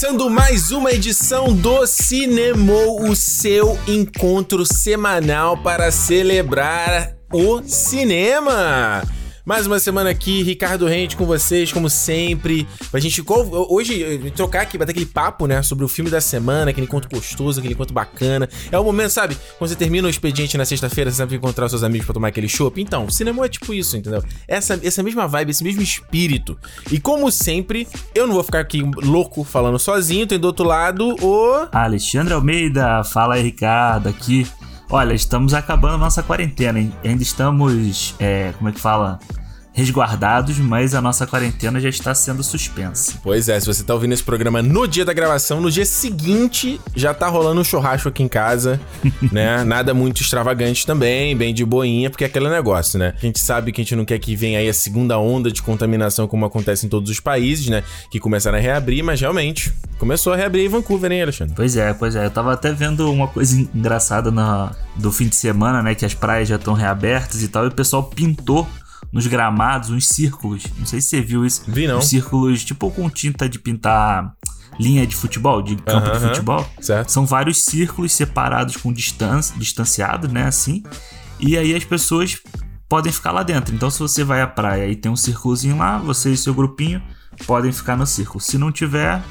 começando 0.00 0.30
mais 0.30 0.70
uma 0.72 0.92
edição 0.92 1.54
do 1.54 1.86
Cinemou, 1.86 3.06
o 3.06 3.14
seu 3.14 3.78
encontro 3.86 4.64
semanal 4.64 5.58
para 5.58 5.90
celebrar 5.90 7.18
o 7.30 7.62
cinema. 7.62 9.02
Mais 9.50 9.66
uma 9.66 9.80
semana 9.80 10.10
aqui, 10.10 10.44
Ricardo 10.44 10.86
Rente 10.86 11.16
com 11.16 11.26
vocês, 11.26 11.72
como 11.72 11.90
sempre. 11.90 12.68
Pra 12.88 13.00
gente 13.00 13.20
hoje 13.26 14.30
trocar 14.36 14.62
aqui, 14.62 14.78
bater 14.78 14.92
aquele 14.92 15.06
papo, 15.06 15.48
né? 15.48 15.60
Sobre 15.60 15.84
o 15.84 15.88
filme 15.88 16.08
da 16.08 16.20
semana, 16.20 16.70
aquele 16.70 16.86
encontro 16.86 17.10
gostoso, 17.10 17.58
aquele 17.58 17.74
encontro 17.74 17.92
bacana. 17.92 18.48
É 18.70 18.78
o 18.78 18.84
momento, 18.84 19.10
sabe? 19.10 19.36
Quando 19.58 19.68
você 19.68 19.74
termina 19.74 20.06
o 20.06 20.10
expediente 20.10 20.56
na 20.56 20.64
sexta-feira, 20.64 21.10
você 21.10 21.16
sempre 21.16 21.34
encontrar 21.34 21.68
seus 21.68 21.82
amigos 21.82 22.06
pra 22.06 22.14
tomar 22.14 22.28
aquele 22.28 22.48
chopp. 22.48 22.80
Então, 22.80 23.10
cinema 23.10 23.44
é 23.44 23.48
tipo 23.48 23.74
isso, 23.74 23.96
entendeu? 23.96 24.22
Essa, 24.46 24.78
essa 24.84 25.02
mesma 25.02 25.26
vibe, 25.26 25.50
esse 25.50 25.64
mesmo 25.64 25.82
espírito. 25.82 26.56
E 26.88 27.00
como 27.00 27.28
sempre, 27.32 27.88
eu 28.14 28.28
não 28.28 28.34
vou 28.34 28.44
ficar 28.44 28.60
aqui 28.60 28.88
louco 29.02 29.42
falando 29.42 29.80
sozinho. 29.80 30.28
Tem 30.28 30.38
do 30.38 30.46
outro 30.46 30.64
lado 30.64 31.16
o. 31.20 31.66
Alexandre 31.72 32.34
Almeida, 32.34 33.02
fala 33.02 33.34
aí, 33.34 33.42
Ricardo, 33.42 34.10
aqui 34.10 34.46
Olha, 34.92 35.14
estamos 35.14 35.54
acabando 35.54 35.94
a 35.94 35.98
nossa 35.98 36.20
quarentena, 36.20 36.80
hein? 36.80 36.92
Ainda 37.04 37.22
estamos, 37.22 38.16
é, 38.18 38.52
como 38.58 38.70
é 38.70 38.72
que 38.72 38.80
fala? 38.80 39.20
Resguardados, 39.72 40.58
mas 40.58 40.94
a 40.94 41.00
nossa 41.00 41.26
quarentena 41.26 41.80
já 41.80 41.88
está 41.88 42.14
sendo 42.14 42.42
suspensa. 42.42 43.14
Pois 43.22 43.48
é, 43.48 43.58
se 43.58 43.66
você 43.66 43.82
está 43.82 43.94
ouvindo 43.94 44.12
esse 44.12 44.22
programa 44.22 44.62
no 44.62 44.86
dia 44.86 45.04
da 45.04 45.12
gravação, 45.12 45.60
no 45.60 45.70
dia 45.70 45.84
seguinte 45.84 46.80
já 46.94 47.14
tá 47.14 47.28
rolando 47.28 47.60
um 47.60 47.64
churrasco 47.64 48.08
aqui 48.08 48.22
em 48.22 48.28
casa, 48.28 48.80
né? 49.32 49.64
Nada 49.64 49.94
muito 49.94 50.20
extravagante 50.20 50.86
também, 50.86 51.36
bem 51.36 51.54
de 51.54 51.64
boinha, 51.64 52.10
porque 52.10 52.24
é 52.24 52.26
aquele 52.26 52.48
negócio, 52.48 52.98
né? 52.98 53.14
A 53.16 53.26
gente 53.26 53.40
sabe 53.40 53.72
que 53.72 53.80
a 53.80 53.84
gente 53.84 53.96
não 53.96 54.04
quer 54.04 54.18
que 54.18 54.34
venha 54.34 54.58
aí 54.58 54.68
a 54.68 54.74
segunda 54.74 55.18
onda 55.18 55.50
de 55.50 55.62
contaminação 55.62 56.26
como 56.26 56.44
acontece 56.44 56.86
em 56.86 56.88
todos 56.88 57.10
os 57.10 57.20
países, 57.20 57.68
né? 57.68 57.82
Que 58.10 58.18
começaram 58.18 58.58
a 58.58 58.60
reabrir, 58.60 59.02
mas 59.02 59.20
realmente 59.20 59.72
começou 59.98 60.32
a 60.32 60.36
reabrir 60.36 60.64
em 60.64 60.68
Vancouver, 60.68 61.12
hein, 61.12 61.22
Alexandre? 61.22 61.54
Pois 61.54 61.76
é, 61.76 61.92
pois 61.94 62.16
é. 62.16 62.26
Eu 62.26 62.30
tava 62.30 62.52
até 62.52 62.72
vendo 62.72 63.10
uma 63.10 63.28
coisa 63.28 63.60
engraçada 63.74 64.30
na, 64.30 64.72
do 64.96 65.12
fim 65.12 65.28
de 65.28 65.36
semana, 65.36 65.82
né? 65.82 65.94
Que 65.94 66.04
as 66.04 66.14
praias 66.14 66.48
já 66.48 66.56
estão 66.56 66.74
reabertas 66.74 67.42
e 67.42 67.48
tal, 67.48 67.64
e 67.64 67.68
o 67.68 67.72
pessoal 67.72 68.04
pintou 68.04 68.66
nos 69.12 69.26
gramados 69.26 69.90
uns 69.90 70.06
círculos. 70.08 70.64
Não 70.78 70.86
sei 70.86 71.00
se 71.00 71.08
você 71.08 71.20
viu 71.20 71.44
isso. 71.44 71.62
Vi 71.66 71.86
não. 71.86 71.98
Uns 71.98 72.06
círculos 72.06 72.64
tipo 72.64 72.90
com 72.90 73.08
tinta 73.10 73.48
de 73.48 73.58
pintar 73.58 74.34
linha 74.78 75.06
de 75.06 75.14
futebol, 75.14 75.60
de 75.60 75.76
campo 75.76 76.06
uh 76.06 76.12
-huh, 76.12 76.18
de 76.18 76.28
futebol. 76.28 76.68
Certo. 76.80 77.10
São 77.10 77.26
vários 77.26 77.64
círculos 77.64 78.12
separados 78.12 78.76
com 78.76 78.92
distância, 78.92 79.54
distanciados, 79.58 80.30
né, 80.32 80.44
assim. 80.44 80.82
E 81.38 81.56
aí 81.56 81.74
as 81.74 81.84
pessoas 81.84 82.38
podem 82.88 83.12
ficar 83.12 83.32
lá 83.32 83.42
dentro. 83.42 83.74
Então 83.74 83.90
se 83.90 83.98
você 83.98 84.24
vai 84.24 84.40
à 84.40 84.46
praia 84.46 84.88
e 84.88 84.96
tem 84.96 85.10
um 85.10 85.16
círculozinho 85.16 85.76
lá, 85.76 85.98
você 85.98 86.30
e 86.30 86.36
seu 86.36 86.54
grupinho 86.54 87.02
podem 87.46 87.72
ficar 87.72 87.96
no 87.96 88.06
círculo. 88.06 88.40
Se 88.40 88.58
não 88.58 88.72
tiver, 88.72 89.22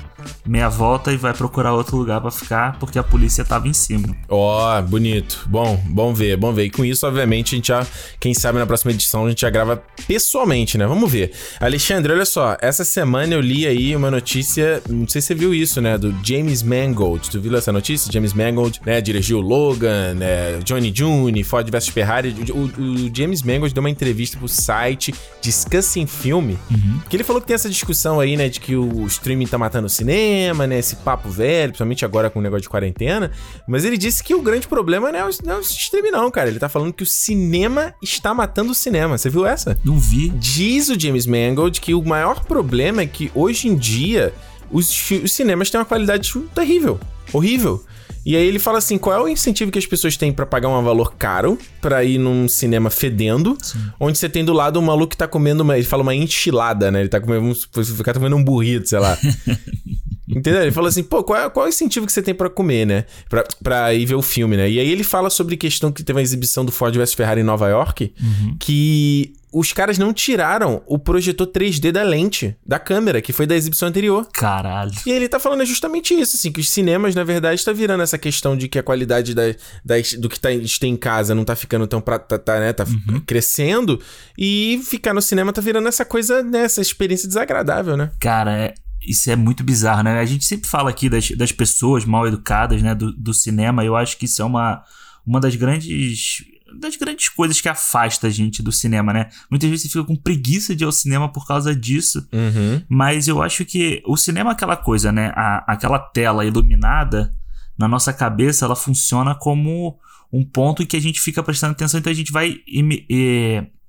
meia 0.45 0.69
volta 0.69 1.11
e 1.11 1.17
vai 1.17 1.33
procurar 1.33 1.73
outro 1.73 1.97
lugar 1.97 2.21
para 2.21 2.31
ficar, 2.31 2.77
porque 2.79 2.99
a 2.99 3.03
polícia 3.03 3.45
tava 3.45 3.67
em 3.67 3.73
cima. 3.73 4.15
Ó, 4.27 4.77
oh, 4.77 4.81
bonito. 4.81 5.45
Bom, 5.47 5.81
bom 5.85 6.13
ver, 6.13 6.37
bom 6.37 6.53
ver. 6.53 6.65
E 6.65 6.69
com 6.69 6.83
isso, 6.83 7.07
obviamente, 7.07 7.55
a 7.55 7.57
gente 7.57 7.67
já, 7.67 7.85
quem 8.19 8.33
sabe 8.33 8.59
na 8.59 8.65
próxima 8.65 8.91
edição 8.91 9.25
a 9.25 9.29
gente 9.29 9.41
já 9.41 9.49
grava 9.49 9.81
pessoalmente, 10.07 10.77
né? 10.77 10.85
Vamos 10.85 11.11
ver. 11.11 11.31
Alexandre, 11.59 12.11
olha 12.11 12.25
só, 12.25 12.57
essa 12.61 12.83
semana 12.83 13.33
eu 13.33 13.41
li 13.41 13.65
aí 13.65 13.95
uma 13.95 14.11
notícia, 14.11 14.81
não 14.89 15.07
sei 15.07 15.21
se 15.21 15.27
você 15.27 15.35
viu 15.35 15.53
isso, 15.53 15.81
né, 15.81 15.97
do 15.97 16.15
James 16.23 16.61
Mangold. 16.61 17.29
Tu 17.29 17.39
viu 17.39 17.55
essa 17.55 17.71
notícia? 17.71 18.11
James 18.11 18.33
Mangold, 18.33 18.81
né, 18.85 18.99
dirigiu 19.01 19.39
Logan, 19.39 20.15
né, 20.15 20.59
Johnny 20.63 20.91
June, 20.93 21.43
Ford 21.43 21.69
vs 21.69 21.87
Ferrari. 21.89 22.35
O, 22.51 22.81
o, 22.81 23.11
James 23.13 23.41
Mangold 23.41 23.73
deu 23.73 23.81
uma 23.81 23.89
entrevista 23.89 24.37
pro 24.37 24.47
site 24.47 25.13
Discussing 25.41 26.07
Film, 26.07 26.51
uhum. 26.71 26.99
que 27.09 27.15
ele 27.15 27.23
falou 27.23 27.41
que 27.41 27.47
tem 27.47 27.55
essa 27.55 27.69
discussão 27.69 28.19
aí, 28.19 28.35
né, 28.35 28.49
de 28.49 28.59
que 28.59 28.75
o 28.75 29.05
streaming 29.05 29.47
tá 29.47 29.57
matando 29.57 29.87
o 29.87 29.89
cinema 29.89 30.08
cinema, 30.09 30.65
né? 30.65 30.79
Esse 30.79 30.95
papo 30.97 31.29
velho, 31.29 31.71
principalmente 31.71 32.03
agora 32.03 32.29
com 32.29 32.39
o 32.39 32.41
negócio 32.41 32.63
de 32.63 32.69
quarentena. 32.69 33.31
Mas 33.67 33.85
ele 33.85 33.97
disse 33.97 34.23
que 34.23 34.33
o 34.33 34.41
grande 34.41 34.67
problema 34.67 35.11
não 35.11 35.19
é 35.19 35.25
o, 35.25 35.29
não 35.43 35.53
é 35.53 35.57
o 35.57 35.61
stream, 35.61 36.11
não, 36.11 36.31
cara. 36.31 36.49
Ele 36.49 36.59
tá 36.59 36.67
falando 36.67 36.91
que 36.91 37.03
o 37.03 37.05
cinema 37.05 37.93
está 38.01 38.33
matando 38.33 38.71
o 38.71 38.75
cinema. 38.75 39.17
Você 39.17 39.29
viu 39.29 39.45
essa? 39.45 39.77
Não 39.85 39.97
vi. 39.97 40.29
Diz 40.29 40.89
o 40.89 40.99
James 40.99 41.25
Mangold 41.25 41.79
que 41.79 41.93
o 41.93 42.03
maior 42.03 42.43
problema 42.45 43.01
é 43.01 43.05
que 43.05 43.31
hoje 43.35 43.67
em 43.67 43.75
dia 43.75 44.33
os, 44.71 44.89
os 45.11 45.31
cinemas 45.31 45.69
têm 45.69 45.79
uma 45.79 45.85
qualidade 45.85 46.33
terrível. 46.55 46.99
Horrível. 47.31 47.83
E 48.29 48.35
aí 48.35 48.45
ele 48.45 48.59
fala 48.59 48.77
assim: 48.77 48.95
qual 48.95 49.15
é 49.17 49.19
o 49.23 49.27
incentivo 49.27 49.71
que 49.71 49.79
as 49.79 49.87
pessoas 49.87 50.15
têm 50.15 50.31
para 50.31 50.45
pagar 50.45 50.69
um 50.69 50.83
valor 50.83 51.15
caro 51.15 51.57
para 51.81 52.03
ir 52.03 52.19
num 52.19 52.47
cinema 52.47 52.91
fedendo, 52.91 53.57
Sim. 53.59 53.79
onde 53.99 54.19
você 54.19 54.29
tem 54.29 54.45
do 54.45 54.53
lado 54.53 54.79
um 54.79 54.83
maluco 54.83 55.07
que 55.07 55.17
tá 55.17 55.27
comendo 55.27 55.63
uma. 55.63 55.75
Ele 55.75 55.83
fala 55.83 56.03
uma 56.03 56.13
enchilada, 56.13 56.91
né? 56.91 56.99
Ele 56.99 57.09
tá 57.09 57.19
comendo. 57.19 57.55
Ficar 57.83 58.13
comendo 58.13 58.35
um 58.35 58.43
burrito, 58.43 58.87
sei 58.87 58.99
lá. 58.99 59.17
Entendeu? 60.29 60.61
Ele 60.61 60.71
falou 60.71 60.87
assim, 60.87 61.03
pô, 61.03 61.23
qual 61.23 61.39
é, 61.39 61.49
qual 61.49 61.65
é 61.65 61.69
o 61.69 61.71
incentivo 61.71 62.05
que 62.05 62.11
você 62.11 62.21
tem 62.21 62.35
para 62.35 62.49
comer, 62.49 62.85
né? 62.85 63.05
Pra, 63.27 63.43
pra 63.63 63.93
ir 63.93 64.05
ver 64.05 64.15
o 64.15 64.21
filme, 64.21 64.55
né? 64.55 64.69
E 64.69 64.79
aí 64.79 64.89
ele 64.89 65.03
fala 65.03 65.29
sobre 65.29 65.57
questão 65.57 65.91
que 65.91 66.03
teve 66.03 66.17
uma 66.17 66.21
exibição 66.21 66.63
do 66.63 66.71
Ford 66.71 66.95
vs 66.95 67.13
Ferrari 67.13 67.41
em 67.41 67.43
Nova 67.43 67.67
York, 67.67 68.13
uhum. 68.21 68.55
que 68.59 69.33
os 69.51 69.73
caras 69.73 69.97
não 69.97 70.13
tiraram 70.13 70.83
o 70.85 70.99
projetor 70.99 71.47
3D 71.47 71.91
da 71.91 72.03
lente 72.03 72.55
da 72.65 72.77
câmera, 72.77 73.21
que 73.21 73.33
foi 73.33 73.47
da 73.47 73.55
exibição 73.55 73.87
anterior. 73.87 74.27
Caralho. 74.31 74.91
E 75.05 75.09
ele 75.09 75.27
tá 75.27 75.39
falando 75.39 75.65
justamente 75.65 76.13
isso, 76.13 76.35
assim, 76.37 76.51
que 76.51 76.59
os 76.59 76.69
cinemas, 76.69 77.15
na 77.15 77.23
verdade, 77.23 77.65
tá 77.65 77.73
virando 77.73 78.03
essa 78.03 78.17
questão 78.17 78.55
de 78.55 78.67
que 78.67 78.77
a 78.77 78.83
qualidade 78.83 79.33
da, 79.33 79.43
da 79.83 79.95
do 80.19 80.29
que 80.29 80.39
tá, 80.39 80.49
tem 80.79 80.93
em 80.93 80.97
casa 80.97 81.33
não 81.33 81.43
tá 81.43 81.55
ficando 81.55 81.87
tão 81.87 81.99
pra, 81.99 82.19
tá, 82.19 82.37
tá, 82.37 82.59
né, 82.59 82.73
tá 82.73 82.83
uhum. 82.83 83.19
crescendo, 83.21 83.99
e 84.37 84.79
ficar 84.85 85.13
no 85.13 85.21
cinema 85.21 85.51
tá 85.51 85.61
virando 85.61 85.87
essa 85.87 86.05
coisa, 86.05 86.43
né, 86.43 86.65
essa 86.65 86.81
experiência 86.81 87.27
desagradável, 87.27 87.97
né? 87.97 88.11
Cara, 88.19 88.55
é, 88.55 88.73
isso 89.01 89.29
é 89.31 89.35
muito 89.35 89.63
bizarro, 89.63 90.03
né? 90.03 90.19
A 90.19 90.25
gente 90.25 90.45
sempre 90.45 90.67
fala 90.67 90.89
aqui 90.89 91.09
das, 91.09 91.31
das 91.31 91.51
pessoas 91.51 92.05
mal 92.05 92.27
educadas, 92.27 92.81
né, 92.81 92.93
do, 92.93 93.11
do 93.11 93.33
cinema, 93.33 93.83
eu 93.83 93.95
acho 93.95 94.17
que 94.17 94.25
isso 94.25 94.41
é 94.41 94.45
uma, 94.45 94.83
uma 95.25 95.39
das 95.39 95.55
grandes 95.55 96.43
das 96.77 96.95
grandes 96.95 97.29
coisas 97.29 97.59
que 97.59 97.67
afasta 97.67 98.27
a 98.27 98.29
gente 98.29 98.61
do 98.61 98.71
cinema, 98.71 99.11
né? 99.11 99.29
Muitas 99.49 99.67
vezes 99.69 99.83
você 99.83 99.89
fica 99.89 100.03
com 100.03 100.15
preguiça 100.15 100.75
de 100.75 100.83
ir 100.83 100.85
ao 100.85 100.91
cinema 100.91 101.27
por 101.27 101.47
causa 101.47 101.75
disso. 101.75 102.27
Uhum. 102.31 102.81
Mas 102.87 103.27
eu 103.27 103.41
acho 103.41 103.65
que 103.65 104.03
o 104.05 104.15
cinema 104.15 104.51
é 104.51 104.53
aquela 104.53 104.77
coisa, 104.77 105.11
né? 105.11 105.31
A, 105.35 105.73
aquela 105.73 105.97
tela 105.97 106.45
iluminada 106.45 107.33
na 107.77 107.87
nossa 107.87 108.13
cabeça, 108.13 108.65
ela 108.65 108.75
funciona 108.75 109.33
como 109.33 109.97
um 110.31 110.45
ponto 110.45 110.83
em 110.83 110.85
que 110.85 110.97
a 110.97 111.01
gente 111.01 111.19
fica 111.19 111.41
prestando 111.41 111.71
atenção, 111.71 111.99
então 111.99 112.11
a 112.11 112.15
gente 112.15 112.31
vai 112.31 112.57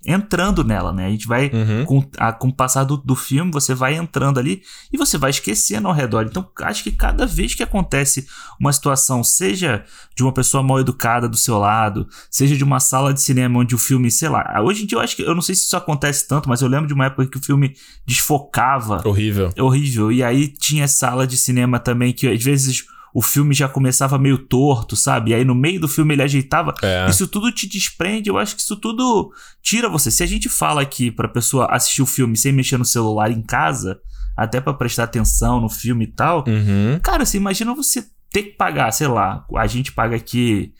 entrando 0.06 0.64
nela, 0.64 0.92
né? 0.92 1.06
A 1.06 1.10
gente 1.10 1.26
vai, 1.26 1.50
uhum. 1.52 1.84
com, 1.84 2.10
a, 2.18 2.32
com 2.32 2.48
o 2.48 2.52
passar 2.52 2.84
do, 2.84 2.96
do 2.96 3.14
filme, 3.14 3.50
você 3.52 3.74
vai 3.74 3.96
entrando 3.96 4.38
ali 4.38 4.62
e 4.90 4.96
você 4.96 5.18
vai 5.18 5.30
esquecendo 5.30 5.88
ao 5.88 5.94
redor. 5.94 6.26
Então, 6.28 6.48
acho 6.62 6.82
que 6.82 6.92
cada 6.92 7.26
vez 7.26 7.54
que 7.54 7.62
acontece 7.62 8.26
uma 8.58 8.72
situação, 8.72 9.22
seja 9.22 9.84
de 10.16 10.22
uma 10.22 10.32
pessoa 10.32 10.62
mal 10.62 10.80
educada 10.80 11.28
do 11.28 11.36
seu 11.36 11.58
lado, 11.58 12.08
seja 12.30 12.56
de 12.56 12.64
uma 12.64 12.80
sala 12.80 13.12
de 13.12 13.20
cinema 13.20 13.58
onde 13.58 13.74
o 13.74 13.78
filme, 13.78 14.10
sei 14.10 14.28
lá, 14.28 14.60
hoje 14.62 14.84
em 14.84 14.86
dia 14.86 14.96
eu 14.96 15.02
acho 15.02 15.16
que, 15.16 15.22
eu 15.22 15.34
não 15.34 15.42
sei 15.42 15.54
se 15.54 15.64
isso 15.64 15.76
acontece 15.76 16.26
tanto, 16.26 16.48
mas 16.48 16.62
eu 16.62 16.68
lembro 16.68 16.86
de 16.86 16.94
uma 16.94 17.06
época 17.06 17.26
que 17.26 17.36
o 17.36 17.44
filme 17.44 17.74
desfocava. 18.06 19.06
Horrível. 19.06 19.50
Horrível. 19.58 20.10
E 20.10 20.22
aí 20.22 20.48
tinha 20.48 20.88
sala 20.88 21.26
de 21.26 21.36
cinema 21.36 21.78
também 21.78 22.12
que 22.12 22.26
às 22.26 22.42
vezes 22.42 22.84
o 23.14 23.22
filme 23.22 23.54
já 23.54 23.68
começava 23.68 24.18
meio 24.18 24.38
torto, 24.38 24.96
sabe? 24.96 25.30
E 25.30 25.34
aí 25.34 25.44
no 25.44 25.54
meio 25.54 25.80
do 25.80 25.88
filme 25.88 26.14
ele 26.14 26.22
ajeitava. 26.22 26.74
É. 26.82 27.08
Isso 27.08 27.26
tudo 27.26 27.50
te 27.52 27.68
desprende, 27.68 28.30
eu 28.30 28.38
acho 28.38 28.54
que 28.54 28.62
isso 28.62 28.76
tudo 28.76 29.32
tira 29.62 29.88
você. 29.88 30.10
Se 30.10 30.22
a 30.22 30.26
gente 30.26 30.48
fala 30.48 30.82
aqui 30.82 31.10
pra 31.10 31.28
pessoa 31.28 31.66
assistir 31.66 32.02
o 32.02 32.06
filme 32.06 32.36
sem 32.36 32.52
mexer 32.52 32.78
no 32.78 32.84
celular 32.84 33.30
em 33.30 33.42
casa, 33.42 34.00
até 34.36 34.60
para 34.60 34.74
prestar 34.74 35.04
atenção 35.04 35.60
no 35.60 35.68
filme 35.68 36.04
e 36.04 36.12
tal, 36.12 36.44
uhum. 36.46 36.98
cara, 37.02 37.24
você 37.24 37.36
imagina 37.36 37.74
você 37.74 38.06
ter 38.30 38.44
que 38.44 38.56
pagar, 38.56 38.92
sei 38.92 39.08
lá, 39.08 39.44
a 39.56 39.66
gente 39.66 39.92
paga 39.92 40.16
aqui 40.16 40.72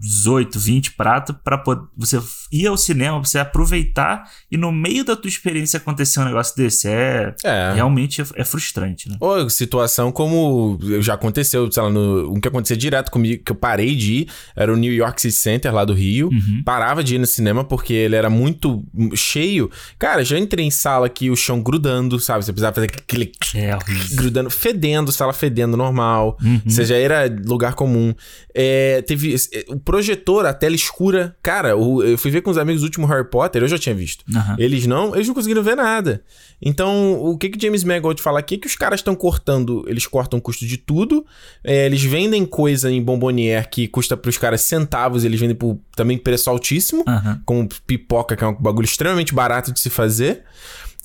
18, 0.00 0.58
20 0.58 0.92
pratos 0.92 1.34
para 1.42 1.62
você 1.96 2.20
ir 2.54 2.68
ao 2.68 2.76
cinema, 2.76 3.18
você 3.18 3.38
aproveitar 3.38 4.30
e 4.50 4.56
no 4.56 4.70
meio 4.70 5.04
da 5.04 5.16
tua 5.16 5.28
experiência 5.28 5.78
acontecer 5.78 6.20
um 6.20 6.24
negócio 6.24 6.56
desse. 6.56 6.88
É, 6.88 7.34
é. 7.42 7.72
realmente 7.74 8.22
é, 8.22 8.24
é, 8.36 8.44
frustrante, 8.44 9.08
né? 9.08 9.16
Ou 9.18 9.50
situação 9.50 10.12
como 10.12 10.78
já 11.00 11.14
aconteceu, 11.14 11.70
sei 11.70 11.82
lá, 11.82 11.90
no, 11.90 12.32
o 12.32 12.40
que 12.40 12.46
aconteceu 12.46 12.76
direto 12.76 13.10
comigo, 13.10 13.42
que 13.44 13.50
eu 13.50 13.56
parei 13.56 13.96
de 13.96 14.14
ir, 14.14 14.28
era 14.54 14.72
o 14.72 14.76
New 14.76 14.92
York 14.92 15.20
City 15.20 15.34
Center 15.34 15.74
lá 15.74 15.84
do 15.84 15.92
Rio. 15.92 16.28
Uhum. 16.28 16.62
Parava 16.64 17.02
de 17.02 17.16
ir 17.16 17.18
no 17.18 17.26
cinema 17.26 17.64
porque 17.64 17.92
ele 17.92 18.14
era 18.14 18.30
muito 18.30 18.84
cheio. 19.16 19.68
Cara, 19.98 20.24
já 20.24 20.38
entrei 20.38 20.64
em 20.64 20.70
sala 20.70 21.06
aqui, 21.06 21.30
o 21.30 21.36
chão 21.36 21.60
grudando, 21.60 22.20
sabe? 22.20 22.44
Você 22.44 22.52
precisava 22.52 22.74
fazer 22.74 22.86
aquele 22.86 23.32
é, 23.56 23.76
grudando, 24.14 24.50
fedendo, 24.50 25.10
sala 25.10 25.32
fedendo 25.32 25.76
normal. 25.76 26.38
Uhum. 26.40 26.62
Você 26.66 26.84
já 26.84 26.96
era 26.96 27.24
lugar 27.44 27.74
comum. 27.74 28.14
É, 28.54 29.02
teve 29.02 29.34
o 29.68 29.80
projetor, 29.80 30.46
a 30.46 30.54
tela 30.54 30.76
escura. 30.76 31.36
Cara, 31.42 31.70
eu 31.70 32.16
fui 32.16 32.30
ver 32.30 32.43
com 32.44 32.50
os 32.50 32.58
amigos 32.58 32.82
o 32.82 32.84
último 32.84 33.06
Harry 33.06 33.28
Potter, 33.28 33.62
eu 33.62 33.68
já 33.68 33.78
tinha 33.78 33.94
visto. 33.94 34.24
Uhum. 34.28 34.56
Eles 34.58 34.86
não, 34.86 35.14
eles 35.14 35.26
não 35.26 35.34
conseguiram 35.34 35.62
ver 35.62 35.74
nada. 35.74 36.22
Então, 36.62 37.20
o 37.20 37.36
que 37.36 37.48
que 37.48 37.60
James 37.60 37.82
Mangold 37.82 38.22
fala 38.22 38.38
aqui 38.38 38.54
é 38.54 38.58
que 38.58 38.66
os 38.66 38.76
caras 38.76 39.00
estão 39.00 39.14
cortando, 39.14 39.84
eles 39.88 40.06
cortam 40.06 40.38
o 40.38 40.42
custo 40.42 40.66
de 40.66 40.76
tudo. 40.76 41.24
É, 41.64 41.86
eles 41.86 42.02
vendem 42.02 42.46
coisa 42.46 42.90
em 42.90 43.02
bombonier 43.02 43.68
que 43.68 43.88
custa 43.88 44.16
pros 44.16 44.38
caras 44.38 44.60
centavos, 44.60 45.24
eles 45.24 45.40
vendem 45.40 45.56
por 45.56 45.78
também 45.96 46.16
preço 46.16 46.48
altíssimo, 46.50 47.04
uhum. 47.06 47.40
como 47.44 47.68
pipoca, 47.86 48.36
que 48.36 48.44
é 48.44 48.46
um 48.46 48.54
bagulho 48.54 48.84
extremamente 48.84 49.34
barato 49.34 49.72
de 49.72 49.80
se 49.80 49.90
fazer. 49.90 50.44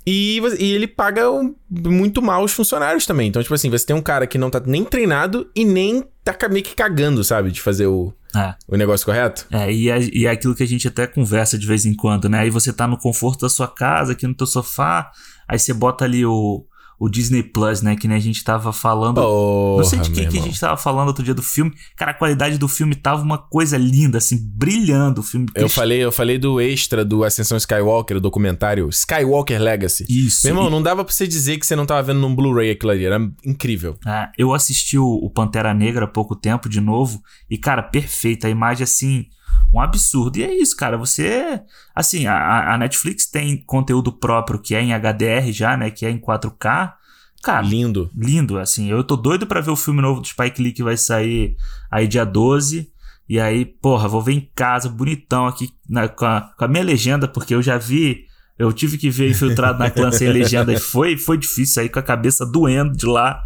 E, 0.06 0.42
e, 0.58 0.74
ele 0.74 0.88
paga 0.88 1.24
muito 1.70 2.22
mal 2.22 2.44
os 2.44 2.52
funcionários 2.52 3.06
também. 3.06 3.28
Então, 3.28 3.42
tipo 3.42 3.54
assim, 3.54 3.70
você 3.70 3.86
tem 3.86 3.96
um 3.96 4.02
cara 4.02 4.26
que 4.26 4.38
não 4.38 4.50
tá 4.50 4.62
nem 4.66 4.84
treinado 4.84 5.50
e 5.56 5.66
nem 5.66 6.04
tá 6.24 6.36
meio 6.50 6.64
que 6.64 6.76
cagando, 6.76 7.24
sabe? 7.24 7.52
De 7.52 7.62
fazer 7.62 7.88
o, 7.88 8.14
é. 8.36 8.56
o 8.68 8.76
negócio 8.76 9.06
correto. 9.06 9.46
É, 9.52 9.72
e 9.72 9.90
é, 9.90 10.00
e 10.14 10.26
é 10.26 10.32
aquilo 10.32 10.56
que 10.56 10.64
a 10.64 10.68
gente 10.68 10.88
até 10.88 11.08
conversa 11.08 11.58
de 11.58 11.66
vez 11.66 11.86
em 11.86 11.96
quando, 11.96 12.30
né? 12.30 12.40
Aí 12.40 12.50
você 12.50 12.72
tá 12.72 12.88
no 12.88 12.98
conforto 12.98 13.42
da 13.42 13.50
sua 13.50 13.68
casa, 13.68 14.12
aqui 14.12 14.28
no 14.28 14.36
teu 14.36 14.48
sofá, 14.48 15.12
aí 15.48 15.58
você 15.58 15.74
bota 15.74 16.06
ali 16.06 16.26
o, 16.26 16.66
o 17.00 17.08
Disney 17.08 17.42
Plus, 17.42 17.82
né? 17.82 17.96
Que 17.96 18.08
nem 18.08 18.18
a 18.18 18.20
gente 18.20 18.44
tava 18.44 18.74
falando. 18.74 19.22
Porra, 19.22 19.78
não 19.78 19.84
sei 19.90 20.00
de 20.00 20.12
que, 20.12 20.28
que 20.28 20.38
a 20.38 20.42
gente 20.42 20.60
tava 20.60 20.76
falando 20.76 21.08
outro 21.08 21.24
dia 21.24 21.34
do 21.34 21.42
filme. 21.42 21.72
Cara, 21.96 22.12
a 22.12 22.14
qualidade 22.14 22.58
do 22.58 22.68
filme 22.68 22.94
tava 22.94 23.24
uma 23.24 23.38
coisa 23.38 23.78
linda, 23.78 24.18
assim, 24.18 24.38
brilhando 24.38 25.22
o 25.22 25.24
filme. 25.24 25.48
Eu 25.56 25.70
falei, 25.70 26.04
eu 26.04 26.12
falei 26.12 26.38
do 26.38 26.60
extra 26.60 27.06
do 27.06 27.24
Ascensão 27.24 27.58
Skywalker, 27.58 28.18
o 28.18 28.22
documentário 28.22 28.90
Skywalker 28.90 29.62
Legacy. 29.62 30.06
Isso. 30.10 30.46
Meu 30.46 30.56
irmão, 30.56 30.68
e... 30.68 30.72
não 30.72 30.84
dava 30.84 31.06
pra 31.06 31.14
você 31.14 31.26
dizer 31.26 31.58
que 31.58 31.66
você 31.66 31.76
não 31.76 31.86
tava 31.86 32.04
vendo 32.04 32.20
num 32.20 32.36
Blu-ray 32.36 32.72
aquilo 32.72 32.92
ali. 32.92 33.06
Era 33.06 33.20
incrível. 33.46 33.98
É, 34.06 34.30
eu 34.38 34.54
assisti 34.54 34.98
o 34.98 35.30
Pantera 35.34 35.74
Negra 35.74 36.04
há 36.04 36.08
pouco 36.08 36.36
tempo 36.36 36.68
de 36.68 36.82
novo. 36.82 37.22
E, 37.50 37.58
cara, 37.58 37.82
perfeita. 37.82 38.48
A 38.48 38.50
imagem 38.50 38.84
assim 38.84 39.26
um 39.74 39.80
absurdo. 39.80 40.38
E 40.38 40.44
é 40.44 40.54
isso, 40.54 40.76
cara. 40.76 40.98
Você. 40.98 41.62
Assim, 41.96 42.26
a, 42.26 42.74
a 42.74 42.78
Netflix 42.78 43.26
tem 43.28 43.64
conteúdo 43.66 44.12
próprio 44.12 44.60
que 44.60 44.76
é 44.76 44.82
em 44.82 44.94
HDR 44.94 45.52
já, 45.52 45.78
né? 45.78 45.90
Que 45.92 46.06
é 46.06 46.10
em 46.10 46.20
4K. 46.20 46.94
Cara, 47.42 47.62
lindo. 47.62 48.10
Lindo, 48.16 48.58
assim. 48.60 48.90
Eu 48.90 49.04
tô 49.04 49.16
doido 49.16 49.48
para 49.48 49.62
ver 49.62 49.72
o 49.72 49.76
filme 49.76 50.02
novo 50.02 50.22
do 50.22 50.28
Spike 50.28 50.62
Lee 50.62 50.74
que 50.74 50.84
vai 50.84 50.98
sair 50.98 51.56
aí 51.90 52.08
dia 52.08 52.26
12. 52.26 52.92
E 53.28 53.40
aí, 53.40 53.64
porra, 53.64 54.08
vou 54.08 54.22
ver 54.24 54.34
em 54.34 54.50
casa, 54.56 54.90
bonitão 54.90 55.46
aqui, 55.46 55.70
na, 55.88 56.08
com, 56.08 56.26
a, 56.26 56.42
com 56.58 56.66
a 56.66 56.68
minha 56.68 56.84
legenda, 56.84 57.28
porque 57.28 57.54
eu 57.54 57.62
já 57.62 57.78
vi. 57.78 58.26
Eu 58.58 58.74
tive 58.74 58.98
que 58.98 59.10
ver 59.10 59.30
infiltrado 59.30 59.80
na 59.80 59.90
clã 59.90 60.12
sem 60.12 60.28
legenda 60.30 60.74
e 60.74 60.80
foi, 60.80 61.16
foi 61.16 61.38
difícil 61.38 61.84
aí 61.84 61.90
com 61.90 62.00
a 62.00 62.04
cabeça 62.04 62.46
doendo 62.46 62.98
de 62.98 63.06
lá. 63.06 63.42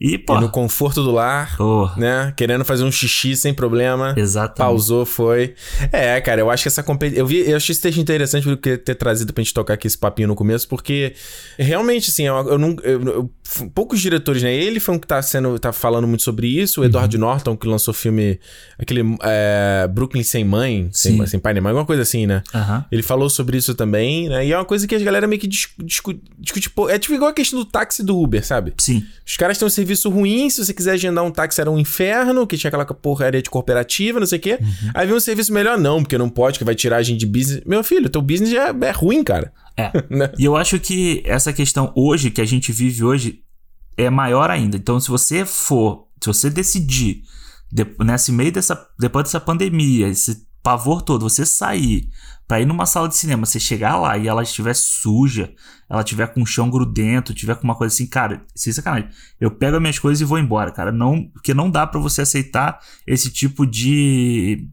E, 0.00 0.16
pô. 0.16 0.38
E 0.38 0.40
no 0.40 0.48
conforto 0.48 1.02
do 1.02 1.10
lar, 1.10 1.58
né? 1.96 2.32
Querendo 2.34 2.64
fazer 2.64 2.84
um 2.84 2.90
xixi 2.90 3.36
sem 3.36 3.52
problema. 3.52 4.14
Exatamente. 4.16 4.56
Pausou, 4.56 5.04
foi. 5.04 5.54
É, 5.92 6.18
cara, 6.22 6.40
eu 6.40 6.50
acho 6.50 6.62
que 6.62 6.68
essa 6.68 6.82
competição. 6.82 7.20
Eu, 7.20 7.26
vi, 7.26 7.50
eu 7.50 7.56
achei 7.56 7.74
isso 7.74 8.00
interessante 8.00 8.44
porque 8.44 8.78
ter 8.78 8.94
trazido 8.94 9.32
pra 9.34 9.42
gente 9.42 9.52
tocar 9.52 9.74
aqui 9.74 9.86
esse 9.86 9.98
papinho 9.98 10.28
no 10.28 10.34
começo, 10.34 10.66
porque 10.66 11.12
realmente, 11.58 12.08
assim, 12.10 12.26
eu, 12.26 12.34
eu 12.48 12.58
não. 12.58 12.76
Eu, 12.82 13.02
eu, 13.02 13.30
poucos 13.74 14.00
diretores, 14.00 14.42
né? 14.42 14.54
Ele 14.54 14.80
foi 14.80 14.94
um 14.94 14.98
que 14.98 15.06
tá 15.06 15.20
sendo. 15.20 15.58
tá 15.58 15.70
falando 15.70 16.08
muito 16.08 16.22
sobre 16.22 16.46
isso. 16.46 16.80
O 16.80 16.84
Edward 16.84 17.14
uhum. 17.14 17.20
Norton, 17.20 17.54
que 17.54 17.66
lançou 17.66 17.92
o 17.92 17.94
filme. 17.94 18.40
Aquele. 18.78 19.02
É, 19.22 19.86
Brooklyn 19.92 20.22
Sem 20.22 20.44
Mãe, 20.44 20.88
sem, 20.92 21.26
sem, 21.26 21.38
pai 21.38 21.52
nem 21.52 21.62
mãe, 21.62 21.70
alguma 21.70 21.84
coisa 21.84 22.02
assim, 22.02 22.26
né? 22.26 22.42
Uhum. 22.54 22.84
Ele 22.90 23.02
falou 23.02 23.28
sobre 23.28 23.58
isso 23.58 23.74
também, 23.74 24.30
né? 24.30 24.46
E 24.46 24.52
é 24.52 24.56
uma 24.56 24.64
coisa 24.64 24.86
que 24.86 24.94
a 24.94 24.98
galera 24.98 25.26
meio 25.26 25.40
que 25.40 25.46
discute. 25.46 26.22
discute 26.38 26.72
é 26.88 26.98
tipo 26.98 27.14
igual 27.14 27.30
a 27.30 27.34
questão 27.34 27.58
do 27.58 27.66
táxi 27.66 28.02
do 28.02 28.18
Uber, 28.18 28.44
sabe? 28.44 28.72
Sim. 28.78 29.04
Os 29.26 29.36
caras 29.36 29.58
têm 29.58 29.66
um 29.66 29.70
serviço 29.90 30.08
ruim. 30.08 30.48
Se 30.48 30.64
você 30.64 30.72
quiser 30.72 30.92
agendar 30.92 31.24
um 31.24 31.30
táxi, 31.30 31.60
era 31.60 31.70
um 31.70 31.78
inferno, 31.78 32.46
que 32.46 32.56
tinha 32.56 32.68
aquela 32.68 32.84
porcaria 32.86 33.42
de 33.42 33.50
cooperativa, 33.50 34.20
não 34.20 34.26
sei 34.26 34.38
o 34.38 34.42
quê. 34.42 34.58
Uhum. 34.60 34.90
Aí 34.94 35.06
vem 35.06 35.16
um 35.16 35.20
serviço 35.20 35.52
melhor, 35.52 35.78
não, 35.78 36.02
porque 36.02 36.16
não 36.16 36.28
pode, 36.28 36.58
que 36.58 36.64
vai 36.64 36.74
tirar 36.74 36.98
a 36.98 37.02
gente 37.02 37.20
de 37.20 37.26
business. 37.26 37.62
Meu 37.66 37.82
filho, 37.82 38.08
teu 38.08 38.22
business 38.22 38.50
já 38.50 38.68
é 38.68 38.90
ruim, 38.90 39.22
cara. 39.24 39.52
É. 39.76 39.90
né? 40.08 40.32
E 40.38 40.44
eu 40.44 40.56
acho 40.56 40.78
que 40.78 41.22
essa 41.24 41.52
questão 41.52 41.92
hoje, 41.94 42.30
que 42.30 42.40
a 42.40 42.46
gente 42.46 42.72
vive 42.72 43.04
hoje, 43.04 43.42
é 43.96 44.08
maior 44.08 44.50
ainda. 44.50 44.76
Então, 44.76 44.98
se 45.00 45.08
você 45.08 45.44
for, 45.44 46.06
se 46.20 46.26
você 46.26 46.50
decidir, 46.50 47.22
nesse 47.98 48.32
meio 48.32 48.52
dessa, 48.52 48.86
depois 48.98 49.24
dessa 49.24 49.40
pandemia, 49.40 50.08
esse 50.08 50.48
pavor 50.62 51.02
todo, 51.02 51.28
você 51.28 51.46
sair 51.46 52.08
para 52.46 52.60
ir 52.60 52.66
numa 52.66 52.84
sala 52.84 53.08
de 53.08 53.16
cinema, 53.16 53.46
você 53.46 53.60
chegar 53.60 53.96
lá 53.96 54.18
e 54.18 54.26
ela 54.26 54.42
estiver 54.42 54.74
suja, 54.74 55.52
ela 55.88 56.02
tiver 56.02 56.26
com 56.28 56.42
o 56.42 56.46
chão 56.46 56.68
grudento, 56.68 57.32
tiver 57.32 57.54
com 57.54 57.62
uma 57.62 57.76
coisa 57.76 57.94
assim, 57.94 58.06
cara, 58.06 58.44
sem 58.56 58.72
sacanagem. 58.72 59.08
Eu 59.40 59.52
pego 59.52 59.76
as 59.76 59.80
minhas 59.80 59.98
coisas 60.00 60.20
e 60.20 60.24
vou 60.24 60.38
embora, 60.38 60.72
cara. 60.72 60.90
Não, 60.90 61.28
porque 61.32 61.54
não 61.54 61.70
dá 61.70 61.86
para 61.86 62.00
você 62.00 62.22
aceitar 62.22 62.80
esse 63.06 63.30
tipo 63.30 63.64
de 63.64 64.68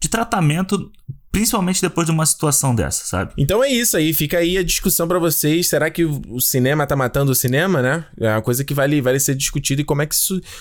de 0.00 0.08
tratamento 0.08 0.90
principalmente 1.32 1.80
depois 1.80 2.06
de 2.06 2.12
uma 2.12 2.26
situação 2.26 2.74
dessa, 2.74 3.06
sabe? 3.06 3.32
Então 3.38 3.64
é 3.64 3.70
isso 3.70 3.96
aí, 3.96 4.12
fica 4.12 4.36
aí 4.38 4.58
a 4.58 4.62
discussão 4.62 5.08
para 5.08 5.18
vocês. 5.18 5.66
Será 5.66 5.90
que 5.90 6.04
o 6.04 6.40
cinema 6.40 6.86
tá 6.86 6.94
matando 6.94 7.32
o 7.32 7.34
cinema, 7.34 7.80
né? 7.80 8.04
É 8.20 8.28
uma 8.28 8.42
coisa 8.42 8.62
que 8.62 8.74
vale, 8.74 9.00
vale 9.00 9.18
ser 9.18 9.34
discutida 9.34 9.80
e 9.80 9.84
como 9.84 10.02
é 10.02 10.06
que 10.06 10.14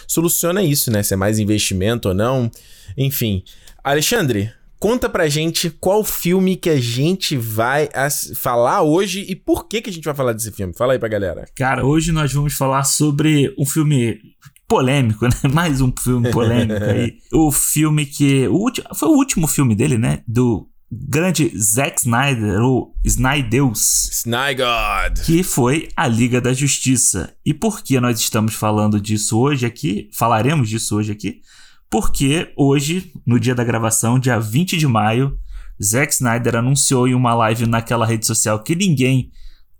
soluciona 0.07 0.63
isso, 0.63 0.89
né? 0.89 1.03
Se 1.03 1.13
é 1.13 1.17
mais 1.17 1.39
investimento 1.39 2.07
ou 2.07 2.15
não. 2.15 2.49
Enfim. 2.97 3.43
Alexandre, 3.83 4.53
Conta 4.81 5.07
pra 5.07 5.29
gente 5.29 5.69
qual 5.69 6.03
filme 6.03 6.55
que 6.55 6.67
a 6.67 6.81
gente 6.81 7.37
vai 7.37 7.87
falar 8.35 8.81
hoje 8.81 9.23
e 9.29 9.35
por 9.35 9.67
que, 9.67 9.79
que 9.79 9.91
a 9.91 9.93
gente 9.93 10.05
vai 10.05 10.15
falar 10.15 10.33
desse 10.33 10.51
filme. 10.51 10.73
Fala 10.75 10.93
aí 10.93 10.99
pra 10.99 11.07
galera. 11.07 11.45
Cara, 11.55 11.85
hoje 11.85 12.11
nós 12.11 12.33
vamos 12.33 12.55
falar 12.55 12.83
sobre 12.83 13.53
um 13.59 13.65
filme 13.65 14.17
polêmico, 14.67 15.25
né? 15.29 15.53
Mais 15.53 15.81
um 15.81 15.93
filme 15.95 16.31
polêmico 16.31 16.83
aí. 16.83 17.13
o 17.31 17.51
filme 17.51 18.07
que. 18.07 18.47
O 18.47 18.55
último, 18.55 18.87
foi 18.95 19.09
o 19.09 19.13
último 19.13 19.45
filme 19.45 19.75
dele, 19.75 19.99
né? 19.99 20.23
Do 20.27 20.67
grande 20.91 21.51
Zack 21.55 21.99
Snyder, 21.99 22.59
ou 22.59 22.95
Snydeus. 23.05 24.09
Snygod. 24.11 25.21
Que 25.23 25.43
foi 25.43 25.89
a 25.95 26.07
Liga 26.07 26.41
da 26.41 26.53
Justiça. 26.53 27.35
E 27.45 27.53
por 27.53 27.83
que 27.83 27.99
nós 27.99 28.19
estamos 28.19 28.55
falando 28.55 28.99
disso 28.99 29.37
hoje 29.37 29.63
aqui? 29.63 30.09
Falaremos 30.11 30.67
disso 30.67 30.97
hoje 30.97 31.11
aqui? 31.11 31.41
Porque 31.91 32.53
hoje, 32.55 33.11
no 33.27 33.37
dia 33.37 33.53
da 33.53 33.65
gravação, 33.65 34.17
dia 34.17 34.39
20 34.39 34.77
de 34.77 34.87
maio, 34.87 35.37
Zack 35.83 36.13
Snyder 36.13 36.55
anunciou 36.55 37.05
em 37.05 37.13
uma 37.13 37.33
live 37.33 37.65
naquela 37.65 38.05
rede 38.05 38.25
social 38.25 38.63
que 38.63 38.75
ninguém 38.75 39.29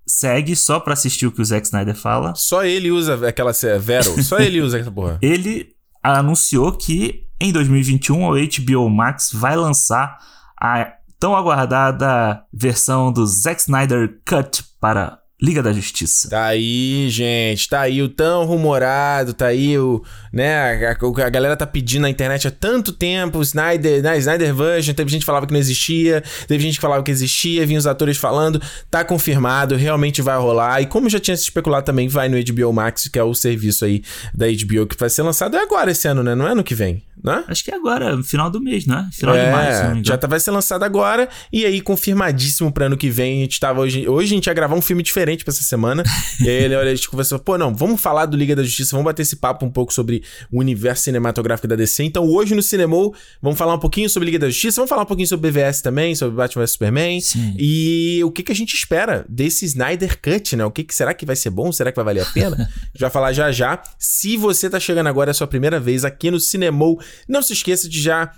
segue 0.06 0.54
só 0.56 0.78
pra 0.78 0.94
assistir 0.94 1.26
o 1.26 1.32
que 1.32 1.42
o 1.42 1.46
Zack 1.46 1.66
Snyder 1.66 1.96
fala. 1.96 2.36
Só 2.36 2.66
ele 2.66 2.92
usa 2.92 3.28
aquela 3.28 3.54
Vero, 3.80 4.22
só 4.24 4.40
ele 4.40 4.62
usa 4.62 4.80
essa 4.80 4.92
porra. 4.92 5.18
Ele 5.24 5.70
anunciou 6.04 6.72
que 6.74 7.28
em 7.40 7.54
2021 7.54 8.26
o 8.26 8.34
HBO 8.34 8.90
Max 8.90 9.32
vai 9.32 9.56
lançar 9.56 10.18
a 10.60 10.92
tão 11.20 11.36
aguardada 11.36 12.44
versão 12.52 13.14
do 13.14 13.26
Zack 13.26 13.62
Snyder 13.62 14.20
Cut 14.28 14.64
para 14.82 15.21
Liga 15.42 15.64
da 15.64 15.74
Justiça. 15.74 16.30
Tá 16.30 16.46
aí, 16.46 17.10
gente. 17.10 17.68
Tá 17.68 17.82
aí 17.82 18.00
o 18.04 18.08
tão 18.08 18.46
rumorado, 18.46 19.34
tá 19.34 19.48
aí 19.48 19.76
o. 19.76 20.04
Né? 20.32 20.86
A, 20.86 20.92
a, 20.92 21.26
a 21.26 21.30
galera 21.30 21.58
tá 21.58 21.66
pedindo 21.66 22.04
na 22.04 22.12
internet 22.12 22.48
há 22.48 22.52
tanto 22.52 22.94
tempo. 22.94 23.40
O 23.40 23.42
Snyder, 23.42 24.04
né? 24.04 24.20
Snyder 24.20 24.54
Version. 24.54 24.94
Teve 24.94 25.10
gente 25.10 25.22
que 25.22 25.26
falava 25.26 25.48
que 25.48 25.54
não 25.54 25.60
existia. 25.60 26.24
Teve 26.48 26.64
gente 26.64 26.76
que 26.76 26.82
falava 26.82 27.02
que 27.02 27.10
existia. 27.10 27.66
Vinha 27.66 27.80
os 27.80 27.88
atores 27.88 28.18
falando. 28.18 28.62
Tá 28.92 29.04
confirmado, 29.04 29.76
realmente 29.76 30.22
vai 30.22 30.38
rolar. 30.38 30.80
E 30.80 30.86
como 30.86 31.10
já 31.10 31.20
tinha 31.20 31.36
se 31.36 31.44
especulado 31.44 31.88
também, 31.88 32.08
vai 32.08 32.30
no 32.30 32.38
HBO 32.38 32.72
Max, 32.72 33.08
que 33.08 33.18
é 33.18 33.24
o 33.24 33.34
serviço 33.34 33.84
aí 33.84 34.04
da 34.36 34.46
HBO 34.46 34.86
que 34.86 34.96
vai 34.96 35.10
ser 35.10 35.24
lançado. 35.24 35.58
É 35.58 35.64
agora 35.64 35.90
esse 35.90 36.08
ano, 36.08 36.22
né? 36.22 36.36
Não 36.36 36.48
é 36.48 36.52
ano 36.52 36.64
que 36.64 36.76
vem 36.76 37.02
né? 37.24 37.44
Acho 37.48 37.64
que 37.64 37.72
é 37.72 37.76
agora, 37.76 38.22
final 38.24 38.50
do 38.50 38.62
mês, 38.62 38.86
né? 38.86 39.10
Final 39.12 39.36
é, 39.36 39.46
de 39.46 39.52
março. 39.52 40.02
Já 40.04 40.18
tá, 40.18 40.28
vai 40.28 40.40
ser 40.40 40.52
lançado 40.52 40.84
agora. 40.84 41.30
E 41.52 41.66
aí, 41.66 41.82
confirmadíssimo 41.82 42.72
pra 42.72 42.86
ano 42.86 42.98
que 42.98 43.10
vem. 43.10 43.40
A 43.40 43.42
gente 43.44 43.60
tava 43.60 43.82
hoje. 43.82 44.08
Hoje 44.08 44.34
a 44.34 44.36
gente 44.36 44.48
ia 44.48 44.54
gravar 44.54 44.76
um 44.76 44.82
filme 44.82 45.04
diferente 45.04 45.44
pra 45.44 45.52
essa 45.52 45.64
semana. 45.64 46.04
e 46.40 46.50
aí 46.50 46.64
ele, 46.64 46.76
olha, 46.76 46.92
a 46.92 46.96
gente 46.96 47.10
conversou, 47.10 47.40
pô, 47.40 47.58
não, 47.58 47.76
vamos 47.76 48.02
falar 48.02 48.26
do 48.26 48.38
Liga 48.38 48.56
da 48.56 48.64
Justiça, 48.64 48.92
vamos 48.92 49.06
bater 49.06 49.22
esse 49.22 49.36
papo 49.36 49.66
um 49.66 49.72
pouco 49.72 49.94
sobre 49.94 50.24
o 50.52 50.60
universo 50.60 51.04
cinematográfico 51.04 51.68
da 51.68 51.76
DC. 51.76 52.04
Então, 52.04 52.26
hoje 52.26 52.56
no 52.56 52.62
Cinemou, 52.62 53.14
vamos 53.42 53.58
falar 53.58 53.76
um 53.76 53.80
pouquinho 53.80 54.10
sobre 54.10 54.28
Liga 54.28 54.40
da 54.40 54.50
Justiça, 54.50 54.78
vamos 54.78 54.90
falar 54.90 55.04
um 55.04 55.06
pouquinho 55.06 55.28
sobre 55.28 55.52
BVS 55.52 55.82
também, 55.82 56.16
sobre 56.16 56.36
Batman 56.36 56.64
vs 56.64 56.72
Superman. 56.72 57.22
Sim. 57.22 57.56
E 57.58 58.22
o 58.24 58.32
que, 58.32 58.44
que 58.44 58.52
a 58.52 58.56
gente 58.56 58.76
espera 58.76 59.26
desse 59.30 59.66
Snyder 59.66 60.20
Cut, 60.22 60.56
né? 60.56 60.66
O 60.66 60.72
que, 60.72 60.84
que 60.84 60.96
será 60.96 61.14
que 61.14 61.26
vai 61.26 61.36
ser 61.36 61.50
bom? 61.50 61.72
Será 61.72 61.92
que 61.92 61.96
vai 61.96 62.06
valer 62.06 62.22
a 62.22 62.26
pena? 62.26 62.56
a 62.56 62.64
gente 62.64 63.00
vai 63.00 63.10
falar 63.10 63.34
já 63.34 63.52
já. 63.52 63.82
Se 63.98 64.38
você 64.38 64.70
tá 64.70 64.80
chegando 64.80 65.08
agora, 65.08 65.30
é 65.30 65.32
a 65.32 65.34
sua 65.34 65.48
primeira 65.48 65.80
vez 65.80 66.06
aqui 66.06 66.32
no 66.32 66.40
Cinemou, 66.40 67.00
não 67.28 67.42
se 67.42 67.54
esqueça 67.54 67.88
de 67.88 68.02
já 68.02 68.32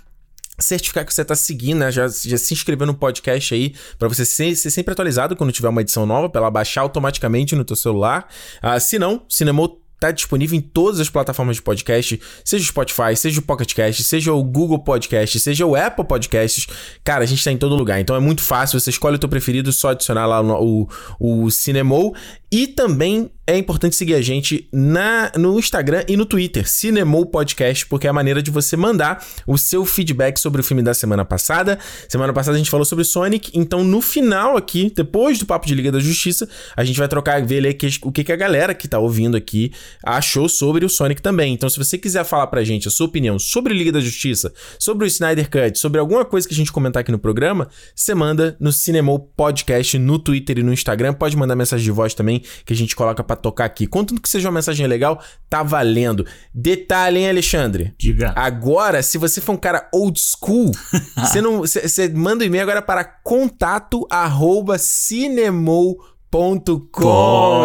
certificar 0.58 1.04
que 1.04 1.12
você 1.12 1.22
está 1.22 1.34
seguindo, 1.34 1.78
né? 1.78 1.90
já, 1.90 2.06
já 2.06 2.38
se 2.38 2.54
inscrever 2.54 2.86
no 2.86 2.94
podcast 2.94 3.54
aí, 3.54 3.74
para 3.98 4.08
você 4.08 4.24
ser, 4.24 4.54
ser, 4.54 4.70
sempre 4.70 4.92
atualizado 4.92 5.34
quando 5.34 5.52
tiver 5.52 5.68
uma 5.68 5.80
edição 5.80 6.06
nova, 6.06 6.28
para 6.28 6.42
ela 6.42 6.50
baixar 6.50 6.82
automaticamente 6.82 7.56
no 7.56 7.64
teu 7.64 7.76
celular. 7.76 8.28
Ah, 8.62 8.78
se 8.78 8.98
não, 8.98 9.24
Cinemou 9.28 9.80
tá 9.98 10.10
disponível 10.10 10.58
em 10.58 10.60
todas 10.60 11.00
as 11.00 11.08
plataformas 11.08 11.56
de 11.56 11.62
podcast, 11.62 12.20
seja 12.44 12.62
o 12.62 12.66
Spotify, 12.66 13.16
seja 13.16 13.40
o 13.40 13.42
Pocket 13.42 13.72
Cast, 13.72 14.02
seja 14.02 14.32
o 14.34 14.42
Google 14.44 14.78
Podcast, 14.78 15.40
seja 15.40 15.64
o 15.64 15.74
Apple 15.74 16.04
Podcasts. 16.04 16.66
Cara, 17.02 17.24
a 17.24 17.26
gente 17.26 17.42
tá 17.42 17.50
em 17.50 17.56
todo 17.56 17.74
lugar, 17.74 17.98
então 18.00 18.14
é 18.14 18.20
muito 18.20 18.42
fácil, 18.42 18.78
você 18.78 18.90
escolhe 18.90 19.16
o 19.16 19.18
teu 19.18 19.28
preferido, 19.30 19.72
só 19.72 19.90
adicionar 19.90 20.26
lá 20.26 20.42
no, 20.42 20.88
o, 21.18 21.44
o 21.44 21.50
Cinemou. 21.50 22.14
E 22.54 22.68
também 22.68 23.32
é 23.46 23.58
importante 23.58 23.94
seguir 23.94 24.14
a 24.14 24.22
gente 24.22 24.68
na, 24.72 25.30
no 25.36 25.58
Instagram 25.58 26.04
e 26.08 26.16
no 26.16 26.24
Twitter, 26.24 26.66
Cinemou 26.66 27.26
Podcast, 27.26 27.84
porque 27.86 28.06
é 28.06 28.10
a 28.10 28.12
maneira 28.12 28.42
de 28.42 28.50
você 28.50 28.74
mandar 28.74 29.22
o 29.46 29.58
seu 29.58 29.84
feedback 29.84 30.38
sobre 30.38 30.62
o 30.62 30.64
filme 30.64 30.82
da 30.82 30.94
semana 30.94 31.24
passada. 31.24 31.78
Semana 32.08 32.32
passada 32.32 32.54
a 32.54 32.58
gente 32.58 32.70
falou 32.70 32.86
sobre 32.86 33.04
Sonic, 33.04 33.50
então 33.52 33.84
no 33.84 34.00
final 34.00 34.56
aqui, 34.56 34.90
depois 34.94 35.38
do 35.38 35.44
Papo 35.44 35.66
de 35.66 35.74
Liga 35.74 35.92
da 35.92 35.98
Justiça, 35.98 36.48
a 36.74 36.84
gente 36.84 36.98
vai 36.98 37.06
trocar, 37.06 37.44
ver 37.44 37.58
ali 37.58 37.76
o 38.02 38.12
que, 38.12 38.24
que 38.24 38.32
a 38.32 38.36
galera 38.36 38.72
que 38.72 38.88
tá 38.88 38.98
ouvindo 38.98 39.36
aqui 39.36 39.72
achou 40.02 40.48
sobre 40.48 40.84
o 40.86 40.88
Sonic 40.88 41.20
também. 41.20 41.52
Então 41.52 41.68
se 41.68 41.76
você 41.76 41.98
quiser 41.98 42.24
falar 42.24 42.46
pra 42.46 42.64
gente 42.64 42.88
a 42.88 42.90
sua 42.90 43.06
opinião 43.06 43.38
sobre 43.38 43.74
Liga 43.74 43.92
da 43.92 44.00
Justiça, 44.00 44.54
sobre 44.78 45.04
o 45.04 45.08
Snyder 45.08 45.50
Cut, 45.50 45.78
sobre 45.78 46.00
alguma 46.00 46.24
coisa 46.24 46.48
que 46.48 46.54
a 46.54 46.56
gente 46.56 46.72
comentar 46.72 47.00
aqui 47.02 47.12
no 47.12 47.18
programa, 47.18 47.68
você 47.94 48.14
manda 48.14 48.56
no 48.58 48.72
Cinemou 48.72 49.18
Podcast 49.18 49.98
no 49.98 50.18
Twitter 50.18 50.60
e 50.60 50.62
no 50.62 50.72
Instagram. 50.72 51.12
Pode 51.12 51.36
mandar 51.36 51.54
mensagem 51.56 51.84
de 51.84 51.90
voz 51.90 52.14
também, 52.14 52.42
que 52.64 52.72
a 52.72 52.76
gente 52.76 52.94
coloca 52.94 53.22
pra 53.22 53.36
tocar 53.36 53.64
aqui. 53.64 53.86
Contanto 53.86 54.20
que 54.20 54.28
seja 54.28 54.48
uma 54.48 54.54
mensagem 54.54 54.86
legal, 54.86 55.22
tá 55.48 55.62
valendo. 55.62 56.26
Detalhe, 56.52 57.18
hein, 57.18 57.28
Alexandre? 57.28 57.94
Diga. 57.98 58.32
Agora, 58.36 59.02
se 59.02 59.18
você 59.18 59.40
for 59.40 59.52
um 59.52 59.56
cara 59.56 59.88
old 59.92 60.20
school, 60.20 60.70
você 61.16 61.40
não. 61.40 61.60
Você 61.60 62.08
manda 62.08 62.44
um 62.44 62.46
e-mail 62.46 62.62
agora 62.62 62.82
para 62.82 63.04
contato 63.04 64.06
arroba 64.10 64.78
cinemou.com. 64.78 66.14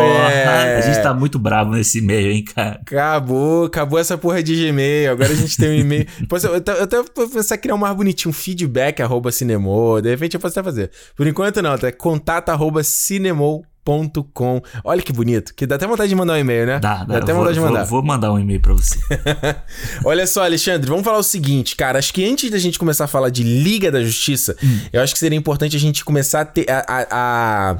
É. 0.02 0.78
A 0.78 0.82
gente 0.82 1.02
tá 1.02 1.14
muito 1.14 1.40
bravo 1.40 1.72
nesse 1.72 2.00
e-mail, 2.00 2.32
hein, 2.32 2.44
cara? 2.44 2.80
Acabou, 2.82 3.66
acabou 3.66 3.98
essa 4.00 4.18
porra 4.18 4.44
de 4.44 4.56
Gmail. 4.56 5.12
Agora 5.12 5.32
a 5.32 5.36
gente 5.36 5.58
tem 5.58 5.70
um 5.70 5.74
e-mail. 5.74 6.06
Depois 6.20 6.44
eu, 6.44 6.52
eu, 6.52 6.58
até 6.58 7.04
vou 7.16 7.30
pensar 7.30 7.58
criar 7.58 7.76
um 7.76 7.80
mais 7.80 7.96
bonitinho, 7.96 8.30
um 8.30 8.34
feedback 8.34 9.02
arroba 9.02 9.32
cinemou. 9.32 10.02
De 10.02 10.10
repente 10.10 10.36
eu 10.36 10.40
posso 10.40 10.60
até 10.60 10.64
fazer. 10.64 10.92
Por 11.16 11.28
enquanto 11.28 11.62
não, 11.62 11.78
tá? 11.78 11.92
Contato 11.92 12.50
arroba 12.50 12.84
cinemou 12.84 13.66
Olha 14.84 15.02
que 15.02 15.12
bonito. 15.12 15.54
Que 15.56 15.66
dá 15.66 15.76
até 15.76 15.88
vontade 15.88 16.10
de 16.10 16.16
mandar 16.16 16.34
um 16.34 16.38
e-mail, 16.38 16.66
né? 16.66 16.80
Dá, 16.80 16.98
dá. 16.98 17.06
dá 17.06 17.18
até 17.18 17.34
vou, 17.34 17.42
vontade 17.42 17.60
de 17.60 17.66
mandar. 17.66 17.84
Vou, 17.84 18.02
vou 18.02 18.04
mandar 18.04 18.32
um 18.32 18.40
e-mail 18.40 18.60
pra 18.60 18.74
você. 18.74 19.00
Olha 20.06 20.26
só, 20.28 20.44
Alexandre, 20.44 20.90
vamos 20.90 21.04
falar 21.04 21.18
o 21.18 21.24
seguinte, 21.24 21.76
cara. 21.76 22.00
Acho 22.00 22.14
que 22.14 22.24
antes 22.24 22.50
da 22.50 22.58
gente 22.58 22.78
começar 22.78 23.06
a 23.06 23.08
falar 23.08 23.30
de 23.30 23.44
Liga 23.44 23.92
da 23.92 24.02
Justiça, 24.04 24.56
hum. 24.64 24.80
eu 24.94 25.02
acho 25.02 25.14
que 25.14 25.20
seria 25.20 25.38
importante 25.38 25.76
a 25.76 25.80
gente 25.80 26.04
começar 26.06 26.42
a 26.42 26.46
ter. 26.46 26.66
a, 26.70 26.86
a, 26.88 27.08
a 27.12 27.78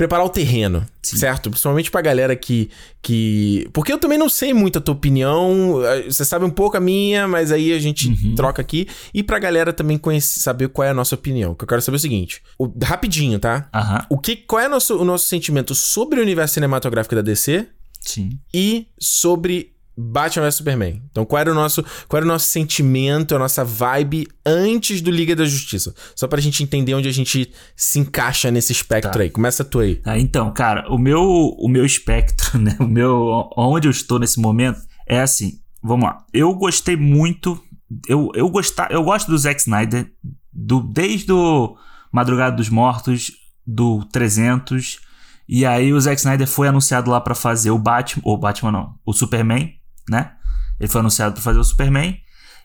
preparar 0.00 0.24
o 0.24 0.30
terreno, 0.30 0.86
Sim. 1.02 1.18
certo? 1.18 1.50
Principalmente 1.50 1.90
pra 1.90 2.00
galera 2.00 2.34
que, 2.34 2.70
que. 3.02 3.68
Porque 3.70 3.92
eu 3.92 3.98
também 3.98 4.16
não 4.16 4.30
sei 4.30 4.54
muito 4.54 4.78
a 4.78 4.80
tua 4.80 4.94
opinião, 4.94 5.84
eh, 5.84 6.04
você 6.04 6.24
sabe 6.24 6.42
um 6.42 6.50
pouco 6.50 6.74
a 6.78 6.80
minha, 6.80 7.28
mas 7.28 7.52
aí 7.52 7.70
a 7.70 7.78
gente 7.78 8.08
uhum. 8.08 8.34
troca 8.34 8.62
aqui. 8.62 8.88
E 9.12 9.22
pra 9.22 9.38
galera 9.38 9.74
também 9.74 9.98
conhecer, 9.98 10.40
saber 10.40 10.68
qual 10.68 10.88
é 10.88 10.90
a 10.90 10.94
nossa 10.94 11.14
opinião. 11.14 11.54
Que 11.54 11.64
eu 11.64 11.68
quero 11.68 11.82
saber 11.82 11.96
o 11.96 12.00
seguinte: 12.00 12.42
o, 12.58 12.66
rapidinho, 12.82 13.38
tá? 13.38 13.68
Uhum. 13.74 14.16
O 14.16 14.18
que, 14.18 14.36
qual 14.36 14.62
é 14.62 14.68
o 14.68 14.70
nosso, 14.70 14.96
o 14.96 15.04
nosso 15.04 15.26
sentimento 15.26 15.74
sobre 15.74 16.18
o 16.18 16.22
universo 16.22 16.54
cinematográfico 16.54 17.14
da 17.14 17.20
DC? 17.20 17.66
Sim. 18.00 18.38
E 18.54 18.86
sobre 18.98 19.74
Batman 20.00 20.44
vs 20.44 20.54
Superman. 20.56 21.02
Então, 21.10 21.26
qual 21.26 21.40
era 21.40 21.50
o 21.50 21.54
nosso, 21.54 21.84
qual 22.08 22.18
era 22.18 22.24
o 22.24 22.28
nosso 22.28 22.46
sentimento, 22.46 23.34
a 23.34 23.38
nossa 23.38 23.64
vibe 23.64 24.26
antes 24.44 25.00
do 25.00 25.10
Liga 25.10 25.36
da 25.36 25.44
Justiça? 25.44 25.94
Só 26.16 26.26
pra 26.26 26.40
gente 26.40 26.62
entender 26.62 26.94
onde 26.94 27.08
a 27.08 27.12
gente 27.12 27.52
se 27.76 27.98
encaixa 27.98 28.50
nesse 28.50 28.72
espectro 28.72 29.12
tá. 29.12 29.20
aí. 29.20 29.30
Começa 29.30 29.64
tu 29.64 29.80
aí. 29.80 30.00
Ah, 30.04 30.18
então, 30.18 30.50
cara, 30.52 30.90
o 30.90 30.96
meu, 30.96 31.22
o 31.22 31.68
meu 31.68 31.84
espectro, 31.84 32.58
né? 32.58 32.76
O 32.80 32.86
meu, 32.86 33.50
onde 33.56 33.86
eu 33.88 33.90
estou 33.90 34.18
nesse 34.18 34.40
momento 34.40 34.80
é 35.06 35.20
assim. 35.20 35.60
Vamos 35.82 36.06
lá. 36.06 36.24
Eu 36.32 36.54
gostei 36.54 36.96
muito. 36.96 37.62
Eu, 38.08 38.30
eu, 38.34 38.48
gostar, 38.48 38.90
eu 38.90 39.02
gosto 39.02 39.30
do 39.30 39.38
Zack 39.38 39.60
Snyder 39.60 40.10
do, 40.52 40.80
desde 40.80 41.32
o 41.32 41.76
Madrugada 42.12 42.56
dos 42.56 42.68
Mortos, 42.68 43.32
do 43.66 44.04
300. 44.12 45.00
E 45.48 45.66
aí 45.66 45.92
o 45.92 46.00
Zack 46.00 46.18
Snyder 46.18 46.46
foi 46.46 46.68
anunciado 46.68 47.10
lá 47.10 47.20
para 47.20 47.34
fazer 47.34 47.70
o 47.70 47.78
Batman, 47.78 48.22
ou 48.24 48.38
Batman 48.38 48.70
não, 48.70 48.94
o 49.04 49.12
Superman 49.12 49.79
né? 50.10 50.32
Ele 50.78 50.88
foi 50.88 51.00
anunciado 51.00 51.34
para 51.34 51.42
fazer 51.42 51.58
o 51.58 51.64
Superman. 51.64 52.18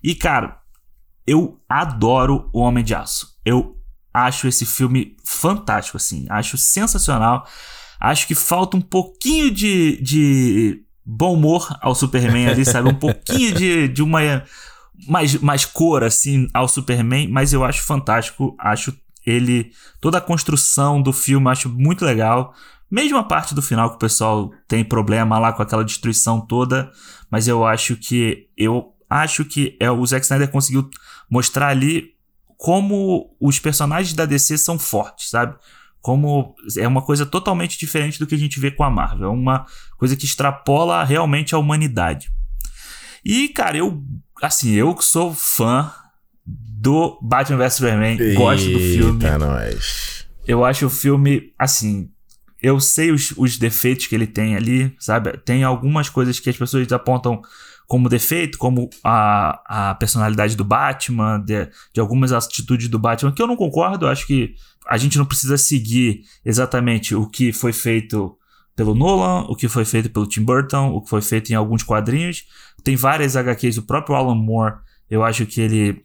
E, 0.03 0.15
cara, 0.15 0.57
eu 1.27 1.61
adoro 1.69 2.49
o 2.53 2.59
Homem 2.59 2.83
de 2.83 2.95
Aço. 2.95 3.37
Eu 3.45 3.77
acho 4.13 4.47
esse 4.47 4.65
filme 4.65 5.15
fantástico, 5.23 5.97
assim. 5.97 6.25
Acho 6.29 6.57
sensacional. 6.57 7.47
Acho 7.99 8.27
que 8.27 8.35
falta 8.35 8.77
um 8.77 8.81
pouquinho 8.81 9.51
de, 9.51 10.01
de 10.01 10.83
bom 11.05 11.33
humor 11.33 11.77
ao 11.81 11.93
Superman 11.93 12.47
ali, 12.47 12.65
sabe? 12.65 12.89
Um 12.89 12.95
pouquinho 12.95 13.53
de, 13.53 13.87
de 13.87 14.01
uma 14.01 14.19
mais, 15.07 15.35
mais 15.35 15.65
cor, 15.65 16.03
assim, 16.03 16.47
ao 16.53 16.67
Superman. 16.67 17.27
Mas 17.27 17.53
eu 17.53 17.63
acho 17.63 17.81
fantástico. 17.81 18.55
Acho 18.59 18.95
ele... 19.25 19.71
Toda 19.99 20.19
a 20.19 20.21
construção 20.21 21.01
do 21.01 21.11
filme 21.11 21.49
acho 21.49 21.69
muito 21.69 22.05
legal. 22.05 22.53
Mesmo 22.89 23.17
a 23.17 23.23
parte 23.23 23.55
do 23.55 23.61
final 23.61 23.89
que 23.89 23.95
o 23.95 23.99
pessoal 23.99 24.51
tem 24.67 24.83
problema 24.83 25.39
lá 25.39 25.51
com 25.51 25.61
aquela 25.61 25.83
destruição 25.83 26.39
toda, 26.39 26.91
mas 27.29 27.47
eu 27.47 27.65
acho 27.65 27.95
que 27.95 28.47
eu 28.55 28.93
acho 29.09 29.43
que 29.45 29.75
é 29.79 29.89
o 29.89 30.05
Zack 30.05 30.25
Snyder 30.25 30.49
conseguiu 30.49 30.89
mostrar 31.29 31.67
ali 31.67 32.15
como 32.57 33.35
os 33.39 33.59
personagens 33.59 34.13
da 34.13 34.25
DC 34.25 34.57
são 34.57 34.79
fortes, 34.79 35.29
sabe? 35.29 35.55
Como 36.01 36.55
é 36.77 36.87
uma 36.87 37.01
coisa 37.01 37.25
totalmente 37.25 37.77
diferente 37.77 38.19
do 38.19 38.27
que 38.27 38.35
a 38.35 38.37
gente 38.37 38.59
vê 38.59 38.71
com 38.71 38.83
a 38.83 38.89
Marvel, 38.89 39.27
é 39.27 39.31
uma 39.31 39.65
coisa 39.97 40.15
que 40.15 40.25
extrapola 40.25 41.03
realmente 41.03 41.55
a 41.55 41.57
humanidade. 41.57 42.31
E 43.23 43.49
cara, 43.49 43.77
eu 43.77 44.03
assim, 44.41 44.71
eu 44.71 44.95
sou 45.01 45.33
fã 45.33 45.91
do 46.45 47.19
Batman 47.21 47.57
vs 47.57 47.73
Superman, 47.73 48.19
Eita 48.19 48.39
gosto 48.39 48.69
do 48.69 48.79
filme. 48.79 49.37
Nós. 49.39 50.27
Eu 50.47 50.63
acho 50.63 50.85
o 50.85 50.89
filme 50.89 51.51
assim, 51.57 52.11
eu 52.65 52.79
sei 52.79 53.11
os, 53.11 53.31
os 53.37 53.59
defeitos 53.59 54.07
que 54.07 54.15
ele 54.15 54.25
tem 54.25 54.55
ali, 54.55 54.91
sabe? 54.97 55.37
Tem 55.37 55.63
algumas 55.63 56.09
coisas 56.09 56.39
que 56.39 56.49
as 56.49 56.57
pessoas 56.57 56.91
apontam 56.91 57.39
como 57.87 58.09
defeito, 58.09 58.57
como 58.57 58.89
a, 59.03 59.91
a 59.91 59.93
personalidade 59.93 60.55
do 60.55 60.63
Batman, 60.63 61.39
de, 61.39 61.69
de 61.93 61.99
algumas 61.99 62.31
atitudes 62.31 62.87
do 62.87 62.97
Batman, 62.97 63.31
que 63.31 63.39
eu 63.39 63.45
não 63.45 63.55
concordo. 63.55 64.07
Eu 64.07 64.09
acho 64.09 64.25
que 64.25 64.55
a 64.87 64.97
gente 64.97 65.15
não 65.15 65.27
precisa 65.27 65.59
seguir 65.59 66.23
exatamente 66.43 67.13
o 67.13 67.27
que 67.27 67.53
foi 67.53 67.71
feito 67.71 68.35
pelo 68.75 68.95
Nolan, 68.95 69.45
o 69.47 69.55
que 69.55 69.67
foi 69.67 69.85
feito 69.85 70.09
pelo 70.09 70.25
Tim 70.25 70.41
Burton, 70.41 70.89
o 70.89 71.03
que 71.03 71.09
foi 71.11 71.21
feito 71.21 71.51
em 71.51 71.55
alguns 71.55 71.83
quadrinhos. 71.83 72.45
Tem 72.83 72.95
várias 72.95 73.35
HQs, 73.35 73.77
o 73.77 73.83
próprio 73.83 74.15
Alan 74.15 74.33
Moore, 74.33 74.77
eu 75.07 75.23
acho 75.23 75.45
que 75.45 75.61
ele, 75.61 76.01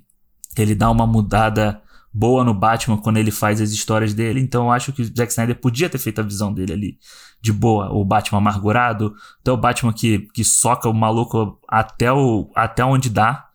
ele 0.59 0.75
dá 0.75 0.91
uma 0.91 1.07
mudada 1.07 1.81
boa 2.13 2.45
no 2.45 2.53
Batman 2.53 2.99
quando 2.99 3.19
ele 3.19 3.31
faz 3.31 3.61
as 3.61 3.71
histórias 3.71 4.13
dele. 4.13 4.41
Então 4.41 4.65
eu 4.65 4.73
acho 4.73 4.93
que 4.93 5.03
o 5.03 5.05
Zack 5.05 5.31
Snyder 5.31 5.57
podia 5.57 5.89
ter 5.89 5.99
feito 5.99 6.21
a 6.21 6.25
visão 6.25 6.53
dele 6.53 6.73
ali 6.73 6.99
de 7.41 7.53
boa. 7.53 7.91
O 7.93 8.05
Batman 8.05 8.39
amargurado, 8.39 9.15
até 9.41 9.53
o 9.53 9.57
Batman 9.57 9.93
que, 9.93 10.29
que 10.35 10.45
soca 10.45 10.89
o 10.89 10.95
maluco 10.95 11.59
até, 11.69 12.13
o, 12.13 12.51
até 12.55 12.85
onde 12.85 13.09
dá. 13.09 13.47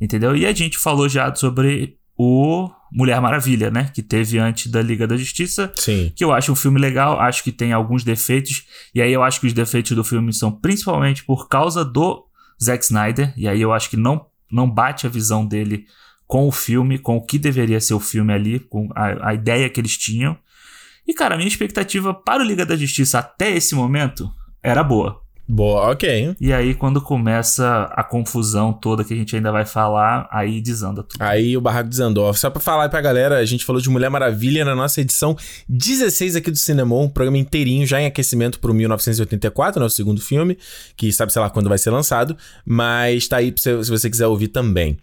Entendeu? 0.00 0.36
E 0.36 0.46
a 0.46 0.52
gente 0.52 0.78
falou 0.78 1.08
já 1.08 1.34
sobre 1.34 1.98
o 2.18 2.70
Mulher 2.92 3.20
Maravilha, 3.20 3.70
né? 3.70 3.90
Que 3.94 4.02
teve 4.02 4.38
antes 4.38 4.70
da 4.70 4.82
Liga 4.82 5.06
da 5.06 5.16
Justiça. 5.16 5.72
Sim. 5.76 6.12
Que 6.14 6.22
eu 6.22 6.32
acho 6.32 6.52
um 6.52 6.56
filme 6.56 6.78
legal, 6.78 7.18
acho 7.18 7.42
que 7.42 7.50
tem 7.50 7.72
alguns 7.72 8.04
defeitos. 8.04 8.64
E 8.94 9.00
aí 9.00 9.12
eu 9.12 9.22
acho 9.22 9.40
que 9.40 9.46
os 9.46 9.52
defeitos 9.54 9.96
do 9.96 10.04
filme 10.04 10.32
são 10.32 10.52
principalmente 10.52 11.24
por 11.24 11.48
causa 11.48 11.84
do 11.84 12.26
Zack 12.62 12.84
Snyder. 12.84 13.32
E 13.36 13.48
aí 13.48 13.60
eu 13.60 13.72
acho 13.72 13.88
que 13.88 13.96
não, 13.96 14.26
não 14.50 14.70
bate 14.70 15.06
a 15.06 15.10
visão 15.10 15.46
dele 15.46 15.86
com 16.26 16.48
o 16.48 16.52
filme, 16.52 16.98
com 16.98 17.16
o 17.16 17.24
que 17.24 17.38
deveria 17.38 17.80
ser 17.80 17.94
o 17.94 18.00
filme 18.00 18.32
ali, 18.32 18.58
com 18.58 18.88
a, 18.94 19.30
a 19.30 19.34
ideia 19.34 19.68
que 19.68 19.80
eles 19.80 19.96
tinham. 19.96 20.36
E, 21.06 21.14
cara, 21.14 21.34
a 21.34 21.38
minha 21.38 21.48
expectativa 21.48 22.12
para 22.12 22.42
o 22.42 22.46
Liga 22.46 22.66
da 22.66 22.76
Justiça 22.76 23.20
até 23.20 23.50
esse 23.52 23.74
momento 23.74 24.28
era 24.62 24.82
boa. 24.82 25.24
Boa, 25.48 25.92
ok. 25.92 26.34
E 26.40 26.52
aí, 26.52 26.74
quando 26.74 27.00
começa 27.00 27.84
a 27.92 28.02
confusão 28.02 28.72
toda 28.72 29.04
que 29.04 29.14
a 29.14 29.16
gente 29.16 29.36
ainda 29.36 29.52
vai 29.52 29.64
falar, 29.64 30.28
aí 30.32 30.60
desanda 30.60 31.04
tudo. 31.04 31.22
Aí 31.22 31.56
o 31.56 31.60
barraco 31.60 31.88
desandou. 31.88 32.32
Só 32.34 32.50
pra 32.50 32.60
falar 32.60 32.88
pra 32.88 33.00
galera, 33.00 33.38
a 33.38 33.44
gente 33.44 33.64
falou 33.64 33.80
de 33.80 33.88
Mulher 33.88 34.10
Maravilha 34.10 34.64
na 34.64 34.74
nossa 34.74 35.00
edição 35.00 35.36
16 35.68 36.34
aqui 36.34 36.50
do 36.50 36.58
Cinema, 36.58 36.96
um 36.96 37.08
programa 37.08 37.38
inteirinho, 37.38 37.86
já 37.86 38.00
em 38.00 38.06
aquecimento 38.06 38.58
pro 38.58 38.74
1984, 38.74 39.80
nosso 39.80 39.94
segundo 39.94 40.20
filme, 40.20 40.58
que 40.96 41.12
sabe, 41.12 41.32
sei 41.32 41.40
lá, 41.40 41.48
quando 41.48 41.68
vai 41.68 41.78
ser 41.78 41.90
lançado, 41.90 42.36
mas 42.64 43.28
tá 43.28 43.36
aí 43.36 43.54
se 43.56 43.76
você 43.76 44.10
quiser 44.10 44.26
ouvir 44.26 44.48
também. 44.48 44.98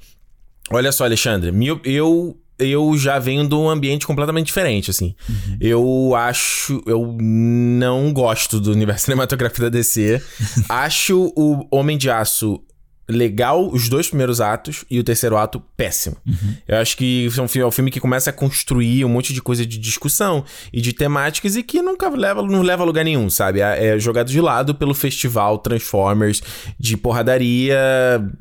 Olha 0.72 0.92
só, 0.92 1.06
Alexandre, 1.06 1.52
eu, 1.84 2.38
eu 2.58 2.98
já 2.98 3.20
venho 3.20 3.48
de 3.48 3.56
um 3.56 3.70
ambiente 3.70 4.08
completamente 4.08 4.48
diferente, 4.48 4.90
assim. 4.92 5.16
Uhum. 5.28 5.58
Eu 5.60 6.16
acho. 6.16 6.82
Eu 6.86 7.16
não 7.20 8.14
gosto 8.14 8.60
do 8.60 8.72
universo 8.72 9.06
cinematográfico 9.06 9.62
da 9.62 9.70
DC. 9.70 10.22
acho 10.70 11.34
o 11.36 11.68
Homem 11.72 11.98
de 11.98 12.10
Aço 12.10 12.62
legal 13.10 13.70
os 13.70 13.90
dois 13.90 14.08
primeiros 14.08 14.40
atos 14.40 14.86
e 14.90 14.98
o 15.00 15.04
terceiro 15.04 15.36
ato 15.38 15.62
péssimo. 15.76 16.16
Uhum. 16.26 16.56
Eu 16.68 16.78
acho 16.78 16.96
que 16.96 17.26
é 17.38 17.42
um, 17.42 17.48
filme, 17.48 17.64
é 17.66 17.68
um 17.68 17.72
filme 17.72 17.92
que 17.92 18.00
começa 18.00 18.30
a 18.30 18.34
construir 18.34 19.04
um 19.04 19.10
monte 19.10 19.34
de 19.34 19.42
coisa 19.42 19.66
de 19.66 19.78
discussão 19.78 20.46
e 20.72 20.80
de 20.80 20.94
temáticas 20.94 21.56
e 21.58 21.64
que 21.64 21.82
nunca 21.82 22.10
leva, 22.10 22.42
não 22.42 22.62
leva 22.62 22.84
a 22.84 22.86
lugar 22.86 23.04
nenhum, 23.04 23.30
sabe? 23.30 23.60
É, 23.60 23.88
é 23.88 24.00
jogado 24.00 24.30
de 24.32 24.40
lado 24.40 24.74
pelo 24.74 24.94
festival 24.94 25.58
Transformers 25.58 26.42
de 26.80 26.96
porradaria, 26.96 27.78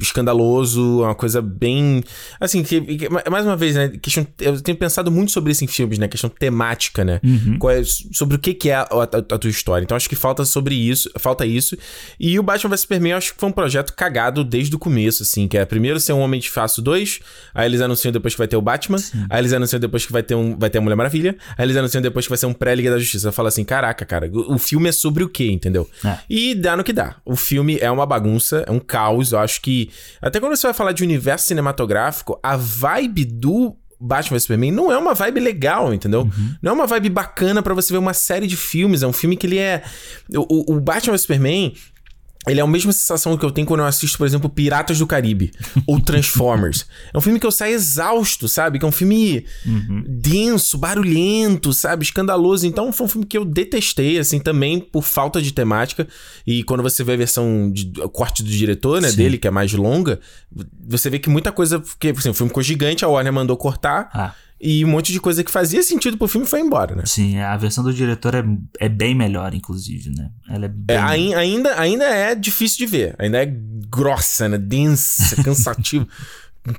escandaloso, 0.01 1.01
uma 1.03 1.15
coisa 1.15 1.41
bem. 1.43 2.03
Assim, 2.41 2.63
que, 2.63 2.81
que- 2.81 3.09
mais 3.09 3.45
uma 3.45 3.57
vez, 3.57 3.75
né? 3.75 3.89
Questão, 4.01 4.27
eu 4.41 4.61
tenho 4.61 4.77
pensado 4.79 5.11
muito 5.11 5.33
sobre 5.33 5.53
isso 5.53 5.65
em 5.65 5.67
filmes, 5.67 5.99
né? 5.99 6.07
Questão 6.09 6.31
temática, 6.31 7.05
né? 7.05 7.21
Uhum. 7.25 7.59
É- 7.71 7.83
sobre 8.13 8.37
o 8.37 8.39
que, 8.39 8.55
que 8.55 8.71
é 8.71 8.75
a, 8.77 8.83
a- 8.83 9.35
a 9.35 9.39
tua 9.39 9.51
história. 9.51 9.83
Então 9.85 9.97
acho 9.97 10.09
que 10.09 10.17
falta 10.17 10.45
sobre 10.45 10.75
isso, 10.75 11.11
falta 11.19 11.45
isso. 11.47 11.77
E 12.21 12.39
o 12.39 12.43
Batman 12.43 12.71
vs 12.71 12.81
Superman 12.83 13.13
eu 13.13 13.19
acho 13.19 13.35
que 13.35 13.41
foi 13.41 13.49
um 13.49 13.53
projeto 13.53 13.93
cagado 13.95 14.45
desde 14.45 14.62
o 14.71 14.79
começo, 14.79 15.23
assim, 15.23 15.49
que 15.49 15.57
é 15.59 15.65
primeiro 15.65 15.99
ser 16.01 16.13
um 16.13 16.21
Homem 16.21 16.41
de 16.41 16.51
Faço 16.51 16.81
2, 16.83 17.21
aí 17.55 17.67
eles 17.67 17.81
anunciam 17.81 18.13
depois 18.13 18.35
que 18.35 18.39
vai 18.39 18.49
ter 18.49 18.57
o 18.57 18.63
Batman, 18.63 18.99
aí 19.31 19.41
eles 19.41 19.53
anunciam 19.53 19.81
depois 19.81 20.05
que 20.07 20.13
vai 20.13 20.23
ter 20.23 20.35
um 20.35 20.57
vai 20.59 20.69
ter 20.71 20.79
a 20.79 20.81
Mulher 20.81 20.97
Maravilha, 20.97 21.37
aí 21.57 21.65
eles 21.67 21.77
anunciam 21.77 22.01
depois 22.03 22.27
que 22.27 22.31
vai 22.31 22.39
ser 22.39 22.47
um 22.47 22.53
pré-Liga 22.53 22.91
da 22.91 22.99
Justiça. 22.99 23.29
Eu 23.29 23.33
falo 23.33 23.49
assim, 23.49 23.65
caraca, 23.65 24.05
cara, 24.05 24.31
o, 24.33 24.55
o 24.55 24.59
filme 24.59 24.89
é 24.89 24.93
sobre 24.93 25.25
o 25.25 25.29
quê, 25.29 25.51
entendeu? 25.51 25.89
É. 26.05 26.19
E 26.29 26.55
dá 26.55 26.77
no 26.77 26.85
que 26.85 26.93
dá. 26.93 27.17
O 27.25 27.37
filme 27.37 27.79
é 27.81 27.91
uma 27.91 28.07
bagunça, 28.07 28.65
é 28.67 28.71
um 28.71 28.79
caos. 28.79 29.33
Eu 29.33 29.39
acho 29.39 29.61
que. 29.61 29.91
Até 30.21 30.39
quando 30.41 30.55
você 30.57 30.67
vai 30.67 30.75
falar 30.75 30.93
de 30.93 31.03
universo 31.03 31.47
cinematográfico, 31.47 32.39
a 32.43 32.57
vibe 32.57 33.25
do 33.25 33.77
Batman 34.05 34.35
vs 34.37 34.43
Superman 34.43 34.73
não 34.73 34.91
é 34.91 34.99
uma 34.99 35.15
vibe 35.15 35.39
legal, 35.39 35.95
entendeu? 35.95 36.29
Não 36.61 36.73
é 36.73 36.75
uma 36.75 36.87
vibe 36.89 37.09
bacana 37.09 37.63
pra 37.63 37.73
você 37.73 37.93
ver 37.93 37.99
uma 37.99 38.13
série 38.13 38.49
de 38.49 38.57
filmes. 38.57 39.03
É 39.03 39.07
um 39.07 39.13
filme 39.13 39.37
que 39.37 39.47
ele 39.47 39.59
é. 39.59 39.83
O, 40.35 40.73
o- 40.73 40.77
o 40.77 40.81
Batman 40.81 41.13
vs 41.13 41.21
Superman. 41.23 41.73
Ele 42.47 42.59
é 42.59 42.63
a 42.63 42.67
mesma 42.67 42.93
sensação 42.93 43.37
que 43.37 43.45
eu 43.45 43.51
tenho 43.51 43.67
quando 43.67 43.81
eu 43.81 43.87
assisto, 43.87 44.19
por 44.19 44.27
exemplo, 44.27 44.51
Piratas 44.51 44.99
do 44.99 45.07
Caribe 45.07 45.53
ou 45.87 46.01
Transformers. 46.01 46.87
é 47.15 47.17
um 47.17 47.21
filme 47.21 47.39
que 47.39 47.47
eu 47.47 47.53
saio 47.53 47.75
exausto, 47.75 48.49
sabe? 48.49 48.79
Que 48.79 48.85
é 48.85 48.89
um 48.89 48.93
filme 48.93 49.47
denso, 50.07 50.77
barulhento, 50.77 51.73
sabe? 51.73 52.05
Escandaloso. 52.05 52.67
Então 52.67 52.93
foi 52.93 53.07
um 53.07 53.09
filme 53.09 53.27
que 53.27 53.39
eu 53.39 53.45
detestei, 53.45 54.19
assim, 54.19 54.41
também 54.41 54.81
por 54.81 55.03
falta 55.03 55.41
de 55.41 55.53
temática. 55.53 56.09
E 56.47 56.65
quando 56.65 56.83
você 56.83 57.05
vê 57.05 57.13
a 57.13 57.17
versão 57.17 57.71
de 57.71 57.93
o 58.01 58.09
corte 58.09 58.43
do 58.43 58.51
diretor, 58.51 59.01
né, 59.01 59.11
Sim. 59.11 59.17
dele, 59.17 59.39
que 59.39 59.47
é 59.47 59.51
mais 59.51 59.73
longa, 59.73 60.19
você 60.87 61.09
vê 61.09 61.19
que 61.19 61.31
muita 61.31 61.53
coisa. 61.53 61.79
Porque, 61.79 62.09
assim, 62.09 62.31
o 62.31 62.35
filme 62.35 62.49
ficou 62.49 62.63
gigante, 62.63 63.05
a 63.05 63.09
Warner 63.09 63.33
mandou 63.33 63.57
cortar. 63.57 64.11
Ah, 64.13 64.35
E 64.65 64.85
um 64.85 64.89
monte 64.89 65.11
de 65.13 65.19
coisa 65.19 65.43
que 65.43 65.51
fazia 65.51 65.83
sentido 65.83 66.17
pro 66.17 66.29
filme 66.29 66.47
foi 66.47 66.61
embora, 66.61 66.95
né? 66.95 67.03
sim, 67.05 67.37
a 67.41 67.57
versão 67.57 67.83
do 67.83 67.93
diretor 67.93 68.33
é, 68.37 68.45
é 68.79 68.89
bem 68.89 69.13
melhor, 69.13 69.53
inclusive, 69.55 70.11
né? 70.11 70.31
Ela 70.49 70.67
é 70.67 70.69
bem. 70.69 70.97
É, 70.97 71.01
ai- 71.01 71.35
ainda, 71.35 71.81
ainda 71.81 72.05
é 72.05 72.33
difícil 72.37 72.79
de 72.79 72.87
ver. 72.87 73.17
Ainda 73.19 73.43
é 73.43 73.47
grossa, 73.91 74.49
né? 74.49 74.57
Densa, 74.59 75.35
cansativo. 75.43 76.07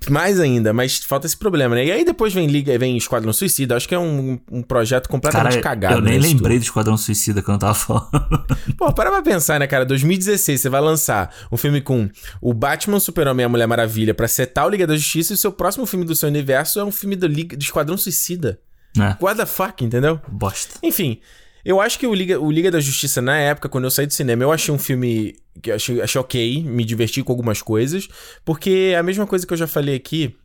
Mais 0.10 0.40
ainda, 0.40 0.72
mas 0.72 1.00
falta 1.00 1.28
esse 1.28 1.36
problema, 1.36 1.76
né? 1.76 1.86
E 1.86 1.92
aí 1.92 2.06
depois 2.06 2.34
vem 2.34 2.48
Liga, 2.48 2.78
vem 2.80 2.96
Esquadrão 2.96 3.34
Suicida. 3.34 3.76
Acho 3.76 3.88
que 3.88 3.94
é 3.94 4.00
um, 4.00 4.40
um 4.50 4.62
projeto 4.62 5.10
completamente 5.10 5.60
Cara, 5.60 5.62
cagado. 5.62 5.96
eu 5.96 6.02
nem 6.02 6.18
né, 6.18 6.28
lembrei 6.28 6.58
do 6.58 6.64
Esquadrão 6.64 6.96
Suicida 6.96 7.42
quando 7.42 7.56
eu 7.56 7.60
tava 7.60 7.74
falando. 7.74 8.10
Pô, 8.78 8.94
para 8.94 9.12
pra 9.12 9.22
pensar, 9.22 9.60
né, 9.60 9.68
cara? 9.68 9.86
2016, 9.86 10.62
você 10.62 10.70
vai 10.70 10.80
lançar 10.80 11.34
um 11.52 11.58
filme 11.58 11.82
com 11.82 12.10
o 12.42 12.54
Batman, 12.54 13.00
Super-Homem 13.00 13.44
e 13.44 13.46
a 13.46 13.50
Mulher 13.50 13.68
Maravilha 13.68 14.14
pra 14.14 14.28
setar 14.28 14.66
o 14.66 14.70
Liga 14.70 14.88
da 14.88 14.96
Justiça 14.96 15.34
e 15.34 15.36
o 15.36 15.38
seu 15.38 15.52
próximo 15.52 15.86
filme 15.86 16.06
do 16.06 16.16
seu 16.16 16.30
universo 16.30 16.80
é 16.80 16.84
um 16.86 16.92
filme 16.92 17.18
do, 17.18 17.28
Liga, 17.28 17.58
do 17.58 17.62
Esquadrão 17.62 17.98
Suicida. 17.98 18.60
né? 18.96 19.18
What 19.22 19.38
the 19.38 19.46
fuck, 19.46 19.84
entendeu? 19.84 20.18
Bosta. 20.30 20.76
Enfim, 20.82 21.20
eu 21.66 21.80
acho 21.82 21.98
que 22.00 22.06
o 22.08 22.14
Liga, 22.14 22.40
o 22.40 22.52
Liga 22.52 22.70
da 22.72 22.80
Justiça, 22.80 23.22
na 23.22 23.38
época, 23.38 23.70
quando 23.70 23.86
eu 23.86 23.92
saí 23.92 24.06
do 24.08 24.14
cinema, 24.14 24.44
eu 24.44 24.52
achei 24.52 24.74
um 24.74 24.80
filme 24.80 25.36
que 25.62 25.72
eu 25.72 25.76
achei, 25.76 26.02
achei 26.02 26.20
ok, 26.20 26.64
me 26.64 26.84
diverti 26.84 27.22
com 27.24 27.32
algumas 27.32 27.62
coisas, 27.62 28.08
porque 28.44 28.92
é 28.94 28.98
a 28.98 29.04
mesma 29.04 29.26
coisa 29.28 29.46
que 29.48 29.54
eu 29.54 29.58
já 29.58 29.68
falei 29.68 29.96
aqui 29.96 30.36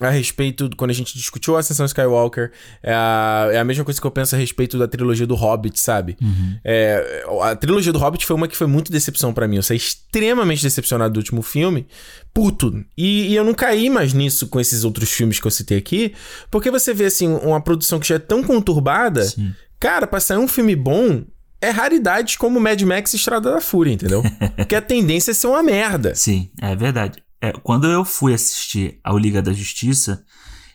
a 0.00 0.08
respeito, 0.08 0.66
do- 0.66 0.76
quando 0.76 0.90
a 0.92 0.94
gente 0.94 1.12
discutiu 1.16 1.56
a 1.56 1.60
Ascensão 1.60 1.84
Skywalker, 1.84 2.50
é 2.82 2.90
a, 2.92 3.48
é 3.52 3.58
a 3.58 3.64
mesma 3.64 3.84
coisa 3.84 4.00
que 4.00 4.06
eu 4.06 4.10
penso 4.10 4.34
a 4.34 4.38
respeito 4.38 4.78
da 4.78 4.88
trilogia 4.88 5.26
do 5.26 5.34
Hobbit, 5.34 5.78
sabe? 5.78 6.16
É, 6.64 7.22
a 7.42 7.54
trilogia 7.54 7.92
do 7.92 7.98
Hobbit 7.98 8.24
foi 8.24 8.34
uma 8.34 8.48
que 8.48 8.56
foi 8.56 8.66
muito 8.66 8.90
decepção 8.90 9.34
pra 9.34 9.46
mim. 9.46 9.56
Eu 9.56 9.62
saí 9.62 9.76
extremamente 9.76 10.62
decepcionado 10.62 11.12
do 11.12 11.16
último 11.18 11.42
filme, 11.42 11.86
puto. 12.32 12.82
E, 12.96 13.26
e 13.28 13.36
eu 13.36 13.44
não 13.44 13.52
caí 13.52 13.90
mais 13.90 14.14
nisso 14.14 14.46
com 14.48 14.58
esses 14.58 14.84
outros 14.84 15.10
filmes 15.10 15.38
que 15.38 15.46
eu 15.46 15.50
citei 15.50 15.76
aqui, 15.76 16.14
porque 16.50 16.70
você 16.70 16.94
vê, 16.94 17.04
assim, 17.04 17.28
uma 17.28 17.60
produção 17.60 18.00
que 18.00 18.08
já 18.08 18.14
é 18.14 18.18
tão 18.18 18.42
conturbada, 18.42 19.24
Sim. 19.24 19.52
Cara, 19.80 20.06
pra 20.06 20.20
sair 20.20 20.36
um 20.36 20.46
filme 20.46 20.76
bom, 20.76 21.24
é 21.58 21.70
raridades 21.70 22.36
como 22.36 22.60
Mad 22.60 22.80
Max 22.82 23.14
e 23.14 23.16
Estrada 23.16 23.50
da 23.50 23.60
Fúria, 23.62 23.92
entendeu? 23.92 24.22
Porque 24.54 24.76
a 24.76 24.82
tendência 24.82 25.30
é 25.30 25.34
ser 25.34 25.46
uma 25.46 25.62
merda. 25.62 26.14
Sim, 26.14 26.50
é 26.60 26.76
verdade. 26.76 27.22
É, 27.40 27.52
quando 27.52 27.86
eu 27.86 28.04
fui 28.04 28.34
assistir 28.34 29.00
ao 29.02 29.16
Liga 29.16 29.40
da 29.40 29.54
Justiça, 29.54 30.22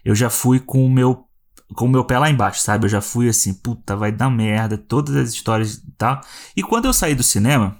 eu 0.04 0.16
já 0.16 0.30
fui 0.30 0.60
com 0.60 0.84
o 0.84 0.90
meu 0.90 1.24
com 1.74 1.86
o 1.86 1.90
meu 1.90 2.06
pé 2.06 2.20
lá 2.20 2.30
embaixo, 2.30 2.62
sabe? 2.62 2.86
Eu 2.86 2.90
já 2.90 3.02
fui 3.02 3.28
assim, 3.28 3.54
puta, 3.54 3.96
vai 3.96 4.12
dar 4.12 4.30
merda, 4.30 4.78
todas 4.78 5.16
as 5.16 5.30
histórias 5.34 5.76
e 5.76 5.92
tal. 5.98 6.22
E 6.56 6.62
quando 6.62 6.86
eu 6.86 6.94
saí 6.94 7.16
do 7.16 7.24
cinema, 7.24 7.76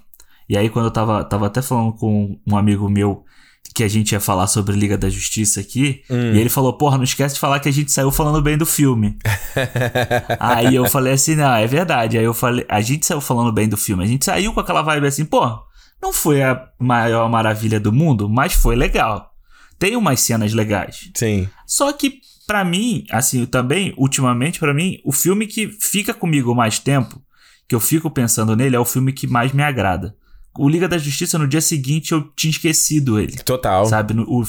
e 0.48 0.56
aí 0.56 0.68
quando 0.68 0.86
eu 0.86 0.90
tava, 0.90 1.24
tava 1.24 1.46
até 1.46 1.62
falando 1.62 1.92
com 1.92 2.38
um 2.46 2.56
amigo 2.56 2.88
meu 2.88 3.24
que 3.74 3.82
a 3.84 3.88
gente 3.88 4.12
ia 4.12 4.20
falar 4.20 4.46
sobre 4.46 4.74
Liga 4.76 4.96
da 4.96 5.08
Justiça 5.10 5.60
aqui, 5.60 6.02
Hum. 6.10 6.32
e 6.34 6.38
ele 6.40 6.48
falou, 6.48 6.72
porra, 6.74 6.96
não 6.96 7.04
esquece 7.04 7.34
de 7.34 7.40
falar 7.40 7.60
que 7.60 7.68
a 7.68 7.72
gente 7.72 7.90
saiu 7.92 8.10
falando 8.10 8.40
bem 8.42 8.56
do 8.56 8.66
filme. 8.66 9.16
Aí 10.38 10.74
eu 10.74 10.86
falei 10.88 11.12
assim, 11.14 11.34
não, 11.34 11.54
é 11.54 11.66
verdade. 11.66 12.18
Aí 12.18 12.24
eu 12.24 12.34
falei, 12.34 12.64
a 12.68 12.80
gente 12.80 13.06
saiu 13.06 13.20
falando 13.20 13.52
bem 13.52 13.68
do 13.68 13.76
filme. 13.76 14.04
A 14.04 14.06
gente 14.06 14.24
saiu 14.24 14.52
com 14.52 14.60
aquela 14.60 14.82
vibe 14.82 15.06
assim, 15.06 15.24
pô, 15.24 15.58
não 16.02 16.12
foi 16.12 16.42
a 16.42 16.66
maior 16.78 17.28
maravilha 17.30 17.80
do 17.80 17.92
mundo, 17.92 18.28
mas 18.28 18.52
foi 18.52 18.76
legal. 18.76 19.30
Tem 19.78 19.96
umas 19.96 20.20
cenas 20.20 20.52
legais. 20.52 21.10
Sim. 21.14 21.48
Só 21.66 21.92
que 21.92 22.20
pra 22.46 22.64
mim, 22.64 23.04
assim, 23.10 23.44
também 23.44 23.92
ultimamente 23.96 24.58
pra 24.58 24.72
mim, 24.72 24.98
o 25.04 25.12
filme 25.12 25.46
que 25.46 25.68
fica 25.68 26.14
comigo 26.14 26.54
mais 26.54 26.78
tempo, 26.78 27.20
que 27.68 27.74
eu 27.74 27.80
fico 27.80 28.10
pensando 28.10 28.54
nele, 28.54 28.76
é 28.76 28.80
o 28.80 28.84
filme 28.84 29.12
que 29.12 29.26
mais 29.26 29.52
me 29.52 29.62
agrada. 29.62 30.14
O 30.58 30.68
Liga 30.68 30.88
da 30.88 30.98
Justiça 30.98 31.38
no 31.38 31.46
dia 31.48 31.60
seguinte 31.60 32.12
eu 32.12 32.22
tinha 32.36 32.50
esquecido 32.50 33.18
ele. 33.18 33.36
Total. 33.38 33.86
Sabe? 33.86 34.14
No- 34.14 34.24
o- 34.28 34.44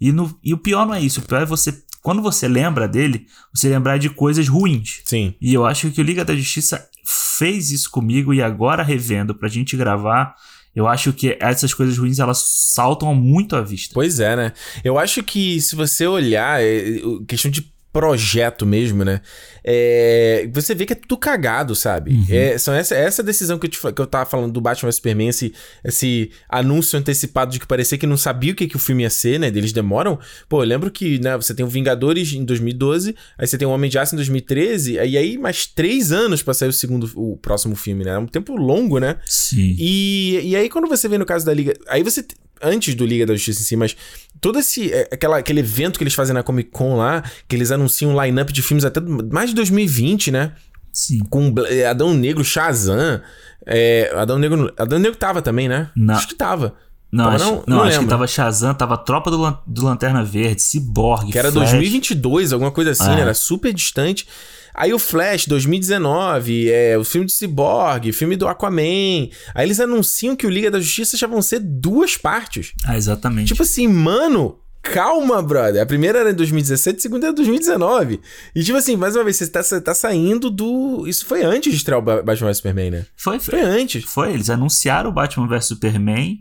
e, 0.00 0.12
no- 0.12 0.36
e 0.42 0.52
o 0.52 0.58
pior 0.58 0.86
não 0.86 0.94
é 0.94 1.00
isso. 1.00 1.20
O 1.20 1.22
pior 1.24 1.42
é 1.42 1.46
você. 1.46 1.72
Quando 2.02 2.20
você 2.20 2.46
lembra 2.46 2.86
dele, 2.86 3.26
você 3.54 3.68
lembrar 3.68 3.98
de 3.98 4.10
coisas 4.10 4.46
ruins. 4.48 5.00
Sim. 5.04 5.34
E 5.40 5.54
eu 5.54 5.64
acho 5.64 5.90
que 5.90 6.00
o 6.00 6.04
Liga 6.04 6.24
da 6.24 6.36
Justiça 6.36 6.86
fez 7.06 7.70
isso 7.70 7.90
comigo 7.90 8.32
e 8.34 8.42
agora 8.42 8.82
revendo 8.82 9.34
pra 9.34 9.48
gente 9.48 9.76
gravar, 9.76 10.34
eu 10.74 10.86
acho 10.86 11.12
que 11.12 11.36
essas 11.40 11.72
coisas 11.72 11.96
ruins 11.96 12.18
elas 12.18 12.38
saltam 12.74 13.14
muito 13.14 13.56
à 13.56 13.62
vista. 13.62 13.94
Pois 13.94 14.20
é, 14.20 14.36
né? 14.36 14.52
Eu 14.82 14.98
acho 14.98 15.22
que 15.22 15.60
se 15.60 15.74
você 15.76 16.06
olhar, 16.06 16.62
é, 16.62 17.00
o- 17.04 17.24
questão 17.24 17.50
de 17.50 17.72
projeto 17.94 18.66
mesmo, 18.66 19.04
né? 19.04 19.20
É, 19.62 20.48
você 20.52 20.74
vê 20.74 20.84
que 20.84 20.92
é 20.92 20.96
tudo 20.96 21.16
cagado, 21.16 21.76
sabe? 21.76 22.26
É, 22.28 22.58
são 22.58 22.74
essa, 22.74 22.96
essa 22.96 23.22
decisão 23.22 23.56
que 23.56 23.66
eu, 23.66 23.70
te, 23.70 23.78
que 23.80 24.02
eu 24.02 24.06
tava 24.06 24.28
falando 24.28 24.52
do 24.52 24.60
Batman 24.60 24.88
vs 24.88 24.96
Superman, 24.96 25.28
esse, 25.28 25.54
esse 25.84 26.30
anúncio 26.48 26.98
antecipado 26.98 27.52
de 27.52 27.60
que 27.60 27.66
parecia 27.66 27.96
que 27.96 28.06
não 28.06 28.16
sabia 28.16 28.52
o 28.52 28.56
que, 28.56 28.66
que 28.66 28.74
o 28.74 28.80
filme 28.80 29.04
ia 29.04 29.10
ser, 29.10 29.38
né? 29.38 29.46
Eles 29.46 29.72
demoram. 29.72 30.18
Pô, 30.48 30.60
eu 30.60 30.66
lembro 30.66 30.90
que 30.90 31.20
né, 31.20 31.36
você 31.36 31.54
tem 31.54 31.64
o 31.64 31.68
Vingadores 31.68 32.32
em 32.32 32.44
2012, 32.44 33.14
aí 33.38 33.46
você 33.46 33.56
tem 33.56 33.66
o 33.66 33.70
Homem 33.70 33.88
de 33.88 33.96
Aço 33.96 34.16
em 34.16 34.16
2013, 34.16 34.94
e 34.94 35.16
aí 35.16 35.38
mais 35.38 35.64
três 35.64 36.10
anos 36.10 36.42
pra 36.42 36.52
sair 36.52 36.68
o 36.68 36.72
segundo, 36.72 37.08
o 37.14 37.36
próximo 37.36 37.76
filme, 37.76 38.04
né? 38.04 38.10
É 38.10 38.18
um 38.18 38.26
tempo 38.26 38.56
longo, 38.56 38.98
né? 38.98 39.18
Sim. 39.24 39.76
E, 39.78 40.40
e 40.42 40.56
aí, 40.56 40.68
quando 40.68 40.88
você 40.88 41.08
vê 41.08 41.16
no 41.16 41.24
caso 41.24 41.46
da 41.46 41.54
Liga. 41.54 41.74
Aí 41.88 42.02
você. 42.02 42.26
Antes 42.62 42.94
do 42.94 43.04
Liga 43.04 43.26
da 43.26 43.34
Justiça 43.34 43.60
em 43.60 43.64
si, 43.64 43.76
mas 43.76 43.96
todo 44.40 44.58
esse. 44.58 44.92
é, 44.92 45.08
Aquela, 45.12 45.38
aquele 45.38 45.60
evento 45.60 45.98
que 45.98 46.04
eles 46.04 46.14
fazem 46.14 46.32
na 46.34 46.42
Comic 46.42 46.70
Con 46.70 46.96
lá, 46.96 47.22
que 47.48 47.54
eles 47.56 47.70
anunciam 47.70 48.14
um 48.14 48.22
line-up 48.22 48.52
de 48.52 48.62
filmes 48.62 48.84
até 48.84 49.00
mais 49.00 49.50
de 49.50 49.56
2020, 49.56 50.30
né? 50.30 50.52
Sim. 50.92 51.18
Com 51.28 51.52
é, 51.68 51.86
Adão 51.86 52.14
Negro, 52.14 52.44
Shazam. 52.44 53.20
É, 53.66 54.12
Adão 54.16 54.38
Negro. 54.38 54.72
Adão 54.78 54.98
Negro 54.98 55.16
tava 55.18 55.42
também, 55.42 55.68
né? 55.68 55.90
Não. 55.96 56.14
Acho 56.14 56.28
que 56.28 56.34
tava. 56.34 56.74
Não, 57.12 57.24
Tava 57.26 57.36
acho, 57.36 57.44
não? 57.44 57.54
não, 57.66 57.76
Não 57.76 57.82
acho 57.84 57.98
que 58.00 58.06
tava 58.06 58.26
Shazam, 58.26 58.74
tava 58.74 58.96
Tropa 58.98 59.30
do, 59.30 59.36
Lan- 59.40 59.58
do 59.66 59.84
Lanterna 59.84 60.24
Verde, 60.24 60.60
Cyborg, 60.62 61.30
Que 61.30 61.38
era 61.38 61.52
Flash. 61.52 61.70
2022, 61.70 62.52
alguma 62.52 62.72
coisa 62.72 62.90
assim, 62.90 63.04
Ah. 63.04 63.14
né? 63.14 63.20
Era 63.20 63.34
super 63.34 63.72
distante. 63.72 64.26
Aí 64.74 64.92
o 64.92 64.98
Flash, 64.98 65.46
2019, 65.46 66.70
é, 66.70 66.98
o 66.98 67.04
filme 67.04 67.26
de 67.26 67.32
Cyborg, 67.32 68.12
filme 68.12 68.36
do 68.36 68.48
Aquaman. 68.48 69.28
Aí 69.54 69.66
eles 69.66 69.78
anunciam 69.80 70.34
que 70.34 70.46
o 70.46 70.50
Liga 70.50 70.70
da 70.70 70.80
Justiça 70.80 71.16
já 71.16 71.26
vão 71.26 71.40
ser 71.40 71.60
duas 71.60 72.16
partes. 72.16 72.72
Ah, 72.84 72.96
exatamente. 72.96 73.48
Tipo 73.48 73.62
assim, 73.62 73.86
mano, 73.86 74.58
calma, 74.82 75.40
brother. 75.40 75.80
A 75.82 75.86
primeira 75.86 76.18
era 76.18 76.30
em 76.30 76.34
2017, 76.34 76.98
a 76.98 77.00
segunda 77.00 77.26
era 77.26 77.32
em 77.32 77.36
2019. 77.36 78.20
E 78.54 78.62
tipo 78.64 78.76
assim, 78.76 78.96
mais 78.96 79.14
uma 79.14 79.24
vez, 79.24 79.36
você 79.36 79.46
tá, 79.46 79.62
você 79.62 79.80
tá 79.80 79.94
saindo 79.94 80.50
do. 80.50 81.04
Isso 81.06 81.24
foi 81.26 81.42
antes 81.44 81.70
de 81.72 81.78
estrear 81.78 81.98
o 82.00 82.02
Ba- 82.02 82.22
Batman 82.22 82.48
vs 82.48 82.56
Superman, 82.58 82.90
né? 82.90 83.06
foi, 83.16 83.38
Foi 83.38 83.60
antes. 83.60 84.04
Foi, 84.04 84.32
eles 84.32 84.50
anunciaram 84.50 85.10
o 85.10 85.12
Batman 85.12 85.46
vs 85.48 85.66
Superman. 85.66 86.38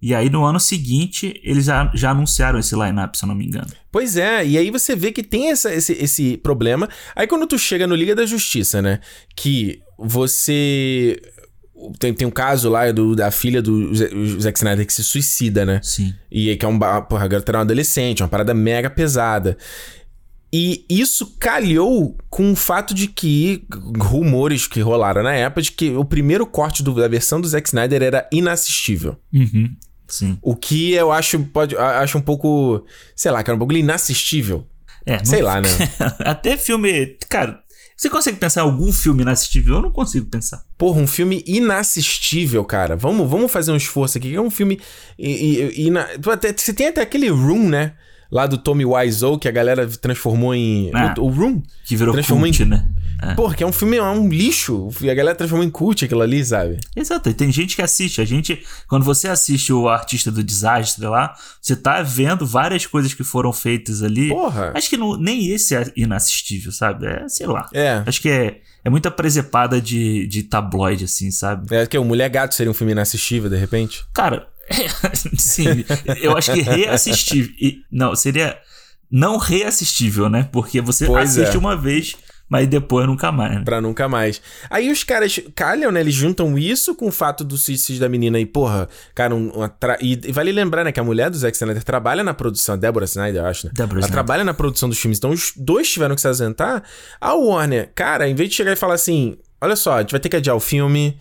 E 0.00 0.14
aí 0.14 0.28
no 0.30 0.44
ano 0.44 0.60
seguinte 0.60 1.40
eles 1.42 1.64
já, 1.64 1.90
já 1.94 2.10
anunciaram 2.10 2.58
esse 2.58 2.74
line-up, 2.74 3.16
se 3.16 3.24
eu 3.24 3.28
não 3.28 3.34
me 3.34 3.46
engano. 3.46 3.66
Pois 3.90 4.16
é, 4.16 4.46
e 4.46 4.58
aí 4.58 4.70
você 4.70 4.94
vê 4.94 5.10
que 5.12 5.22
tem 5.22 5.50
essa- 5.50 5.72
esse, 5.72 5.92
esse 5.94 6.36
problema. 6.36 6.88
Aí 7.14 7.26
quando 7.26 7.46
tu 7.46 7.58
chega 7.58 7.86
no 7.86 7.94
Liga 7.94 8.14
da 8.14 8.26
Justiça, 8.26 8.80
né? 8.82 9.00
Que 9.34 9.80
você. 9.98 11.20
Tem, 11.98 12.12
tem 12.14 12.26
um 12.26 12.30
caso 12.30 12.70
lá 12.70 12.90
do, 12.90 13.14
da 13.14 13.30
filha 13.30 13.60
do 13.60 13.94
Zack 14.40 14.58
Snyder 14.58 14.86
que 14.86 14.92
se 14.94 15.04
suicida, 15.04 15.64
né? 15.66 15.80
Sim. 15.82 16.14
E 16.30 16.56
que 16.56 16.64
é 16.64 16.68
um. 16.68 16.78
Porra, 16.78 17.24
a 17.24 17.28
garota 17.28 17.50
era 17.50 17.58
uma 17.58 17.64
adolescente, 17.64 18.22
uma 18.22 18.28
parada 18.28 18.54
mega 18.54 18.88
pesada. 18.88 19.56
E 20.52 20.86
isso 20.88 21.36
calhou 21.38 22.16
com 22.30 22.52
o 22.52 22.56
fato 22.56 22.94
de 22.94 23.08
que 23.08 23.66
rumores 23.98 24.66
que 24.66 24.80
rolaram 24.80 25.22
na 25.22 25.34
época 25.34 25.60
de 25.60 25.72
que 25.72 25.90
o 25.90 26.04
primeiro 26.04 26.46
corte 26.46 26.82
do, 26.82 26.94
da 26.94 27.08
versão 27.08 27.40
do 27.40 27.48
Zack 27.48 27.68
Snyder 27.68 28.02
era 28.02 28.28
inassistível. 28.32 29.16
Uhum. 29.34 29.74
Sim. 30.08 30.38
O 30.42 30.54
que 30.54 30.92
eu 30.92 31.12
acho 31.12 31.38
pode 31.46 31.76
acho 31.76 32.18
um 32.18 32.20
pouco, 32.20 32.84
sei 33.14 33.30
lá, 33.30 33.42
que 33.42 33.50
era 33.50 33.56
um 33.56 33.58
pouco 33.58 33.72
inassistível. 33.74 34.66
É, 35.04 35.24
sei 35.24 35.42
lá, 35.42 35.60
né? 35.62 35.68
Até 36.20 36.56
filme, 36.56 37.16
cara, 37.28 37.60
você 37.96 38.10
consegue 38.10 38.38
pensar 38.38 38.60
em 38.60 38.64
algum 38.64 38.92
filme 38.92 39.22
inassistível? 39.22 39.76
Eu 39.76 39.82
não 39.82 39.90
consigo 39.90 40.26
pensar. 40.26 40.62
Porra, 40.76 41.00
um 41.00 41.06
filme 41.06 41.42
inassistível, 41.46 42.64
cara. 42.64 42.94
Vamos, 42.96 43.28
vamos 43.28 43.50
fazer 43.50 43.72
um 43.72 43.76
esforço 43.76 44.18
aqui. 44.18 44.34
É 44.34 44.40
um 44.40 44.50
filme. 44.50 44.80
Ina... 45.18 46.06
Você 46.56 46.72
tem 46.72 46.88
até 46.88 47.00
aquele 47.00 47.28
Room, 47.28 47.68
né? 47.68 47.94
lá 48.30 48.46
do 48.46 48.58
Tommy 48.58 48.84
Wiseau, 48.84 49.38
que 49.38 49.48
a 49.48 49.52
galera 49.52 49.86
transformou 49.86 50.54
em. 50.54 50.90
Ah, 50.92 51.14
o, 51.18 51.22
o, 51.22 51.28
Room. 51.28 51.62
Que 51.84 51.96
virou 51.96 52.12
transformou 52.12 52.46
cult, 52.46 52.62
em, 52.62 52.66
né? 52.66 52.88
É. 53.22 53.34
Porra, 53.34 53.54
que 53.54 53.64
é 53.64 53.66
um 53.66 53.72
filme, 53.72 53.96
é 53.96 54.02
um 54.02 54.28
lixo. 54.28 54.88
E 55.00 55.10
a 55.10 55.14
galera 55.14 55.36
transformou 55.36 55.66
em 55.66 55.70
cult 55.70 56.04
aquilo 56.04 56.22
ali, 56.22 56.44
sabe? 56.44 56.78
Exato, 56.94 57.28
e 57.28 57.34
tem 57.34 57.50
gente 57.50 57.76
que 57.76 57.82
assiste. 57.82 58.20
A 58.20 58.24
gente, 58.24 58.62
quando 58.88 59.04
você 59.04 59.28
assiste 59.28 59.72
o 59.72 59.88
Artista 59.88 60.30
do 60.30 60.42
Desastre 60.42 61.06
lá, 61.06 61.34
você 61.60 61.74
tá 61.74 62.02
vendo 62.02 62.46
várias 62.46 62.86
coisas 62.86 63.14
que 63.14 63.24
foram 63.24 63.52
feitas 63.52 64.02
ali. 64.02 64.28
Porra. 64.28 64.72
Acho 64.74 64.90
que 64.90 64.96
não, 64.96 65.16
nem 65.16 65.50
esse 65.50 65.74
é 65.74 65.90
inassistível, 65.96 66.72
sabe? 66.72 67.06
É, 67.06 67.28
sei 67.28 67.46
lá. 67.46 67.68
É. 67.72 68.02
Acho 68.06 68.20
que 68.20 68.28
é, 68.28 68.60
é 68.84 68.90
muita 68.90 69.10
presepada 69.10 69.80
de, 69.80 70.26
de 70.26 70.42
tabloide, 70.42 71.04
assim, 71.04 71.30
sabe? 71.30 71.74
É 71.74 71.86
que 71.86 71.98
o 71.98 72.04
Mulher 72.04 72.28
Gato 72.28 72.54
seria 72.54 72.70
um 72.70 72.74
filme 72.74 72.92
inassistível, 72.92 73.48
de 73.48 73.56
repente? 73.56 74.04
Cara, 74.12 74.48
sim, 75.38 75.84
eu 76.20 76.36
acho 76.36 76.52
que 76.52 76.60
reassistível. 76.60 77.52
Não, 77.90 78.14
seria 78.14 78.58
não 79.10 79.38
reassistível, 79.38 80.28
né? 80.28 80.48
Porque 80.50 80.80
você 80.80 81.06
pois 81.06 81.38
assiste 81.38 81.54
é. 81.54 81.58
uma 81.58 81.76
vez, 81.76 82.16
mas 82.48 82.68
depois 82.68 83.06
nunca 83.06 83.32
mais. 83.32 83.56
Né? 83.56 83.62
Pra 83.64 83.80
nunca 83.80 84.08
mais. 84.08 84.40
Aí 84.70 84.90
os 84.90 85.02
caras 85.02 85.40
calham, 85.54 85.90
né? 85.90 86.00
Eles 86.00 86.14
juntam 86.14 86.56
isso 86.58 86.94
com 86.94 87.08
o 87.08 87.12
fato 87.12 87.42
do 87.42 87.56
suicídio 87.56 88.00
da 88.00 88.08
menina 88.08 88.38
e, 88.38 88.46
porra, 88.46 88.88
cara, 89.14 89.34
um, 89.34 89.50
tra... 89.80 89.98
e, 90.00 90.12
e, 90.12 90.32
vale 90.32 90.52
lembrar, 90.52 90.84
né, 90.84 90.92
que 90.92 91.00
a 91.00 91.04
mulher 91.04 91.30
do 91.30 91.36
Zack 91.36 91.56
Snyder 91.56 91.82
trabalha 91.82 92.22
na 92.22 92.34
produção, 92.34 92.74
a 92.74 92.78
Deborah 92.78 93.04
Snyder, 93.04 93.42
eu 93.42 93.46
acho, 93.46 93.66
né? 93.66 93.72
Deborah 93.74 93.98
Ela 93.98 94.06
Snyder. 94.06 94.12
trabalha 94.12 94.44
na 94.44 94.54
produção 94.54 94.88
dos 94.88 94.98
filmes, 94.98 95.18
então 95.18 95.30
os 95.30 95.52
dois 95.56 95.90
tiveram 95.90 96.14
que 96.14 96.20
se 96.20 96.28
ausentar. 96.28 96.82
A 97.20 97.34
Warner, 97.34 97.90
cara, 97.94 98.28
em 98.28 98.34
vez 98.34 98.50
de 98.50 98.56
chegar 98.56 98.72
e 98.72 98.76
falar 98.76 98.94
assim, 98.94 99.36
olha 99.60 99.76
só, 99.76 99.94
a 99.94 100.00
gente 100.00 100.12
vai 100.12 100.20
ter 100.20 100.28
que 100.28 100.36
adiar 100.36 100.56
o 100.56 100.60
filme, 100.60 101.18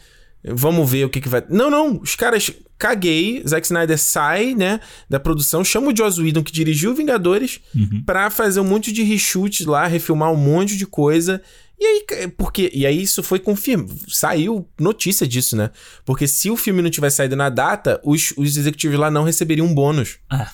vamos 0.53 0.89
ver 0.89 1.05
o 1.05 1.09
que 1.09 1.21
que 1.21 1.29
vai... 1.29 1.43
Não, 1.49 1.69
não, 1.69 1.99
os 1.99 2.15
caras 2.15 2.51
caguei, 2.77 3.41
Zack 3.47 3.65
Snyder 3.65 3.97
sai, 3.97 4.53
né, 4.53 4.79
da 5.09 5.19
produção, 5.19 5.63
chama 5.63 5.91
o 5.91 5.95
Joss 5.95 6.21
Whedon, 6.21 6.43
que 6.43 6.51
dirigiu 6.51 6.93
Vingadores, 6.93 7.61
uhum. 7.73 8.03
pra 8.05 8.29
fazer 8.29 8.59
um 8.59 8.65
monte 8.65 8.91
de 8.91 9.03
reshoots 9.03 9.65
lá, 9.65 9.87
refilmar 9.87 10.31
um 10.31 10.37
monte 10.37 10.77
de 10.77 10.85
coisa. 10.85 11.41
E 11.79 11.85
aí, 11.85 12.27
porque, 12.29 12.71
e 12.73 12.85
aí 12.85 13.01
isso 13.01 13.21
foi 13.21 13.39
confirmado, 13.39 13.93
saiu 14.07 14.67
notícia 14.79 15.27
disso, 15.27 15.55
né? 15.57 15.71
Porque 16.05 16.27
se 16.27 16.49
o 16.49 16.55
filme 16.55 16.81
não 16.81 16.89
tivesse 16.89 17.17
saído 17.17 17.35
na 17.35 17.49
data, 17.49 17.99
os, 18.03 18.33
os 18.37 18.55
executivos 18.55 18.97
lá 18.97 19.11
não 19.11 19.23
receberiam 19.23 19.67
um 19.67 19.73
bônus. 19.73 20.17
Ah. 20.29 20.49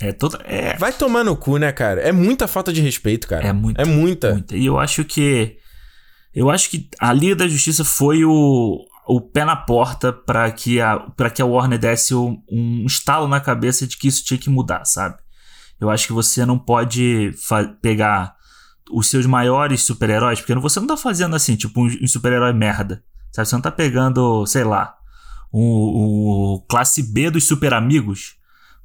É 0.00 0.12
toda. 0.12 0.40
É... 0.44 0.76
Vai 0.78 0.92
tomar 0.92 1.22
no 1.22 1.36
cu, 1.36 1.58
né, 1.58 1.70
cara? 1.72 2.00
É 2.00 2.10
muita 2.10 2.48
falta 2.48 2.72
de 2.72 2.80
respeito, 2.80 3.28
cara. 3.28 3.46
É 3.46 3.52
muita. 3.52 3.82
É 3.82 3.84
muita. 3.84 4.32
muita. 4.32 4.56
E 4.56 4.64
eu 4.64 4.78
acho 4.78 5.04
que. 5.04 5.58
Eu 6.34 6.48
acho 6.48 6.70
que 6.70 6.88
a 6.98 7.12
Liga 7.12 7.36
da 7.36 7.48
Justiça 7.48 7.84
foi 7.84 8.24
o, 8.24 8.86
o 9.10 9.20
pé 9.20 9.44
na 9.44 9.56
porta 9.56 10.12
para 10.12 10.48
que, 10.52 10.80
a, 10.80 11.04
que 11.34 11.42
a 11.42 11.44
Warner 11.46 11.78
desse 11.78 12.14
um, 12.14 12.40
um 12.48 12.86
estalo 12.86 13.26
na 13.26 13.40
cabeça 13.40 13.84
de 13.84 13.96
que 13.96 14.06
isso 14.06 14.24
tinha 14.24 14.38
que 14.38 14.48
mudar, 14.48 14.84
sabe? 14.84 15.16
Eu 15.80 15.90
acho 15.90 16.06
que 16.06 16.12
você 16.12 16.46
não 16.46 16.56
pode 16.56 17.34
pegar 17.82 18.36
os 18.88 19.10
seus 19.10 19.26
maiores 19.26 19.82
super-heróis, 19.82 20.38
porque 20.38 20.54
você 20.54 20.78
não 20.78 20.86
tá 20.86 20.96
fazendo 20.96 21.34
assim, 21.34 21.56
tipo, 21.56 21.80
um, 21.80 21.86
um 21.86 22.06
super-herói 22.06 22.52
merda. 22.52 23.02
Sabe? 23.32 23.48
Você 23.48 23.54
não 23.56 23.62
tá 23.62 23.72
pegando, 23.72 24.46
sei 24.46 24.62
lá, 24.62 24.94
o, 25.50 26.54
o 26.54 26.60
classe 26.68 27.02
B 27.02 27.30
dos 27.30 27.46
super 27.48 27.74
amigos 27.74 28.36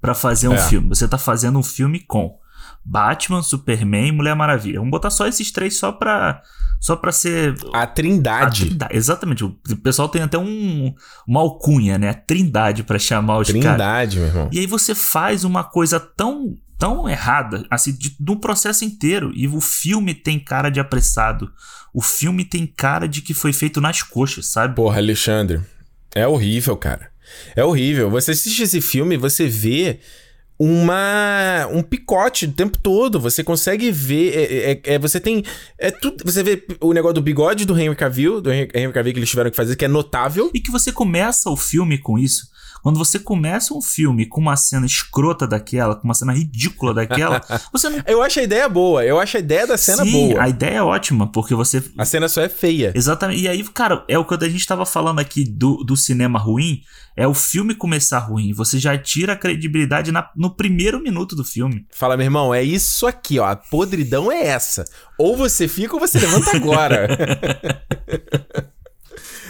para 0.01 0.15
fazer 0.15 0.47
um 0.47 0.55
é. 0.55 0.69
filme. 0.69 0.89
Você 0.89 1.07
tá 1.07 1.19
fazendo 1.19 1.59
um 1.59 1.63
filme 1.63 1.99
com 1.99 2.35
Batman, 2.85 3.41
Superman 3.41 4.07
e 4.09 4.11
Mulher 4.11 4.35
Maravilha. 4.35 4.77
Vamos 4.77 4.91
botar 4.91 5.09
só 5.09 5.27
esses 5.27 5.51
três 5.51 5.77
só 5.77 5.91
pra, 5.91 6.41
só 6.79 6.95
pra 6.95 7.11
ser. 7.11 7.55
A 7.73 7.87
trindade. 7.87 8.63
A 8.63 8.67
trindade. 8.67 8.95
Exatamente. 8.95 9.43
O 9.43 9.57
pessoal 9.81 10.07
tem 10.07 10.21
até 10.21 10.37
um, 10.37 10.93
uma 11.27 11.39
alcunha, 11.39 11.97
né? 11.97 12.09
A 12.09 12.13
trindade 12.13 12.83
para 12.83 12.99
chamar 12.99 13.39
os 13.39 13.47
caras. 13.47 13.63
Trindade, 13.63 14.19
meu 14.19 14.27
irmão. 14.27 14.49
E 14.51 14.59
aí 14.59 14.67
você 14.67 14.93
faz 14.93 15.43
uma 15.43 15.63
coisa 15.63 15.99
tão 15.99 16.55
tão 16.77 17.07
errada, 17.07 17.65
assim, 17.71 17.93
de, 17.93 18.15
do 18.19 18.35
processo 18.35 18.83
inteiro. 18.83 19.31
E 19.33 19.47
o 19.47 19.61
filme 19.61 20.13
tem 20.13 20.37
cara 20.37 20.69
de 20.69 20.79
apressado. 20.79 21.49
O 21.93 22.01
filme 22.01 22.43
tem 22.43 22.67
cara 22.67 23.07
de 23.07 23.21
que 23.21 23.33
foi 23.33 23.53
feito 23.53 23.79
nas 23.79 24.03
coxas, 24.03 24.47
sabe? 24.47 24.75
Porra, 24.75 24.97
Alexandre. 24.97 25.61
É 26.13 26.27
horrível, 26.27 26.75
cara. 26.75 27.09
É 27.55 27.63
horrível. 27.63 28.09
Você 28.09 28.31
assiste 28.31 28.61
esse 28.61 28.81
filme, 28.81 29.17
você 29.17 29.47
vê 29.47 29.99
uma 30.57 31.67
um 31.71 31.83
picote 31.83 32.45
o 32.45 32.51
tempo 32.51 32.77
todo. 32.77 33.19
Você 33.19 33.43
consegue 33.43 33.91
ver. 33.91 34.33
É, 34.33 34.71
é, 34.71 34.95
é, 34.95 34.99
você 34.99 35.19
tem. 35.19 35.43
É 35.77 35.91
tudo. 35.91 36.23
Você 36.25 36.43
vê 36.43 36.65
o 36.79 36.93
negócio 36.93 37.15
do 37.15 37.21
bigode 37.21 37.65
do 37.65 37.77
Henry 37.77 37.95
Cavill, 37.95 38.41
do 38.41 38.51
Henry 38.51 38.91
Cavill 38.91 39.13
que 39.13 39.19
eles 39.19 39.29
tiveram 39.29 39.49
que 39.49 39.57
fazer, 39.57 39.75
que 39.75 39.85
é 39.85 39.89
notável. 39.89 40.49
E 40.53 40.59
que 40.59 40.71
você 40.71 40.91
começa 40.91 41.49
o 41.49 41.57
filme 41.57 41.97
com 41.97 42.17
isso. 42.17 42.54
Quando 42.85 42.99
você 42.99 43.17
começa 43.17 43.73
um 43.73 43.81
filme 43.81 44.27
com 44.27 44.39
uma 44.39 44.55
cena 44.55 44.85
escrota 44.85 45.47
daquela, 45.47 45.95
com 45.95 46.03
uma 46.03 46.13
cena 46.13 46.31
ridícula 46.31 46.93
daquela, 46.93 47.41
você 47.73 47.89
não. 47.89 47.99
Eu 48.05 48.21
acho 48.21 48.39
a 48.39 48.43
ideia 48.43 48.69
boa, 48.69 49.03
eu 49.03 49.19
acho 49.19 49.37
a 49.37 49.39
ideia 49.39 49.65
da 49.65 49.75
cena 49.75 50.03
Sim, 50.03 50.11
boa. 50.11 50.43
A 50.43 50.49
ideia 50.49 50.75
é 50.75 50.83
ótima, 50.83 51.25
porque 51.31 51.55
você. 51.55 51.83
A 51.97 52.05
cena 52.05 52.29
só 52.29 52.43
é 52.43 52.47
feia. 52.47 52.93
Exatamente. 52.93 53.41
E 53.41 53.47
aí, 53.47 53.63
cara, 53.63 54.05
é 54.07 54.19
o 54.19 54.23
que 54.23 54.35
a 54.35 54.49
gente 54.49 54.67
tava 54.67 54.85
falando 54.85 55.17
aqui 55.17 55.43
do, 55.43 55.77
do 55.77 55.97
cinema 55.97 56.37
ruim. 56.37 56.83
É 57.17 57.27
o 57.27 57.33
filme 57.33 57.73
começar 57.73 58.19
ruim. 58.19 58.53
Você 58.53 58.77
já 58.77 58.95
tira 58.95 59.33
a 59.33 59.35
credibilidade 59.35 60.11
na, 60.11 60.29
no 60.35 60.55
primeiro 60.55 61.01
minuto 61.01 61.35
do 61.35 61.43
filme. 61.43 61.87
Fala, 61.89 62.15
meu 62.15 62.25
irmão, 62.25 62.53
é 62.53 62.61
isso 62.61 63.07
aqui, 63.07 63.39
ó. 63.39 63.45
A 63.45 63.55
podridão 63.55 64.31
é 64.31 64.45
essa. 64.45 64.85
Ou 65.17 65.35
você 65.35 65.67
fica 65.67 65.95
ou 65.95 65.99
você 65.99 66.19
levanta 66.19 66.55
agora. 66.55 67.07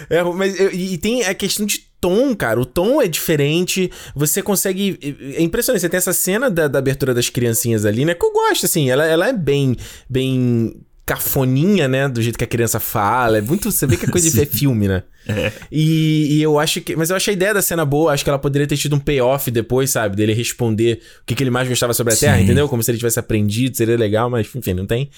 É, 0.10 0.24
mas 0.24 0.60
e 0.60 0.98
tem 0.98 1.24
a 1.24 1.34
questão 1.34 1.66
de 1.66 1.85
tom, 2.00 2.36
cara. 2.36 2.60
O 2.60 2.66
tom 2.66 3.02
é 3.02 3.08
diferente. 3.08 3.92
Você 4.16 4.42
consegue. 4.42 5.00
É 5.36 5.42
impressionante. 5.42 5.82
Você 5.82 5.90
tem 5.90 5.98
essa 5.98 6.14
cena 6.14 6.50
da, 6.50 6.68
da 6.68 6.80
abertura 6.80 7.14
das 7.14 7.30
criancinhas 7.30 7.86
ali, 7.86 8.06
né? 8.06 8.14
Que 8.14 8.26
eu 8.26 8.32
gosto, 8.32 8.66
assim. 8.66 8.90
Ela, 8.90 9.06
ela 9.06 9.28
é 9.28 9.34
bem. 9.34 9.76
bem 10.10 10.82
cafoninha, 11.06 11.88
né? 11.88 12.10
Do 12.10 12.22
jeito 12.22 12.38
que 12.38 12.44
a 12.44 12.48
criança 12.48 12.80
fala. 12.80 13.38
É 13.38 13.42
muito. 13.42 13.72
Você 13.72 13.86
vê 13.86 13.96
que 13.96 14.06
é 14.06 14.10
coisa 14.10 14.30
ver 14.30 14.48
filme, 14.48 14.88
né? 14.88 15.04
É. 15.28 15.52
E, 15.72 16.38
e, 16.38 16.42
eu 16.42 16.60
acho 16.60 16.82
que. 16.82 16.96
Mas 16.96 17.10
eu 17.10 17.16
acho 17.16 17.30
a 17.30 17.34
ideia 17.34 17.54
da 17.54 17.62
cena 17.62 17.84
boa. 17.84 18.14
Acho 18.14 18.24
que 18.24 18.30
ela 18.30 18.40
poderia 18.40 18.68
ter 18.68 18.78
tido 18.78 18.96
um 18.96 19.00
payoff 19.00 19.50
depois, 19.50 19.90
sabe? 19.90 20.16
Dele 20.16 20.34
responder 20.34 21.02
o 21.22 21.26
que, 21.26 21.36
que 21.36 21.44
ele 21.44 21.50
mais 21.50 21.68
gostava 21.68 21.94
sobre 21.94 22.14
a 22.14 22.16
Sim. 22.16 22.26
Terra, 22.26 22.42
entendeu? 22.42 22.70
Como 22.70 22.84
se 22.84 22.92
ele 22.92 22.98
tivesse 22.98 23.20
aprendido, 23.20 23.76
seria 23.76 23.98
legal, 23.98 24.30
mas 24.30 24.48
enfim, 24.54 24.74
não 24.74 24.86
tem. 24.86 25.10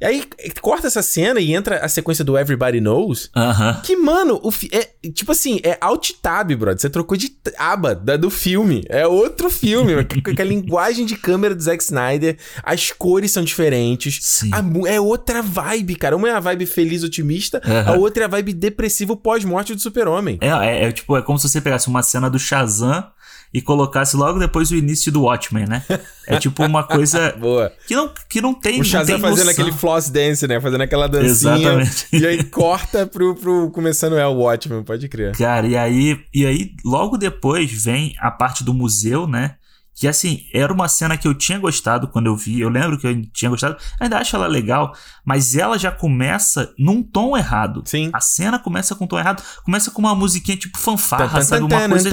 E 0.00 0.04
aí 0.04 0.24
corta 0.60 0.86
essa 0.86 1.02
cena 1.02 1.40
e 1.40 1.54
entra 1.54 1.78
a 1.78 1.88
sequência 1.88 2.24
do 2.24 2.36
Everybody 2.36 2.80
Knows. 2.80 3.26
Uh 3.26 3.40
-huh. 3.40 3.82
Que, 3.82 3.96
mano, 3.96 4.40
o 4.42 4.52
é, 4.70 5.08
tipo 5.10 5.32
assim, 5.32 5.60
é 5.62 5.78
alt 5.80 6.10
tab, 6.20 6.54
brother. 6.54 6.78
Você 6.78 6.90
trocou 6.90 7.16
de 7.16 7.32
aba 7.58 7.94
da, 7.94 8.16
do 8.16 8.30
filme. 8.30 8.84
É 8.88 9.06
outro 9.06 9.48
filme. 9.48 9.92
com 10.04 10.42
a 10.42 10.44
linguagem 10.44 11.06
de 11.06 11.16
câmera 11.16 11.54
do 11.54 11.62
Zack 11.62 11.82
Snyder. 11.82 12.36
As 12.62 12.90
cores 12.90 13.30
são 13.30 13.42
diferentes. 13.42 14.42
A, 14.52 14.62
é 14.88 15.00
outra 15.00 15.42
vibe, 15.42 15.96
cara. 15.96 16.16
Uma 16.16 16.28
é 16.28 16.32
a 16.32 16.40
vibe 16.40 16.66
feliz, 16.66 17.02
otimista. 17.02 17.62
Uh 17.64 17.68
-huh. 17.68 17.88
A 17.88 17.96
outra 17.96 18.24
é 18.24 18.26
a 18.26 18.28
vibe 18.28 18.52
depressivo 18.52 19.16
pós-morte 19.16 19.53
morte 19.54 19.74
do 19.74 19.80
super-homem. 19.80 20.38
É, 20.40 20.48
é, 20.48 20.84
é, 20.84 20.92
tipo, 20.92 21.16
é 21.16 21.22
como 21.22 21.38
se 21.38 21.48
você 21.48 21.60
pegasse 21.60 21.88
uma 21.88 22.02
cena 22.02 22.28
do 22.28 22.38
Shazam 22.38 23.04
e 23.52 23.62
colocasse 23.62 24.16
logo 24.16 24.38
depois 24.38 24.72
o 24.72 24.74
início 24.74 25.12
do 25.12 25.22
Watchmen, 25.22 25.66
né? 25.66 25.84
É 26.26 26.38
tipo 26.38 26.64
uma 26.64 26.82
coisa 26.82 27.32
Boa. 27.38 27.70
que 27.86 27.94
não 27.94 28.10
que 28.30 28.40
não 28.40 28.54
tem 28.54 28.80
O 28.80 28.84
Shazam 28.84 29.20
tem 29.20 29.20
fazendo 29.20 29.50
aquele 29.50 29.70
floss 29.70 30.08
dance, 30.08 30.46
né? 30.48 30.58
Fazendo 30.58 30.80
aquela 30.80 31.06
dancinha. 31.06 31.54
Exatamente. 31.54 32.06
E 32.14 32.26
aí 32.26 32.42
corta 32.44 33.06
pro, 33.06 33.34
pro 33.34 33.70
começando 33.70 34.16
é 34.16 34.26
o 34.26 34.32
Watchmen, 34.32 34.82
pode 34.82 35.06
crer. 35.06 35.36
Cara, 35.36 35.66
e 35.66 35.76
aí 35.76 36.18
e 36.32 36.46
aí 36.46 36.72
logo 36.82 37.18
depois 37.18 37.70
vem 37.70 38.14
a 38.18 38.30
parte 38.30 38.64
do 38.64 38.72
museu, 38.72 39.26
né? 39.26 39.56
Que 39.94 40.08
assim, 40.08 40.46
era 40.52 40.72
uma 40.72 40.88
cena 40.88 41.16
que 41.16 41.26
eu 41.26 41.34
tinha 41.34 41.58
gostado 41.58 42.08
quando 42.08 42.26
eu 42.26 42.36
vi. 42.36 42.60
Eu 42.60 42.68
lembro 42.68 42.98
que 42.98 43.06
eu 43.06 43.22
tinha 43.26 43.48
gostado. 43.48 43.76
Ainda 44.00 44.18
acho 44.18 44.34
ela 44.34 44.46
legal, 44.46 44.94
mas 45.24 45.54
ela 45.54 45.78
já 45.78 45.92
começa 45.92 46.72
num 46.78 47.02
tom 47.02 47.36
errado. 47.36 47.82
Sim. 47.86 48.10
A 48.12 48.20
cena 48.20 48.58
começa 48.58 48.94
com 48.94 49.04
um 49.04 49.08
tom 49.08 49.18
errado. 49.18 49.42
Começa 49.64 49.90
com 49.90 50.00
uma 50.00 50.14
musiquinha 50.14 50.56
tipo 50.56 50.78
fanfarra, 50.78 51.42
sabe? 51.42 51.62
Uma 51.62 51.88
coisa... 51.88 52.10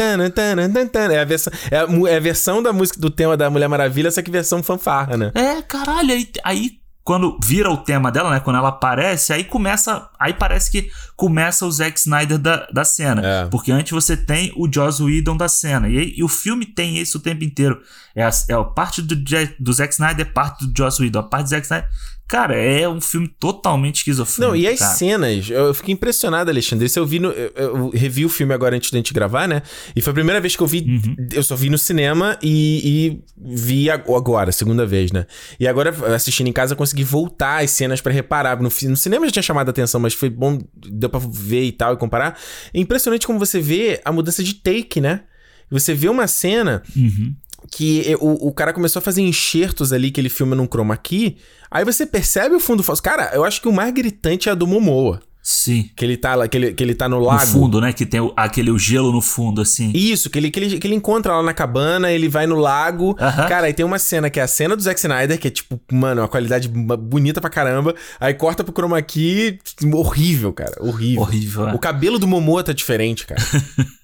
É 1.11 1.21
a, 1.21 1.25
versão, 1.25 1.53
é, 1.71 1.77
a, 1.77 2.11
é 2.11 2.17
a 2.17 2.19
versão 2.19 2.61
da 2.61 2.71
música 2.71 2.99
do 2.99 3.09
tema 3.09 3.35
da 3.35 3.49
Mulher 3.49 3.67
Maravilha, 3.67 4.11
só 4.11 4.21
que 4.21 4.29
versão 4.29 4.61
fanfarra, 4.61 5.17
né? 5.17 5.31
É, 5.33 5.61
caralho. 5.61 6.11
Aí, 6.11 6.29
aí 6.43 6.80
quando 7.03 7.37
vira 7.43 7.69
o 7.69 7.77
tema 7.77 8.11
dela, 8.11 8.29
né? 8.29 8.39
Quando 8.39 8.57
ela 8.57 8.69
aparece, 8.69 9.33
aí 9.33 9.43
começa. 9.43 10.09
Aí 10.19 10.33
parece 10.33 10.69
que 10.69 10.91
começa 11.15 11.65
o 11.65 11.71
Zack 11.71 11.99
Snyder 11.99 12.37
da, 12.37 12.67
da 12.67 12.83
cena. 12.83 13.21
É. 13.25 13.45
Porque 13.47 13.71
antes 13.71 13.91
você 13.91 14.15
tem 14.15 14.53
o 14.55 14.71
Joss 14.71 15.01
Whedon 15.01 15.35
da 15.35 15.47
cena. 15.47 15.89
E, 15.89 16.17
e 16.17 16.23
o 16.23 16.27
filme 16.27 16.65
tem 16.65 16.97
isso 16.97 17.17
o 17.17 17.21
tempo 17.21 17.43
inteiro. 17.43 17.81
É 18.15 18.23
a, 18.23 18.29
é 18.49 18.53
a 18.53 18.63
parte 18.63 19.01
do, 19.01 19.15
do 19.59 19.73
Zack 19.73 19.93
Snyder, 19.93 20.31
parte 20.31 20.67
do 20.67 20.73
Joss 20.77 21.01
Whedon. 21.01 21.19
A 21.19 21.23
parte 21.23 21.43
do 21.45 21.49
Zack 21.49 21.65
Snyder. 21.65 21.89
Cara, 22.31 22.55
é 22.55 22.87
um 22.87 23.01
filme 23.01 23.27
totalmente 23.27 23.95
esquizofrênico. 23.97 24.55
Não, 24.55 24.55
e 24.55 24.65
as 24.65 24.79
cara. 24.79 24.93
cenas, 24.95 25.49
eu 25.49 25.73
fiquei 25.73 25.93
impressionado, 25.93 26.49
Alexandre. 26.49 26.85
Isso 26.85 26.97
eu 26.97 27.05
vi 27.05 27.19
no. 27.19 27.27
Eu, 27.29 27.51
eu 27.57 27.89
revi 27.89 28.23
o 28.23 28.29
filme 28.29 28.53
agora 28.53 28.73
antes 28.73 28.89
da 28.89 28.97
gente 28.97 29.13
gravar, 29.13 29.49
né? 29.49 29.61
E 29.93 29.99
foi 30.01 30.11
a 30.11 30.13
primeira 30.13 30.39
vez 30.39 30.55
que 30.55 30.63
eu 30.63 30.67
vi. 30.67 30.79
Uhum. 30.79 31.27
Eu 31.33 31.43
só 31.43 31.57
vi 31.57 31.69
no 31.69 31.77
cinema 31.77 32.39
e, 32.41 33.17
e 33.17 33.53
vi 33.53 33.89
ag- 33.89 34.09
agora, 34.15 34.49
segunda 34.53 34.85
vez, 34.85 35.11
né? 35.11 35.25
E 35.59 35.67
agora, 35.67 35.93
assistindo 36.15 36.47
em 36.47 36.53
casa, 36.53 36.71
eu 36.71 36.77
consegui 36.77 37.03
voltar 37.03 37.61
as 37.61 37.71
cenas 37.71 37.99
pra 37.99 38.13
reparar. 38.13 38.55
No, 38.61 38.69
no 38.83 38.95
cinema 38.95 39.25
já 39.25 39.31
tinha 39.33 39.43
chamado 39.43 39.67
a 39.67 39.71
atenção, 39.71 39.99
mas 39.99 40.13
foi 40.13 40.29
bom, 40.29 40.57
deu 40.73 41.09
pra 41.09 41.19
ver 41.29 41.63
e 41.65 41.71
tal 41.73 41.93
e 41.93 41.97
comparar. 41.97 42.39
É 42.73 42.79
impressionante 42.79 43.27
como 43.27 43.37
você 43.37 43.59
vê 43.59 43.99
a 44.05 44.11
mudança 44.13 44.41
de 44.41 44.53
take, 44.53 45.01
né? 45.01 45.23
Você 45.69 45.93
vê 45.93 46.07
uma 46.07 46.27
cena 46.27 46.81
Uhum. 46.95 47.35
Que 47.69 48.15
o, 48.19 48.47
o 48.49 48.53
cara 48.53 48.73
começou 48.73 48.99
a 48.99 49.03
fazer 49.03 49.21
enxertos 49.21 49.93
ali 49.93 50.11
que 50.11 50.19
ele 50.19 50.29
filma 50.29 50.55
num 50.55 50.65
chroma 50.67 50.97
key. 50.97 51.37
Aí 51.69 51.85
você 51.85 52.05
percebe 52.05 52.55
o 52.55 52.59
fundo 52.59 52.81
falso. 52.83 53.01
Cara, 53.03 53.31
eu 53.33 53.43
acho 53.43 53.61
que 53.61 53.67
o 53.67 53.73
mais 53.73 53.93
gritante 53.93 54.49
é 54.49 54.51
a 54.51 54.55
do 54.55 54.65
Momoa. 54.67 55.21
Sim. 55.43 55.89
Que 55.95 56.05
ele 56.05 56.17
tá 56.17 56.35
lá, 56.35 56.47
que 56.47 56.55
ele, 56.55 56.71
que 56.73 56.83
ele 56.83 56.93
tá 56.93 57.09
no 57.09 57.17
No 57.19 57.25
lago. 57.25 57.47
fundo, 57.47 57.81
né? 57.81 57.91
Que 57.91 58.05
tem 58.05 58.19
o- 58.19 58.31
aquele 58.37 58.69
o 58.69 58.77
gelo 58.77 59.11
no 59.11 59.21
fundo, 59.21 59.59
assim. 59.59 59.91
Isso, 59.91 60.29
que 60.29 60.37
ele, 60.37 60.51
que, 60.51 60.59
ele, 60.59 60.77
que 60.79 60.85
ele 60.85 60.93
encontra 60.93 61.35
lá 61.35 61.41
na 61.41 61.51
cabana, 61.51 62.11
ele 62.11 62.29
vai 62.29 62.45
no 62.45 62.57
lago. 62.57 63.15
Aham. 63.19 63.47
Cara, 63.47 63.65
aí 63.65 63.73
tem 63.73 63.83
uma 63.83 63.97
cena 63.97 64.29
que 64.29 64.39
é 64.39 64.43
a 64.43 64.47
cena 64.47 64.75
do 64.75 64.83
Zack 64.83 64.99
Snyder, 64.99 65.39
que 65.39 65.47
é 65.47 65.51
tipo, 65.51 65.81
mano, 65.91 66.21
uma 66.21 66.27
qualidade 66.27 66.67
bonita 66.67 67.41
pra 67.41 67.49
caramba. 67.49 67.95
Aí 68.19 68.35
corta 68.35 68.63
pro 68.63 68.71
chroma 68.71 69.01
key, 69.01 69.57
horrível, 69.93 70.53
cara. 70.53 70.75
Horrível. 70.79 71.21
Horrível. 71.23 71.69
é. 71.69 71.73
O 71.73 71.79
cabelo 71.79 72.19
do 72.19 72.27
Momoa 72.27 72.63
tá 72.63 72.71
diferente, 72.73 73.25
cara. 73.25 73.41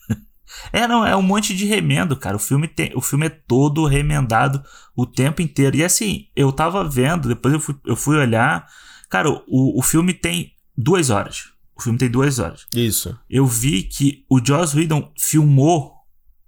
É, 0.72 0.88
não, 0.88 1.06
é 1.06 1.16
um 1.16 1.22
monte 1.22 1.56
de 1.56 1.66
remendo, 1.66 2.16
cara. 2.16 2.36
O 2.36 2.40
filme, 2.40 2.68
tem, 2.68 2.92
o 2.96 3.02
filme 3.02 3.26
é 3.28 3.30
todo 3.30 3.86
remendado 3.86 4.64
o 4.96 5.06
tempo 5.06 5.42
inteiro. 5.42 5.78
E 5.78 5.84
assim, 5.84 6.28
eu 6.36 6.52
tava 6.52 6.84
vendo, 6.84 7.28
depois 7.28 7.54
eu 7.54 7.60
fui, 7.60 7.76
eu 7.86 7.96
fui 7.96 8.18
olhar. 8.18 8.68
Cara, 9.10 9.30
o, 9.30 9.80
o 9.80 9.82
filme 9.82 10.14
tem 10.14 10.54
duas 10.78 11.10
horas. 11.10 11.50
O 11.76 11.82
filme 11.82 11.98
tem 11.98 12.10
duas 12.10 12.40
horas. 12.40 12.66
Isso. 12.76 13.18
Eu 13.30 13.46
vi 13.46 13.84
que 13.84 14.26
o 14.30 14.44
Joss 14.44 14.76
Whedon 14.76 15.12
filmou 15.18 15.94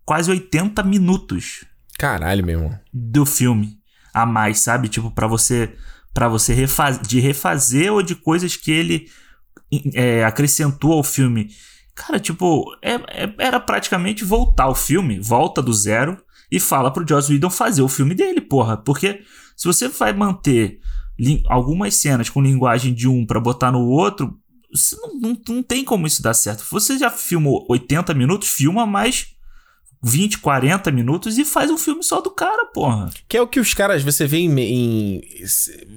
quase 0.03 0.31
80 0.31 0.81
minutos 0.83 1.65
Caralho, 1.97 2.43
meu 2.43 2.59
irmão. 2.59 2.79
do 2.91 3.25
filme 3.25 3.77
a 4.13 4.25
mais, 4.25 4.59
sabe? 4.59 4.87
Tipo, 4.89 5.11
pra 5.11 5.27
você 5.27 5.75
para 6.13 6.27
você 6.27 6.53
refazer, 6.53 7.01
de 7.03 7.19
refazer 7.19 7.93
ou 7.93 8.01
de 8.01 8.15
coisas 8.15 8.55
que 8.55 8.71
ele 8.71 9.07
é, 9.93 10.23
acrescentou 10.23 10.93
ao 10.93 11.03
filme. 11.03 11.49
Cara, 11.99 12.17
tipo, 12.17 12.65
é- 12.81 13.23
é- 13.25 13.35
era 13.37 13.59
praticamente 13.59 14.23
voltar 14.23 14.69
o 14.69 14.75
filme, 14.75 15.19
volta 15.19 15.61
do 15.61 15.73
zero 15.73 16.17
e 16.49 16.57
fala 16.57 16.89
pro 16.91 17.05
Joss 17.07 17.29
Whedon 17.29 17.49
fazer 17.49 17.81
o 17.81 17.89
filme 17.89 18.15
dele, 18.15 18.39
porra. 18.39 18.77
Porque 18.77 19.21
se 19.57 19.67
você 19.67 19.89
vai 19.89 20.13
manter 20.13 20.79
algumas 21.47 21.95
cenas 21.95 22.29
com 22.29 22.41
linguagem 22.41 22.93
de 22.93 23.05
um 23.05 23.25
pra 23.25 23.41
botar 23.41 23.69
no 23.73 23.85
outro, 23.85 24.33
não, 25.01 25.19
não, 25.19 25.41
não 25.49 25.61
tem 25.61 25.83
como 25.83 26.07
isso 26.07 26.23
dar 26.23 26.33
certo. 26.33 26.65
Você 26.71 26.97
já 26.97 27.09
filmou 27.09 27.65
80 27.69 28.13
minutos, 28.13 28.47
filma 28.47 28.85
mais 28.85 29.27
20, 30.01 30.37
40 30.39 30.91
minutos 30.91 31.37
e 31.37 31.43
faz 31.43 31.69
um 31.69 31.77
filme 31.77 32.01
só 32.03 32.21
do 32.21 32.29
cara, 32.29 32.65
porra. 32.73 33.09
Que 33.27 33.35
é 33.35 33.41
o 33.41 33.47
que 33.47 33.59
os 33.59 33.73
caras, 33.73 34.01
você 34.01 34.25
vê 34.25 34.37
em, 34.37 34.59
em 34.59 35.21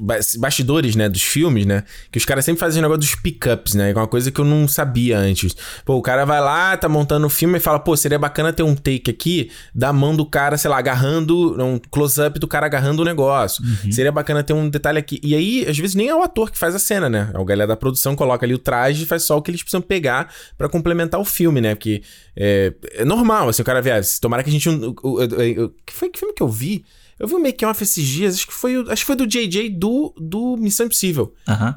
ba- 0.01 0.19
bastidores, 0.39 0.97
né, 0.97 1.09
dos 1.09 1.23
filmes, 1.23 1.65
né? 1.65 1.85
Que 2.11 2.19
os 2.19 2.25
caras 2.25 2.45
sempre 2.45 2.59
fazem 2.59 2.81
o 2.81 2.83
negócio 2.83 3.01
dos 3.01 3.15
pickups, 3.15 3.75
né? 3.75 3.93
Que 3.93 3.99
é 3.99 4.01
uma 4.03 4.09
coisa 4.09 4.31
que 4.33 4.41
eu 4.41 4.45
não 4.45 4.67
sabia 4.67 5.19
antes. 5.19 5.55
Pô, 5.85 5.95
o 5.95 6.03
cara 6.03 6.25
vai 6.25 6.41
lá, 6.41 6.77
tá 6.77 6.89
montando 6.89 7.27
o 7.27 7.31
filme 7.31 7.59
e 7.59 7.61
fala, 7.61 7.79
pô, 7.79 7.97
seria 7.97 8.19
bacana 8.19 8.53
ter 8.53 8.65
um 8.65 8.75
take 8.75 9.11
aqui 9.11 9.51
da 9.75 9.93
mão 9.93 10.17
do 10.17 10.27
cara, 10.27 10.57
sei 10.59 10.69
lá, 10.71 10.79
agarrando, 10.79 11.63
um 11.63 11.79
close-up 11.91 12.41
do 12.41 12.49
cara 12.49 12.67
agarrando 12.67 13.03
o 13.03 13.05
negócio. 13.05 13.63
Seria 13.93 14.11
bacana 14.11 14.43
ter 14.43 14.53
um 14.53 14.69
detalhe 14.69 14.99
aqui. 14.99 15.21
E 15.23 15.35
aí, 15.35 15.65
às 15.69 15.79
vezes, 15.79 15.95
nem 15.95 16.09
é 16.09 16.15
o 16.15 16.23
ator 16.23 16.51
que 16.51 16.59
faz 16.59 16.75
a 16.75 16.79
cena, 16.81 17.09
né? 17.09 17.31
É 17.33 17.39
o 17.39 17.45
galera 17.45 17.69
da 17.69 17.77
produção, 17.77 18.17
coloca 18.17 18.45
ali 18.45 18.55
o 18.55 18.59
traje 18.59 19.05
e 19.05 19.07
faz 19.07 19.23
só 19.23 19.37
o 19.37 19.43
que 19.43 19.51
eles 19.51 19.63
precisam 19.63 19.81
pegar 19.81 20.33
pra 20.59 20.69
complementar 20.69 21.21
o 21.21 21.25
filme, 21.25 21.61
né? 21.61 21.75
Porque 21.77 22.03
é, 22.37 22.73
é 22.95 23.05
normal, 23.05 23.49
assim, 23.49 23.63
o 23.63 23.65
cara 23.65 23.81
vê, 23.81 23.92
tomara 24.21 24.43
que 24.43 24.49
a 24.51 24.53
gente. 24.53 24.69
O, 24.69 24.95
o, 25.03 25.09
o- 25.21 25.65
o- 25.65 25.69
que 25.87 25.93
foi 25.93 26.09
que 26.09 26.19
filme 26.19 26.35
que 26.35 26.43
eu 26.43 26.49
vi? 26.49 26.85
Eu 27.19 27.29
vi 27.29 27.35
um 27.35 27.39
make-off 27.41 27.81
esses 27.83 28.05
dias, 28.05 28.35
acho 28.35 28.47
que 28.47 28.53
foi, 28.53 28.77
o- 28.79 28.91
acho 28.91 29.03
que 29.03 29.07
foi 29.07 29.15
do 29.17 29.27
JJ 29.27 29.69
do, 29.71 30.13
do 30.19 30.57
Missão 30.57 30.87
Impossível. 30.87 31.33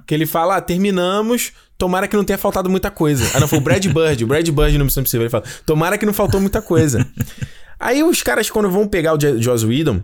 Que 0.07 0.13
ele 0.15 0.25
fala, 0.25 0.55
ah, 0.55 0.61
terminamos, 0.61 1.51
tomara 1.77 2.07
que 2.07 2.15
não 2.15 2.23
tenha 2.23 2.37
faltado 2.37 2.69
muita 2.69 2.89
coisa. 2.89 3.29
Ah, 3.35 3.39
não, 3.39 3.47
foi 3.47 3.59
o 3.59 3.61
Brad 3.61 3.85
Bird, 3.85 4.23
o 4.23 4.27
Brad 4.27 4.49
Bird 4.49 4.77
no 4.77 4.85
Missão 4.85 5.01
Impossível. 5.01 5.23
Ele 5.23 5.29
fala, 5.29 5.43
tomara 5.65 5.97
que 5.97 6.05
não 6.05 6.13
faltou 6.13 6.39
muita 6.41 6.61
coisa. 6.61 7.07
Aí 7.79 8.01
os 8.03 8.23
caras, 8.23 8.49
quando 8.49 8.69
vão 8.71 8.87
pegar 8.87 9.13
o 9.13 9.17
Jo- 9.19 9.39
Joss 9.41 9.65
Whedon, 9.65 10.01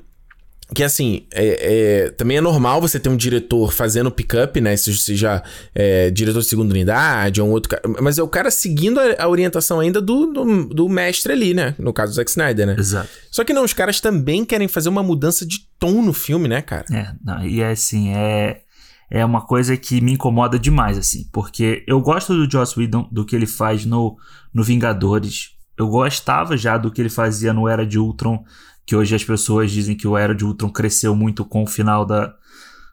que 0.74 0.84
assim, 0.84 1.26
é, 1.34 2.06
é- 2.06 2.10
também 2.12 2.38
é 2.38 2.42
normal 2.42 2.80
você 2.80 3.00
ter 3.00 3.10
um 3.10 3.18
diretor 3.18 3.74
fazendo 3.74 4.10
pick-up, 4.10 4.60
né? 4.62 4.76
Se 4.78 4.96
seja 4.96 5.44
é, 5.76 6.10
diretor 6.12 6.40
de 6.40 6.46
segunda 6.48 6.74
unidade 6.74 7.42
ou 7.42 7.48
um 7.48 7.52
outro 7.52 7.70
cara. 7.70 7.84
Mas 8.02 8.18
é 8.18 8.24
o 8.24 8.28
cara 8.28 8.50
seguindo 8.50 9.00
a, 9.00 9.24
a 9.24 9.28
orientação 9.28 9.80
ainda 9.80 10.02
do, 10.02 10.28
do, 10.28 10.66
do 10.66 10.90
mestre 10.90 11.34
ali, 11.34 11.54
né? 11.54 11.76
No 11.78 11.92
caso 11.92 12.14
do 12.14 12.16
Zack 12.16 12.30
Snyder, 12.30 12.68
né? 12.68 12.76
Exato. 12.78 13.10
Só 13.30 13.44
que 13.44 13.54
não, 13.54 13.64
os 13.64 13.74
caras 13.74 14.00
também 14.00 14.46
querem 14.46 14.68
fazer 14.68 14.90
uma 14.90 15.04
mudança 15.04 15.46
de 15.46 15.60
tom 15.78 16.02
no 16.02 16.14
filme, 16.14 16.48
né, 16.48 16.62
cara? 16.62 16.86
É, 16.92 17.14
não, 17.24 17.46
e 17.46 17.62
é 17.62 17.72
assim, 17.72 18.14
é, 18.16 18.62
é 19.10 19.26
uma 19.26 19.42
coisa 19.42 19.76
que 19.76 20.00
me 20.00 20.14
incomoda 20.14 20.58
demais, 20.58 20.98
assim, 20.98 21.28
porque 21.34 21.84
eu 21.86 22.00
gosto 22.00 22.34
do 22.34 22.50
Joss 22.50 22.80
Whedon, 22.80 23.10
do 23.12 23.26
que 23.26 23.36
ele 23.36 23.48
faz 23.48 23.86
no, 23.86 24.18
no 24.54 24.64
Vingadores. 24.64 25.52
Eu 25.78 25.88
gostava 25.88 26.56
já 26.56 26.78
do 26.78 26.92
que 26.92 27.02
ele 27.02 27.10
fazia 27.10 27.52
no 27.52 27.68
Era 27.68 27.86
de 27.86 27.98
Ultron, 27.98 28.44
que 28.86 28.96
hoje 28.96 29.16
as 29.16 29.24
pessoas 29.24 29.72
dizem 29.72 29.96
que 29.96 30.08
o 30.08 30.18
Era 30.18 30.36
de 30.36 30.46
Ultron 30.46 30.70
cresceu 30.70 31.16
muito 31.16 31.46
com 31.46 31.64
o 31.64 31.68
final 31.68 32.06
da, 32.06 32.34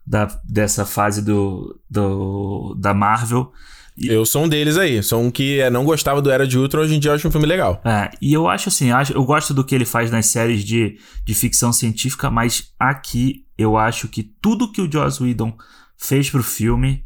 da, 0.07 0.40
dessa 0.44 0.85
fase 0.85 1.22
do, 1.22 1.79
do, 1.90 2.74
da 2.79 2.94
Marvel. 2.94 3.53
Eu 4.01 4.24
sou 4.24 4.44
um 4.44 4.48
deles 4.48 4.77
aí. 4.77 5.03
Sou 5.03 5.20
um 5.20 5.31
que 5.31 5.61
é, 5.61 5.68
não 5.68 5.85
gostava 5.85 6.22
do 6.22 6.31
Era 6.31 6.46
de 6.46 6.57
Ultron, 6.57 6.83
hoje 6.83 6.94
em 6.94 7.01
dia 7.01 7.11
eu 7.11 7.14
acho 7.14 7.27
um 7.27 7.33
filme 7.33 7.46
legal. 7.46 7.81
É, 7.85 8.11
e 8.22 8.33
eu 8.33 8.48
acho 8.48 8.68
assim, 8.68 8.90
eu 9.12 9.24
gosto 9.24 9.53
do 9.53 9.64
que 9.64 9.74
ele 9.74 9.85
faz 9.85 10.11
nas 10.11 10.27
séries 10.27 10.64
de, 10.64 10.98
de 11.24 11.35
ficção 11.35 11.72
científica, 11.72 12.31
mas 12.31 12.72
aqui 12.79 13.44
eu 13.57 13.77
acho 13.77 14.07
que 14.07 14.22
tudo 14.22 14.70
que 14.70 14.81
o 14.81 14.90
Joss 14.90 15.22
Whedon 15.22 15.57
fez 15.96 16.31
pro 16.31 16.42
filme 16.42 17.05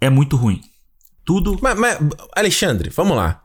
é 0.00 0.10
muito 0.10 0.36
ruim. 0.36 0.60
Tudo. 1.24 1.56
Mas, 1.62 1.78
mas, 1.78 1.98
Alexandre, 2.34 2.90
vamos 2.90 3.16
lá. 3.16 3.42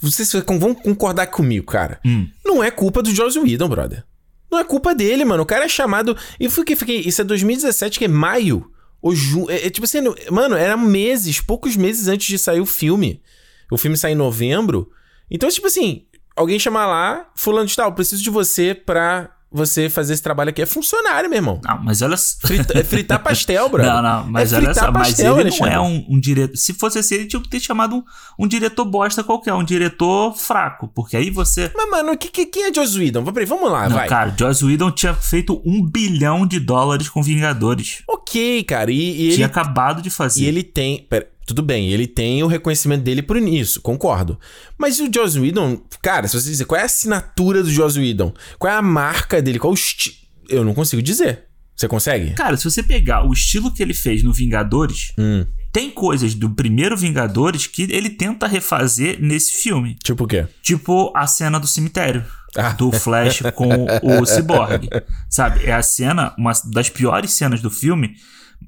Vocês 0.00 0.32
vão 0.32 0.74
concordar 0.74 1.26
comigo, 1.26 1.66
cara. 1.66 2.00
Hum. 2.04 2.28
Não 2.44 2.62
é 2.62 2.70
culpa 2.70 3.02
do 3.02 3.14
Joss 3.14 3.38
Whedon, 3.38 3.68
brother. 3.68 4.04
Não 4.50 4.58
é 4.58 4.64
culpa 4.64 4.94
dele, 4.94 5.24
mano. 5.24 5.42
O 5.42 5.46
cara 5.46 5.64
é 5.64 5.68
chamado. 5.68 6.16
E 6.38 6.48
foi 6.48 6.64
que 6.64 6.74
fiquei. 6.76 7.00
Isso 7.00 7.20
é 7.20 7.24
2017, 7.24 7.98
que 7.98 8.04
é 8.04 8.08
maio. 8.08 8.70
Ou 9.00 9.14
junho. 9.14 9.50
É, 9.50 9.66
é 9.66 9.70
tipo 9.70 9.84
assim, 9.84 10.00
no- 10.00 10.14
mano, 10.30 10.54
era 10.56 10.76
meses, 10.76 11.40
poucos 11.40 11.76
meses 11.76 12.08
antes 12.08 12.26
de 12.26 12.38
sair 12.38 12.60
o 12.60 12.66
filme. 12.66 13.22
O 13.70 13.78
filme 13.78 13.96
sai 13.96 14.12
em 14.12 14.16
novembro. 14.16 14.90
Então, 15.30 15.48
tipo 15.48 15.66
assim, 15.68 16.04
alguém 16.36 16.58
chamar 16.58 16.86
lá, 16.86 17.30
fulano 17.36 17.66
de 17.66 17.76
tal, 17.76 17.94
preciso 17.94 18.22
de 18.22 18.30
você 18.30 18.74
pra 18.74 19.30
você 19.52 19.90
fazer 19.90 20.12
esse 20.12 20.22
trabalho 20.22 20.50
aqui. 20.50 20.62
É 20.62 20.66
funcionário, 20.66 21.28
meu 21.28 21.38
irmão. 21.38 21.60
Não, 21.64 21.82
mas 21.82 22.02
olha 22.02 22.16
só. 22.16 22.36
Frita- 22.46 22.78
é 22.78 22.84
fritar 22.84 23.22
pastel, 23.22 23.68
brother. 23.68 23.92
Não, 23.94 24.02
não, 24.02 24.26
mas 24.26 24.52
é 24.52 24.56
olha 24.56 24.72
só, 24.74 24.90
mas 24.92 25.08
pastel, 25.08 25.40
ele 25.40 25.50
não 25.50 25.66
Alexandre. 25.66 25.74
é 25.74 25.80
um, 25.80 26.06
um 26.16 26.20
diretor. 26.20 26.56
Se 26.56 26.72
fosse 26.74 26.98
assim, 26.98 27.16
ele 27.16 27.26
tinha 27.26 27.42
que 27.42 27.48
ter 27.48 27.60
chamado 27.60 27.96
um, 27.96 28.04
um 28.38 28.46
diretor 28.46 28.84
bosta 28.84 29.24
qualquer, 29.24 29.52
um 29.54 29.64
diretor 29.64 30.34
fraco, 30.36 30.88
porque 30.94 31.16
aí 31.16 31.30
você. 31.30 31.70
Mas, 31.74 31.90
mano, 31.90 32.16
que, 32.16 32.28
que, 32.28 32.46
quem 32.46 32.64
é 32.66 32.74
Joss 32.74 32.98
Whedon? 32.98 33.24
Peraí, 33.24 33.46
Vamos 33.46 33.70
lá, 33.70 33.88
não, 33.88 33.96
vai. 33.96 34.08
cara, 34.08 34.34
Joss 34.38 34.64
Whedon 34.64 34.90
tinha 34.92 35.14
feito 35.14 35.60
um 35.64 35.84
bilhão 35.84 36.46
de 36.46 36.60
dólares 36.60 37.08
com 37.08 37.22
Vingadores. 37.22 38.02
Ok, 38.08 38.62
cara. 38.64 38.90
E, 38.92 38.96
e 38.96 39.22
ele 39.26 39.34
tinha 39.34 39.46
acabado 39.46 40.00
de 40.02 40.10
fazer. 40.10 40.42
E 40.42 40.46
ele 40.46 40.62
tem. 40.62 41.06
Pera, 41.10 41.26
tudo 41.46 41.62
bem, 41.62 41.88
ele 41.90 42.06
tem 42.06 42.42
o 42.42 42.46
reconhecimento 42.46 43.02
dele 43.02 43.22
por 43.22 43.36
isso, 43.36 43.80
concordo. 43.80 44.38
Mas 44.78 45.00
o 45.00 45.10
Joss 45.12 45.38
Whedon, 45.38 45.80
cara, 46.02 46.28
se 46.28 46.40
você 46.40 46.48
dizer 46.50 46.64
qual 46.64 46.78
é 46.78 46.82
a 46.82 46.86
assinatura 46.86 47.62
do 47.62 47.70
Joss 47.70 47.98
Whedon, 47.98 48.32
qual 48.58 48.72
é 48.72 48.76
a 48.76 48.82
marca 48.82 49.42
dele, 49.42 49.58
qual 49.58 49.72
o 49.72 49.74
esti... 49.74 50.28
Eu 50.48 50.64
não 50.64 50.74
consigo 50.74 51.00
dizer. 51.02 51.44
Você 51.76 51.88
consegue? 51.88 52.32
Cara, 52.34 52.56
se 52.56 52.64
você 52.64 52.82
pegar 52.82 53.26
o 53.26 53.32
estilo 53.32 53.72
que 53.72 53.82
ele 53.82 53.94
fez 53.94 54.22
no 54.22 54.32
Vingadores, 54.32 55.12
Hum, 55.18 55.46
tem 55.72 55.90
coisas 55.90 56.34
do 56.34 56.50
primeiro 56.50 56.96
Vingadores 56.96 57.66
que 57.66 57.82
ele 57.84 58.10
tenta 58.10 58.46
refazer 58.46 59.18
nesse 59.20 59.52
filme. 59.54 59.96
tipo 60.04 60.24
o 60.24 60.26
quê? 60.26 60.46
Tipo 60.62 61.10
a 61.16 61.26
cena 61.26 61.58
do 61.58 61.66
cemitério. 61.66 62.24
Ah. 62.56 62.72
Do 62.72 62.90
Flash 62.92 63.42
com 63.54 63.86
o 64.02 64.26
Cyborg. 64.26 64.88
Sabe? 65.28 65.64
É 65.64 65.72
a 65.72 65.82
cena, 65.82 66.34
uma 66.36 66.52
das 66.66 66.90
piores 66.90 67.30
cenas 67.32 67.60
do 67.62 67.70
filme, 67.70 68.14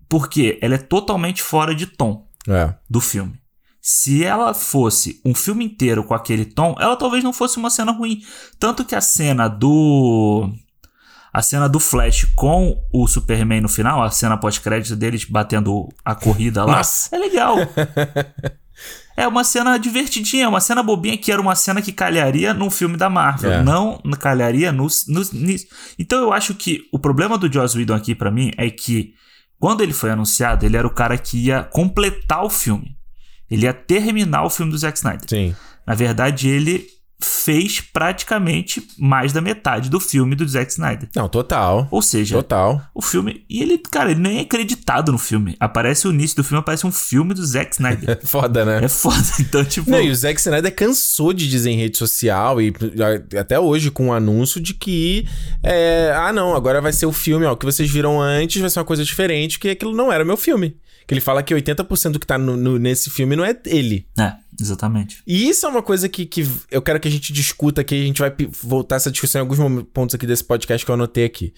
porque 0.08 0.58
ela 0.62 0.76
é 0.76 0.78
totalmente 0.78 1.42
fora 1.42 1.74
de 1.74 1.87
tom 1.87 2.26
É. 2.48 2.74
do 2.88 3.00
filme. 3.00 3.35
Se 3.81 4.22
ela 4.24 4.55
fosse 4.55 5.20
um 5.24 5.35
filme 5.35 5.64
inteiro 5.64 6.05
com 6.05 6.14
aquele 6.14 6.44
tom, 6.44 6.76
ela 6.78 6.96
talvez 6.96 7.24
não 7.24 7.33
fosse 7.33 7.57
uma 7.59 7.68
cena 7.68 7.90
ruim. 7.90 8.20
Tanto 8.59 8.85
que 8.85 8.94
a 8.94 9.00
cena 9.00 9.48
do. 9.48 10.48
a 11.33 11.42
cena 11.42 11.68
do 11.68 11.81
Flash 11.81 12.26
com 12.37 12.81
o 12.92 13.09
Superman 13.09 13.61
no 13.61 13.68
final, 13.68 14.00
a 14.02 14.11
cena 14.11 14.37
pós-crédito 14.37 14.94
deles 14.94 15.24
batendo 15.24 15.88
a 16.05 16.14
corrida 16.14 16.64
lá, 16.64 16.76
Nossa. 16.76 17.14
é 17.14 17.18
legal. 17.18 17.57
É 19.16 19.28
uma 19.28 19.44
cena 19.44 19.76
divertidinha, 19.78 20.48
uma 20.48 20.61
cena 20.61 20.83
bobinha 20.83 21.18
que 21.18 21.31
era 21.31 21.40
uma 21.40 21.55
cena 21.55 21.83
que 21.83 21.92
calharia 21.92 22.55
num 22.55 22.70
filme 22.70 22.96
da 22.96 23.11
Marvel, 23.11 23.52
É. 23.52 23.62
não 23.62 24.00
calharia 24.18 24.72
no, 24.72 24.87
no, 25.07 25.20
nisso. 25.35 25.66
Então 25.98 26.18
eu 26.20 26.33
acho 26.33 26.55
que 26.55 26.88
o 26.90 26.98
problema 26.98 27.37
do 27.37 27.52
Joss 27.52 27.76
Whedon 27.76 27.94
aqui 27.94 28.14
pra 28.14 28.31
mim 28.31 28.50
é 28.57 28.70
que 28.70 29.12
quando 29.62 29.81
ele 29.81 29.92
foi 29.92 30.11
anunciado, 30.11 30.66
ele 30.66 30.77
era 30.77 30.85
o 30.85 30.90
cara 30.90 31.16
que 31.16 31.46
ia 31.46 31.62
completar 31.62 32.42
o 32.44 32.51
filme. 32.51 32.98
Ele 33.48 33.64
ia 33.64 33.72
terminar 33.72 34.42
o 34.42 34.51
filme 34.51 34.72
do 34.72 34.77
Zack 34.77 34.98
Snyder. 34.98 35.29
Sim. 35.29 35.55
Na 35.87 35.94
verdade, 35.94 36.48
ele 36.48 36.85
fez 37.24 37.80
praticamente 37.80 38.87
mais 38.98 39.32
da 39.32 39.40
metade 39.40 39.88
do 39.88 39.98
filme 40.00 40.35
do 40.35 40.46
Zack 40.46 40.70
Snyder. 40.72 41.08
Não, 41.16 41.28
total. 41.28 41.88
Ou 41.90 42.02
seja, 42.02 42.37
Total. 42.37 42.80
o 42.94 43.00
filme. 43.02 43.44
E 43.48 43.62
ele, 43.62 43.78
cara, 43.78 44.11
ele 44.11 44.20
nem 44.20 44.38
é 44.38 44.40
acreditado 44.42 45.12
no 45.12 45.18
filme. 45.18 45.56
Aparece 45.61 46.06
o 46.06 46.12
início 46.12 46.37
do 46.37 46.44
filme, 46.44 46.61
aparece 46.61 46.87
um 46.87 46.92
filme 46.92 47.35
do 47.35 47.44
Zack 47.44 47.72
Snyder. 47.74 48.20
Foda, 48.26 48.64
né? 48.64 48.85
é 48.85 48.88
foda. 48.88 49.16
Então, 49.40 49.64
tipo. 49.64 49.90
Não, 49.90 50.00
e 50.00 50.11
o 50.11 50.14
Zack 50.14 50.38
Snyder 50.40 50.74
cansou 50.74 51.32
de 51.32 51.48
dizer 51.48 51.70
em 51.70 51.76
rede 51.76 51.96
social 51.98 52.61
e 52.61 52.72
até 53.38 53.58
hoje 53.58 53.90
com 53.90 54.08
o 54.08 54.12
anúncio 54.12 54.61
de 54.61 54.74
que 54.74 55.26
é, 55.62 56.12
ah 56.14 56.32
não, 56.32 56.54
agora 56.54 56.80
vai 56.80 56.92
ser 56.92 57.06
o 57.06 57.12
filme, 57.12 57.44
ó, 57.46 57.52
o 57.52 57.56
que 57.56 57.64
vocês 57.64 57.90
viram 57.90 58.20
antes 58.20 58.61
vai 58.61 58.70
ser 58.70 58.78
uma 58.78 58.85
coisa 58.85 59.04
diferente, 59.04 59.58
que 59.58 59.68
aquilo 59.70 59.94
não 59.94 60.12
era 60.12 60.24
meu 60.24 60.37
filme. 60.37 60.76
Que 61.06 61.14
ele 61.14 61.20
fala 61.20 61.42
que 61.42 61.52
80% 61.52 62.12
do 62.12 62.20
que 62.20 62.26
tá 62.26 62.38
no- 62.38 62.56
no- 62.56 62.78
nesse 62.78 63.11
filme 63.11 63.35
não 63.35 63.44
é 63.44 63.56
ele. 63.66 64.06
É, 64.18 64.32
exatamente. 64.62 65.22
E 65.27 65.48
isso 65.48 65.66
é 65.66 65.68
uma 65.68 65.83
coisa 65.83 66.09
que, 66.09 66.25
que 66.25 66.48
eu 66.70 66.81
quero 66.81 66.98
que 66.98 67.09
a 67.09 67.11
gente 67.11 67.33
discuta 67.33 67.81
aqui, 67.81 67.94
a 67.94 68.07
gente 68.07 68.20
vai 68.20 68.33
voltar 68.62 68.96
essa 68.96 69.11
discussão 69.11 69.40
em 69.40 69.42
alguns 69.42 69.85
pontos 69.92 70.14
aqui 70.14 70.27
desse 70.27 70.44
podcast 70.44 70.85
que 70.85 70.90
eu 70.90 70.94
anotei 70.94 71.25
aqui. 71.25 71.53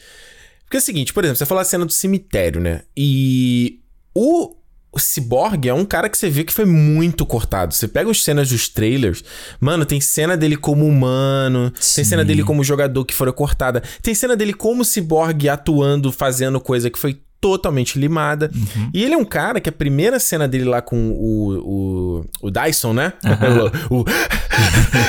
Porque 0.65 0.77
é 0.77 0.81
o 0.81 0.83
seguinte, 0.83 1.13
por 1.13 1.25
exemplo, 1.25 1.39
você 1.39 1.47
falou 1.47 1.61
a 1.61 1.65
cena 1.65 1.85
do 1.85 1.93
cemitério, 1.93 2.61
né? 2.61 2.83
E 2.97 3.81
o, 4.15 4.57
o 4.91 4.99
Cyborg 4.99 5.69
é 5.69 5.75
um 5.75 5.85
cara 5.85 6.09
que 6.09 6.17
você 6.17 6.31
vê 6.31 6.45
que 6.45 6.53
foi 6.53 6.65
muito 6.65 7.27
cortado. 7.27 7.75
Você 7.75 7.89
pega 7.89 8.11
as 8.11 8.23
cenas 8.23 8.49
dos 8.49 8.69
trailers, 8.69 9.23
mano, 9.61 9.85
tem 9.85 10.01
cena 10.01 10.37
dele 10.37 10.57
como 10.57 10.87
humano, 10.87 11.71
tem 11.71 11.83
Sim. 11.83 12.05
cena 12.05 12.25
dele 12.25 12.43
como 12.45 12.65
jogador 12.65 13.05
que 13.05 13.15
foi 13.15 13.33
cortada, 13.33 13.83
tem 14.03 14.15
cena 14.15 14.37
dele 14.37 14.55
como 14.55 14.85
Cyborg 14.85 15.49
atuando, 15.49 16.11
fazendo 16.11 16.61
coisa 16.61 16.89
que 16.89 16.99
foi 16.99 17.21
totalmente 17.45 17.99
limada. 17.99 18.51
E 18.95 19.05
ele 19.05 19.13
é 19.13 19.19
um 19.19 19.25
cara 19.25 19.61
que 19.61 19.69
a 19.69 19.73
primeira 19.73 20.19
cena 20.19 20.49
dele 20.49 20.65
lá 20.65 20.81
com 20.81 21.11
o, 21.11 22.23
o, 22.23 22.25
o 22.47 22.51
Dyson, 22.51 22.95
né? 22.95 23.13
o, 23.91 24.01
o- 24.01 24.05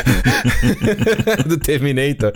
do 1.48 1.58
Terminator. 1.58 2.32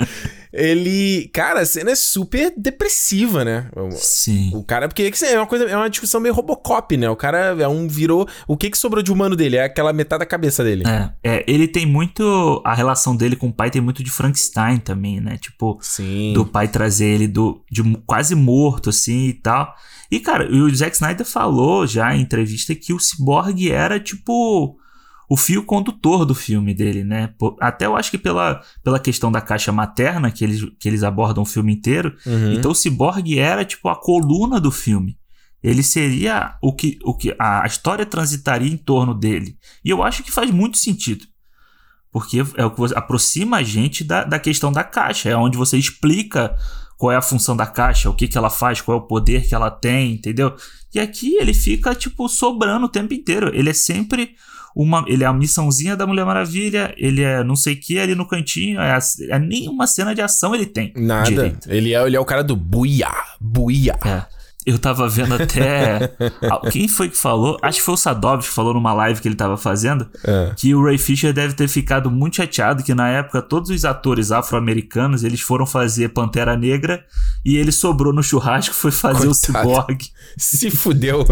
Ele, 0.51 1.29
cara, 1.33 1.61
a 1.61 1.65
cena 1.65 1.91
é 1.91 1.95
super 1.95 2.51
depressiva, 2.57 3.45
né? 3.45 3.69
Sim. 3.91 4.49
O 4.53 4.63
cara, 4.63 4.87
porque 4.87 5.11
é 5.25 5.37
uma 5.37 5.45
coisa, 5.45 5.65
é 5.65 5.75
uma 5.75 5.89
discussão 5.89 6.19
meio 6.19 6.33
Robocop, 6.33 6.95
né? 6.97 7.09
O 7.09 7.15
cara 7.15 7.55
é 7.61 7.67
um 7.67 7.87
virou, 7.87 8.27
o 8.47 8.57
que 8.57 8.69
que 8.69 8.77
sobrou 8.77 9.03
de 9.03 9.11
humano 9.11 9.35
dele? 9.35 9.57
É 9.57 9.63
aquela 9.65 9.93
metade 9.93 10.19
da 10.21 10.25
cabeça 10.25 10.63
dele. 10.63 10.83
É, 10.87 11.09
é, 11.23 11.43
ele 11.47 11.67
tem 11.67 11.85
muito. 11.85 12.61
A 12.65 12.73
relação 12.73 13.15
dele 13.15 13.35
com 13.35 13.47
o 13.47 13.53
pai 13.53 13.69
tem 13.69 13.81
muito 13.81 14.03
de 14.03 14.09
Frankenstein 14.09 14.77
também, 14.79 15.21
né? 15.21 15.37
Tipo, 15.37 15.77
Sim. 15.81 16.33
do 16.33 16.45
pai 16.45 16.67
trazer 16.67 17.05
ele 17.07 17.27
do, 17.27 17.61
de 17.69 17.83
quase 18.07 18.33
morto, 18.33 18.89
assim 18.89 19.27
e 19.27 19.33
tal. 19.33 19.75
E, 20.11 20.19
cara, 20.19 20.51
o 20.51 20.69
Zack 20.73 20.95
Snyder 20.95 21.25
falou 21.25 21.85
já 21.85 22.15
em 22.15 22.21
entrevista 22.21 22.73
que 22.73 22.93
o 22.93 22.99
Cyborg 22.99 23.71
era, 23.71 23.99
tipo, 23.99 24.77
o 25.29 25.37
fio 25.37 25.63
condutor 25.63 26.25
do 26.25 26.33
filme 26.33 26.73
dele, 26.73 27.03
né? 27.03 27.33
Até 27.61 27.85
eu 27.85 27.95
acho 27.95 28.09
que 28.09 28.17
pela, 28.17 28.61
pela 28.83 28.99
questão 28.99 29.31
da 29.31 29.39
caixa 29.39 29.71
materna, 29.71 30.31
que 30.31 30.43
eles, 30.43 30.61
que 30.79 30.89
eles 30.89 31.03
abordam 31.03 31.43
o 31.43 31.45
filme 31.45 31.71
inteiro. 31.73 32.15
Uhum. 32.25 32.53
Então 32.53 32.71
o 32.71 32.75
Cyborg 32.75 33.37
era, 33.37 33.63
tipo, 33.63 33.87
a 33.89 33.95
coluna 33.95 34.59
do 34.59 34.71
filme. 34.71 35.17
Ele 35.61 35.83
seria 35.83 36.57
o 36.61 36.73
que, 36.73 36.97
o 37.03 37.13
que 37.13 37.35
a 37.37 37.65
história 37.67 38.05
transitaria 38.05 38.71
em 38.71 38.77
torno 38.77 39.13
dele. 39.13 39.57
E 39.85 39.89
eu 39.89 40.01
acho 40.01 40.23
que 40.23 40.31
faz 40.31 40.49
muito 40.49 40.77
sentido. 40.77 41.25
Porque 42.11 42.39
é 42.55 42.65
o 42.65 42.71
que 42.71 42.81
aproxima 42.95 43.57
a 43.57 43.63
gente 43.63 44.03
da, 44.03 44.23
da 44.23 44.39
questão 44.39 44.71
da 44.71 44.83
caixa. 44.83 45.29
É 45.29 45.35
onde 45.35 45.57
você 45.57 45.77
explica 45.77 46.55
qual 46.99 47.13
é 47.13 47.15
a 47.15 47.21
função 47.21 47.55
da 47.55 47.65
caixa, 47.65 48.09
o 48.09 48.13
que, 48.13 48.27
que 48.27 48.37
ela 48.37 48.49
faz, 48.49 48.81
qual 48.81 48.97
é 48.97 49.01
o 49.01 49.05
poder 49.07 49.47
que 49.47 49.55
ela 49.55 49.71
tem, 49.71 50.11
entendeu? 50.11 50.53
E 50.93 50.99
aqui 50.99 51.35
ele 51.35 51.53
fica, 51.53 51.95
tipo, 51.95 52.27
sobrando 52.27 52.87
o 52.87 52.89
tempo 52.89 53.13
inteiro. 53.13 53.49
Ele 53.55 53.69
é 53.69 53.73
sempre 53.73 54.31
uma. 54.75 55.05
Ele 55.07 55.23
é 55.23 55.27
a 55.27 55.31
missãozinha 55.31 55.95
da 55.95 56.05
Mulher 56.05 56.25
Maravilha, 56.25 56.93
ele 56.97 57.21
é 57.21 57.41
não 57.41 57.55
sei 57.55 57.75
o 57.75 57.79
que 57.79 57.97
ali 57.97 58.15
no 58.15 58.27
cantinho. 58.27 58.81
É, 58.81 58.91
a- 58.91 58.99
é 59.29 59.39
nenhuma 59.39 59.87
cena 59.87 60.13
de 60.13 60.21
ação 60.21 60.53
ele 60.53 60.65
tem. 60.65 60.91
Nada. 60.97 61.29
direito. 61.29 61.71
Ele 61.71 61.93
é, 61.95 62.05
ele 62.05 62.17
é 62.17 62.19
o 62.19 62.25
cara 62.25 62.43
do 62.43 62.53
buia, 62.55 63.07
buia. 63.39 63.97
É. 64.05 64.25
Eu 64.69 64.77
tava 64.77 65.09
vendo 65.09 65.33
até. 65.33 66.11
Quem 66.71 66.87
foi 66.87 67.09
que 67.09 67.17
falou? 67.17 67.57
Acho 67.61 67.79
que 67.79 67.85
foi 67.85 67.95
o 67.95 67.97
Sadov 67.97 68.41
que 68.43 68.49
falou 68.49 68.73
numa 68.73 68.93
live 68.93 69.19
que 69.19 69.27
ele 69.27 69.35
tava 69.35 69.57
fazendo. 69.57 70.07
É. 70.23 70.51
Que 70.55 70.75
o 70.75 70.83
Ray 70.83 70.99
Fisher 70.99 71.33
deve 71.33 71.55
ter 71.55 71.67
ficado 71.67 72.11
muito 72.11 72.35
chateado 72.35 72.83
que 72.83 72.93
na 72.93 73.09
época 73.09 73.41
todos 73.41 73.71
os 73.71 73.83
atores 73.83 74.31
afro-americanos 74.31 75.23
eles 75.23 75.41
foram 75.41 75.65
fazer 75.65 76.09
Pantera 76.09 76.55
Negra 76.55 77.03
e 77.43 77.57
ele 77.57 77.71
sobrou 77.71 78.13
no 78.13 78.21
churrasco 78.21 78.75
foi 78.75 78.91
fazer 78.91 79.27
o 79.27 79.31
Coitado. 79.31 79.69
Cyborg. 79.69 80.05
Se 80.37 80.69
fudeu. 80.69 81.25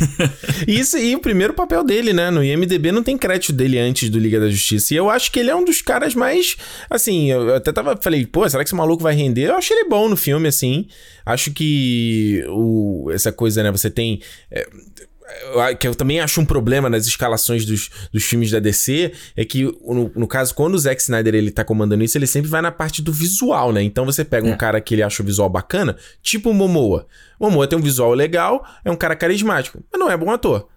Isso 0.68 0.96
aí, 0.96 1.16
o 1.16 1.20
primeiro 1.20 1.54
papel 1.54 1.82
dele, 1.82 2.12
né? 2.12 2.30
No 2.30 2.44
IMDB 2.44 2.92
não 2.92 3.02
tem 3.02 3.16
crédito 3.16 3.52
dele 3.52 3.78
antes 3.78 4.10
do 4.10 4.18
Liga 4.18 4.38
da 4.38 4.50
Justiça. 4.50 4.92
E 4.92 4.96
eu 4.96 5.08
acho 5.08 5.32
que 5.32 5.38
ele 5.38 5.50
é 5.50 5.56
um 5.56 5.64
dos 5.64 5.80
caras 5.80 6.14
mais. 6.14 6.56
Assim, 6.90 7.30
eu 7.30 7.54
até 7.54 7.72
tava. 7.72 7.96
Falei, 8.00 8.26
pô, 8.26 8.48
será 8.48 8.62
que 8.62 8.68
esse 8.68 8.74
maluco 8.74 9.02
vai 9.02 9.14
render? 9.14 9.48
Eu 9.48 9.56
achei 9.56 9.76
ele 9.76 9.88
bom 9.88 10.08
no 10.08 10.16
filme, 10.16 10.46
assim. 10.48 10.86
Acho 11.24 11.50
que 11.50 12.44
o, 12.48 12.65
essa 13.12 13.30
coisa, 13.32 13.62
né? 13.62 13.70
Você 13.70 13.90
tem. 13.90 14.20
é, 14.50 14.66
que 15.78 15.88
eu 15.88 15.94
também 15.94 16.20
acho 16.20 16.40
um 16.40 16.44
problema 16.44 16.88
nas 16.88 17.06
escalações 17.06 17.64
dos, 17.64 17.90
dos 18.12 18.22
filmes 18.22 18.50
da 18.50 18.60
DC 18.60 19.12
é 19.36 19.44
que, 19.44 19.64
no, 19.64 20.10
no 20.14 20.26
caso, 20.26 20.54
quando 20.54 20.74
o 20.74 20.78
Zack 20.78 21.02
Snyder 21.02 21.34
ele 21.34 21.50
tá 21.50 21.64
comandando 21.64 22.04
isso, 22.04 22.16
ele 22.16 22.28
sempre 22.28 22.48
vai 22.48 22.62
na 22.62 22.70
parte 22.70 23.02
do 23.02 23.12
visual, 23.12 23.72
né? 23.72 23.82
Então 23.82 24.04
você 24.04 24.24
pega 24.24 24.48
É. 24.48 24.52
um 24.52 24.56
cara 24.56 24.80
que 24.80 24.94
ele 24.94 25.02
acha 25.02 25.22
o 25.22 25.26
visual 25.26 25.48
bacana, 25.48 25.96
tipo 26.22 26.50
o 26.50 26.54
Momoa. 26.54 27.06
O 27.40 27.46
Momoa 27.46 27.66
tem 27.66 27.76
um 27.78 27.82
visual 27.82 28.14
legal, 28.14 28.64
é 28.84 28.90
um 28.90 28.96
cara 28.96 29.16
carismático, 29.16 29.82
mas 29.90 29.98
não 30.00 30.08
é 30.10 30.16
bom 30.16 30.30
ator. 30.30 30.68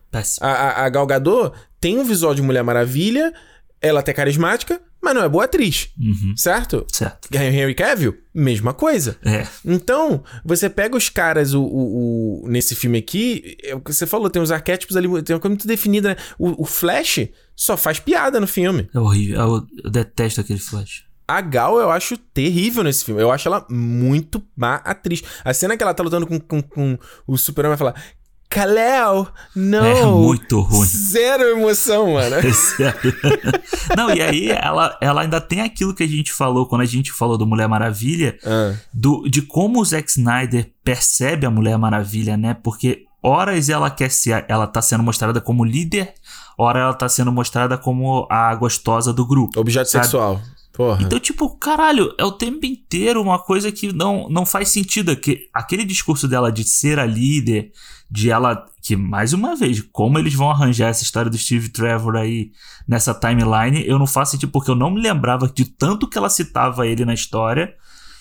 A, 0.42 0.52
a, 0.52 0.86
a 0.86 0.90
Gal 0.90 1.06
Gadot 1.06 1.56
tem 1.80 2.00
um 2.00 2.04
visual 2.04 2.34
de 2.34 2.42
Mulher 2.42 2.64
Maravilha, 2.64 3.32
ela 3.80 4.00
até 4.00 4.10
é 4.12 4.14
carismática, 4.16 4.82
mas 5.02 5.14
não 5.16 5.24
é 5.24 5.30
boa 5.30 5.46
atriz, 5.46 5.90
Uhum. 6.00 6.34
certo? 6.36 6.86
Certo. 6.92 7.30
Henry 7.34 7.74
Cavill, 7.74 8.18
mesma 8.34 8.74
coisa. 8.74 9.18
É. 9.24 9.48
Então, 9.66 10.24
você 10.44 10.70
pega 10.70 10.98
os 10.98 11.10
caras 11.10 11.54
o, 11.54 11.62
o- 11.64 12.44
o- 12.44 12.48
nesse 12.50 12.76
filme 12.76 12.98
aqui, 12.98 13.58
é 13.64 13.74
o 13.76 13.80
que 13.82 13.94
você 13.94 14.06
falou, 14.06 14.30
tem 14.30 14.42
uns 14.42 14.52
arquétipos 14.52 14.96
ali, 14.98 15.08
tem 15.24 15.36
uma 15.36 15.40
coisa 15.40 15.50
muito 15.54 15.68
definida, 15.68 16.10
né? 16.10 16.16
O, 16.38 16.64
o 16.64 16.66
Flash 16.66 17.30
só 17.56 17.76
faz 17.78 18.00
piada 18.00 18.40
no 18.40 18.48
filme. 18.48 18.90
É 18.94 19.00
horrível. 19.00 19.40
Eu, 19.40 19.68
eu 19.86 19.90
detesto 19.92 20.42
aquele 20.42 20.60
flash. 20.60 21.04
A 21.28 21.42
Gal 21.42 21.80
eu 21.80 21.92
acho 21.92 22.18
terrível 22.18 22.84
nesse 22.84 23.06
filme. 23.06 23.22
Eu 23.22 23.32
acho 23.32 23.48
ela 23.48 23.64
muito 23.70 24.44
má 24.58 24.76
atriz. 24.78 25.22
A 25.46 25.54
cena 25.54 25.78
que 25.78 25.84
ela 25.84 25.94
tá 25.94 26.02
lutando 26.02 26.26
com, 26.26 26.40
com, 26.40 26.60
com 26.60 26.98
o 27.28 27.38
Superman 27.38 27.70
vai 27.70 27.78
falar. 27.78 28.02
Kalel, 28.50 29.28
não. 29.56 29.86
É 29.86 30.06
muito 30.06 30.60
ruim. 30.60 30.88
Zero 30.88 31.44
emoção, 31.44 32.14
mano. 32.14 32.36
É 32.42 32.52
sério. 32.52 33.14
Não, 33.96 34.10
e 34.12 34.22
aí 34.22 34.50
ela, 34.50 34.98
ela 35.00 35.22
ainda 35.22 35.40
tem 35.40 35.62
aquilo 35.62 35.94
que 35.94 36.02
a 36.04 36.08
gente 36.08 36.34
falou 36.34 36.66
quando 36.66 36.82
a 36.82 36.86
gente 36.86 37.12
falou 37.12 37.38
do 37.38 37.46
Mulher 37.46 37.68
Maravilha, 37.68 38.38
Ah, 38.44 38.74
do, 38.94 39.28
de 39.30 39.42
como 39.44 39.80
o 39.80 39.86
Zack 39.86 40.10
Snyder 40.10 40.72
percebe 40.84 41.46
a 41.46 41.52
Mulher 41.52 41.78
Maravilha, 41.78 42.36
né? 42.38 42.56
Porque 42.56 43.06
horas 43.22 43.70
ela 43.70 43.90
quer 43.92 44.10
ser, 44.10 44.46
ela 44.48 44.66
tá 44.66 44.82
sendo 44.82 45.04
mostrada 45.04 45.40
como 45.40 45.64
líder, 45.64 46.14
hora 46.58 46.80
ela 46.80 46.94
tá 46.94 47.08
sendo 47.08 47.32
mostrada 47.32 47.78
como 47.78 48.26
a 48.30 48.54
gostosa 48.56 49.14
do 49.14 49.26
grupo. 49.26 49.60
objeto 49.60 49.90
Sabe? 49.90 50.06
sexual. 50.06 50.42
Porra. 50.80 51.04
Então, 51.04 51.20
tipo, 51.20 51.50
caralho, 51.58 52.16
é 52.18 52.24
o 52.24 52.32
tempo 52.32 52.66
inteiro 52.66 53.22
uma 53.22 53.38
coisa 53.38 53.70
que 53.70 53.92
não, 53.92 54.30
não 54.30 54.46
faz 54.46 54.70
sentido. 54.70 55.14
Que, 55.14 55.50
aquele 55.54 55.84
discurso 55.84 56.26
dela 56.26 56.54
de 56.54 56.64
ser 56.64 57.00
a 57.00 57.06
líder, 57.06 57.74
de 58.10 58.32
ela. 58.32 58.66
Que, 58.82 58.96
mais 58.96 59.34
uma 59.34 59.58
vez, 59.58 59.82
como 59.92 60.18
eles 60.18 60.34
vão 60.34 60.50
arranjar 60.50 60.88
essa 60.88 61.04
história 61.04 61.30
do 61.30 61.38
Steve 61.38 61.68
Trevor 61.68 62.16
aí 62.16 62.52
nessa 62.88 63.14
timeline, 63.14 63.86
eu 63.86 64.00
não 64.00 64.08
faço 64.08 64.32
sentido, 64.32 64.54
porque 64.54 64.72
eu 64.72 64.76
não 64.76 64.90
me 64.90 65.02
lembrava 65.02 65.52
de 65.54 65.66
tanto 65.66 66.08
que 66.08 66.18
ela 66.18 66.30
citava 66.30 66.88
ele 66.88 67.04
na 67.04 67.14
história. 67.14 67.76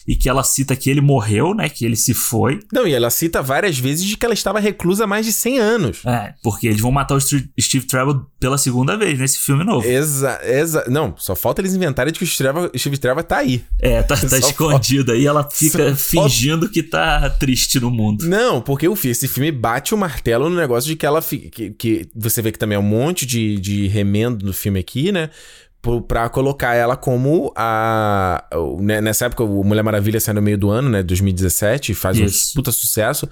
E 0.09 0.17
que 0.17 0.27
ela 0.27 0.43
cita 0.43 0.75
que 0.75 0.89
ele 0.89 1.03
morreu, 1.03 1.55
né? 1.55 1.69
Que 1.69 1.85
ele 1.85 1.95
se 1.95 2.15
foi. 2.15 2.61
Não, 2.73 2.87
e 2.87 2.95
ela 2.95 3.11
cita 3.11 3.43
várias 3.43 3.79
vezes 3.79 4.07
de 4.07 4.17
que 4.17 4.25
ela 4.25 4.33
estava 4.33 4.59
reclusa 4.59 5.05
há 5.05 5.07
mais 5.07 5.27
de 5.27 5.35
100 5.35 5.59
anos. 5.59 5.99
É, 6.07 6.33
porque 6.43 6.67
eles 6.67 6.81
vão 6.81 6.91
matar 6.91 7.15
o 7.15 7.21
Steve 7.21 7.87
Trevor 7.87 8.27
pela 8.41 8.57
segunda 8.57 8.97
vez 8.97 9.19
nesse 9.19 9.39
filme 9.39 9.65
novo. 9.65 9.87
Exa, 9.87 10.41
exa. 10.43 10.87
Não, 10.89 11.15
só 11.19 11.37
falta 11.37 11.61
eles 11.61 11.75
inventarem 11.75 12.11
de 12.11 12.19
que 12.19 12.25
o 12.25 12.27
Steve 12.27 12.51
Trevor, 12.51 12.71
Steve 12.75 12.97
Trevor 12.97 13.23
tá 13.23 13.37
aí. 13.37 13.63
É, 13.79 14.03
tá, 14.03 14.17
tá 14.17 14.29
Só 14.41 14.49
escondida 14.49 15.13
aí, 15.13 15.27
ela 15.27 15.47
fica 15.51 15.95
Só 15.95 16.23
fingindo 16.23 16.71
que 16.71 16.83
tá 16.83 17.29
triste 17.29 17.79
no 17.79 17.91
mundo. 17.91 18.27
Não, 18.27 18.63
porque 18.63 18.89
o 18.89 18.99
esse 19.05 19.29
filme 19.29 19.53
bate 19.53 19.95
o 19.95 19.99
martelo 19.99 20.49
no 20.49 20.57
negócio 20.57 20.89
de 20.89 20.97
que 20.97 21.05
ela. 21.05 21.21
Que, 21.21 21.71
que 21.71 22.09
você 22.15 22.41
vê 22.41 22.51
que 22.51 22.59
também 22.59 22.77
é 22.77 22.79
um 22.79 22.83
monte 22.83 23.27
de, 23.27 23.61
de 23.61 23.87
remendo 23.89 24.45
no 24.45 24.55
filme 24.55 24.81
aqui, 24.81 25.13
né? 25.13 25.29
Pra 26.07 26.29
colocar 26.29 26.75
ela 26.75 26.97
como 26.97 27.53
a. 27.57 28.45
né, 28.81 29.01
Nessa 29.01 29.27
época, 29.27 29.45
o 29.45 29.63
Mulher 29.65 29.83
Maravilha 29.83 30.21
saiu 30.21 30.35
no 30.35 30.43
meio 30.43 30.59
do 30.59 30.71
ano, 30.71 30.89
né? 30.89 31.03
2017, 31.03 31.95
faz 31.95 32.19
Isso. 32.19 32.53
um 32.53 32.55
puta 32.57 32.73
sucesso. 32.73 33.29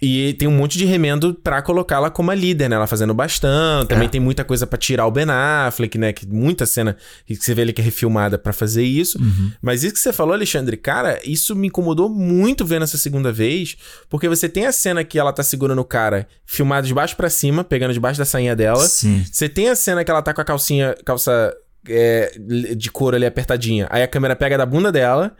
E 0.00 0.34
tem 0.34 0.46
um 0.46 0.52
monte 0.52 0.78
de 0.78 0.84
remendo 0.84 1.34
pra 1.34 1.60
colocá-la 1.60 2.08
como 2.08 2.30
a 2.30 2.34
líder, 2.34 2.68
né? 2.68 2.76
Ela 2.76 2.86
fazendo 2.86 3.12
bastão. 3.12 3.84
Também 3.84 4.06
É. 4.06 4.08
tem 4.08 4.20
muita 4.20 4.44
coisa 4.44 4.64
pra 4.64 4.78
tirar 4.78 5.04
o 5.06 5.10
Ben 5.10 5.26
Affleck, 5.28 5.98
né? 5.98 6.12
Que 6.12 6.24
muita 6.24 6.66
cena 6.66 6.96
que 7.26 7.34
você 7.34 7.52
vê 7.52 7.62
ali 7.62 7.72
que 7.72 7.80
é 7.80 7.84
refilmada 7.84 8.38
pra 8.38 8.52
fazer 8.52 8.84
isso. 8.84 9.18
Uhum. 9.20 9.50
Mas 9.60 9.82
isso 9.82 9.92
que 9.94 9.98
você 9.98 10.12
falou, 10.12 10.34
Alexandre, 10.34 10.76
cara, 10.76 11.18
isso 11.24 11.52
me 11.56 11.66
incomodou 11.66 12.08
muito 12.08 12.64
vendo 12.64 12.84
essa 12.84 12.96
segunda 12.96 13.32
vez. 13.32 13.76
Porque 14.08 14.28
você 14.28 14.48
tem 14.48 14.66
a 14.66 14.72
cena 14.72 15.02
que 15.02 15.18
ela 15.18 15.32
tá 15.32 15.42
segurando 15.42 15.80
o 15.80 15.84
cara 15.84 16.28
filmado 16.46 16.86
de 16.86 16.94
baixo 16.94 17.16
pra 17.16 17.28
cima, 17.28 17.64
pegando 17.64 17.92
debaixo 17.92 18.20
da 18.20 18.24
sainha 18.24 18.54
dela. 18.54 18.86
Sim. 18.86 19.24
Você 19.28 19.48
tem 19.48 19.68
a 19.68 19.74
cena 19.74 20.04
que 20.04 20.10
ela 20.12 20.22
tá 20.22 20.32
com 20.32 20.40
a 20.40 20.44
calcinha, 20.44 20.94
calça 21.04 21.52
é, 21.86 22.32
de 22.76 22.90
couro 22.90 23.16
ali 23.16 23.26
apertadinha. 23.26 23.86
Aí 23.90 24.02
a 24.02 24.08
câmera 24.08 24.34
pega 24.34 24.56
da 24.58 24.64
bunda 24.66 24.90
dela. 24.90 25.34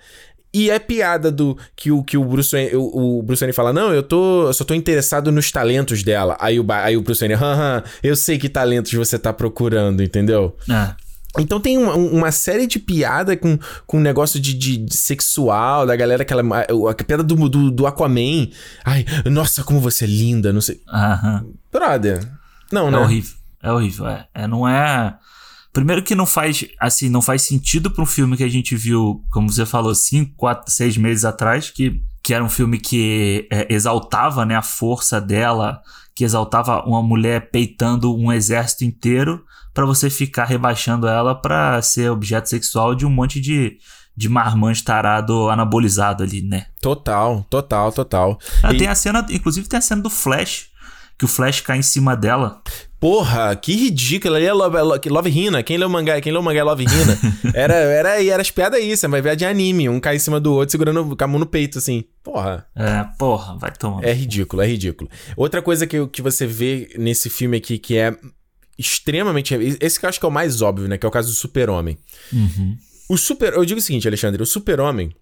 E 0.53 0.71
é 0.71 0.79
piada 0.79 1.31
do 1.31 1.59
que 1.77 1.91
o, 1.93 2.03
que 2.03 2.17
o 2.17 2.25
Bruce 2.25 2.53
Wayne, 2.53 2.75
o, 2.75 3.19
o 3.19 3.23
Bruce 3.23 3.41
Wayne 3.41 3.53
fala: 3.53 3.71
Não, 3.71 3.93
eu 3.93 4.03
tô. 4.03 4.47
Eu 4.47 4.55
só 4.55 4.65
tô 4.65 4.73
interessado 4.73 5.31
nos 5.31 5.51
talentos 5.51 6.03
dela. 6.03 6.39
Aí 6.41 6.59
o, 6.59 6.65
aí 6.73 6.97
o 6.97 7.03
Bruce 7.03 7.21
Wayne, 7.21 7.35
haha, 7.35 7.85
eu 8.03 8.17
sei 8.17 8.39
que 8.39 8.49
talentos 8.49 8.91
você 8.95 9.19
tá 9.19 9.31
procurando, 9.31 10.03
entendeu? 10.03 10.57
É. 10.71 10.95
Então 11.39 11.61
tem 11.61 11.77
uma, 11.77 11.95
uma 11.95 12.33
série 12.33 12.67
de 12.67 12.79
piada 12.79 13.37
com, 13.37 13.59
com 13.87 13.99
um 13.99 14.01
negócio 14.01 14.41
de, 14.41 14.55
de- 14.55 14.79
de 14.79 14.97
sexual, 14.97 15.85
da 15.87 15.95
galera, 15.95 16.23
aquela. 16.23 16.43
A, 16.57 16.91
a 16.91 16.95
piada 16.95 17.23
do, 17.23 17.47
do, 17.47 17.71
do 17.71 17.87
Aquaman. 17.87 18.49
Ai, 18.87 19.05
nossa, 19.27 19.63
como 19.63 19.79
você 19.81 20.05
é 20.05 20.09
linda, 20.09 20.51
não 20.51 20.63
sei. 20.63 20.81
Aham. 20.89 21.45
Brother. 21.71 22.27
Não, 22.73 22.89
É 22.89 22.93
né? 22.93 22.99
horrível. 22.99 23.37
É 23.63 23.71
horrível. 23.71 24.09
É. 24.09 24.27
É, 24.35 24.47
não 24.47 24.67
é. 24.67 25.15
Primeiro 25.79 26.03
que 26.03 26.17
não 26.17 26.27
faz, 26.27 26.65
assim, 26.81 27.09
não 27.09 27.23
faz 27.23 27.43
sentido 27.43 27.89
para 27.89 28.03
um 28.03 28.07
filme 28.07 28.37
que 28.37 28.43
a 28.43 28.49
gente 28.49 28.75
viu, 28.75 29.23
como 29.31 29.49
você 29.49 29.65
falou, 29.65 29.95
cinco, 29.95 30.33
quatro, 30.37 30.73
seis 30.73 30.97
meses 30.97 31.25
atrás, 31.25 31.71
que, 31.71 32.03
que 32.21 32.35
era 32.35 32.43
um 32.43 32.49
filme 32.49 32.79
que 32.79 33.47
é, 33.49 33.73
exaltava, 33.73 34.45
né, 34.45 34.57
a 34.57 34.63
força 34.63 35.21
dela, 35.21 35.81
que 36.17 36.25
exaltava 36.25 36.83
uma 36.85 37.01
mulher 37.01 37.51
peitando 37.53 38.13
um 38.13 38.33
exército 38.33 38.85
inteiro, 38.85 39.45
pra 39.73 39.87
você 39.87 40.11
ficar 40.11 40.47
rebaixando 40.47 41.07
ela 41.07 41.33
pra 41.33 41.81
ser 41.81 42.11
objeto 42.11 42.49
sexual 42.49 42.93
de 42.97 43.07
um 43.07 43.11
monte 43.11 43.41
de, 43.41 43.79
de 44.17 44.29
marmanjo 44.29 44.83
tarado 44.83 45.49
anabolizado 45.49 46.25
ali, 46.25 46.43
né? 46.43 46.67
Total, 46.83 47.47
total, 47.49 47.93
total. 47.93 48.37
Ah, 48.65 48.73
E- 48.75 48.79
Tem 48.79 48.89
a 48.89 48.97
cena, 48.97 49.25
inclusive 49.31 49.69
tem 49.69 49.79
a 49.79 49.81
cena 49.81 50.03
do 50.03 50.11
Flash, 50.11 50.71
que 51.17 51.25
o 51.25 51.29
Flash 51.29 51.61
cai 51.61 51.79
em 51.79 51.83
cima 51.83 52.17
dela. 52.17 52.61
Porra, 53.01 53.55
que 53.55 53.73
ridículo. 53.75 54.35
Ali 54.35 54.47
é 54.47 54.53
Love, 54.53 54.77
é 54.77 54.83
Lo- 54.83 54.99
que 54.99 55.09
Love 55.09 55.31
Hina. 55.31 55.63
Quem 55.63 55.83
o 55.83 55.89
mangá, 55.89 56.21
quem 56.21 56.37
o 56.37 56.43
mangá 56.43 56.61
é 56.61 56.63
Love 56.65 56.83
Hina. 56.85 57.19
era, 57.55 57.75
era, 57.75 58.25
era 58.25 58.43
as 58.43 58.51
piadas 58.51 58.81
aí. 58.81 58.97
Você 58.97 59.07
vai 59.07 59.23
ver 59.23 59.37
de 59.37 59.45
anime. 59.45 59.89
Um 59.89 60.01
cai 60.01 60.17
em 60.17 60.19
cima 60.19 60.41
do 60.41 60.53
outro 60.53 60.73
segurando 60.73 61.17
com 61.17 61.25
a 61.25 61.27
mão 61.29 61.39
no 61.39 61.47
peito, 61.47 61.79
assim. 61.79 62.05
Porra. 62.25 62.67
É, 62.75 63.05
porra, 63.19 63.57
vai 63.57 63.71
tomar. 63.71 64.03
É 64.05 64.13
ridículo, 64.13 64.63
é 64.63 64.67
ridículo. 64.67 65.09
Outra 65.37 65.63
coisa 65.63 65.87
que, 65.87 66.07
que 66.09 66.21
você 66.21 66.47
vê 66.47 66.91
nesse 66.99 67.31
filme 67.31 67.57
aqui 67.57 67.79
que 67.79 67.97
é 67.97 68.17
extremamente. 68.77 69.55
Esse 69.81 69.99
que 69.99 70.05
eu 70.05 70.09
acho 70.09 70.19
que 70.21 70.27
é 70.27 70.29
o 70.29 70.33
mais 70.33 70.61
óbvio, 70.63 70.89
né? 70.89 70.99
Que 70.99 71.07
é 71.07 71.09
o 71.09 71.13
caso 71.13 71.29
do 71.29 71.35
Super-Homem. 71.35 71.99
Uhum. 72.33 72.77
O 73.09 73.17
Super. 73.17 73.53
Eu 73.55 73.65
digo 73.65 73.79
o 73.79 73.83
seguinte, 73.83 74.09
Alexandre: 74.09 74.43
o 74.43 74.47
Super-Homem. 74.47 75.15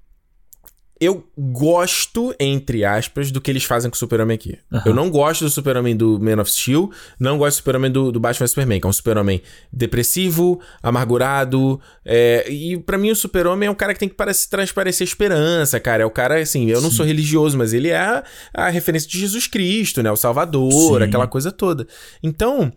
Eu 0.98 1.26
gosto, 1.36 2.34
entre 2.40 2.82
aspas, 2.82 3.30
do 3.30 3.38
que 3.38 3.50
eles 3.50 3.64
fazem 3.64 3.90
com 3.90 3.94
o 3.94 3.98
Super-Homem 3.98 4.34
aqui. 4.34 4.58
Aham. 4.72 4.82
Eu 4.86 4.94
não 4.94 5.10
gosto 5.10 5.44
do 5.44 5.50
Super-Homem 5.50 5.94
do 5.94 6.18
Man 6.18 6.40
of 6.40 6.50
Steel, 6.50 6.90
não 7.20 7.36
gosto 7.36 7.56
do 7.56 7.58
Super-Homem 7.58 7.90
do, 7.90 8.10
do 8.10 8.18
Batman 8.18 8.46
Superman, 8.46 8.80
que 8.80 8.86
é 8.86 8.88
um 8.88 8.92
Super-Homem 8.92 9.42
depressivo, 9.70 10.58
amargurado. 10.82 11.78
é, 12.02 12.50
e 12.50 12.78
pra 12.78 12.96
mim 12.96 13.10
o 13.10 13.16
Super-Homem 13.16 13.66
é 13.66 13.70
um 13.70 13.74
cara 13.74 13.92
que 13.92 14.00
tem 14.00 14.08
que 14.08 14.14
parece, 14.14 14.48
transparecer 14.48 15.06
esperança, 15.06 15.78
cara. 15.78 16.02
É 16.02 16.06
o 16.06 16.10
cara, 16.10 16.40
assim, 16.40 16.70
eu 16.70 16.80
não 16.80 16.90
sou 16.90 17.04
religioso, 17.04 17.58
mas 17.58 17.74
ele 17.74 17.88
é 17.88 17.98
a, 17.98 18.24
a 18.54 18.68
referência 18.70 19.08
de 19.08 19.18
Jesus 19.18 19.46
Cristo, 19.46 20.02
né? 20.02 20.10
O 20.10 20.16
Salvador, 20.16 21.02
Sim. 21.02 21.06
aquela 21.06 21.26
coisa 21.26 21.52
toda. 21.52 21.86
Então, 22.22 22.72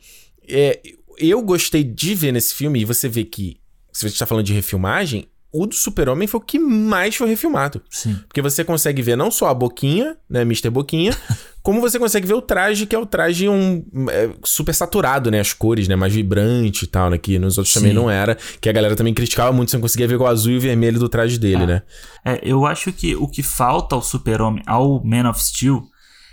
é, 0.46 0.82
eu 1.18 1.42
gostei 1.42 1.86
de 1.86 2.16
ver 2.16 2.34
nesse 2.34 2.54
filme, 2.54 2.82
e 2.82 2.86
você 2.86 3.08
vê 3.08 3.24
que, 3.24 3.58
se 3.94 4.06
a 4.06 4.10
gente 4.10 4.20
tá 4.20 4.26
falando 4.26 4.46
de 4.46 4.54
refilmagem, 4.54 5.26
o 5.52 5.66
do 5.66 5.74
Super-Homem 5.76 6.28
foi 6.28 6.40
o 6.40 6.44
que 6.44 6.60
mais 6.60 7.16
foi 7.16 7.28
refilmado. 7.30 7.82
Sim. 7.90 8.16
Porque 8.28 8.42
você 8.42 8.64
consegue 8.64 9.02
ver 9.02 9.16
não 9.18 9.32
só 9.32 9.48
a 9.48 9.54
boquinha, 9.54 10.16
né, 10.30 10.42
Mr. 10.42 10.70
Boquinha, 10.70 11.16
como 11.64 11.82
você 11.82 11.98
consegue 11.98 12.28
ver 12.28 12.36
o 12.36 12.42
traje, 12.42 12.86
que 12.86 12.96
é 12.96 13.00
o 13.00 13.06
traje 13.06 13.50
um, 13.50 13.84
é, 14.10 14.30
super 14.44 14.74
saturado, 14.74 15.32
né? 15.32 15.40
As 15.40 15.52
cores, 15.52 15.88
né? 15.88 15.96
Mais 15.96 16.14
vibrante 16.14 16.86
e 16.86 16.88
tal, 16.88 17.10
né? 17.10 17.18
Que 17.18 17.40
nos 17.40 17.58
outros 17.58 17.74
também 17.74 17.90
Sim. 17.90 17.96
não 17.96 18.10
era. 18.10 18.38
Que 18.62 18.70
a 18.70 18.72
galera 18.72 18.96
também 18.96 19.14
criticava 19.14 19.52
muito, 19.52 19.72
você 19.72 19.78
não 19.78 19.82
conseguia 19.82 20.08
ver 20.08 20.18
o 20.18 20.28
azul 20.28 20.52
e 20.54 20.58
o 20.58 20.62
vermelho 20.62 21.00
do 21.00 21.10
traje 21.10 21.40
dele, 21.40 21.64
Ah. 21.64 21.68
né? 21.68 21.82
É, 22.26 22.40
eu 22.44 22.66
acho 22.66 22.92
que 22.94 23.16
o 23.16 23.28
que 23.28 23.42
falta 23.42 23.96
ao 23.96 24.02
Super-Homem, 24.04 24.62
ao 24.68 25.04
Man 25.04 25.30
of 25.30 25.42
Steel, 25.44 25.82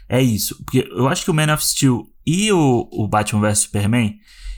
é 0.08 0.22
isso. 0.22 0.62
Porque 0.64 0.86
eu 0.90 1.08
acho 1.08 1.24
que 1.24 1.30
o 1.30 1.34
Man 1.34 1.52
of 1.54 1.64
Steel 1.64 2.06
e 2.26 2.52
o, 2.52 2.88
o 2.92 3.08
Batman 3.08 3.40
vs 3.48 3.60
Superman, 3.60 4.14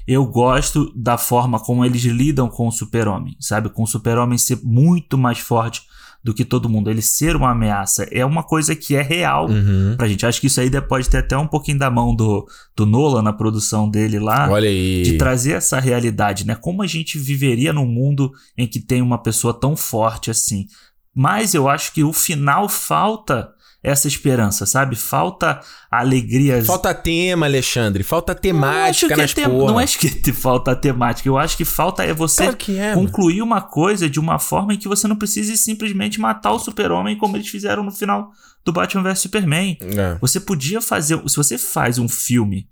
eu 0.09 0.25
gosto 0.25 0.91
da 0.97 1.19
forma 1.19 1.61
como 1.61 1.85
eles 1.85 2.03
lidam 2.03 2.49
com 2.49 2.67
o 2.67 2.73
Super-Homem, 2.73 3.37
sabe? 3.39 3.69
Com 3.69 3.83
o 3.83 3.87
Super-Homem 3.87 4.39
ser 4.39 4.59
muito 4.65 5.19
mais 5.19 5.39
forte 5.39 5.83
do 6.25 6.33
que 6.33 6.47
todo 6.47 6.69
mundo. 6.69 6.91
Ele 6.91 7.03
ser 7.03 7.37
uma 7.37 7.51
ameaça 7.51 8.09
é 8.11 8.25
uma 8.25 8.43
coisa 8.43 8.75
que 8.75 8.97
é 8.97 9.03
real 9.03 9.49
Uhum. 9.51 9.95
pra 9.99 10.09
gente. 10.09 10.25
Acho 10.25 10.41
que 10.41 10.47
isso 10.47 10.61
aí 10.61 10.71
pode 10.81 11.11
ter 11.11 11.19
até 11.19 11.37
um 11.37 11.47
pouquinho 11.47 11.79
da 11.79 11.91
mão 11.91 12.15
do, 12.15 12.47
do 12.75 12.87
Nolan 12.87 13.23
na 13.23 13.33
produção 13.35 13.89
dele 13.89 14.19
lá. 14.19 14.49
Olha 14.51 14.69
aí. 14.69 15.03
de 15.03 15.19
trazer 15.19 15.53
essa 15.53 15.79
realidade, 15.79 16.47
né? 16.47 16.55
Como 16.55 16.83
a 16.83 16.87
gente 16.87 17.19
viveria 17.19 17.73
num 17.73 17.87
mundo 17.87 18.33
em 18.57 18.67
que 18.67 18.81
tem 18.81 19.03
uma 19.03 19.19
pessoa 19.23 19.53
tão 19.53 19.77
forte 19.77 20.31
assim. 20.31 20.67
Mas 21.15 21.53
eu 21.53 21.69
acho 21.69 21.93
que 21.93 22.03
o 22.03 22.13
final 22.15 22.67
falta 22.69 23.51
essa 23.83 24.09
esperança, 24.09 24.67
sabe? 24.67 24.97
Falta 24.97 25.61
alegria. 25.91 26.63
Falta 26.65 26.93
tema, 26.93 27.47
Alexandre. 27.47 28.03
Falta 28.03 28.35
temática 28.35 29.15
é 29.15 29.17
nas 29.17 29.33
tem-. 29.33 29.47
Não 29.49 29.79
acho 29.79 29.99
que 29.99 30.11
te- 30.11 30.33
falta 30.33 30.75
temática. 30.75 31.29
Eu 31.29 31.39
acho 31.39 31.57
que 31.57 31.65
falta 31.65 32.03
é 32.05 32.13
você 32.13 32.53
Claro 32.53 32.59
é, 32.77 32.95
mano. 32.95 33.07
concluir 33.07 33.41
uma 33.41 33.61
coisa 33.61 34.11
de 34.11 34.19
uma 34.19 34.39
forma 34.39 34.75
em 34.75 34.79
que 34.79 34.89
você 34.89 35.07
não 35.07 35.17
precise 35.17 35.57
simplesmente 35.57 36.21
matar 36.21 36.53
o 36.53 36.59
super-homem 36.59 37.17
como 37.17 37.37
eles 37.37 37.49
fizeram 37.49 37.85
no 37.85 37.93
final 37.93 38.31
do 38.65 38.73
Batman 38.73 39.03
vs 39.05 39.21
Superman. 39.21 39.79
É. 39.81 40.19
Você 40.21 40.41
podia 40.41 40.81
fazer. 40.81 41.17
Se 41.29 41.37
você 41.37 41.57
faz 41.57 41.99
um 41.99 42.09
filme 42.09 42.69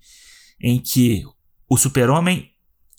em 0.61 0.77
que 0.79 1.23
o 1.69 1.77
super-homem 1.77 2.49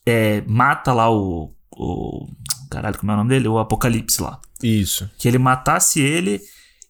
é, 0.07 0.43
mata 0.47 0.95
lá 0.95 1.11
o, 1.11 1.55
o. 1.71 2.27
Caralho, 2.71 2.99
como 2.99 3.13
é 3.13 3.15
o 3.15 3.19
nome 3.19 3.31
dele? 3.31 3.49
O 3.49 3.59
Apocalipse 3.59 4.23
lá. 4.23 4.41
Isso. 4.63 5.09
Que 5.19 5.29
ele 5.29 5.39
matasse 5.39 6.01
ele 6.01 6.41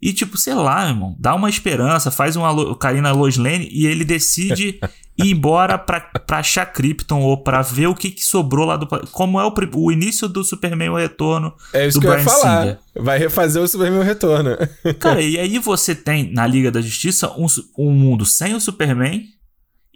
e, 0.00 0.12
tipo, 0.12 0.36
sei 0.38 0.54
lá, 0.54 0.88
irmão, 0.88 1.16
dá 1.18 1.34
uma 1.34 1.50
esperança, 1.50 2.10
faz 2.10 2.36
uma 2.36 2.76
Karina 2.76 3.10
Lois 3.10 3.36
Lane 3.36 3.68
e 3.72 3.84
ele 3.84 4.04
decide 4.04 4.78
ir 5.18 5.32
embora 5.32 5.76
pra, 5.76 6.00
pra 6.00 6.38
achar 6.38 6.64
Krypton 6.66 7.20
ou 7.20 7.42
pra 7.42 7.62
ver 7.62 7.88
o 7.88 7.94
que, 7.96 8.12
que 8.12 8.22
sobrou 8.22 8.64
lá 8.64 8.76
do. 8.76 8.86
Como 9.10 9.40
é 9.40 9.44
o, 9.44 9.52
o 9.74 9.90
início 9.90 10.28
do 10.28 10.44
Superman, 10.44 10.90
o 10.90 10.96
retorno. 10.96 11.52
É 11.72 11.88
isso 11.88 11.98
do 11.98 12.02
que 12.02 12.06
eu 12.06 12.12
ia 12.12 12.20
falar. 12.20 12.62
Singer. 12.62 12.78
Vai 12.94 13.18
refazer 13.18 13.60
o 13.60 13.66
Superman 13.66 14.04
Retorno. 14.04 14.56
Cara, 15.00 15.20
e 15.20 15.36
aí 15.36 15.58
você 15.58 15.96
tem 15.96 16.32
na 16.32 16.46
Liga 16.46 16.70
da 16.70 16.80
Justiça 16.80 17.32
um, 17.36 17.46
um 17.76 17.90
mundo 17.90 18.24
sem 18.24 18.54
o 18.54 18.60
Superman, 18.60 19.24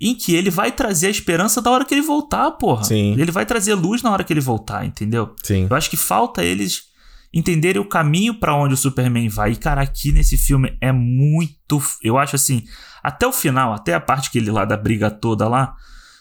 em 0.01 0.17
que 0.17 0.35
ele 0.35 0.51
vai 0.51 0.73
trazer 0.73 1.07
a 1.07 1.11
esperança 1.11 1.63
da 1.63 1.71
hora 1.71 1.85
que 1.85 1.95
ele 1.95 2.03
voltar, 2.03 2.51
porra. 2.53 2.83
Sim. 2.83 3.13
Ele 3.17 3.31
vai 3.31 3.47
trazer 3.47 3.75
luz 3.75 4.03
na 4.03 4.11
hora 4.11 4.25
que 4.25 4.33
ele 4.33 4.41
voltar, 4.41 4.85
entendeu? 4.85 5.37
Sim. 5.45 5.69
Eu 5.71 5.77
acho 5.77 5.89
que 5.89 5.97
falta 5.97 6.43
eles 6.45 6.91
entenderem 7.33 7.81
o 7.81 7.89
caminho 7.89 8.35
pra 8.35 8.55
onde 8.55 8.75
o 8.75 8.77
Superman 8.77 9.29
vai. 9.29 9.53
E, 9.53 9.57
cara, 9.57 9.81
aqui 9.81 10.13
nesse 10.13 10.37
filme 10.37 10.77
é 10.81 10.93
muito. 10.93 11.83
Eu 12.03 12.19
acho 12.19 12.37
assim, 12.37 12.65
até 13.03 13.27
o 13.27 13.33
final, 13.33 13.73
até 13.73 13.95
a 13.95 14.01
parte 14.01 14.31
que 14.31 14.39
ele 14.39 14.51
lá 14.51 14.65
da 14.65 14.77
briga 14.77 15.11
toda 15.11 15.49
lá. 15.49 15.75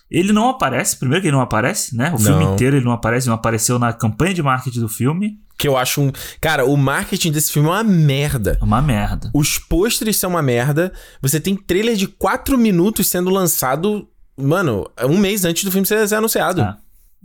Ele 0.10 0.34
não 0.34 0.50
aparece, 0.50 0.98
primeiro 0.98 1.22
que 1.22 1.30
ele 1.30 1.36
não 1.38 1.42
aparece, 1.42 1.96
né? 1.96 2.12
O 2.14 2.18
filme 2.18 2.44
Não. 2.44 2.54
inteiro 2.54 2.76
ele 2.76 2.84
não 2.84 2.92
aparece, 2.92 3.28
não 3.28 3.34
apareceu 3.34 3.80
na 3.80 3.94
campanha 3.94 4.34
de 4.34 4.44
marketing 4.44 4.82
do 4.82 4.90
filme. 4.90 5.40
Que 5.58 5.66
eu 5.66 5.78
acho 5.78 6.02
um. 6.02 6.12
Cara, 6.42 6.66
o 6.66 6.76
marketing 6.76 7.32
desse 7.32 7.54
filme 7.54 7.70
é 7.70 7.72
uma 7.72 7.84
merda. 7.84 8.58
É 8.60 8.64
uma 8.64 8.82
merda. 8.82 9.32
Os 9.34 9.58
pôsteres 9.58 10.18
são 10.18 10.32
uma 10.32 10.42
merda. 10.42 10.92
Você 11.22 11.40
tem 11.40 11.56
trailer 11.56 11.96
de 11.96 12.08
4 12.08 12.58
minutos 12.58 13.08
sendo 13.08 13.30
lançado, 13.30 14.06
mano, 14.36 14.90
um 15.04 15.18
mês 15.18 15.46
antes 15.46 15.64
do 15.64 15.72
filme 15.72 15.88
ser, 15.88 16.06
ser 16.06 16.16
anunciado. 16.16 16.62
É. 16.62 16.76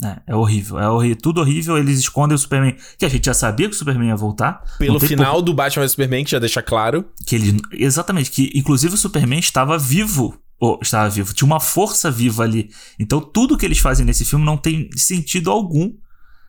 É, 0.05 0.21
é 0.27 0.35
horrível, 0.37 0.79
é 0.79 0.89
horrível, 0.89 1.17
tudo 1.23 1.41
horrível. 1.41 1.79
Eles 1.79 1.99
escondem 1.99 2.35
o 2.35 2.39
Superman, 2.39 2.77
que 2.99 3.05
a 3.07 3.09
gente 3.09 3.25
já 3.25 3.35
sabia 3.35 3.69
que 3.69 3.75
o 3.75 3.79
Superman 3.79 4.09
ia 4.09 4.17
voltar. 4.17 4.63
Pelo 4.79 5.01
final 5.01 5.41
do 5.41 5.55
Batman 5.55 5.83
vs 5.85 5.93
Superman, 5.93 6.25
que 6.25 6.31
já 6.31 6.39
deixa 6.39 6.63
claro. 6.63 7.03
por- 7.03 7.25
que 7.27 7.35
ele, 7.35 7.61
exatamente, 7.73 8.31
que 8.31 8.51
inclusive 8.55 8.95
o 8.95 8.99
Superman 8.99 9.39
estava 9.39 9.79
vivo. 9.79 10.39
Ou 10.59 10.79
estava 10.83 11.09
vivo, 11.11 11.35
tinha 11.35 11.47
uma 11.47 11.61
força 11.61 12.11
viva 12.11 12.43
ali. 12.43 12.71
Então 12.99 13.21
tudo 13.21 13.59
que 13.59 13.65
eles 13.67 13.79
fazem 13.79 14.07
nesse 14.07 14.25
filme 14.25 14.45
não 14.45 14.57
tem 14.57 14.89
sentido 14.97 15.51
algum. 15.51 15.93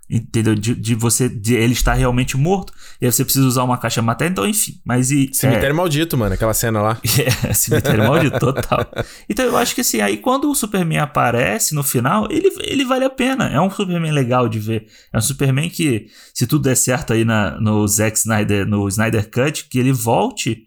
Entendeu? 0.09 0.55
De, 0.55 0.73
de 0.73 0.95
você. 0.95 1.27
De 1.27 1.53
ele 1.53 1.73
estar 1.73 1.93
realmente 1.93 2.37
morto. 2.37 2.71
E 3.01 3.05
aí 3.05 3.11
você 3.11 3.25
precisa 3.25 3.45
usar 3.45 3.63
uma 3.63 3.77
caixa 3.77 4.01
matéria. 4.01 4.31
Então, 4.31 4.47
enfim. 4.47 4.79
Mas 4.85 5.11
e. 5.11 5.29
Cemitério 5.33 5.71
é... 5.71 5.73
Maldito, 5.73 6.17
mano, 6.17 6.33
aquela 6.33 6.53
cena 6.53 6.81
lá. 6.81 6.97
é, 7.45 7.53
cemitério 7.53 8.07
maldito, 8.07 8.39
total. 8.39 8.85
Então 9.29 9.45
eu 9.45 9.57
acho 9.57 9.75
que 9.75 9.81
assim, 9.81 9.99
aí 9.99 10.17
quando 10.17 10.49
o 10.49 10.55
Superman 10.55 10.99
aparece 10.99 11.75
no 11.75 11.83
final, 11.83 12.25
ele, 12.31 12.49
ele 12.61 12.85
vale 12.85 13.03
a 13.03 13.09
pena. 13.09 13.49
É 13.49 13.59
um 13.59 13.69
Superman 13.69 14.13
legal 14.13 14.47
de 14.47 14.59
ver. 14.59 14.87
É 15.11 15.17
um 15.17 15.21
Superman 15.21 15.69
que, 15.69 16.07
se 16.33 16.47
tudo 16.47 16.63
der 16.63 16.75
certo 16.75 17.11
aí 17.11 17.25
na, 17.25 17.59
no 17.59 17.85
Zack 17.85 18.17
Snyder, 18.17 18.65
no 18.65 18.87
Snyder 18.87 19.29
Cut, 19.29 19.65
que 19.65 19.77
ele 19.77 19.91
volte. 19.91 20.63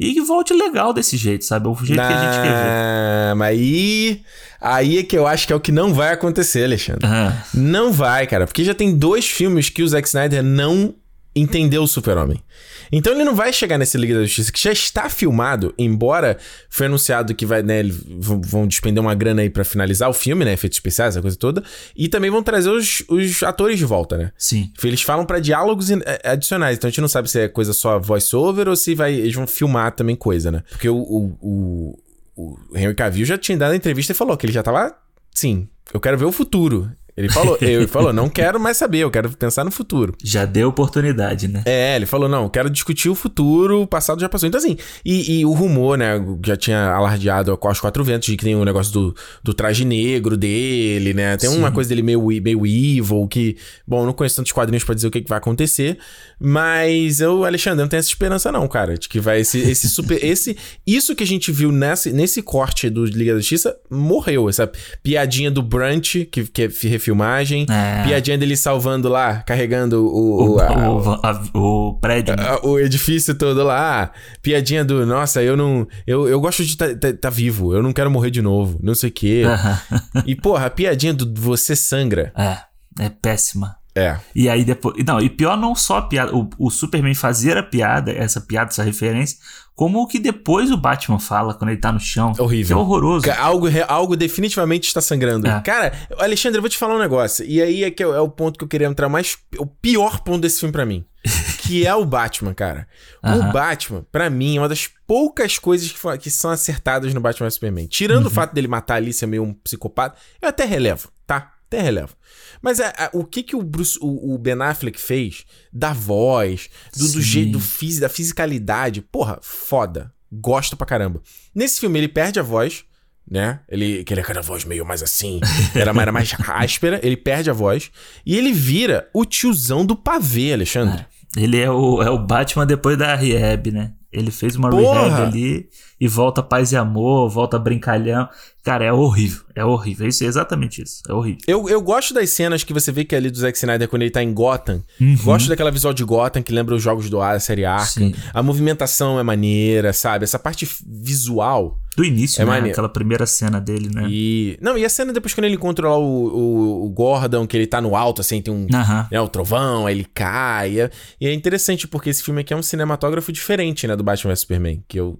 E 0.00 0.14
que 0.14 0.20
volte 0.20 0.52
legal 0.52 0.92
desse 0.92 1.16
jeito, 1.16 1.44
sabe? 1.44 1.68
O 1.68 1.76
jeito 1.76 2.00
Não, 2.00 2.08
que 2.08 2.12
a 2.12 2.20
gente 2.20 2.42
quer 2.42 3.28
ver. 3.28 3.34
Mas 3.36 3.48
aí. 3.48 4.22
Aí 4.62 4.98
é 4.98 5.02
que 5.02 5.18
eu 5.18 5.26
acho 5.26 5.46
que 5.46 5.52
é 5.52 5.56
o 5.56 5.60
que 5.60 5.72
não 5.72 5.92
vai 5.92 6.12
acontecer, 6.12 6.64
Alexandre. 6.64 7.04
Aham. 7.04 7.36
Não 7.52 7.92
vai, 7.92 8.26
cara. 8.26 8.46
Porque 8.46 8.62
já 8.62 8.74
tem 8.74 8.96
dois 8.96 9.28
filmes 9.28 9.68
que 9.68 9.82
o 9.82 9.88
Zack 9.88 10.06
Snyder 10.06 10.42
não 10.42 10.94
entendeu 11.34 11.82
o 11.82 11.88
Super-Homem. 11.88 12.42
Então 12.90 13.14
ele 13.14 13.24
não 13.24 13.34
vai 13.34 13.52
chegar 13.52 13.78
nesse 13.78 13.96
Liga 13.96 14.14
da 14.14 14.22
Justiça, 14.22 14.52
que 14.52 14.62
já 14.62 14.70
está 14.70 15.08
filmado, 15.08 15.72
embora 15.78 16.36
foi 16.68 16.86
anunciado 16.86 17.34
que 17.34 17.46
vai, 17.46 17.62
né, 17.62 17.82
vão, 18.18 18.66
despender 18.66 19.02
uma 19.02 19.14
grana 19.14 19.40
aí 19.40 19.48
pra 19.48 19.64
finalizar 19.64 20.10
o 20.10 20.12
filme, 20.12 20.44
né, 20.44 20.52
efeitos 20.52 20.76
especiais, 20.76 21.14
essa 21.14 21.22
coisa 21.22 21.36
toda, 21.36 21.64
e 21.96 22.06
também 22.06 22.30
vão 22.30 22.42
trazer 22.42 22.68
os, 22.68 23.02
os 23.08 23.42
atores 23.42 23.78
de 23.78 23.86
volta, 23.86 24.18
né? 24.18 24.32
Sim. 24.36 24.70
Eles 24.84 25.00
falam 25.00 25.24
pra 25.24 25.38
diálogos 25.38 25.90
eh, 25.90 26.20
adicionais, 26.22 26.76
então 26.76 26.88
a 26.88 26.90
gente 26.90 27.00
não 27.00 27.08
sabe 27.08 27.30
se 27.30 27.40
é 27.40 27.48
coisa 27.48 27.72
só 27.72 27.98
voice-over 27.98 28.68
ou 28.68 28.76
se 28.76 28.94
vai, 28.94 29.14
eles 29.14 29.34
vão 29.34 29.46
filmar 29.46 29.92
também 29.92 30.14
coisa, 30.14 30.52
né? 30.52 30.62
Porque 30.68 30.88
o, 30.88 30.96
o, 30.96 31.38
o, 31.40 31.98
o 32.36 32.56
Henry 32.74 32.94
Cavill 32.94 33.24
já 33.24 33.38
tinha 33.38 33.58
dado 33.58 33.72
a 33.72 33.76
entrevista 33.76 34.12
e 34.12 34.16
falou 34.16 34.36
que 34.36 34.46
ele 34.46 34.52
já 34.52 34.62
tava, 34.62 34.96
sim, 35.32 35.68
eu 35.92 36.00
quero 36.00 36.18
ver 36.18 36.24
o 36.24 36.32
futuro. 36.32 36.90
Ele 37.16 37.28
falou, 37.28 37.58
ele 37.60 37.86
falou, 37.86 38.12
não 38.12 38.28
quero 38.28 38.58
mais 38.58 38.76
saber, 38.76 38.98
eu 38.98 39.10
quero 39.10 39.30
pensar 39.30 39.64
no 39.64 39.70
futuro. 39.70 40.14
Já 40.22 40.44
deu 40.44 40.68
oportunidade, 40.68 41.48
né? 41.48 41.62
É, 41.66 41.96
ele 41.96 42.06
falou, 42.06 42.28
não, 42.28 42.48
quero 42.48 42.70
discutir 42.70 43.08
o 43.08 43.14
futuro, 43.14 43.82
o 43.82 43.86
passado 43.86 44.20
já 44.20 44.28
passou. 44.28 44.48
Então, 44.48 44.58
assim, 44.58 44.76
e, 45.04 45.40
e 45.40 45.44
o 45.44 45.52
rumor, 45.52 45.98
né, 45.98 46.14
já 46.44 46.56
tinha 46.56 46.90
alardeado 46.90 47.56
com 47.56 47.68
os 47.68 47.80
quatro 47.80 48.02
ventos 48.02 48.26
de 48.26 48.36
que 48.36 48.44
tem 48.44 48.54
o 48.54 48.64
negócio 48.64 48.92
do, 48.92 49.16
do 49.42 49.52
traje 49.52 49.84
negro 49.84 50.36
dele, 50.36 51.12
né? 51.12 51.36
Tem 51.36 51.50
uma 51.50 51.68
Sim. 51.68 51.74
coisa 51.74 51.88
dele 51.88 52.02
meio, 52.02 52.26
meio 52.26 52.66
evil, 52.66 53.26
que, 53.28 53.56
bom, 53.86 54.06
não 54.06 54.12
conheço 54.12 54.36
tantos 54.36 54.52
quadrinhos 54.52 54.84
pra 54.84 54.94
dizer 54.94 55.08
o 55.08 55.10
que, 55.10 55.20
que 55.20 55.28
vai 55.28 55.38
acontecer, 55.38 55.98
mas 56.40 57.20
eu, 57.20 57.44
Alexandre, 57.44 57.80
não 57.82 57.88
tenho 57.88 58.00
essa 58.00 58.08
esperança, 58.08 58.50
não, 58.50 58.66
cara, 58.66 58.96
de 58.96 59.08
que 59.08 59.20
vai 59.20 59.40
esse, 59.40 59.58
esse 59.58 59.88
super. 59.88 60.18
esse, 60.24 60.56
isso 60.86 61.14
que 61.14 61.22
a 61.22 61.26
gente 61.26 61.52
viu 61.52 61.70
nesse, 61.70 62.10
nesse 62.12 62.42
corte 62.42 62.88
do 62.88 63.04
Liga 63.04 63.34
da 63.34 63.38
Justiça 63.38 63.76
morreu. 63.90 64.48
Essa 64.48 64.70
piadinha 65.02 65.50
do 65.50 65.62
Brunch, 65.62 66.24
que, 66.26 66.44
que 66.44 66.62
é 66.62 66.68
refilmagem, 67.02 67.66
É. 67.68 68.04
piadinha 68.04 68.38
dele 68.38 68.56
salvando 68.56 69.08
lá, 69.08 69.42
carregando 69.42 70.06
o, 70.06 70.08
O, 70.08 70.54
o, 70.56 70.60
a- 70.60 70.90
o, 70.90 71.20
a- 71.26 71.42
o 71.58 71.94
prédio. 72.00 72.36
né? 72.36 72.44
ah, 72.46 72.60
o 72.66 72.78
edifício 72.78 73.34
todo 73.34 73.62
lá. 73.64 74.12
Piadinha 74.40 74.84
do, 74.84 75.04
nossa, 75.04 75.42
eu 75.42 75.56
não. 75.56 75.86
Eu, 76.06 76.28
eu 76.28 76.40
gosto 76.40 76.64
de 76.64 76.70
estar 76.70 76.94
tá, 76.96 77.12
tá 77.12 77.30
vivo, 77.30 77.74
eu 77.74 77.82
não 77.82 77.92
quero 77.92 78.10
morrer 78.10 78.30
de 78.30 78.40
novo, 78.40 78.78
não 78.82 78.94
sei 78.94 79.10
o 79.10 79.12
quê. 79.12 79.42
Aham. 79.46 79.78
E, 80.26 80.34
porra, 80.36 80.66
a 80.66 80.70
piadinha 80.70 81.12
do 81.12 81.32
você 81.40 81.74
sangra. 81.74 82.32
É, 82.36 83.04
é 83.04 83.08
péssima. 83.10 83.76
É. 83.94 84.16
E 84.34 84.48
aí 84.48 84.64
depois. 84.64 84.96
Não, 85.06 85.20
e 85.20 85.28
pior 85.28 85.56
não 85.56 85.74
só 85.74 85.98
a 85.98 86.02
piada. 86.02 86.34
O, 86.34 86.48
o 86.58 86.70
Superman 86.70 87.14
fazer 87.14 87.56
a 87.56 87.62
piada, 87.62 88.10
essa 88.10 88.40
piada, 88.40 88.70
essa 88.70 88.82
referência, 88.82 89.36
como 89.74 90.00
o 90.00 90.06
que 90.06 90.18
depois 90.18 90.70
o 90.70 90.76
Batman 90.76 91.18
fala 91.18 91.54
quando 91.54 91.70
ele 91.70 91.80
tá 91.80 91.92
no 91.92 92.00
chão. 92.00 92.32
Horrível. 92.38 92.76
Que 92.76 92.80
é 92.80 92.84
horroroso. 92.84 93.30
Algo, 93.32 93.66
algo 93.86 94.16
definitivamente 94.16 94.86
está 94.86 95.00
sangrando. 95.00 95.46
É. 95.46 95.60
Cara, 95.60 95.92
Alexandre, 96.18 96.58
eu 96.58 96.62
vou 96.62 96.70
te 96.70 96.78
falar 96.78 96.94
um 96.94 96.98
negócio. 96.98 97.44
E 97.44 97.60
aí 97.60 97.84
é 97.84 97.90
que 97.90 98.02
é, 98.02 98.06
é 98.06 98.20
o 98.20 98.28
ponto 98.28 98.58
que 98.58 98.64
eu 98.64 98.68
queria 98.68 98.86
entrar 98.86 99.08
mais. 99.08 99.36
O 99.58 99.66
pior 99.66 100.20
ponto 100.20 100.40
desse 100.40 100.60
filme 100.60 100.72
pra 100.72 100.86
mim. 100.86 101.04
que 101.62 101.86
é 101.86 101.94
o 101.94 102.04
Batman, 102.04 102.52
cara. 102.54 102.88
O 103.22 103.28
Aham. 103.28 103.52
Batman, 103.52 104.06
pra 104.10 104.28
mim, 104.28 104.56
é 104.56 104.60
uma 104.60 104.68
das 104.68 104.88
poucas 105.06 105.58
coisas 105.58 105.92
que, 105.92 106.18
que 106.18 106.30
são 106.30 106.50
acertadas 106.50 107.14
no 107.14 107.20
Batman 107.20 107.50
Superman. 107.50 107.86
Tirando 107.86 108.26
o 108.26 108.30
fato 108.30 108.52
dele 108.54 108.68
matar 108.68 108.96
ali, 108.96 109.12
ser 109.12 109.26
meio 109.26 109.42
um 109.42 109.52
psicopata, 109.52 110.16
eu 110.40 110.48
até 110.48 110.64
relevo, 110.64 111.08
tá? 111.26 111.52
Até 111.72 111.80
relevo. 111.82 112.14
Mas 112.60 112.78
é, 112.80 112.92
é, 112.98 113.10
o 113.12 113.24
que 113.24 113.42
que 113.42 113.56
o, 113.56 113.62
Bruce, 113.62 113.98
o, 114.00 114.34
o 114.34 114.38
Ben 114.38 114.60
Affleck 114.60 115.00
fez 115.00 115.44
da 115.72 115.92
voz, 115.92 116.68
do, 116.96 117.12
do 117.12 117.20
jeito, 117.22 117.52
do 117.52 117.60
fisi- 117.60 118.00
da 118.00 118.08
fisicalidade, 118.08 119.00
porra, 119.00 119.38
foda. 119.42 120.12
Gosto 120.30 120.76
pra 120.76 120.86
caramba. 120.86 121.20
Nesse 121.54 121.80
filme 121.80 121.98
ele 121.98 122.08
perde 122.08 122.38
a 122.38 122.42
voz, 122.42 122.84
né? 123.30 123.60
Ele, 123.68 124.04
que 124.04 124.12
ele 124.14 124.20
aquela 124.20 124.42
voz 124.42 124.64
meio 124.64 124.84
mais 124.84 125.02
assim, 125.02 125.40
era, 125.74 125.90
era 126.00 126.12
mais 126.12 126.34
áspera, 126.48 127.00
ele 127.02 127.16
perde 127.16 127.50
a 127.50 127.52
voz 127.52 127.90
e 128.24 128.36
ele 128.36 128.52
vira 128.52 129.08
o 129.14 129.24
tiozão 129.24 129.84
do 129.84 129.96
pavê, 129.96 130.52
Alexandre. 130.52 131.04
Ele 131.36 131.58
é 131.58 131.70
o, 131.70 132.02
é 132.02 132.10
o 132.10 132.18
Batman 132.18 132.66
depois 132.66 132.96
da 132.98 133.14
rehab, 133.14 133.70
né? 133.70 133.92
Ele 134.12 134.30
fez 134.30 134.56
uma 134.56 134.68
Porra! 134.68 135.04
rehab 135.04 135.22
ali 135.22 135.68
e 136.04 136.08
volta 136.08 136.42
paz 136.42 136.72
e 136.72 136.76
amor, 136.76 137.28
volta 137.30 137.56
brincalhão. 137.60 138.28
Cara, 138.64 138.84
é 138.84 138.92
horrível. 138.92 139.42
É 139.54 139.64
horrível. 139.64 140.06
Isso 140.08 140.22
é 140.24 140.26
exatamente 140.26 140.82
isso. 140.82 141.02
É 141.08 141.12
horrível. 141.12 141.40
Eu, 141.46 141.68
eu 141.68 141.80
gosto 141.80 142.12
das 142.14 142.30
cenas 142.30 142.62
que 142.64 142.72
você 142.72 142.90
vê 142.92 143.04
que 143.04 143.14
é 143.14 143.18
ali 143.18 143.30
do 143.30 143.36
Zack 143.38 143.56
Snyder 143.56 143.88
quando 143.88 144.02
ele 144.02 144.10
tá 144.10 144.22
em 144.22 144.32
Gotham. 144.32 144.82
Uhum. 145.00 145.16
Gosto 145.22 145.48
daquela 145.48 145.70
visual 145.70 145.92
de 145.94 146.02
Gotham 146.04 146.42
que 146.42 146.52
lembra 146.52 146.74
os 146.74 146.82
jogos 146.82 147.08
do 147.10 147.20
ar, 147.20 147.36
a 147.36 147.40
série 147.40 147.64
Arkham. 147.64 147.86
Sim. 148.08 148.14
A 148.34 148.42
movimentação 148.42 149.18
é 149.18 149.22
maneira, 149.22 149.92
sabe? 149.92 150.24
Essa 150.24 150.38
parte 150.38 150.68
visual. 150.86 151.78
Do 151.96 152.04
início, 152.04 152.40
É 152.40 152.44
né? 152.44 152.50
maneiro. 152.50 152.70
Aquela 152.72 152.88
primeira 152.88 153.26
cena 153.26 153.60
dele, 153.60 153.88
né? 153.92 154.06
E. 154.08 154.56
Não, 154.62 154.78
e 154.78 154.84
a 154.84 154.88
cena 154.88 155.12
depois 155.12 155.34
quando 155.34 155.44
ele 155.44 155.56
encontra 155.56 155.88
lá 155.88 155.98
o, 155.98 156.02
o, 156.04 156.86
o 156.86 156.90
Gordon, 156.90 157.46
que 157.46 157.56
ele 157.56 157.66
tá 157.66 157.80
no 157.80 157.94
alto, 157.94 158.20
assim, 158.22 158.40
tem 158.40 158.52
um. 158.52 158.66
Aham. 158.72 159.08
né, 159.10 159.20
o 159.20 159.28
trovão, 159.28 159.86
aí 159.86 159.94
ele 159.96 160.06
cai. 160.14 160.80
é- 160.80 160.90
E 161.20 161.26
é 161.28 161.34
interessante 161.34 161.86
porque 161.86 162.10
esse 162.10 162.22
filme 162.22 162.40
aqui 162.40 162.52
é 162.54 162.56
um 162.56 162.62
cinematógrafo 162.62 163.30
diferente, 163.32 163.86
né, 163.86 163.94
do 163.94 164.02
Batman 164.02 164.32
vs 164.32 164.40
Superman. 164.40 164.82
Que 164.88 164.98
eu. 164.98 165.18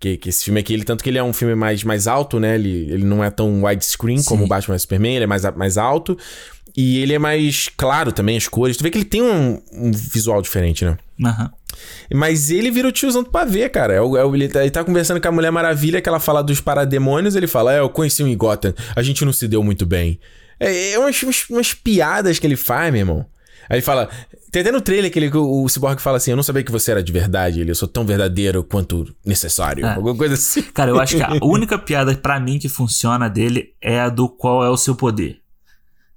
Que, 0.00 0.16
que 0.16 0.30
esse 0.30 0.44
filme 0.44 0.58
aqui, 0.60 0.72
ele, 0.72 0.82
tanto 0.84 1.04
que 1.04 1.10
ele 1.10 1.18
é 1.18 1.22
um 1.22 1.32
filme 1.32 1.54
mais, 1.54 1.84
mais 1.84 2.06
alto, 2.06 2.40
né? 2.40 2.54
Ele, 2.54 2.90
ele 2.90 3.04
não 3.04 3.22
é 3.22 3.30
tão 3.30 3.62
widescreen 3.64 4.22
como 4.24 4.44
o 4.44 4.48
Batman 4.48 4.78
Superman, 4.78 5.14
ele 5.16 5.24
é 5.24 5.26
mais, 5.26 5.42
mais 5.54 5.76
alto. 5.76 6.16
E 6.76 6.98
ele 7.02 7.12
é 7.12 7.18
mais 7.18 7.68
claro 7.76 8.10
também, 8.10 8.36
as 8.36 8.48
cores. 8.48 8.76
Tu 8.76 8.82
vê 8.82 8.90
que 8.90 8.96
ele 8.96 9.04
tem 9.04 9.20
um, 9.20 9.60
um 9.72 9.90
visual 9.92 10.40
diferente, 10.40 10.84
né? 10.84 10.96
Aham. 11.22 11.50
Mas 12.14 12.50
ele 12.50 12.70
vira 12.70 12.88
o 12.88 12.92
tiozão 12.92 13.22
do 13.22 13.30
pavê, 13.30 13.68
cara. 13.68 13.92
É 13.92 14.00
o, 14.00 14.16
é 14.16 14.24
o- 14.24 14.34
ele, 14.34 14.48
tá, 14.48 14.62
ele 14.62 14.70
tá 14.70 14.82
conversando 14.82 15.20
com 15.20 15.28
a 15.28 15.32
Mulher 15.32 15.50
Maravilha, 15.50 16.00
que 16.00 16.08
ela 16.08 16.20
fala 16.20 16.42
dos 16.42 16.60
parademônios, 16.60 17.36
ele 17.36 17.46
fala, 17.46 17.74
é, 17.74 17.80
eu 17.80 17.88
conheci 17.90 18.22
um 18.22 18.26
em 18.28 18.36
Gotham, 18.36 18.72
a 18.96 19.02
gente 19.02 19.24
não 19.24 19.32
se 19.32 19.46
deu 19.46 19.62
muito 19.62 19.84
bem. 19.84 20.18
É, 20.58 20.92
é 20.92 20.98
umas, 20.98 21.22
umas, 21.22 21.44
umas 21.50 21.74
piadas 21.74 22.38
que 22.38 22.46
ele 22.46 22.56
faz, 22.56 22.90
meu 22.92 23.00
irmão. 23.00 23.26
Aí 23.68 23.76
ele 23.76 23.82
fala, 23.82 24.08
tem 24.50 24.62
até 24.62 24.72
no 24.72 24.80
trailer 24.80 25.10
que 25.10 25.18
ele, 25.18 25.28
o, 25.36 25.64
o 25.64 25.68
Cyborg 25.68 26.00
fala 26.00 26.16
assim, 26.16 26.30
eu 26.30 26.36
não 26.36 26.42
sabia 26.42 26.62
que 26.62 26.72
você 26.72 26.90
era 26.90 27.02
de 27.02 27.12
verdade, 27.12 27.60
ele, 27.60 27.70
eu 27.70 27.74
sou 27.74 27.88
tão 27.88 28.04
verdadeiro 28.04 28.64
quanto 28.64 29.14
necessário. 29.24 29.84
É. 29.84 29.94
Alguma 29.94 30.16
coisa 30.16 30.34
assim. 30.34 30.62
Cara, 30.74 30.90
eu 30.90 31.00
acho 31.00 31.16
que 31.16 31.22
a 31.22 31.38
única 31.42 31.78
piada 31.78 32.14
pra 32.14 32.40
mim 32.40 32.58
que 32.58 32.68
funciona 32.68 33.28
dele 33.28 33.74
é 33.80 34.00
a 34.00 34.08
do 34.08 34.28
qual 34.28 34.64
é 34.64 34.68
o 34.68 34.76
seu 34.76 34.94
poder. 34.94 35.38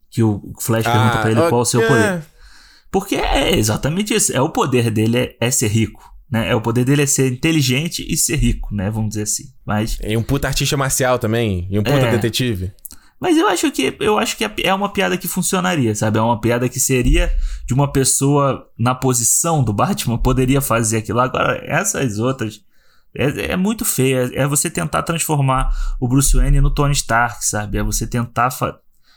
Que 0.10 0.22
o 0.24 0.42
Flash 0.60 0.84
pergunta 0.84 1.18
pra 1.18 1.32
ele 1.32 1.40
qual 1.50 1.62
é 1.62 1.64
o 1.64 1.66
seu 1.66 1.82
poder. 1.88 2.24
Porque 2.92 3.16
é 3.16 3.56
exatamente 3.58 4.14
isso. 4.14 4.32
É 4.32 4.40
o 4.40 4.50
poder 4.50 4.92
dele 4.92 5.18
é, 5.18 5.36
é 5.40 5.50
ser 5.50 5.68
rico. 5.68 6.14
Né? 6.30 6.50
É 6.50 6.56
o 6.56 6.62
poder 6.62 6.84
dele 6.86 7.04
é 7.04 7.06
ser 7.06 7.32
inteligente 7.32 8.06
e 8.08 8.18
ser 8.18 8.36
rico, 8.38 8.74
né? 8.74 8.90
Vamos 8.90 9.10
dizer 9.10 9.24
assim. 9.24 9.46
Mas, 9.66 9.98
E 10.04 10.18
um 10.18 10.24
puta 10.24 10.48
artista 10.48 10.76
marcial 10.76 11.20
também, 11.20 11.68
e 11.70 11.78
um 11.78 11.84
puta 11.84 11.98
É. 11.98 12.12
detetive. 12.12 12.72
Mas 13.24 13.38
eu 13.38 13.48
acho 13.48 13.72
que 13.72 13.96
eu 14.02 14.20
acho 14.20 14.36
que 14.36 14.44
é 14.66 14.74
uma 14.74 14.92
piada 14.92 15.18
que 15.18 15.30
funcionaria, 15.30 15.96
sabe? 15.96 16.20
É 16.20 16.22
uma 16.22 16.42
piada 16.42 16.68
que 16.68 16.78
seria 16.78 17.32
de 17.66 17.74
uma 17.74 17.90
pessoa 17.90 18.70
na 18.78 18.94
posição 18.94 19.64
do 19.64 19.72
Batman 19.72 20.18
poderia 20.18 20.60
fazer 20.60 20.98
aquilo. 20.98 21.22
Agora, 21.22 21.58
essas 21.66 22.20
outras 22.20 22.60
é, 23.16 23.54
é 23.54 23.56
muito 23.56 23.86
feia. 23.86 24.30
É 24.34 24.46
você 24.46 24.70
tentar 24.70 25.04
transformar 25.04 25.74
o 26.02 26.08
Bruce 26.10 26.36
Wayne 26.36 26.60
no 26.60 26.70
Tony 26.70 26.92
Stark, 26.92 27.46
sabe? 27.46 27.78
É 27.78 27.84
você 27.84 28.06
tentar 28.06 28.50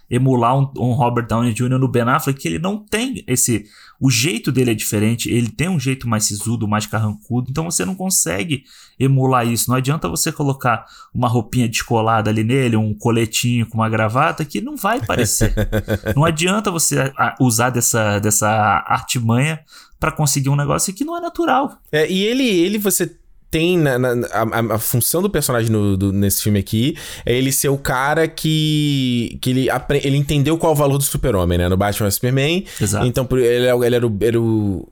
emular 0.08 0.56
um, 0.56 0.70
um 0.76 0.92
Robert 0.92 1.26
Downey 1.26 1.52
Jr. 1.52 1.76
no 1.76 1.88
Ben 1.88 2.02
Affleck, 2.02 2.38
que 2.38 2.46
ele 2.46 2.60
não 2.60 2.78
tem 2.78 3.24
esse. 3.26 3.64
O 4.00 4.10
jeito 4.10 4.52
dele 4.52 4.72
é 4.72 4.74
diferente, 4.74 5.30
ele 5.30 5.48
tem 5.48 5.68
um 5.68 5.80
jeito 5.80 6.08
mais 6.08 6.24
sisudo, 6.24 6.68
mais 6.68 6.86
carrancudo, 6.86 7.50
então 7.50 7.64
você 7.64 7.84
não 7.84 7.94
consegue 7.94 8.64
emular 8.98 9.46
isso. 9.46 9.70
Não 9.70 9.76
adianta 9.76 10.08
você 10.08 10.30
colocar 10.30 10.84
uma 11.14 11.28
roupinha 11.28 11.68
descolada 11.68 12.30
ali 12.30 12.44
nele, 12.44 12.76
um 12.76 12.94
coletinho 12.94 13.66
com 13.66 13.78
uma 13.78 13.88
gravata, 13.88 14.44
que 14.44 14.60
não 14.60 14.76
vai 14.76 15.04
parecer. 15.04 15.54
não 16.14 16.24
adianta 16.24 16.70
você 16.70 17.12
usar 17.40 17.70
dessa, 17.70 18.18
dessa 18.18 18.48
artimanha 18.86 19.60
pra 19.98 20.12
conseguir 20.12 20.48
um 20.48 20.56
negócio 20.56 20.92
que 20.92 21.04
não 21.04 21.16
é 21.16 21.20
natural. 21.20 21.78
É, 21.90 22.10
e 22.10 22.22
ele, 22.22 22.46
ele 22.46 22.78
você 22.78 23.16
tem 23.56 23.78
na, 23.78 23.98
na- 23.98 24.26
a, 24.30 24.74
a- 24.74 24.78
função 24.78 25.22
do 25.22 25.30
personagem 25.30 25.70
no- 25.70 25.96
do- 25.96 26.12
nesse 26.12 26.42
filme 26.42 26.58
aqui 26.58 26.94
é 27.24 27.34
ele 27.34 27.50
ser 27.50 27.68
o 27.70 27.78
cara 27.78 28.28
que 28.28 29.38
que 29.40 29.50
ele, 29.50 29.68
ele 30.02 30.16
entendeu 30.16 30.58
qual 30.58 30.72
é 30.72 30.74
o 30.74 30.78
valor 30.78 30.98
do 30.98 31.04
super-homem, 31.04 31.56
né? 31.58 31.68
No 31.68 31.76
Batman 31.76 32.10
Superman. 32.10 32.64
Exato. 32.80 33.06
Então 33.06 33.26
ele, 33.32 33.66
é 33.66 33.74
ele 33.86 33.96
era 33.96 34.06
o, 34.06 34.18
era 34.20 34.40
o 34.40 34.88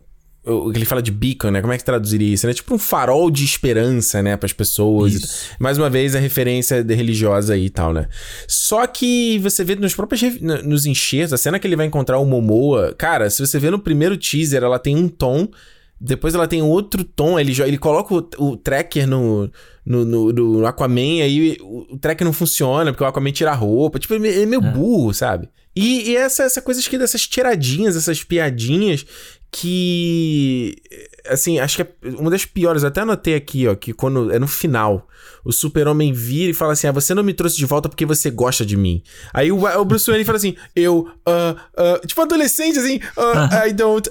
Ele 0.75 0.85
fala 0.85 1.03
de 1.03 1.11
beacon, 1.11 1.51
né? 1.51 1.61
Como 1.61 1.73
é 1.73 1.79
que 1.79 1.85
traduziria 1.85 2.33
isso? 2.35 2.47
É 2.47 2.49
né? 2.49 2.55
tipo 2.55 2.75
um 2.75 2.79
farol 2.79 3.31
de 3.31 3.45
esperança, 3.45 4.23
né? 4.23 4.37
Para 4.37 4.47
as 4.47 4.53
pessoas. 4.53 5.13
Isso. 5.15 5.51
Mais 5.59 5.79
uma 5.79 5.89
vez, 5.91 6.15
a 6.15 6.19
referência 6.19 6.83
religiosa 6.83 7.55
aí 7.55 7.67
e 7.67 7.71
tal, 7.71 7.93
né? 7.93 8.07
Só 8.49 8.87
que 8.87 9.39
você 9.41 9.65
vê 9.65 9.75
nos 9.75 9.95
próprios 9.95 10.23
nos 10.65 10.85
enxertos, 10.87 11.33
a 11.33 11.37
cena 11.39 11.59
que 11.59 11.67
ele 11.67 11.77
vai 11.77 11.87
encontrar 11.87 12.19
o 12.19 12.27
Momoa. 12.27 12.95
Cara, 12.97 13.29
se 13.31 13.41
você 13.45 13.59
vê 13.59 13.71
no 13.71 13.79
primeiro 13.79 14.17
teaser, 14.17 14.63
ela 14.63 14.79
tem 14.79 14.97
um 14.97 15.09
tom. 15.09 15.49
Depois 16.07 16.35
ela 16.35 16.47
tem 16.47 16.61
outro 16.61 17.03
tom. 17.03 17.41
Ele, 17.41 17.59
ele 17.63 17.79
coloca 17.79 18.15
o, 18.15 18.29
o 18.39 18.57
tracker 18.59 19.07
no, 19.07 19.51
no, 19.87 20.05
no, 20.05 20.33
no 20.33 20.67
Aquaman, 20.67 21.23
aí 21.23 21.57
o, 21.63 21.95
o 21.95 21.99
tracker 21.99 22.27
não 22.27 22.33
funciona, 22.33 22.93
porque 22.93 23.03
o 23.03 23.07
Aquaman 23.07 23.33
tira 23.33 23.53
a 23.53 23.55
roupa. 23.55 23.99
Tipo, 23.99 24.15
ele 24.15 24.43
é 24.43 24.45
meio 24.45 24.63
é. 24.63 24.71
burro, 24.71 25.15
sabe? 25.15 25.49
E, 25.75 26.11
e 26.11 26.17
essa, 26.17 26.43
essa 26.43 26.61
coisa 26.61 26.83
que 26.83 26.99
dessas 26.99 27.27
tiradinhas, 27.27 27.97
essas 27.97 28.23
piadinhas 28.23 29.07
que 29.55 30.75
assim, 31.31 31.61
acho 31.61 31.77
que 31.77 31.83
é 31.83 31.89
uma 32.19 32.29
das 32.29 32.45
piores, 32.45 32.83
até 32.83 33.03
anotei 33.03 33.37
aqui, 33.37 33.69
ó, 33.69 33.75
que 33.77 33.93
quando 33.93 34.33
é 34.33 34.39
no 34.39 34.49
final, 34.49 35.07
o 35.45 35.53
Super-Homem 35.53 36.13
vira 36.13 36.51
e 36.51 36.55
fala 36.55 36.73
assim: 36.73 36.89
"Ah, 36.89 36.93
você 36.93 37.15
não 37.15 37.23
me 37.23 37.33
trouxe 37.33 37.57
de 37.57 37.65
volta 37.65 37.89
porque 37.89 38.05
você 38.05 38.31
gosta 38.31 38.67
de 38.67 38.77
mim". 38.77 39.01
Aí 39.33 39.53
o, 39.53 39.65
o 39.65 39.85
Bruce 39.85 40.11
Wayne 40.11 40.25
fala 40.25 40.39
assim: 40.39 40.57
"Eu 40.75 41.09
uh, 41.27 42.03
uh, 42.03 42.07
tipo 42.07 42.21
adolescente 42.21 42.81
assim, 42.81 42.97
uh, 43.17 43.67
I 43.69 43.73
don't. 43.73 44.11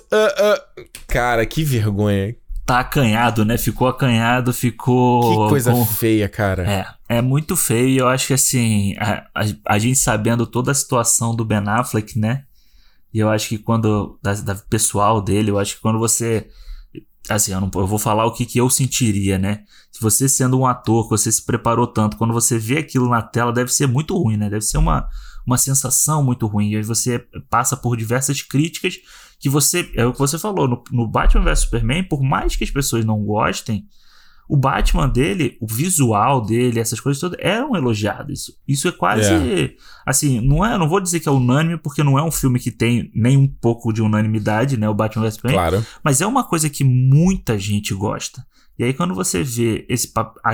Cara, 1.08 1.46
que 1.46 1.62
vergonha. 1.62 2.36
Tá 2.66 2.80
acanhado, 2.80 3.44
né? 3.44 3.58
Ficou 3.58 3.90
acanhado, 3.90 4.54
ficou 4.54 5.44
Que 5.44 5.50
coisa 5.50 5.72
com... 5.72 5.86
feia, 5.86 6.30
cara. 6.30 6.64
É, 7.10 7.18
é 7.18 7.22
muito 7.22 7.58
feio 7.58 7.90
e 7.90 7.98
eu 7.98 8.08
acho 8.08 8.28
que 8.28 8.34
assim, 8.34 8.96
a, 8.98 9.26
a, 9.36 9.74
a 9.76 9.78
gente 9.78 10.00
sabendo 10.00 10.48
toda 10.48 10.72
a 10.72 10.74
situação 10.74 11.36
do 11.36 11.44
Ben 11.44 11.62
Affleck, 11.68 12.18
né? 12.18 12.46
E 13.14 13.20
eu 13.20 13.30
acho 13.30 13.50
que 13.50 13.58
quando. 13.58 14.20
Da, 14.22 14.34
da 14.34 14.56
pessoal 14.56 15.22
dele, 15.22 15.52
eu 15.52 15.60
acho 15.60 15.76
que 15.76 15.82
quando 15.82 16.00
você. 16.00 16.50
Assim, 17.30 17.54
eu, 17.54 17.62
não, 17.62 17.72
eu 17.76 17.88
vou 17.88 18.00
falar 18.00 18.26
o 18.26 18.34
que, 18.34 18.46
que 18.46 18.60
eu 18.60 18.70
sentiria, 18.70 19.38
né? 19.38 19.64
Se 19.92 20.02
você 20.02 20.28
sendo 20.28 20.60
um 20.60 20.66
ator, 20.66 21.04
que 21.04 21.12
você 21.12 21.32
se 21.32 21.46
preparou 21.46 21.88
tanto, 21.88 22.18
quando 22.18 22.34
você 22.34 22.58
vê 22.58 22.80
aquilo 22.80 23.08
na 23.08 23.22
tela, 23.22 23.54
deve 23.54 23.72
ser 23.72 23.88
muito 23.88 24.18
ruim, 24.18 24.36
né? 24.36 24.50
Deve 24.50 24.66
ser 24.66 24.78
uma, 24.78 25.08
uma 25.46 25.58
sensação 25.58 26.24
muito 26.24 26.48
ruim. 26.48 26.72
E 26.72 26.76
aí 26.78 26.84
você 26.84 27.20
passa 27.50 27.78
por 27.78 27.96
diversas 27.96 28.42
críticas 28.42 28.96
que 29.40 29.48
você. 29.48 29.90
É 29.94 30.06
o 30.06 30.12
que 30.12 30.20
você 30.20 30.40
falou, 30.40 30.68
no, 30.68 30.84
no 30.92 31.08
Batman 31.08 31.44
vs 31.44 31.60
Superman, 31.60 32.04
por 32.04 32.22
mais 32.22 32.56
que 32.56 32.64
as 32.64 32.72
pessoas 32.72 33.06
não 33.06 33.24
gostem, 33.24 33.88
o 34.48 34.58
Batman 34.58 35.08
dele, 35.08 35.58
o 35.62 35.68
visual 35.68 36.42
dele, 36.42 36.80
essas 36.80 37.00
coisas 37.00 37.20
todas 37.20 37.38
eram 37.40 37.76
elogiadas. 37.76 38.52
Isso 38.68 38.88
é 38.88 38.92
quase. 38.92 39.32
É. 39.32 39.74
Assim, 40.06 40.42
não 40.42 40.66
é. 40.66 40.78
Não 40.78 40.88
vou 40.88 41.00
dizer 41.00 41.20
que 41.20 41.30
é 41.30 41.32
unânime, 41.32 41.78
porque 41.78 42.04
não 42.04 42.20
é 42.20 42.24
um 42.24 42.32
filme 42.32 42.60
que 42.60 42.72
tem 42.72 43.10
nem 43.16 43.38
um 43.38 43.48
pouco 43.48 43.94
de 43.94 44.02
unanimidade, 44.02 44.78
né? 44.78 44.88
O 44.90 44.94
Batman 44.94 45.24
vs 45.24 45.36
Superman. 45.36 45.60
Claro. 45.60 45.86
Mas 46.04 46.22
é 46.22 46.28
uma 46.28 46.44
coisa 46.44 46.70
que 46.70 46.84
muita 46.84 47.58
gente 47.58 47.94
gosta. 47.94 48.46
E 48.78 48.84
aí, 48.84 48.94
quando 48.94 49.14
você 49.14 49.44
vê 49.44 49.86
esse, 49.88 50.12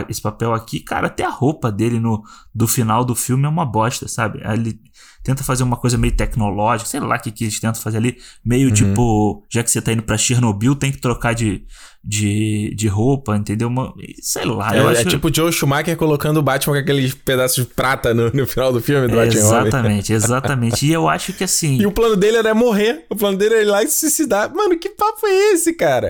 esse 0.10 0.22
papel 0.22 0.54
aqui, 0.54 0.82
cara, 0.82 1.08
até 1.08 1.24
a 1.24 1.30
roupa 1.30 1.72
dele 1.72 2.00
no 2.00 2.22
do 2.54 2.68
final 2.68 3.06
do 3.06 3.16
filme 3.16 3.46
é 3.46 3.50
uma 3.50 3.66
bosta, 3.66 4.10
sabe? 4.10 4.42
Ele 4.44 4.78
tenta 5.24 5.42
fazer 5.44 5.64
uma 5.64 5.78
coisa 5.78 5.98
meio 5.98 6.16
tecnológica, 6.16 6.90
sei 6.90 7.00
lá 7.00 7.16
o 7.16 7.20
que, 7.20 7.32
que 7.32 7.46
eles 7.46 7.60
tentam 7.60 7.82
fazer 7.82 7.98
ali. 7.98 8.18
Meio 8.44 8.68
uhum. 8.68 8.74
tipo, 8.74 9.46
já 9.50 9.64
que 9.64 9.72
você 9.72 9.82
tá 9.82 9.94
indo 9.94 10.04
pra 10.04 10.18
Chernobyl, 10.18 10.76
tem 10.76 10.92
que 10.92 11.00
trocar 11.00 11.34
de, 11.34 11.66
de, 12.04 12.74
de 12.76 12.88
roupa, 12.88 13.36
entendeu? 13.36 13.68
Uma, 13.68 13.94
sei 14.22 14.46
lá. 14.46 14.76
É, 14.76 14.80
acho... 14.80 15.02
é 15.02 15.06
tipo 15.06 15.28
o 15.28 15.34
Joe 15.34 15.52
Schumacher 15.52 15.96
colocando 15.98 16.38
o 16.38 16.42
Batman 16.42 16.76
com 16.76 16.80
aqueles 16.80 17.14
pedaços 17.14 17.66
de 17.66 17.74
prata 17.74 18.14
no, 18.14 18.32
no 18.32 18.48
final 18.48 18.72
do 18.72 18.82
filme 18.82 19.08
do 19.08 19.20
é, 19.20 19.26
Batman. 19.26 19.40
Exatamente, 19.40 20.14
exatamente. 20.14 20.86
E 20.86 20.94
eu 20.94 21.10
acho 21.10 21.34
que 21.34 21.44
assim. 21.44 21.78
e 21.78 21.86
o 21.86 21.92
plano 21.92 22.16
dele 22.16 22.38
era 22.38 22.54
morrer. 22.56 23.06
O 23.10 23.16
plano 23.16 23.38
dele 23.38 23.56
era 23.56 23.64
ir 23.64 23.68
lá 23.68 23.84
e 23.84 23.88
se 23.88 24.00
suicidar. 24.00 24.54
Mano, 24.54 24.78
que 24.78 24.90
papo 24.90 25.28
é 25.28 25.54
esse, 25.54 25.74
cara? 25.74 26.08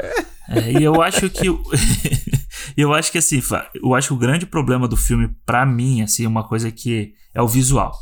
É, 0.48 0.72
e 0.80 0.84
eu 0.84 1.02
acho 1.02 1.30
que. 1.30 1.48
eu 2.78 2.94
acho 2.94 3.12
que 3.12 3.18
assim, 3.18 3.42
eu 3.82 3.96
acho 3.96 4.10
que 4.10 4.14
o 4.14 4.18
grande 4.18 4.46
problema 4.46 4.88
do 4.88 4.96
filme, 4.96 5.30
para 5.46 5.66
mim, 5.66 6.02
assim, 6.02 6.26
uma 6.26 6.44
coisa 6.44 6.72
que 6.72 7.14
é 7.34 7.42
o 7.42 7.48
visual. 7.48 7.94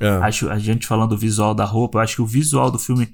É. 0.00 0.08
Acho, 0.08 0.50
a 0.50 0.58
gente 0.58 0.86
falando 0.86 1.10
do 1.10 1.16
visual 1.16 1.54
da 1.54 1.64
roupa, 1.64 1.98
eu 1.98 2.02
acho 2.02 2.16
que 2.16 2.22
o 2.22 2.26
visual 2.26 2.70
do 2.70 2.78
filme 2.78 3.08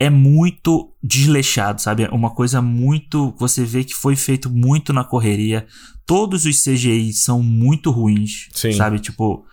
é 0.00 0.08
muito 0.08 0.90
desleixado, 1.02 1.82
sabe? 1.82 2.04
É 2.04 2.08
uma 2.08 2.30
coisa 2.30 2.62
muito. 2.62 3.34
Você 3.38 3.62
vê 3.64 3.84
que 3.84 3.94
foi 3.94 4.16
feito 4.16 4.48
muito 4.48 4.94
na 4.94 5.04
correria. 5.04 5.66
Todos 6.06 6.46
os 6.46 6.62
CGI 6.64 7.12
são 7.12 7.42
muito 7.42 7.90
ruins, 7.90 8.48
Sim. 8.54 8.72
sabe? 8.72 8.98
Tipo, 8.98 9.44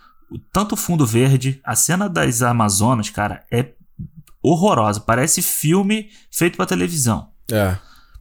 tanto 0.50 0.72
o 0.72 0.76
fundo 0.76 1.06
verde, 1.06 1.60
a 1.62 1.76
cena 1.76 2.08
das 2.08 2.40
Amazonas, 2.40 3.10
cara, 3.10 3.44
é 3.52 3.74
horrorosa. 4.42 5.00
Parece 5.00 5.42
filme 5.42 6.08
feito 6.30 6.56
para 6.56 6.64
televisão. 6.64 7.28
É. 7.52 7.76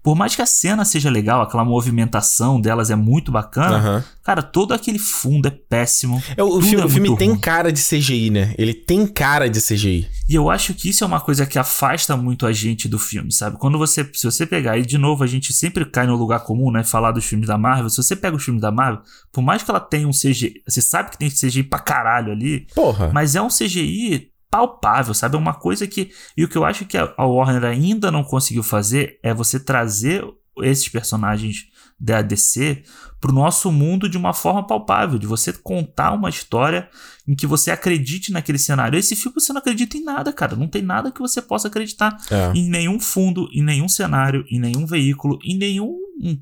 Por 0.07 0.15
mais 0.15 0.33
que 0.33 0.41
a 0.41 0.45
cena 0.45 0.85
seja 0.85 1.09
legal, 1.09 1.41
aquela 1.41 1.65
movimentação 1.65 2.61
delas 2.61 2.89
é 2.89 2.95
muito 2.95 3.29
bacana, 3.29 3.97
uhum. 3.97 4.03
cara, 4.23 4.41
todo 4.41 4.73
aquele 4.73 4.97
fundo 4.97 5.49
é 5.49 5.51
péssimo. 5.51 6.23
É, 6.37 6.41
o, 6.41 6.61
filme, 6.61 6.81
é 6.81 6.85
o 6.85 6.89
filme 6.89 7.17
tem 7.17 7.37
cara 7.37 7.73
de 7.73 7.81
CGI, 7.81 8.29
né? 8.29 8.55
Ele 8.57 8.73
tem 8.73 9.05
cara 9.05 9.49
de 9.49 9.59
CGI. 9.59 10.07
E 10.29 10.33
eu 10.33 10.49
acho 10.49 10.73
que 10.73 10.87
isso 10.87 11.03
é 11.03 11.07
uma 11.07 11.19
coisa 11.19 11.45
que 11.45 11.59
afasta 11.59 12.15
muito 12.15 12.45
a 12.45 12.53
gente 12.53 12.87
do 12.87 12.97
filme, 12.97 13.33
sabe? 13.33 13.57
Quando 13.57 13.77
você, 13.77 14.09
se 14.13 14.23
você 14.23 14.45
pegar, 14.45 14.77
e 14.77 14.85
de 14.85 14.97
novo 14.97 15.25
a 15.25 15.27
gente 15.27 15.51
sempre 15.51 15.83
cai 15.83 16.07
no 16.07 16.15
lugar 16.15 16.39
comum, 16.39 16.71
né? 16.71 16.85
Falar 16.85 17.11
dos 17.11 17.25
filmes 17.25 17.49
da 17.49 17.57
Marvel. 17.57 17.89
Se 17.89 17.97
você 17.97 18.15
pega 18.15 18.37
os 18.37 18.45
filmes 18.45 18.61
da 18.61 18.71
Marvel, 18.71 19.01
por 19.29 19.41
mais 19.41 19.61
que 19.61 19.69
ela 19.69 19.81
tenha 19.81 20.07
um 20.07 20.11
CGI, 20.11 20.63
você 20.65 20.81
sabe 20.81 21.09
que 21.09 21.17
tem 21.17 21.29
CGI 21.29 21.63
pra 21.63 21.79
caralho 21.79 22.31
ali. 22.31 22.65
Porra. 22.73 23.11
Mas 23.13 23.35
é 23.35 23.41
um 23.41 23.49
CGI 23.49 24.31
palpável, 24.49 25.13
sabe? 25.13 25.35
É 25.35 25.39
uma 25.39 25.53
coisa 25.53 25.87
que. 25.87 26.11
E 26.35 26.43
o 26.43 26.47
que 26.47 26.57
eu 26.57 26.65
acho 26.65 26.85
que 26.85 26.97
a 26.97 27.25
Warner 27.25 27.63
ainda 27.65 28.11
não 28.11 28.23
conseguiu 28.23 28.63
fazer 28.63 29.19
é 29.23 29.33
você 29.33 29.59
trazer 29.59 30.23
esses 30.63 30.87
personagens 30.89 31.67
da 31.99 32.21
DC 32.21 32.83
pro 33.19 33.33
nosso 33.33 33.71
mundo 33.71 34.07
de 34.07 34.17
uma 34.17 34.33
forma 34.33 34.65
palpável, 34.65 35.17
de 35.17 35.25
você 35.25 35.51
contar 35.51 36.13
uma 36.13 36.29
história 36.29 36.87
em 37.27 37.35
que 37.35 37.47
você 37.47 37.71
acredite 37.71 38.31
naquele 38.31 38.59
cenário. 38.59 38.97
Esse 38.97 39.15
filme 39.15 39.39
você 39.39 39.51
não 39.51 39.59
acredita 39.59 39.97
em 39.97 40.03
nada, 40.03 40.31
cara. 40.31 40.55
Não 40.55 40.67
tem 40.67 40.83
nada 40.83 41.11
que 41.11 41.19
você 41.19 41.41
possa 41.41 41.67
acreditar 41.67 42.15
é. 42.29 42.51
em 42.55 42.69
nenhum 42.69 42.99
fundo, 42.99 43.49
em 43.51 43.63
nenhum 43.63 43.89
cenário, 43.89 44.45
em 44.51 44.59
nenhum 44.59 44.85
veículo, 44.85 45.39
em 45.43 45.57
nenhum 45.57 45.97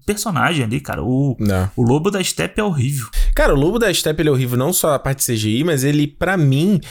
personagem 0.06 0.66
ali, 0.66 0.82
cara. 0.82 1.02
O, 1.02 1.38
o 1.76 1.82
Lobo 1.82 2.12
da 2.12 2.22
Steppe 2.22 2.60
é 2.60 2.64
horrível. 2.64 3.08
Cara, 3.34 3.54
o 3.54 3.58
Lobo 3.58 3.80
da 3.80 3.94
Steppe 3.94 4.28
é 4.28 4.32
horrível, 4.32 4.58
não 4.58 4.74
só 4.74 4.94
a 4.94 5.00
parte 5.00 5.26
CGI, 5.26 5.64
mas 5.64 5.84
ele, 5.84 6.08
para 6.08 6.36
mim, 6.36 6.82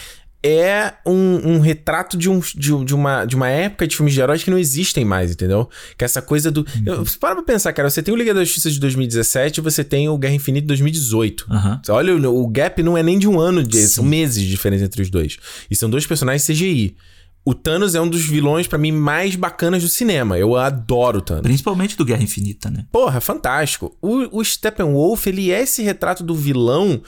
é 0.44 0.92
um, 1.06 1.54
um 1.54 1.58
retrato 1.58 2.18
de, 2.18 2.28
um, 2.28 2.38
de, 2.38 2.84
de, 2.84 2.94
uma, 2.94 3.24
de 3.24 3.34
uma 3.34 3.48
época 3.48 3.86
de 3.86 3.96
filmes 3.96 4.12
de 4.12 4.20
heróis 4.20 4.44
que 4.44 4.50
não 4.50 4.58
existem 4.58 5.02
mais, 5.02 5.30
entendeu? 5.30 5.70
Que 5.96 6.04
essa 6.04 6.20
coisa 6.20 6.50
do. 6.50 6.60
Uhum. 6.60 6.82
Eu, 6.84 7.04
para 7.18 7.36
pra 7.36 7.42
pensar, 7.42 7.72
cara, 7.72 7.88
você 7.88 8.02
tem 8.02 8.12
o 8.12 8.16
Liga 8.16 8.34
da 8.34 8.44
Justiça 8.44 8.70
de 8.70 8.78
2017 8.78 9.58
e 9.58 9.62
você 9.62 9.82
tem 9.82 10.06
o 10.06 10.18
Guerra 10.18 10.34
Infinita 10.34 10.60
de 10.60 10.68
2018. 10.68 11.46
Uhum. 11.50 11.80
Olha, 11.88 12.14
o, 12.14 12.42
o 12.42 12.46
gap 12.46 12.82
não 12.82 12.98
é 12.98 13.02
nem 13.02 13.18
de 13.18 13.26
um 13.26 13.40
ano, 13.40 13.62
de, 13.62 13.86
são 13.86 14.04
meses 14.04 14.42
de 14.42 14.50
diferença 14.50 14.84
entre 14.84 15.00
os 15.00 15.08
dois. 15.08 15.38
E 15.70 15.74
são 15.74 15.88
dois 15.88 16.06
personagens 16.06 16.46
CGI. 16.46 16.94
O 17.46 17.54
Thanos 17.54 17.94
é 17.94 18.00
um 18.00 18.08
dos 18.08 18.22
vilões, 18.22 18.66
para 18.66 18.78
mim, 18.78 18.92
mais 18.92 19.36
bacanas 19.36 19.82
do 19.82 19.88
cinema. 19.88 20.38
Eu 20.38 20.56
adoro 20.56 21.18
o 21.18 21.22
Thanos. 21.22 21.42
Principalmente 21.42 21.96
do 21.96 22.04
Guerra 22.04 22.22
Infinita, 22.22 22.70
né? 22.70 22.84
Porra, 22.92 23.18
fantástico. 23.20 23.96
O, 24.00 24.40
o 24.40 24.44
Steppenwolf, 24.44 25.26
ele 25.26 25.50
é 25.50 25.62
esse 25.62 25.82
retrato 25.82 26.22
do 26.22 26.34
vilão 26.34 27.02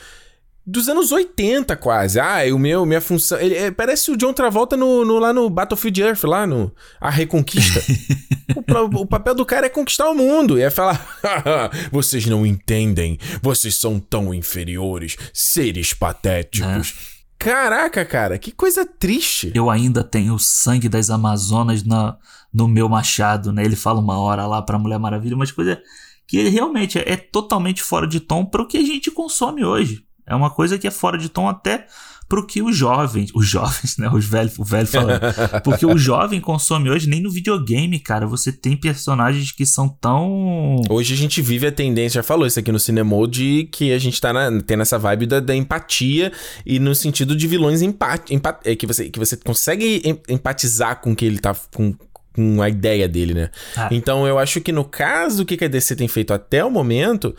dos 0.66 0.88
anos 0.88 1.12
80 1.12 1.76
quase. 1.76 2.18
Ah, 2.18 2.38
o 2.52 2.58
meu, 2.58 2.84
minha 2.84 3.00
função. 3.00 3.38
Ele, 3.38 3.54
é, 3.54 3.70
parece 3.70 4.10
o 4.10 4.16
John 4.16 4.32
Travolta 4.32 4.76
no, 4.76 5.04
no, 5.04 5.18
lá 5.18 5.32
no 5.32 5.48
Battlefield 5.48 6.02
Earth, 6.02 6.24
lá 6.24 6.46
no 6.46 6.74
A 7.00 7.08
Reconquista. 7.08 7.80
o, 8.56 9.02
o, 9.02 9.06
papel 9.06 9.34
do 9.34 9.46
cara 9.46 9.66
é 9.66 9.70
conquistar 9.70 10.10
o 10.10 10.14
mundo. 10.14 10.58
E 10.58 10.62
é 10.62 10.70
falar: 10.70 11.06
vocês 11.92 12.26
não 12.26 12.44
entendem, 12.44 13.16
vocês 13.40 13.76
são 13.76 14.00
tão 14.00 14.34
inferiores, 14.34 15.16
seres 15.32 15.94
patéticos. 15.94 16.94
É. 17.12 17.16
Caraca, 17.38 18.04
cara, 18.04 18.38
que 18.38 18.50
coisa 18.50 18.84
triste. 18.84 19.52
Eu 19.54 19.70
ainda 19.70 20.02
tenho 20.02 20.34
o 20.34 20.38
sangue 20.38 20.88
das 20.88 21.10
Amazonas 21.10 21.84
na, 21.84 22.16
no 22.52 22.66
meu 22.66 22.88
machado, 22.88 23.52
né? 23.52 23.64
Ele 23.64 23.76
fala 23.76 24.00
uma 24.00 24.18
hora 24.18 24.46
lá 24.46 24.62
pra 24.62 24.78
Mulher 24.78 24.98
Maravilha, 24.98 25.36
mas 25.36 25.52
coisa 25.52 25.80
que 26.26 26.48
realmente 26.48 26.98
é, 26.98 27.12
é 27.12 27.16
totalmente 27.16 27.82
fora 27.82 28.06
de 28.06 28.18
tom 28.18 28.44
para 28.44 28.62
o 28.62 28.66
que 28.66 28.78
a 28.78 28.82
gente 28.82 29.10
consome 29.10 29.64
hoje. 29.64 30.05
É 30.26 30.34
uma 30.34 30.50
coisa 30.50 30.78
que 30.78 30.86
é 30.86 30.90
fora 30.90 31.16
de 31.16 31.28
tom 31.28 31.48
até 31.48 31.86
pro 32.28 32.46
que 32.46 32.60
os 32.60 32.76
jovens, 32.76 33.30
os 33.34 33.46
jovens, 33.46 33.96
né, 33.98 34.10
os 34.12 34.24
velhos, 34.24 34.58
o 34.58 34.64
velho 34.64 34.86
falando, 34.86 35.20
porque 35.62 35.86
o 35.86 35.96
jovem 35.96 36.40
consome 36.40 36.90
hoje 36.90 37.08
nem 37.08 37.20
no 37.20 37.30
videogame, 37.30 37.98
cara, 38.00 38.26
você 38.26 38.50
tem 38.50 38.76
personagens 38.76 39.52
que 39.52 39.64
são 39.64 39.88
tão 39.88 40.80
Hoje 40.90 41.14
a 41.14 41.16
gente 41.16 41.40
vive 41.40 41.66
a 41.66 41.72
tendência, 41.72 42.18
já 42.18 42.22
falou 42.22 42.46
isso 42.46 42.58
aqui 42.58 42.72
no 42.72 42.78
cinema, 42.78 43.06
de 43.28 43.68
que 43.70 43.92
a 43.92 43.98
gente 43.98 44.20
tá 44.20 44.32
na, 44.32 44.60
tem 44.60 44.80
essa 44.80 44.98
vibe 44.98 45.26
da, 45.26 45.40
da 45.40 45.54
empatia 45.54 46.32
e 46.64 46.78
no 46.78 46.94
sentido 46.94 47.36
de 47.36 47.46
vilões 47.46 47.80
empat, 47.82 48.34
empat, 48.34 48.58
é, 48.64 48.74
que 48.74 48.86
você 48.86 49.08
que 49.08 49.18
você 49.18 49.36
consegue 49.36 50.02
empatizar 50.28 51.00
com 51.00 51.14
que 51.14 51.24
ele 51.24 51.38
tá 51.38 51.54
com 51.72 51.94
com 52.36 52.60
a 52.60 52.68
ideia 52.68 53.08
dele, 53.08 53.32
né? 53.32 53.50
Ah. 53.74 53.88
Então 53.90 54.26
eu 54.26 54.38
acho 54.38 54.60
que 54.60 54.70
no 54.70 54.84
caso 54.84 55.38
do 55.38 55.46
que 55.46 55.64
a 55.64 55.68
DC 55.68 55.96
tem 55.96 56.06
feito 56.06 56.34
até 56.34 56.62
o 56.62 56.70
momento, 56.70 57.34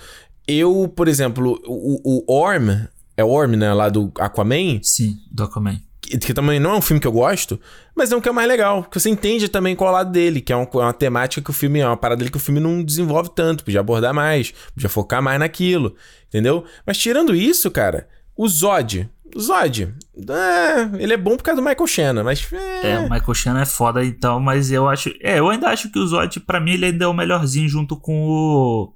eu, 0.48 0.92
por 0.96 1.08
exemplo, 1.08 1.60
o, 1.66 2.24
o 2.28 2.34
Orm, 2.34 2.88
é 3.16 3.24
Orm, 3.24 3.56
né, 3.56 3.74
lá 3.74 3.90
do 3.90 4.12
Aquaman? 4.18 4.80
Sim, 4.82 5.18
do 5.32 5.44
Aquaman. 5.44 5.80
que, 6.02 6.18
que 6.18 6.34
também 6.34 6.60
não 6.60 6.72
é 6.72 6.78
um 6.78 6.82
filme 6.82 7.00
que 7.00 7.08
eu 7.08 7.12
gosto, 7.12 7.60
mas 7.96 8.12
é 8.12 8.16
um 8.16 8.22
que 8.22 8.30
é 8.30 8.32
mais 8.32 8.48
legal, 8.48 8.84
que 8.84 9.00
você 9.00 9.10
entende 9.10 9.50
também 9.50 9.76
qual 9.76 9.90
é 9.90 9.92
o 9.92 9.96
lado 9.96 10.12
dele, 10.12 10.40
que 10.40 10.54
é, 10.54 10.56
um, 10.56 10.64
é 10.64 10.78
uma 10.78 10.94
temática 10.94 11.42
que 11.42 11.50
o 11.50 11.54
filme, 11.54 11.80
é 11.80 11.88
uma 11.88 11.98
parada 11.98 12.20
dele 12.20 12.32
que 12.32 12.38
o 12.38 12.40
filme 12.40 12.60
não 12.60 12.84
desenvolve 12.84 13.30
tanto, 13.36 13.64
podia 13.64 13.80
abordar 13.80 14.14
mais, 14.14 14.54
podia 14.74 14.90
focar 14.90 15.22
mais 15.22 15.40
naquilo, 15.40 15.96
entendeu? 16.28 16.64
Mas 16.86 16.98
tirando 16.98 17.36
isso, 17.36 17.70
cara, 17.70 18.08
o 18.36 18.48
Zod, 18.48 19.10
Zod, 19.38 19.94
é, 20.30 21.04
ele 21.04 21.14
é 21.14 21.18
bom 21.18 21.36
por 21.36 21.44
causa 21.44 21.62
do 21.62 21.68
Michael 21.68 21.88
Shannon, 21.88 22.24
mas. 22.24 22.48
É... 22.52 22.92
é, 22.92 23.00
o 23.00 23.04
Michael 23.04 23.34
Shannon 23.34 23.60
é 23.60 23.66
foda 23.66 24.04
então, 24.04 24.40
mas 24.40 24.72
eu 24.72 24.88
acho. 24.88 25.14
É, 25.22 25.40
eu 25.40 25.50
ainda 25.50 25.68
acho 25.68 25.92
que 25.92 26.00
o 26.00 26.08
Zod, 26.08 26.40
pra 26.42 26.60
mim, 26.60 26.72
ele 26.72 26.86
ainda 26.86 27.06
é 27.06 27.08
o 27.08 27.14
melhorzinho 27.14 27.68
junto 27.68 27.98
com 27.98 28.28
o. 28.28 28.94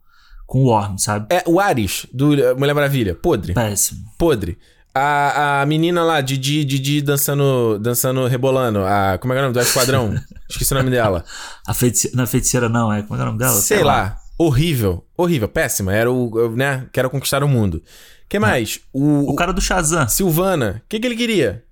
Com 0.52 0.64
o 0.64 0.66
Worm, 0.66 0.98
sabe? 0.98 1.34
É, 1.34 1.46
o 1.48 1.62
Ares, 1.62 2.06
do 2.12 2.28
Mulher 2.58 2.74
Maravilha, 2.74 3.16
podre. 3.16 3.54
Péssimo. 3.54 4.02
Podre. 4.18 4.58
A, 4.94 5.62
a 5.62 5.66
menina 5.66 6.04
lá, 6.04 6.20
Didi, 6.20 6.66
Didi 6.66 7.02
dançando, 7.02 7.80
dançando, 7.80 8.28
rebolando. 8.28 8.80
A, 8.80 9.18
como 9.18 9.32
é 9.32 9.38
que 9.38 9.40
é 9.40 9.44
o 9.44 9.46
nome 9.46 9.54
do 9.54 9.62
Esquadrão? 9.62 10.14
Esqueci 10.52 10.74
o 10.74 10.78
nome 10.78 10.92
dela. 10.92 11.24
A 11.66 11.74
feiticeira, 11.74 12.18
não, 12.18 12.24
a 12.26 12.28
feiticeira 12.28 12.68
não, 12.68 12.92
é. 12.92 13.02
Como 13.02 13.14
é 13.14 13.16
que 13.16 13.22
é 13.22 13.24
o 13.24 13.28
nome 13.28 13.40
dela? 13.40 13.54
Sei, 13.54 13.78
Sei 13.78 13.86
lá. 13.86 13.94
lá. 13.96 14.18
Horrível. 14.38 15.06
Horrível. 15.16 15.48
Péssima. 15.48 15.94
Era 15.94 16.12
o, 16.12 16.54
né? 16.54 16.86
Quero 16.92 17.10
conquistar 17.10 17.46
o 17.46 17.48
mundo. 17.48 17.82
que 18.28 18.38
mais? 18.38 18.82
O, 18.92 19.32
o 19.32 19.36
cara 19.36 19.54
do 19.54 19.62
Shazam. 19.62 20.06
Silvana. 20.10 20.82
O 20.84 20.90
que, 20.90 21.00
que 21.00 21.08
ele 21.08 21.16
queria? 21.16 21.64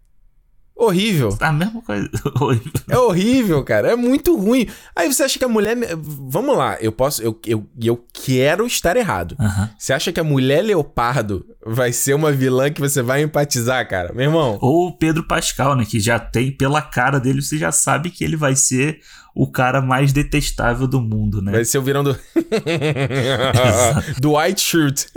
Horrível. 0.80 1.38
A 1.42 1.52
mesma 1.52 1.82
coisa. 1.82 2.10
horrível. 2.40 2.72
É 2.88 2.98
horrível, 2.98 3.64
cara. 3.66 3.92
É 3.92 3.96
muito 3.98 4.38
ruim. 4.38 4.66
Aí 4.96 5.12
você 5.12 5.24
acha 5.24 5.38
que 5.38 5.44
a 5.44 5.50
mulher. 5.50 5.76
Vamos 5.98 6.58
lá, 6.58 6.78
eu 6.80 6.90
posso. 6.90 7.22
Eu, 7.22 7.38
eu, 7.46 7.68
eu 7.84 8.06
quero 8.14 8.66
estar 8.66 8.96
errado. 8.96 9.36
Uhum. 9.38 9.68
Você 9.78 9.92
acha 9.92 10.14
que 10.14 10.22
a 10.22 10.24
mulher 10.24 10.64
leopardo 10.64 11.46
vai 11.66 11.92
ser 11.92 12.14
uma 12.14 12.32
vilã 12.32 12.72
que 12.72 12.80
você 12.80 13.02
vai 13.02 13.22
empatizar, 13.22 13.86
cara? 13.90 14.14
Meu 14.14 14.24
irmão. 14.24 14.58
Ou 14.62 14.88
o 14.88 14.98
Pedro 14.98 15.28
Pascal, 15.28 15.76
né? 15.76 15.84
Que 15.84 16.00
já 16.00 16.18
tem, 16.18 16.50
pela 16.50 16.82
cara 16.82 17.20
dele, 17.20 17.42
você 17.42 17.58
já 17.58 17.74
sabe 17.74 18.10
que 18.10 18.24
ele 18.24 18.38
vai 18.38 18.56
ser 18.56 19.02
o 19.36 19.52
cara 19.52 19.82
mais 19.82 20.14
detestável 20.14 20.88
do 20.88 21.02
mundo, 21.02 21.42
né? 21.42 21.52
Vai 21.52 21.66
ser 21.66 21.78
o 21.78 21.82
virão 21.82 22.06
do. 22.06 22.16
do 24.18 24.38
White 24.38 24.62
Shirt. 24.62 25.08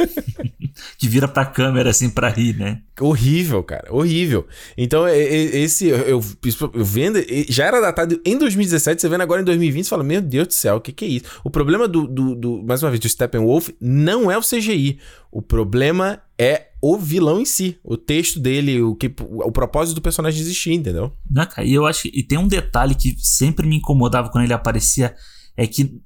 Que 0.98 1.08
vira 1.08 1.28
pra 1.28 1.44
câmera 1.44 1.90
assim 1.90 2.08
pra 2.10 2.28
rir, 2.28 2.56
né? 2.56 2.82
Horrível, 3.00 3.62
cara. 3.62 3.92
Horrível. 3.92 4.46
Então, 4.76 5.08
esse. 5.08 5.88
Eu, 5.88 5.98
eu, 5.98 6.20
vendo. 6.74 7.18
Já 7.48 7.66
era 7.66 7.80
datado 7.80 8.20
em 8.24 8.38
2017, 8.38 9.00
você 9.00 9.08
vendo 9.08 9.22
agora 9.22 9.40
em 9.40 9.44
2020, 9.44 9.84
você 9.84 9.90
fala: 9.90 10.04
Meu 10.04 10.20
Deus 10.20 10.48
do 10.48 10.52
céu, 10.52 10.76
o 10.76 10.80
que, 10.80 10.92
que 10.92 11.04
é 11.04 11.08
isso? 11.08 11.24
O 11.42 11.50
problema 11.50 11.88
do, 11.88 12.06
do, 12.06 12.34
do. 12.34 12.62
Mais 12.62 12.82
uma 12.82 12.90
vez, 12.90 13.00
do 13.00 13.08
Steppenwolf 13.08 13.70
não 13.80 14.30
é 14.30 14.36
o 14.36 14.42
CGI. 14.42 14.98
O 15.30 15.40
problema 15.40 16.20
é 16.38 16.68
o 16.82 16.98
vilão 16.98 17.40
em 17.40 17.44
si, 17.44 17.78
o 17.82 17.96
texto 17.96 18.40
dele, 18.40 18.82
o, 18.82 18.94
que, 18.94 19.14
o 19.20 19.52
propósito 19.52 19.94
do 19.94 20.02
personagem 20.02 20.40
existir, 20.40 20.72
entendeu? 20.72 21.12
Não, 21.30 21.46
cara, 21.46 21.66
e 21.66 21.72
eu 21.72 21.86
acho 21.86 22.02
que. 22.02 22.10
E 22.12 22.22
tem 22.22 22.38
um 22.38 22.48
detalhe 22.48 22.94
que 22.94 23.14
sempre 23.18 23.66
me 23.66 23.76
incomodava 23.76 24.28
quando 24.28 24.44
ele 24.44 24.52
aparecia, 24.52 25.14
é 25.56 25.66
que 25.66 26.02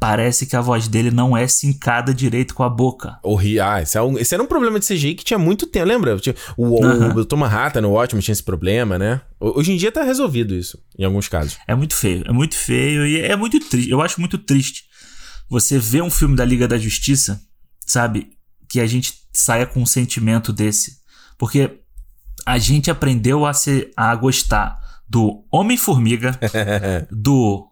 parece 0.00 0.46
que 0.46 0.56
a 0.56 0.60
voz 0.60 0.88
dele 0.88 1.10
não 1.10 1.36
é 1.36 1.46
sincada 1.46 2.12
direito 2.12 2.54
com 2.54 2.64
a 2.64 2.68
boca. 2.68 3.18
Horrível. 3.22 3.64
Ah, 3.64 3.82
esse, 3.82 3.96
é 3.96 4.02
um, 4.02 4.18
esse 4.18 4.34
era 4.34 4.42
um 4.42 4.46
problema 4.46 4.80
de 4.80 4.86
CGI 4.86 5.14
que 5.14 5.24
tinha 5.24 5.38
muito 5.38 5.66
tempo, 5.66 5.86
lembra? 5.86 6.16
O, 6.56 6.64
uhum. 6.64 7.14
o, 7.14 7.18
o 7.18 7.24
Thomas 7.24 7.52
Hatta 7.52 7.80
no 7.80 7.92
Ótimo 7.92 8.22
tinha 8.22 8.32
esse 8.32 8.42
problema, 8.42 8.98
né? 8.98 9.20
Hoje 9.38 9.72
em 9.72 9.76
dia 9.76 9.92
tá 9.92 10.02
resolvido 10.02 10.54
isso, 10.54 10.82
em 10.98 11.04
alguns 11.04 11.28
casos. 11.28 11.58
É 11.68 11.74
muito 11.74 11.94
feio, 11.94 12.24
é 12.26 12.32
muito 12.32 12.56
feio 12.56 13.06
e 13.06 13.20
é 13.20 13.36
muito 13.36 13.60
triste. 13.60 13.90
Eu 13.90 14.00
acho 14.00 14.18
muito 14.18 14.38
triste 14.38 14.84
você 15.48 15.78
ver 15.78 16.02
um 16.02 16.10
filme 16.10 16.34
da 16.34 16.44
Liga 16.44 16.66
da 16.66 16.78
Justiça, 16.78 17.40
sabe? 17.86 18.30
que 18.70 18.80
a 18.80 18.86
gente 18.86 19.14
saia 19.32 19.66
com 19.66 19.82
um 19.82 19.86
sentimento 19.86 20.52
desse. 20.52 21.00
Porque 21.36 21.80
a 22.46 22.56
gente 22.56 22.90
aprendeu 22.90 23.44
a, 23.44 23.52
ser, 23.52 23.90
a 23.96 24.14
gostar 24.14 24.78
do 25.08 25.44
Homem-Formiga, 25.52 26.38
do 27.10 27.68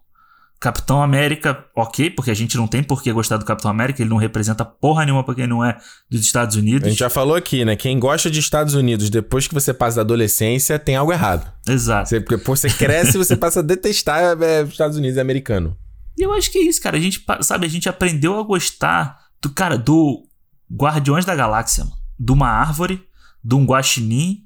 Capitão 0.60 1.00
América, 1.00 1.64
ok, 1.74 2.10
porque 2.10 2.32
a 2.32 2.34
gente 2.34 2.56
não 2.56 2.66
tem 2.66 2.82
por 2.82 3.00
que 3.00 3.12
gostar 3.12 3.36
do 3.36 3.44
Capitão 3.44 3.70
América, 3.70 4.02
ele 4.02 4.10
não 4.10 4.16
representa 4.16 4.64
porra 4.64 5.04
nenhuma 5.04 5.22
pra 5.22 5.34
quem 5.34 5.46
não 5.46 5.64
é 5.64 5.78
dos 6.10 6.20
Estados 6.20 6.56
Unidos. 6.56 6.86
A 6.86 6.90
gente 6.90 6.98
já 6.98 7.08
falou 7.08 7.36
aqui, 7.36 7.64
né? 7.64 7.76
Quem 7.76 7.96
gosta 7.98 8.28
de 8.28 8.40
Estados 8.40 8.74
Unidos 8.74 9.08
depois 9.08 9.46
que 9.46 9.54
você 9.54 9.72
passa 9.72 9.96
da 9.96 10.02
adolescência 10.02 10.76
tem 10.76 10.96
algo 10.96 11.12
errado. 11.12 11.48
Exato. 11.66 12.08
Você, 12.08 12.20
porque 12.20 12.44
você 12.44 12.68
cresce 12.68 13.16
e 13.16 13.18
você 13.18 13.34
passa 13.38 13.60
a 13.60 13.62
detestar 13.62 14.36
é, 14.42 14.62
Estados 14.62 14.96
Unidos 14.96 15.16
e 15.16 15.20
americano. 15.20 15.76
E 16.18 16.22
eu 16.22 16.32
acho 16.32 16.50
que 16.50 16.58
é 16.58 16.62
isso, 16.62 16.82
cara. 16.82 16.96
A 16.96 17.00
gente, 17.00 17.24
sabe, 17.42 17.64
a 17.64 17.70
gente 17.70 17.88
aprendeu 17.88 18.40
a 18.40 18.42
gostar 18.42 19.16
do, 19.40 19.50
cara, 19.50 19.78
do 19.78 20.26
Guardiões 20.72 21.24
da 21.24 21.36
Galáxia, 21.36 21.86
de 22.18 22.32
uma 22.32 22.48
árvore, 22.48 23.06
de 23.44 23.54
um 23.54 23.64
guaxinim, 23.64 24.44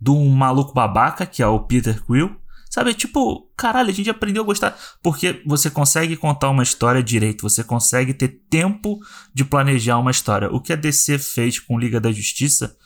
de 0.00 0.10
um 0.10 0.28
maluco 0.30 0.74
babaca, 0.74 1.24
que 1.24 1.40
é 1.40 1.46
o 1.46 1.60
Peter 1.60 2.04
Quill. 2.04 2.36
Sabe, 2.74 2.92
tipo, 2.92 3.48
caralho, 3.56 3.88
a 3.90 3.92
gente 3.92 4.10
aprendeu 4.10 4.42
a 4.42 4.46
gostar. 4.46 4.76
Porque 5.00 5.40
você 5.46 5.70
consegue 5.70 6.16
contar 6.16 6.50
uma 6.50 6.64
história 6.64 7.00
direito, 7.00 7.48
você 7.48 7.62
consegue 7.62 8.12
ter 8.12 8.40
tempo 8.50 8.98
de 9.32 9.44
planejar 9.44 9.96
uma 9.96 10.10
história. 10.10 10.50
O 10.50 10.60
que 10.60 10.72
a 10.72 10.76
DC 10.76 11.18
fez 11.18 11.60
com 11.60 11.78
Liga 11.78 12.00
da 12.00 12.10
Justiça 12.10 12.76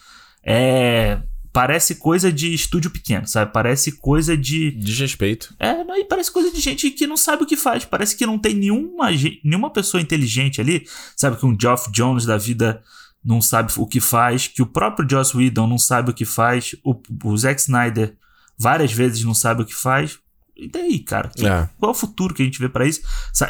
é 0.45 1.23
parece 1.55 1.95
coisa 1.95 2.31
de 2.31 2.53
estúdio 2.53 2.91
pequeno, 2.91 3.27
sabe? 3.27 3.51
Parece 3.51 3.93
coisa 3.93 4.37
de. 4.37 4.73
Desrespeito. 4.73 5.57
É, 5.59 5.81
e 5.99 6.05
parece 6.05 6.31
coisa 6.31 6.53
de 6.53 6.61
gente 6.61 6.91
que 6.91 7.07
não 7.07 7.17
sabe 7.17 7.45
o 7.45 7.47
que 7.47 7.57
faz. 7.57 7.87
Parece 7.87 8.15
que 8.15 8.27
não 8.27 8.39
tem 8.39 8.53
nenhuma, 8.53 9.09
nenhuma 9.43 9.73
pessoa 9.73 10.03
inteligente 10.03 10.61
ali, 10.61 10.87
sabe? 11.17 11.39
Que 11.39 11.47
um 11.47 11.57
Geoff 11.59 11.91
Jones 11.91 12.27
da 12.27 12.37
vida 12.37 12.83
não 13.25 13.41
sabe 13.41 13.73
o 13.79 13.87
que 13.87 14.01
faz, 14.01 14.49
que 14.49 14.61
o 14.61 14.67
próprio 14.67 15.09
Joss 15.11 15.35
Whedon 15.35 15.67
não 15.67 15.79
sabe 15.79 16.11
o 16.11 16.15
que 16.15 16.27
faz, 16.27 16.77
o, 16.85 16.95
o 17.25 17.37
Zack 17.39 17.59
Snyder 17.59 18.19
várias 18.59 18.93
vezes 18.93 19.23
não 19.25 19.35
sabe 19.35 19.63
o 19.63 19.67
que 19.67 19.75
faz. 19.75 20.19
E 20.57 20.69
daí, 20.69 20.99
cara? 20.99 21.31
É. 21.39 21.69
Qual 21.79 21.93
é 21.93 21.95
o 21.95 21.95
futuro 21.95 22.35
que 22.35 22.43
a 22.43 22.45
gente 22.45 22.59
vê 22.59 22.69
para 22.69 22.87
isso? 22.87 23.01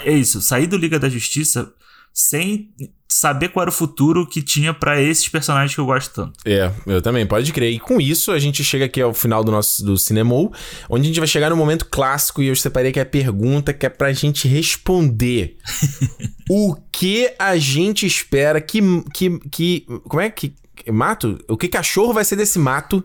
É 0.04 0.12
isso, 0.12 0.42
sair 0.42 0.66
do 0.66 0.76
Liga 0.76 0.98
da 0.98 1.08
Justiça 1.08 1.72
sem 2.12 2.70
saber 3.08 3.48
qual 3.48 3.62
era 3.62 3.70
o 3.70 3.72
futuro 3.72 4.26
que 4.26 4.42
tinha 4.42 4.74
para 4.74 5.00
esses 5.00 5.28
personagens 5.28 5.74
que 5.74 5.80
eu 5.80 5.86
gosto 5.86 6.12
tanto. 6.12 6.38
É, 6.44 6.70
eu 6.86 7.00
também, 7.00 7.24
pode 7.24 7.52
crer. 7.52 7.72
E 7.72 7.78
com 7.78 8.00
isso, 8.00 8.32
a 8.32 8.38
gente 8.38 8.62
chega 8.62 8.84
aqui 8.84 9.00
ao 9.00 9.14
final 9.14 9.42
do 9.42 9.52
nosso 9.52 9.84
do 9.84 9.96
Cinemou, 9.96 10.52
onde 10.90 11.04
a 11.04 11.06
gente 11.06 11.20
vai 11.20 11.28
chegar 11.28 11.48
no 11.48 11.56
momento 11.56 11.86
clássico 11.86 12.42
e 12.42 12.48
eu 12.48 12.56
separei 12.56 12.92
que 12.92 12.98
é 12.98 13.02
a 13.02 13.06
pergunta 13.06 13.72
que 13.72 13.86
é 13.86 13.88
pra 13.88 14.12
gente 14.12 14.46
responder. 14.46 15.56
o 16.50 16.76
que 16.92 17.32
a 17.38 17.56
gente 17.56 18.04
espera 18.04 18.60
que 18.60 18.80
que 19.14 19.38
que 19.50 19.86
como 20.04 20.20
é 20.20 20.28
que 20.28 20.54
mato? 20.92 21.38
O 21.48 21.56
que 21.56 21.68
cachorro 21.68 22.12
vai 22.12 22.24
ser 22.24 22.36
desse 22.36 22.58
mato 22.58 23.04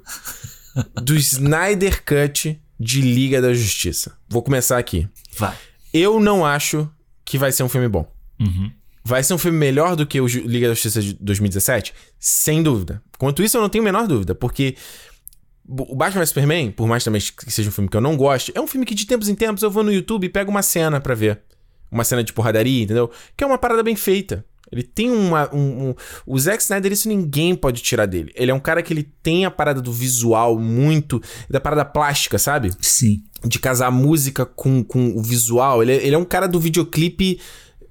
do 1.02 1.16
Snyder 1.16 2.04
Cut 2.04 2.60
de 2.80 3.02
Liga 3.02 3.42
da 3.42 3.54
Justiça? 3.54 4.18
Vou 4.28 4.42
começar 4.42 4.78
aqui. 4.78 5.08
Vai. 5.38 5.56
Eu 5.94 6.20
não 6.20 6.46
acho 6.46 6.90
que 7.24 7.38
vai 7.38 7.52
ser 7.52 7.64
um 7.64 7.70
filme 7.70 7.88
bom. 7.88 8.12
Uhum. 8.40 8.72
Vai 9.06 9.22
ser 9.24 9.34
um 9.34 9.38
filme 9.38 9.58
melhor 9.58 9.96
do 9.96 10.06
que 10.06 10.20
o 10.20 10.28
Liga 10.28 10.68
da 10.68 10.74
Justiça 10.74 11.02
de 11.02 11.14
2017? 11.16 11.94
Sem 12.20 12.64
dúvida. 12.64 13.02
Quanto 13.18 13.44
isso, 13.44 13.58
eu 13.58 13.62
não 13.62 13.70
tenho 13.70 13.84
a 13.84 13.86
menor 13.86 14.08
dúvida, 14.08 14.34
porque 14.34 14.76
o 15.68 15.96
Batman 15.96 16.22
vs 16.22 16.30
Superman, 16.30 16.72
por 16.72 16.88
mais 16.88 17.04
também 17.04 17.22
que 17.22 17.52
seja 17.52 17.70
um 17.70 17.72
filme 17.72 17.90
que 17.90 17.98
eu 17.98 18.02
não 18.02 18.18
goste, 18.18 18.52
é 18.56 18.62
um 18.62 18.68
filme 18.68 18.86
que 18.86 18.96
de 18.96 19.06
tempos 19.06 19.30
em 19.30 19.36
tempos 19.36 19.64
eu 19.64 19.72
vou 19.72 19.84
no 19.84 19.92
YouTube 19.92 20.26
e 20.26 20.30
pego 20.30 20.52
uma 20.52 20.62
cena 20.62 21.00
para 21.00 21.16
ver. 21.16 21.42
Uma 21.92 22.04
cena 22.04 22.24
de 22.24 22.34
porradaria, 22.34 22.84
entendeu? 22.84 23.12
Que 23.38 23.44
é 23.44 23.48
uma 23.48 23.58
parada 23.58 23.84
bem 23.84 23.96
feita. 23.96 24.46
Ele 24.72 24.84
tem 24.84 25.12
uma. 25.12 25.54
Um, 25.54 25.90
um, 25.90 25.96
o 26.26 26.40
Zack 26.40 26.62
Snyder, 26.64 26.92
isso 26.92 27.08
ninguém 27.08 27.56
pode 27.56 27.82
tirar 27.82 28.06
dele. 28.06 28.32
Ele 28.36 28.52
é 28.52 28.54
um 28.54 28.60
cara 28.60 28.82
que 28.82 28.94
ele 28.94 29.04
tem 29.22 29.46
a 29.46 29.52
parada 29.52 29.82
do 29.82 29.92
visual 29.92 30.58
muito. 30.58 31.22
da 31.50 31.60
parada 31.60 31.86
plástica, 31.86 32.40
sabe? 32.40 32.72
Sim. 32.82 33.22
De 33.46 33.60
casar 33.60 33.88
a 33.88 33.92
música 33.92 34.46
com, 34.46 34.84
com 34.84 35.16
o 35.16 35.22
visual. 35.22 35.84
Ele, 35.84 35.92
é, 35.92 36.06
ele 36.06 36.16
é 36.16 36.18
um 36.18 36.26
cara 36.26 36.48
do 36.48 36.60
videoclipe 36.60 37.40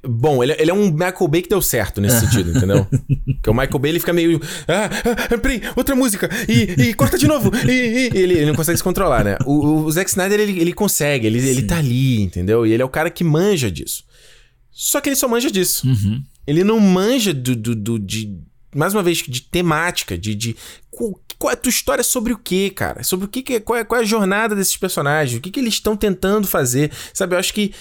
Bom, 0.05 0.43
ele, 0.43 0.53
ele, 0.59 0.71
é 0.71 0.75
um 0.75 0.91
Michael 0.91 1.29
Bay 1.29 1.43
que 1.43 1.49
deu 1.49 1.63
certo 1.63 2.01
nesse 2.01 2.19
sentido, 2.27 2.51
entendeu? 2.51 2.85
Porque 2.87 3.49
o 3.51 3.55
Michael 3.55 3.79
Bay 3.79 3.91
ele 3.93 4.01
fica 4.01 4.13
meio. 4.13 4.41
Ah, 4.67 4.91
ah, 5.31 5.39
peraí, 5.39 5.63
outra 5.77 5.95
música! 5.95 6.29
E, 6.49 6.89
e 6.89 6.95
corta 6.95 7.17
de 7.17 7.29
novo! 7.29 7.53
E, 7.65 7.71
e 7.71 8.07
ele, 8.19 8.35
ele, 8.35 8.47
não 8.47 8.55
consegue 8.55 8.77
se 8.77 8.83
controlar, 8.83 9.25
né? 9.25 9.37
O, 9.47 9.85
o 9.85 9.93
Zack 9.93 10.11
Snyder 10.11 10.41
ele, 10.41 10.61
ele 10.61 10.73
consegue, 10.73 11.29
ele, 11.29 11.39
ele 11.39 11.63
tá 11.63 11.79
ali, 11.79 12.21
entendeu? 12.21 12.67
E 12.67 12.73
ele 12.73 12.83
é 12.83 12.85
o 12.85 12.89
cara 12.89 13.11
que 13.11 13.23
manja 13.23 13.71
disso. 13.71 14.05
Só 14.73 15.01
que 15.01 15.09
ele 15.09 15.17
só 15.17 15.29
manja 15.29 15.51
disso. 15.51 15.87
Uhum. 15.87 16.23
Ele 16.47 16.65
não 16.65 16.81
manja 16.81 17.33
do, 17.33 17.55
do, 17.55 17.75
do, 17.75 17.99
de. 17.99 18.39
Mais 18.75 18.95
uma 18.95 19.03
vez, 19.03 19.19
de 19.19 19.43
temática, 19.43 20.17
de. 20.17 20.35
de 20.35 20.57
qual 20.91 21.51
é 21.51 21.55
a 21.55 21.57
tua 21.57 21.71
história 21.71 22.05
sobre 22.05 22.33
o 22.33 22.39
que, 22.39 22.71
cara? 22.71 23.03
Sobre 23.03 23.27
o 23.27 23.29
que, 23.29 23.43
que 23.43 23.55
é, 23.55 23.61
qual, 23.61 23.79
é, 23.79 23.85
qual 23.85 24.01
é 24.01 24.05
a 24.05 24.07
jornada 24.07 24.55
desses 24.55 24.77
personagens? 24.77 25.39
O 25.39 25.43
que, 25.43 25.51
que 25.51 25.59
eles 25.59 25.75
estão 25.75 25.97
tentando 25.97 26.47
fazer? 26.47 26.93
Sabe, 27.13 27.35
eu 27.35 27.39
acho 27.39 27.53
que 27.53 27.75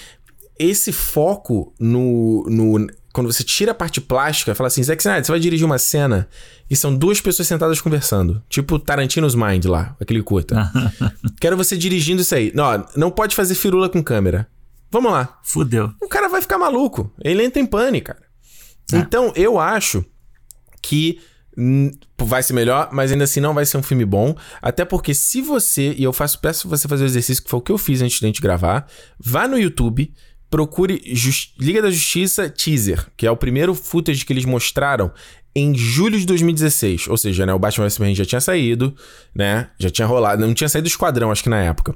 esse 0.58 0.92
foco 0.92 1.72
no, 1.78 2.44
no. 2.48 2.86
Quando 3.12 3.30
você 3.30 3.44
tira 3.44 3.72
a 3.72 3.74
parte 3.74 4.00
plástica, 4.00 4.54
fala 4.54 4.68
assim, 4.68 4.82
Zack 4.82 5.02
Snyder, 5.02 5.24
você 5.24 5.32
vai 5.32 5.40
dirigir 5.40 5.66
uma 5.66 5.78
cena 5.78 6.26
e 6.70 6.74
são 6.74 6.94
duas 6.94 7.20
pessoas 7.20 7.46
sentadas 7.46 7.80
conversando. 7.80 8.42
Tipo 8.48 8.78
Tarantino's 8.78 9.34
Mind 9.34 9.66
lá, 9.66 9.94
aquele 10.00 10.22
curta. 10.22 10.70
Quero 11.38 11.56
você 11.56 11.76
dirigindo 11.76 12.22
isso 12.22 12.34
aí. 12.34 12.50
Não, 12.54 12.86
não 12.96 13.10
pode 13.10 13.36
fazer 13.36 13.54
firula 13.54 13.88
com 13.88 14.02
câmera. 14.02 14.48
Vamos 14.90 15.12
lá. 15.12 15.38
Fudeu. 15.42 15.92
O 16.02 16.08
cara 16.08 16.28
vai 16.28 16.40
ficar 16.40 16.58
maluco. 16.58 17.12
Ele 17.22 17.44
entra 17.44 17.60
em 17.60 17.66
pane, 17.66 18.00
cara. 18.00 18.22
É. 18.92 18.98
Então, 18.98 19.32
eu 19.34 19.58
acho 19.58 20.04
que 20.80 21.18
vai 22.18 22.42
ser 22.42 22.54
melhor, 22.54 22.88
mas 22.92 23.12
ainda 23.12 23.24
assim 23.24 23.40
não 23.40 23.52
vai 23.52 23.66
ser 23.66 23.76
um 23.76 23.82
filme 23.82 24.04
bom. 24.04 24.34
Até 24.60 24.84
porque 24.84 25.12
se 25.12 25.42
você, 25.42 25.94
e 25.96 26.02
eu 26.02 26.12
faço, 26.12 26.40
peço 26.40 26.68
você 26.68 26.88
fazer 26.88 27.04
o 27.04 27.06
exercício 27.06 27.42
que 27.42 27.50
foi 27.50 27.58
o 27.58 27.62
que 27.62 27.72
eu 27.72 27.78
fiz 27.78 28.00
antes 28.00 28.18
de 28.18 28.24
a 28.24 28.28
gente 28.28 28.40
gravar, 28.40 28.86
vá 29.18 29.46
no 29.46 29.58
YouTube, 29.58 30.12
procure 30.48 31.02
Just, 31.06 31.54
Liga 31.60 31.82
da 31.82 31.90
Justiça 31.90 32.48
teaser, 32.48 33.06
que 33.16 33.26
é 33.26 33.30
o 33.30 33.36
primeiro 33.36 33.74
footage 33.74 34.24
que 34.24 34.32
eles 34.32 34.44
mostraram 34.44 35.12
em 35.54 35.74
julho 35.74 36.18
de 36.18 36.24
2016. 36.24 37.08
Ou 37.08 37.16
seja, 37.16 37.44
né, 37.44 37.52
o 37.52 37.58
Batman 37.58 37.84
vs 37.84 37.94
Superman 37.94 38.14
já 38.14 38.24
tinha 38.24 38.40
saído, 38.40 38.94
né? 39.34 39.68
Já 39.78 39.90
tinha 39.90 40.06
rolado, 40.06 40.46
não 40.46 40.54
tinha 40.54 40.68
saído 40.68 40.88
do 40.88 40.90
esquadrão, 40.90 41.30
acho 41.30 41.42
que 41.42 41.50
na 41.50 41.60
época. 41.62 41.94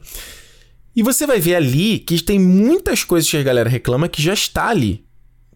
E 0.94 1.03
você 1.03 1.26
vai 1.26 1.40
ver 1.40 1.55
ali 1.55 1.99
que 1.99 2.22
tem 2.22 2.38
muitas 2.38 3.05
coisas 3.05 3.30
que 3.30 3.36
a 3.36 3.42
galera 3.42 3.68
reclama 3.68 4.09
que 4.09 4.22
já 4.22 4.34
está 4.34 4.68
ali. 4.68 5.06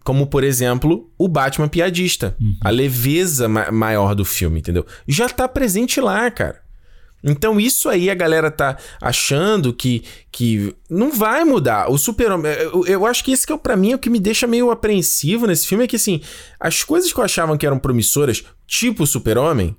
Como, 0.03 0.27
por 0.27 0.43
exemplo, 0.43 1.11
o 1.17 1.27
Batman 1.27 1.67
piadista. 1.67 2.35
Uhum. 2.39 2.55
A 2.61 2.69
leveza 2.69 3.47
ma 3.47 3.71
maior 3.71 4.15
do 4.15 4.25
filme, 4.25 4.59
entendeu? 4.59 4.85
Já 5.07 5.29
tá 5.29 5.47
presente 5.47 6.01
lá, 6.01 6.29
cara. 6.31 6.61
Então 7.23 7.59
isso 7.59 7.87
aí 7.87 8.09
a 8.09 8.15
galera 8.15 8.49
tá 8.49 8.77
achando 8.99 9.71
que, 9.73 10.03
que 10.31 10.75
não 10.89 11.11
vai 11.11 11.43
mudar. 11.43 11.89
O 11.91 11.97
super-homem... 11.97 12.51
Eu, 12.51 12.85
eu, 12.85 13.05
acho 13.05 13.23
que 13.23 13.31
esse 13.31 13.45
que 13.45 13.53
é, 13.53 13.57
pra 13.57 13.75
mim, 13.75 13.91
é 13.91 13.95
o 13.95 13.99
que 13.99 14.09
me 14.09 14.19
deixa 14.19 14.47
meio 14.47 14.71
apreensivo 14.71 15.45
nesse 15.45 15.67
filme. 15.67 15.83
É 15.83 15.87
que, 15.87 15.95
assim, 15.95 16.21
as 16.59 16.83
coisas 16.83 17.13
que 17.13 17.19
eu 17.19 17.23
achava 17.23 17.55
que 17.57 17.65
eram 17.65 17.77
promissoras, 17.77 18.43
tipo 18.65 19.03
o 19.03 19.07
super-homem, 19.07 19.75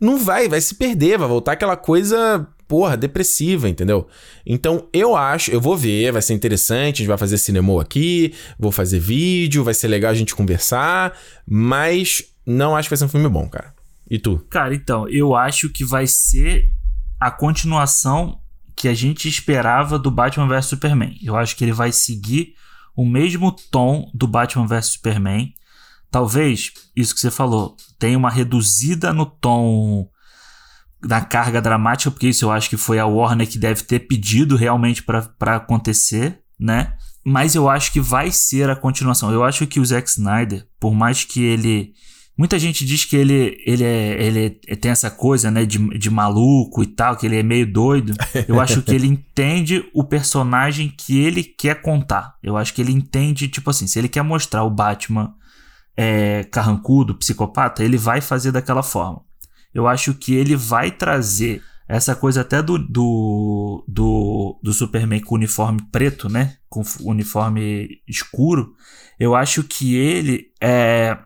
não 0.00 0.18
vai, 0.18 0.48
vai 0.48 0.60
se 0.60 0.74
perder. 0.74 1.18
Vai 1.18 1.28
voltar 1.28 1.52
aquela 1.52 1.76
coisa 1.76 2.48
porra, 2.72 2.96
depressiva, 2.96 3.68
entendeu? 3.68 4.08
Então 4.46 4.88
eu 4.94 5.14
acho, 5.14 5.50
eu 5.50 5.60
vou 5.60 5.76
ver, 5.76 6.10
vai 6.10 6.22
ser 6.22 6.32
interessante, 6.32 6.94
a 6.94 6.98
gente 7.00 7.06
vai 7.06 7.18
fazer 7.18 7.36
cinema 7.36 7.82
aqui, 7.82 8.32
vou 8.58 8.72
fazer 8.72 8.98
vídeo, 8.98 9.62
vai 9.62 9.74
ser 9.74 9.88
legal 9.88 10.10
a 10.10 10.14
gente 10.14 10.34
conversar, 10.34 11.12
mas 11.46 12.24
não 12.46 12.74
acho 12.74 12.88
que 12.88 12.92
vai 12.92 12.96
ser 12.96 13.04
um 13.04 13.10
filme 13.10 13.28
bom, 13.28 13.46
cara. 13.46 13.74
E 14.10 14.18
tu? 14.18 14.38
Cara, 14.48 14.74
então, 14.74 15.06
eu 15.10 15.36
acho 15.36 15.68
que 15.68 15.84
vai 15.84 16.06
ser 16.06 16.72
a 17.20 17.30
continuação 17.30 18.40
que 18.74 18.88
a 18.88 18.94
gente 18.94 19.28
esperava 19.28 19.98
do 19.98 20.10
Batman 20.10 20.48
vs 20.48 20.64
Superman. 20.64 21.18
Eu 21.22 21.36
acho 21.36 21.54
que 21.54 21.64
ele 21.64 21.74
vai 21.74 21.92
seguir 21.92 22.54
o 22.96 23.04
mesmo 23.04 23.52
tom 23.70 24.10
do 24.14 24.26
Batman 24.26 24.66
vs 24.66 24.86
Superman. 24.86 25.52
Talvez, 26.10 26.72
isso 26.96 27.14
que 27.14 27.20
você 27.20 27.30
falou, 27.30 27.76
tenha 27.98 28.16
uma 28.16 28.30
reduzida 28.30 29.12
no 29.12 29.26
tom 29.26 30.08
da 31.06 31.20
carga 31.20 31.60
dramática, 31.60 32.10
porque 32.10 32.28
isso 32.28 32.44
eu 32.44 32.50
acho 32.50 32.70
que 32.70 32.76
foi 32.76 32.98
a 32.98 33.06
Warner 33.06 33.48
que 33.48 33.58
deve 33.58 33.82
ter 33.82 34.00
pedido 34.00 34.56
realmente 34.56 35.02
para 35.02 35.56
acontecer, 35.56 36.40
né? 36.58 36.94
Mas 37.24 37.54
eu 37.54 37.68
acho 37.68 37.92
que 37.92 38.00
vai 38.00 38.30
ser 38.30 38.70
a 38.70 38.76
continuação. 38.76 39.32
Eu 39.32 39.44
acho 39.44 39.66
que 39.66 39.80
o 39.80 39.84
Zack 39.84 40.08
Snyder, 40.08 40.66
por 40.80 40.94
mais 40.94 41.24
que 41.24 41.42
ele. 41.42 41.92
Muita 42.36 42.58
gente 42.58 42.84
diz 42.84 43.04
que 43.04 43.14
ele, 43.14 43.62
ele, 43.66 43.84
é, 43.84 44.22
ele 44.22 44.50
tem 44.50 44.90
essa 44.90 45.10
coisa, 45.10 45.50
né, 45.50 45.66
de, 45.66 45.78
de 45.98 46.08
maluco 46.08 46.82
e 46.82 46.86
tal, 46.86 47.14
que 47.14 47.26
ele 47.26 47.36
é 47.36 47.42
meio 47.42 47.70
doido. 47.70 48.14
Eu 48.48 48.58
acho 48.58 48.80
que 48.82 48.94
ele 48.94 49.06
entende 49.06 49.84
o 49.92 50.02
personagem 50.02 50.88
que 50.88 51.20
ele 51.20 51.44
quer 51.44 51.82
contar. 51.82 52.36
Eu 52.42 52.56
acho 52.56 52.72
que 52.72 52.80
ele 52.80 52.90
entende, 52.90 53.48
tipo 53.48 53.68
assim, 53.68 53.86
se 53.86 53.98
ele 53.98 54.08
quer 54.08 54.22
mostrar 54.22 54.64
o 54.64 54.70
Batman 54.70 55.34
é, 55.94 56.42
carrancudo, 56.44 57.14
psicopata, 57.16 57.84
ele 57.84 57.98
vai 57.98 58.20
fazer 58.20 58.50
daquela 58.50 58.82
forma 58.82 59.20
eu 59.74 59.86
acho 59.86 60.14
que 60.14 60.34
ele 60.34 60.56
vai 60.56 60.90
trazer 60.90 61.62
essa 61.88 62.14
coisa 62.14 62.40
até 62.40 62.62
do, 62.62 62.78
do, 62.78 63.84
do, 63.86 64.60
do 64.62 64.72
Superman 64.72 65.20
com 65.20 65.34
uniforme 65.34 65.80
preto, 65.90 66.28
né? 66.28 66.56
Com 66.68 66.82
uniforme 67.00 68.00
escuro. 68.08 68.74
Eu 69.18 69.34
acho 69.34 69.62
que 69.62 69.94
ele 69.94 70.46
é. 70.60 71.18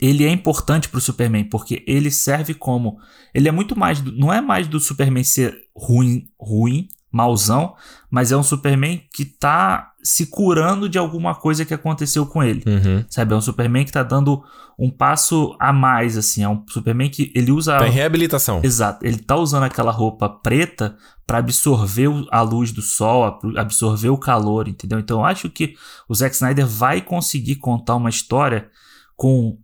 Ele 0.00 0.24
é 0.24 0.30
importante 0.30 0.88
pro 0.88 1.00
Superman, 1.00 1.44
porque 1.44 1.84
ele 1.86 2.10
serve 2.10 2.54
como. 2.54 2.98
Ele 3.32 3.48
é 3.48 3.52
muito 3.52 3.78
mais. 3.78 4.02
Não 4.02 4.32
é 4.32 4.40
mais 4.40 4.66
do 4.66 4.80
Superman 4.80 5.22
ser 5.22 5.56
ruim, 5.76 6.26
ruim, 6.38 6.88
mauzão, 7.14 7.76
mas 8.10 8.32
é 8.32 8.36
um 8.36 8.42
Superman 8.42 9.00
que 9.12 9.24
tá 9.24 9.92
se 10.02 10.26
curando 10.26 10.88
de 10.88 10.98
alguma 10.98 11.34
coisa 11.36 11.64
que 11.64 11.72
aconteceu 11.72 12.26
com 12.26 12.42
ele. 12.42 12.64
Uhum. 12.66 13.04
Sabe? 13.08 13.32
É 13.32 13.36
um 13.36 13.40
Superman 13.40 13.84
que 13.84 13.92
tá 13.92 14.02
dando 14.02 14.42
um 14.78 14.90
passo 14.90 15.56
a 15.60 15.72
mais, 15.72 16.16
assim. 16.16 16.42
É 16.42 16.48
um 16.48 16.64
Superman 16.68 17.08
que 17.08 17.32
ele 17.34 17.52
usa. 17.52 17.78
Tem 17.78 17.90
reabilitação. 17.90 18.60
Exato. 18.62 19.04
Ele 19.04 19.18
tá 19.18 19.36
usando 19.36 19.64
aquela 19.64 19.92
roupa 19.92 20.28
preta 20.28 20.96
para 21.26 21.38
absorver 21.38 22.08
a 22.30 22.42
luz 22.42 22.70
do 22.72 22.82
sol, 22.82 23.40
absorver 23.56 24.10
o 24.10 24.18
calor, 24.18 24.68
entendeu? 24.68 24.98
Então 24.98 25.20
eu 25.20 25.24
acho 25.24 25.48
que 25.48 25.74
o 26.08 26.14
Zack 26.14 26.34
Snyder 26.34 26.66
vai 26.66 27.00
conseguir 27.00 27.56
contar 27.56 27.96
uma 27.96 28.10
história 28.10 28.68
com 29.16 29.58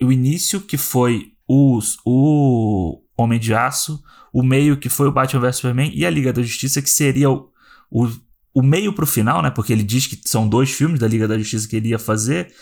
o 0.00 0.12
início 0.12 0.60
que 0.60 0.76
foi 0.76 1.32
os, 1.48 1.98
o 2.04 3.00
Homem 3.16 3.38
de 3.38 3.52
Aço, 3.52 4.02
o 4.32 4.42
meio 4.42 4.76
que 4.76 4.88
foi 4.88 5.08
o 5.08 5.12
Batman 5.12 5.40
vs 5.40 5.56
Superman 5.56 5.92
e 5.94 6.06
a 6.06 6.10
Liga 6.10 6.32
da 6.32 6.42
Justiça, 6.42 6.80
que 6.80 6.88
seria 6.88 7.30
o, 7.30 7.50
o, 7.90 8.08
o 8.54 8.62
meio 8.62 8.92
pro 8.92 9.06
final, 9.06 9.42
né? 9.42 9.50
Porque 9.50 9.72
ele 9.72 9.82
diz 9.82 10.06
que 10.06 10.18
são 10.24 10.48
dois 10.48 10.70
filmes 10.70 11.00
da 11.00 11.08
Liga 11.08 11.26
da 11.26 11.36
Justiça 11.36 11.68
que 11.68 11.76
ele 11.76 11.88
ia 11.88 11.98
fazer. 11.98 12.52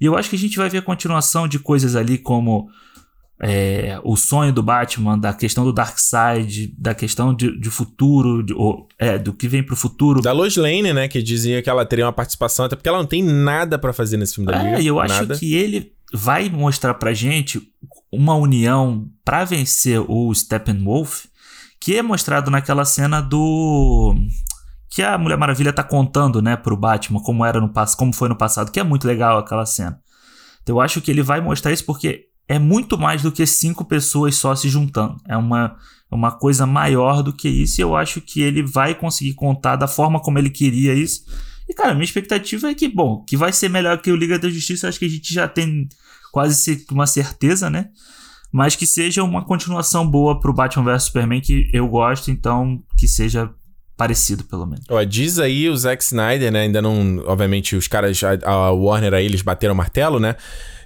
E 0.00 0.04
eu 0.06 0.16
acho 0.16 0.30
que 0.30 0.36
a 0.36 0.38
gente 0.38 0.56
vai 0.56 0.68
ver 0.68 0.78
a 0.78 0.82
continuação 0.82 1.46
de 1.46 1.58
coisas 1.58 1.96
ali 1.96 2.18
como 2.18 2.68
é, 3.40 3.98
o 4.04 4.16
sonho 4.16 4.52
do 4.52 4.62
Batman, 4.62 5.18
da 5.18 5.32
questão 5.32 5.64
do 5.64 5.72
Darkseid, 5.72 6.74
da 6.78 6.94
questão 6.94 7.34
de, 7.34 7.58
de 7.58 7.70
futuro, 7.70 8.42
de, 8.42 8.54
ou, 8.54 8.88
é, 8.98 9.18
do 9.18 9.32
que 9.32 9.48
vem 9.48 9.62
pro 9.62 9.76
futuro. 9.76 10.22
Da 10.22 10.32
Lois 10.32 10.56
Lane, 10.56 10.92
né? 10.92 11.08
Que 11.08 11.22
dizia 11.22 11.62
que 11.62 11.68
ela 11.68 11.84
teria 11.84 12.06
uma 12.06 12.12
participação, 12.12 12.64
até 12.64 12.76
porque 12.76 12.88
ela 12.88 12.98
não 12.98 13.06
tem 13.06 13.22
nada 13.22 13.78
para 13.78 13.92
fazer 13.92 14.16
nesse 14.16 14.36
filme 14.36 14.50
da 14.50 14.62
Liga. 14.62 14.76
É, 14.76 14.82
e 14.82 14.86
eu 14.86 14.96
nada. 14.96 15.34
acho 15.34 15.40
que 15.40 15.54
ele 15.54 15.92
vai 16.12 16.48
mostrar 16.48 16.94
pra 16.94 17.12
gente 17.12 17.60
uma 18.10 18.34
união 18.34 19.08
para 19.24 19.44
vencer 19.44 20.00
o 20.08 20.32
Steppenwolf, 20.32 21.24
que 21.80 21.96
é 21.96 22.02
mostrado 22.02 22.50
naquela 22.50 22.84
cena 22.84 23.20
do 23.20 24.14
que 24.94 25.02
a 25.02 25.18
Mulher 25.18 25.36
Maravilha 25.36 25.72
tá 25.72 25.82
contando, 25.82 26.40
né, 26.40 26.56
pro 26.56 26.76
Batman 26.76 27.20
como 27.20 27.44
era 27.44 27.60
no 27.60 27.68
passado, 27.68 27.98
como 27.98 28.12
foi 28.12 28.28
no 28.28 28.36
passado, 28.36 28.70
que 28.70 28.78
é 28.78 28.84
muito 28.84 29.08
legal 29.08 29.36
aquela 29.36 29.66
cena. 29.66 29.98
Então 30.62 30.76
eu 30.76 30.80
acho 30.80 31.00
que 31.00 31.10
ele 31.10 31.20
vai 31.20 31.40
mostrar 31.40 31.72
isso 31.72 31.84
porque 31.84 32.26
é 32.46 32.60
muito 32.60 32.96
mais 32.96 33.20
do 33.20 33.32
que 33.32 33.44
cinco 33.44 33.84
pessoas 33.84 34.36
só 34.36 34.54
se 34.54 34.68
juntando. 34.68 35.16
É 35.28 35.36
uma, 35.36 35.74
uma 36.08 36.30
coisa 36.30 36.64
maior 36.64 37.24
do 37.24 37.32
que 37.32 37.48
isso 37.48 37.80
e 37.80 37.82
eu 37.82 37.96
acho 37.96 38.20
que 38.20 38.40
ele 38.40 38.62
vai 38.62 38.94
conseguir 38.94 39.34
contar 39.34 39.74
da 39.74 39.88
forma 39.88 40.20
como 40.20 40.38
ele 40.38 40.48
queria 40.48 40.94
isso. 40.94 41.24
E 41.68 41.74
cara, 41.74 41.92
minha 41.92 42.04
expectativa 42.04 42.70
é 42.70 42.74
que, 42.74 42.86
bom, 42.86 43.24
que 43.24 43.36
vai 43.36 43.52
ser 43.52 43.68
melhor 43.68 44.00
que 44.00 44.12
o 44.12 44.16
Liga 44.16 44.38
da 44.38 44.48
Justiça, 44.48 44.88
acho 44.88 45.00
que 45.00 45.06
a 45.06 45.10
gente 45.10 45.34
já 45.34 45.48
tem 45.48 45.88
quase 46.30 46.86
uma 46.92 47.08
certeza, 47.08 47.68
né? 47.68 47.88
Mas 48.52 48.76
que 48.76 48.86
seja 48.86 49.24
uma 49.24 49.44
continuação 49.44 50.08
boa 50.08 50.38
pro 50.38 50.54
Batman 50.54 50.84
vs 50.84 51.02
Superman, 51.02 51.40
que 51.40 51.68
eu 51.72 51.88
gosto, 51.88 52.30
então 52.30 52.80
que 52.96 53.08
seja 53.08 53.52
parecido, 53.96 54.44
pelo 54.44 54.66
menos. 54.66 54.84
Ó, 54.88 55.02
diz 55.02 55.38
aí 55.38 55.68
o 55.68 55.76
Zack 55.76 56.02
Snyder, 56.02 56.50
né? 56.52 56.62
Ainda 56.62 56.82
não. 56.82 57.22
Obviamente, 57.26 57.76
os 57.76 57.88
caras, 57.88 58.20
a 58.22 58.70
Warner 58.70 59.14
aí, 59.14 59.24
eles 59.24 59.42
bateram 59.42 59.74
o 59.74 59.76
martelo, 59.76 60.18
né? 60.18 60.36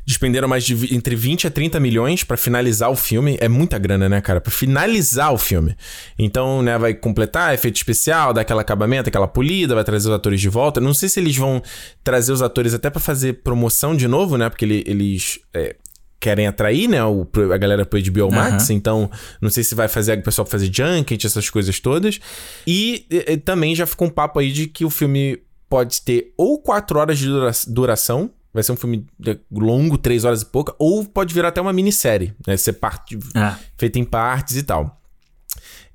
Despenderam 0.06 0.48
mais 0.48 0.64
de 0.64 0.94
entre 0.94 1.14
20 1.14 1.46
a 1.48 1.50
30 1.50 1.78
milhões 1.78 2.24
para 2.24 2.38
finalizar 2.38 2.90
o 2.90 2.96
filme. 2.96 3.36
É 3.42 3.48
muita 3.48 3.78
grana, 3.78 4.08
né, 4.08 4.22
cara? 4.22 4.40
Para 4.40 4.50
finalizar 4.50 5.34
o 5.34 5.36
filme. 5.36 5.76
Então, 6.18 6.62
né, 6.62 6.78
vai 6.78 6.94
completar 6.94 7.52
efeito 7.52 7.76
especial, 7.76 8.32
dar 8.32 8.40
aquele 8.40 8.58
acabamento, 8.58 9.10
aquela 9.10 9.28
polida, 9.28 9.74
vai 9.74 9.84
trazer 9.84 10.08
os 10.08 10.14
atores 10.14 10.40
de 10.40 10.48
volta. 10.48 10.80
Não 10.80 10.94
sei 10.94 11.10
se 11.10 11.20
eles 11.20 11.36
vão 11.36 11.62
trazer 12.02 12.32
os 12.32 12.40
atores 12.40 12.72
até 12.72 12.88
para 12.88 13.00
fazer 13.00 13.42
promoção 13.42 13.94
de 13.94 14.08
novo, 14.08 14.38
né? 14.38 14.48
Porque 14.48 14.64
eles 14.64 15.40
é, 15.52 15.76
querem 16.20 16.46
atrair, 16.46 16.88
né, 16.88 17.02
o, 17.04 17.26
a 17.52 17.56
galera 17.56 17.86
pro 17.86 18.00
HBO 18.00 18.30
Max, 18.32 18.68
uhum. 18.68 18.76
então 18.76 19.10
não 19.40 19.50
sei 19.50 19.62
se 19.62 19.74
vai 19.74 19.88
fazer 19.88 20.18
o 20.18 20.22
pessoal 20.22 20.46
fazer 20.46 20.70
junket, 20.72 21.24
essas 21.24 21.48
coisas 21.48 21.78
todas. 21.78 22.18
E, 22.66 23.06
e, 23.10 23.36
também 23.36 23.74
já 23.74 23.86
ficou 23.86 24.08
um 24.08 24.10
papo 24.10 24.40
aí 24.40 24.52
de 24.52 24.66
que 24.66 24.84
o 24.84 24.90
filme 24.90 25.40
pode 25.68 26.02
ter 26.02 26.32
ou 26.36 26.58
4 26.58 26.98
horas 26.98 27.18
de 27.18 27.26
dura 27.26 27.52
duração, 27.68 28.30
vai 28.52 28.62
ser 28.62 28.72
um 28.72 28.76
filme 28.76 29.06
longo, 29.52 29.96
três 29.96 30.24
horas 30.24 30.42
e 30.42 30.46
pouca, 30.46 30.74
ou 30.78 31.04
pode 31.04 31.32
virar 31.32 31.48
até 31.48 31.60
uma 31.60 31.72
minissérie, 31.72 32.34
né? 32.46 32.56
Ser 32.56 32.74
parte, 32.74 33.18
é. 33.36 33.54
feita 33.76 33.98
em 33.98 34.04
partes 34.04 34.56
e 34.56 34.62
tal. 34.62 34.97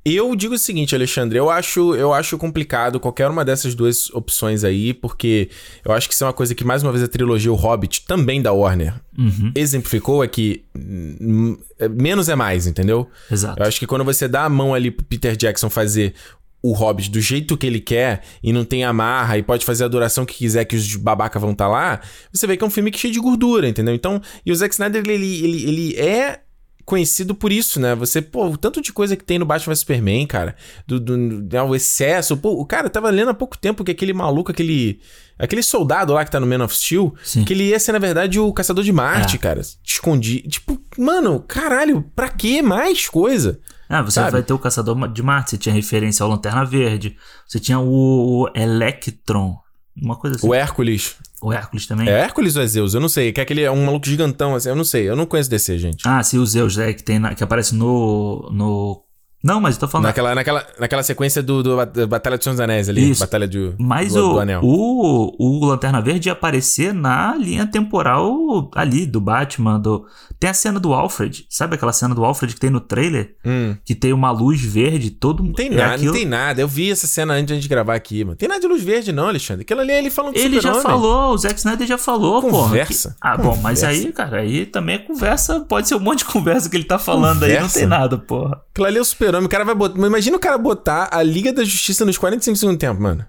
Eu 0.05 0.35
digo 0.35 0.55
o 0.55 0.57
seguinte, 0.57 0.93
Alexandre, 0.93 1.37
eu 1.37 1.49
acho, 1.49 1.95
eu 1.95 2.13
acho 2.13 2.37
complicado 2.37 2.99
qualquer 2.99 3.29
uma 3.29 3.45
dessas 3.45 3.73
duas 3.73 4.09
opções 4.09 4.65
aí, 4.65 4.93
porque 4.93 5.49
eu 5.85 5.93
acho 5.93 6.09
que 6.09 6.13
isso 6.13 6.25
é 6.25 6.27
uma 6.27 6.33
coisa 6.33 6.53
que, 6.53 6.65
mais 6.65 6.83
uma 6.83 6.91
vez, 6.91 7.03
a 7.03 7.07
trilogia 7.07 7.51
O 7.51 7.55
Hobbit, 7.55 8.05
também 8.05 8.41
da 8.41 8.51
Warner, 8.51 8.95
uhum. 9.17 9.51
exemplificou, 9.55 10.21
é 10.21 10.27
que 10.27 10.65
hum, 10.77 11.57
é, 11.79 11.87
menos 11.87 12.27
é 12.27 12.35
mais, 12.35 12.67
entendeu? 12.67 13.09
Exato. 13.31 13.61
Eu 13.61 13.65
acho 13.65 13.79
que 13.79 13.87
quando 13.87 14.03
você 14.03 14.27
dá 14.27 14.43
a 14.43 14.49
mão 14.49 14.73
ali 14.73 14.91
pro 14.91 15.05
Peter 15.05 15.37
Jackson 15.37 15.69
fazer 15.69 16.13
o 16.61 16.73
Hobbit 16.73 17.09
do 17.09 17.21
jeito 17.21 17.57
que 17.57 17.67
ele 17.67 17.79
quer 17.79 18.23
e 18.41 18.51
não 18.53 18.65
tem 18.65 18.83
amarra 18.83 19.37
e 19.37 19.43
pode 19.43 19.65
fazer 19.65 19.85
a 19.85 19.87
duração 19.87 20.25
que 20.25 20.35
quiser 20.35 20.63
que 20.65 20.75
os 20.75 20.95
babaca 20.95 21.37
vão 21.37 21.51
estar 21.51 21.65
tá 21.65 21.71
lá, 21.71 22.01
você 22.31 22.45
vê 22.47 22.57
que 22.57 22.63
é 22.63 22.67
um 22.67 22.69
filme 22.69 22.89
que 22.91 22.97
é 22.97 23.01
cheio 23.01 23.13
de 23.13 23.19
gordura, 23.19 23.67
entendeu? 23.67 23.93
Então, 23.93 24.21
e 24.45 24.51
o 24.51 24.55
Zack 24.55 24.73
Snyder, 24.73 25.03
ele, 25.05 25.43
ele, 25.43 25.63
ele 25.63 25.95
é 25.97 26.39
conhecido 26.85 27.33
por 27.33 27.51
isso, 27.51 27.79
né? 27.79 27.95
Você, 27.95 28.21
pô, 28.21 28.47
o 28.47 28.57
tanto 28.57 28.81
de 28.81 28.91
coisa 28.91 29.15
que 29.15 29.23
tem 29.23 29.39
no 29.39 29.45
Batman 29.45 29.73
vs 29.73 29.79
Superman, 29.79 30.27
cara, 30.27 30.55
do, 30.85 30.99
do, 30.99 31.41
do, 31.41 31.57
o 31.63 31.75
excesso. 31.75 32.37
Pô, 32.37 32.51
o 32.59 32.65
cara 32.65 32.89
tava 32.89 33.09
lendo 33.09 33.29
há 33.29 33.33
pouco 33.33 33.57
tempo 33.57 33.83
que 33.83 33.91
aquele 33.91 34.13
maluco, 34.13 34.51
aquele. 34.51 34.99
Aquele 35.37 35.63
soldado 35.63 36.13
lá 36.13 36.23
que 36.23 36.29
tá 36.29 36.39
no 36.39 36.45
Man 36.45 36.63
of 36.63 36.75
Steel, 36.75 37.13
Sim. 37.23 37.43
que 37.43 37.53
ele 37.53 37.69
ia 37.69 37.79
ser, 37.79 37.91
na 37.91 37.97
verdade, 37.99 38.39
o 38.39 38.53
caçador 38.53 38.83
de 38.83 38.93
Marte, 38.93 39.35
é. 39.35 39.39
cara. 39.39 39.61
Escondi. 39.83 40.41
Tipo, 40.47 40.79
mano, 40.97 41.39
caralho, 41.39 42.03
pra 42.15 42.29
que 42.29 42.61
mais 42.61 43.09
coisa? 43.09 43.59
Ah, 43.89 44.01
você 44.01 44.15
sabe? 44.15 44.31
vai 44.31 44.43
ter 44.43 44.53
o 44.53 44.59
Caçador 44.59 45.07
de 45.11 45.21
Marte, 45.21 45.51
você 45.51 45.57
tinha 45.57 45.75
referência 45.75 46.23
ao 46.23 46.29
Lanterna 46.29 46.65
Verde, 46.65 47.15
você 47.47 47.59
tinha 47.59 47.79
o 47.79 48.49
Electron, 48.55 49.57
uma 49.95 50.15
coisa 50.15 50.37
assim. 50.37 50.47
O 50.47 50.53
Hércules. 50.53 51.15
O 51.41 51.51
Hércules 51.51 51.85
também? 51.85 52.09
É 52.09 52.11
Hércules 52.11 52.55
ou 52.55 52.63
é 52.63 52.67
Zeus? 52.67 52.93
Eu 52.93 53.01
não 53.01 53.09
sei. 53.09 53.31
Que 53.31 53.39
é 53.39 53.43
aquele 53.43 53.61
é 53.61 53.71
um 53.71 53.85
maluco 53.85 54.07
gigantão, 54.07 54.55
assim. 54.55 54.69
Eu 54.69 54.75
não 54.75 54.83
sei. 54.83 55.09
Eu 55.09 55.15
não 55.15 55.25
conheço 55.25 55.49
DC, 55.49 55.77
gente. 55.77 56.07
Ah, 56.07 56.23
sim, 56.23 56.37
o 56.37 56.45
Zeus, 56.45 56.77
é, 56.77 56.93
que, 56.93 57.03
tem 57.03 57.19
na, 57.19 57.35
que 57.35 57.43
aparece 57.43 57.75
no, 57.75 58.49
no 58.51 59.02
não, 59.43 59.59
mas 59.59 59.75
eu 59.75 59.81
tô 59.81 59.87
falando. 59.89 60.05
Naquela, 60.05 60.33
naquela, 60.33 60.65
naquela 60.79 61.03
sequência 61.03 61.43
do, 61.43 61.61
do 61.61 61.85
da 61.85 62.07
Batalha 62.07 62.37
dos 62.37 62.45
Senhor 62.45 62.53
dos 62.53 62.61
Anéis 62.61 62.87
ali. 62.87 63.11
Isso. 63.11 63.19
Batalha 63.19 63.45
de, 63.45 63.73
mas 63.77 64.13
do, 64.13 64.29
o, 64.29 64.33
do 64.33 64.39
Anel. 64.39 64.61
O, 64.63 65.35
o 65.37 65.65
Lanterna 65.65 66.01
Verde 66.01 66.29
ia 66.29 66.33
aparecer 66.33 66.93
na 66.93 67.35
linha 67.35 67.67
temporal 67.67 68.71
ali 68.73 69.05
do 69.05 69.19
Batman. 69.19 69.79
Do... 69.81 70.05
Tem 70.39 70.49
a 70.49 70.53
cena 70.53 70.79
do 70.79 70.93
Alfred. 70.93 71.45
Sabe 71.49 71.75
aquela 71.75 71.91
cena 71.91 72.15
do 72.15 72.23
Alfred 72.23 72.53
que 72.53 72.59
tem 72.59 72.69
no 72.69 72.79
trailer? 72.79 73.35
Hum. 73.45 73.75
Que 73.83 73.93
tem 73.93 74.13
uma 74.13 74.31
luz 74.31 74.61
verde, 74.61 75.11
todo 75.11 75.43
Não 75.43 75.51
tem 75.51 75.67
é 75.67 75.75
nada, 75.75 75.95
aquilo... 75.95 76.13
não 76.13 76.13
tem 76.13 76.25
nada. 76.25 76.61
Eu 76.61 76.67
vi 76.67 76.89
essa 76.89 77.05
cena 77.05 77.33
antes 77.33 77.47
de 77.47 77.53
a 77.53 77.55
gente 77.57 77.67
gravar 77.67 77.95
aqui, 77.95 78.23
mano. 78.23 78.37
Tem 78.37 78.47
nada 78.47 78.61
de 78.61 78.67
luz 78.67 78.81
verde, 78.81 79.11
não, 79.11 79.27
Alexandre. 79.27 79.63
Aquilo 79.63 79.81
ali 79.81 79.91
é 79.91 79.99
ele 79.99 80.09
falando 80.09 80.37
Ele 80.37 80.61
já 80.61 80.75
falou, 80.75 81.33
o 81.33 81.37
Zack 81.37 81.57
Snyder 81.57 81.85
já 81.85 81.97
falou, 81.97 82.41
pô. 82.41 82.49
Conversa. 82.49 83.09
Que... 83.09 83.15
Ah, 83.19 83.35
conversa. 83.35 83.55
bom, 83.55 83.61
mas 83.61 83.83
aí, 83.83 84.09
cara, 84.13 84.37
aí 84.39 84.65
também 84.65 84.95
é 84.95 84.99
conversa. 84.99 85.59
Pode 85.61 85.89
ser 85.89 85.95
um 85.95 85.99
monte 85.99 86.19
de 86.19 86.25
conversa 86.31 86.69
que 86.69 86.77
ele 86.77 86.85
tá 86.85 86.97
falando 86.97 87.41
conversa. 87.41 87.55
aí, 87.57 87.61
não 87.61 87.69
tem 87.69 87.85
nada, 87.85 88.17
porra. 88.17 88.61
Aquilo 88.71 88.87
ali 88.87 88.97
é 88.97 89.01
o 89.01 89.05
super-homem. 89.33 89.45
O 89.45 89.49
cara 89.49 89.63
vai 89.63 89.75
botar 89.75 89.99
Imagina 90.05 90.37
o 90.37 90.39
cara 90.39 90.57
botar 90.57 91.09
a 91.11 91.23
Liga 91.23 91.51
da 91.51 91.63
Justiça 91.63 92.05
nos 92.05 92.17
45 92.17 92.57
segundos 92.57 92.79
tempo, 92.79 93.01
mano. 93.01 93.25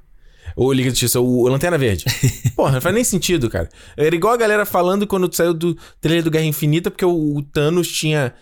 Ou 0.57 0.73
Liga 0.73 0.91
da 0.91 0.95
Justiça, 0.95 1.21
o 1.21 1.49
Lanterna 1.49 1.79
Verde. 1.79 2.05
Porra, 2.55 2.73
não 2.73 2.81
faz 2.81 2.95
nem 2.95 3.05
sentido, 3.05 3.51
cara. 3.51 3.69
Era 3.97 4.15
igual 4.15 4.35
a 4.35 4.37
galera 4.37 4.65
falando 4.65 5.07
quando 5.07 5.33
saiu 5.35 5.55
do 5.55 5.77
trailer 6.01 6.23
do 6.23 6.31
Guerra 6.31 6.45
Infinita, 6.45 6.91
porque 6.91 7.05
o, 7.05 7.43
Thanos 7.53 7.89
tinha 7.89 8.33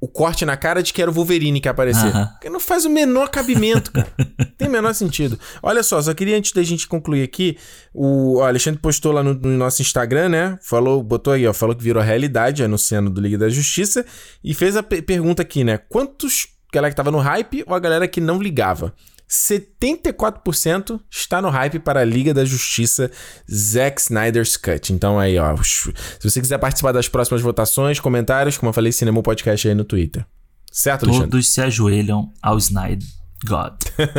o 0.00 0.08
corte 0.08 0.44
na 0.44 0.56
cara 0.56 0.82
de 0.82 0.92
que 0.92 1.00
era 1.00 1.08
o 1.08 1.14
Wolverine 1.14 1.60
que 1.60 1.68
ia 1.68 1.70
aparecer. 1.70 2.10
Porque 2.32 2.50
não 2.50 2.58
faz 2.58 2.84
o 2.84 2.90
menor 2.90 3.28
cabimento, 3.28 3.92
cara. 3.92 4.12
Tem 4.58 4.66
o 4.66 4.70
menor 4.70 4.92
sentido. 4.94 5.38
Olha 5.62 5.84
só, 5.84 6.02
só 6.02 6.12
queria 6.12 6.36
antes 6.36 6.50
da 6.50 6.62
gente 6.64 6.88
concluir 6.88 7.22
aqui, 7.22 7.56
o, 7.94 8.38
o 8.38 8.42
Alexandre 8.42 8.80
postou 8.80 9.12
lá 9.12 9.22
no, 9.22 9.34
no, 9.34 9.56
nosso 9.56 9.80
Instagram, 9.80 10.30
né? 10.30 10.58
Falou, 10.60 11.00
botou 11.00 11.32
aí, 11.32 11.46
ó, 11.46 11.52
falou 11.52 11.76
que 11.76 11.84
virou 11.84 12.02
realidade 12.02 12.64
anunciando 12.64 13.10
do 13.10 13.20
Liga 13.20 13.38
da 13.38 13.48
Justiça 13.48 14.04
e 14.42 14.52
fez 14.52 14.76
a 14.76 14.82
pergunta 14.82 15.42
aqui, 15.42 15.62
né? 15.62 15.78
Quantos 15.78 16.48
galera 16.72 16.90
que 16.90 16.96
tava 16.96 17.10
no 17.10 17.18
hype 17.18 17.64
ou 17.66 17.74
a 17.74 17.78
galera 17.78 18.08
que 18.08 18.20
não 18.20 18.40
ligava. 18.40 18.94
74% 19.28 21.00
está 21.10 21.40
no 21.40 21.48
hype 21.48 21.78
para 21.78 22.00
a 22.00 22.04
Liga 22.04 22.34
da 22.34 22.44
Justiça 22.44 23.10
Zack 23.50 24.00
Snyder's 24.00 24.56
Cut. 24.56 24.92
Então 24.92 25.18
aí, 25.18 25.38
ó, 25.38 25.56
se 25.56 25.92
você 26.22 26.40
quiser 26.40 26.58
participar 26.58 26.92
das 26.92 27.08
próximas 27.08 27.40
votações, 27.40 27.98
comentários, 27.98 28.58
como 28.58 28.68
eu 28.68 28.74
falei, 28.74 28.92
Cinema 28.92 29.22
Podcast 29.22 29.66
aí 29.66 29.74
no 29.74 29.84
Twitter. 29.84 30.26
Certo, 30.70 31.04
Alexandre? 31.04 31.30
Todos 31.30 31.48
se 31.52 31.60
ajoelham 31.62 32.30
ao 32.42 32.58
Snyder 32.58 33.08
God. 33.46 33.74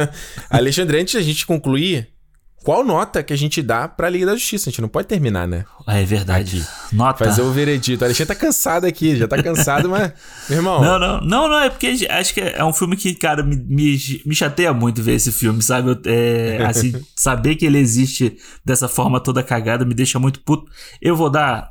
Alexandre, 0.49 0.99
antes 0.99 1.13
da 1.13 1.21
gente 1.21 1.45
concluir, 1.45 2.09
qual 2.63 2.83
nota 2.83 3.21
que 3.21 3.33
a 3.33 3.35
gente 3.35 3.61
dá 3.61 3.89
pra 3.89 4.09
Liga 4.09 4.25
da 4.25 4.33
Justiça? 4.35 4.69
A 4.69 4.71
gente 4.71 4.81
não 4.81 4.87
pode 4.87 5.07
terminar, 5.07 5.45
né? 5.45 5.65
É 5.85 6.03
verdade. 6.05 6.61
Aqui. 6.61 6.95
Nota. 6.95 7.25
Fazer 7.25 7.41
o 7.41 7.51
veredito. 7.51 8.01
O 8.01 8.05
Alexandre 8.05 8.33
tá 8.33 8.39
cansado 8.39 8.85
aqui, 8.85 9.17
já 9.17 9.27
tá 9.27 9.43
cansado, 9.43 9.89
mas. 9.89 10.13
Meu 10.49 10.59
irmão. 10.59 10.81
Não, 10.81 10.97
não, 10.97 11.21
não, 11.21 11.49
não, 11.49 11.59
é 11.59 11.69
porque 11.69 12.07
acho 12.09 12.33
que 12.33 12.39
é 12.39 12.63
um 12.63 12.71
filme 12.71 12.95
que, 12.95 13.13
cara, 13.15 13.43
me, 13.43 13.57
me, 13.57 14.21
me 14.25 14.33
chateia 14.33 14.73
muito 14.73 15.03
ver 15.03 15.15
esse 15.15 15.31
filme, 15.31 15.61
sabe? 15.61 15.89
Eu, 15.89 16.01
é, 16.05 16.63
assim, 16.65 16.93
saber 17.15 17.55
que 17.55 17.65
ele 17.65 17.79
existe 17.79 18.37
dessa 18.63 18.87
forma 18.87 19.19
toda 19.19 19.43
cagada 19.43 19.83
me 19.83 19.93
deixa 19.93 20.17
muito 20.17 20.39
puto. 20.39 20.71
Eu 21.01 21.17
vou 21.17 21.29
dar 21.29 21.69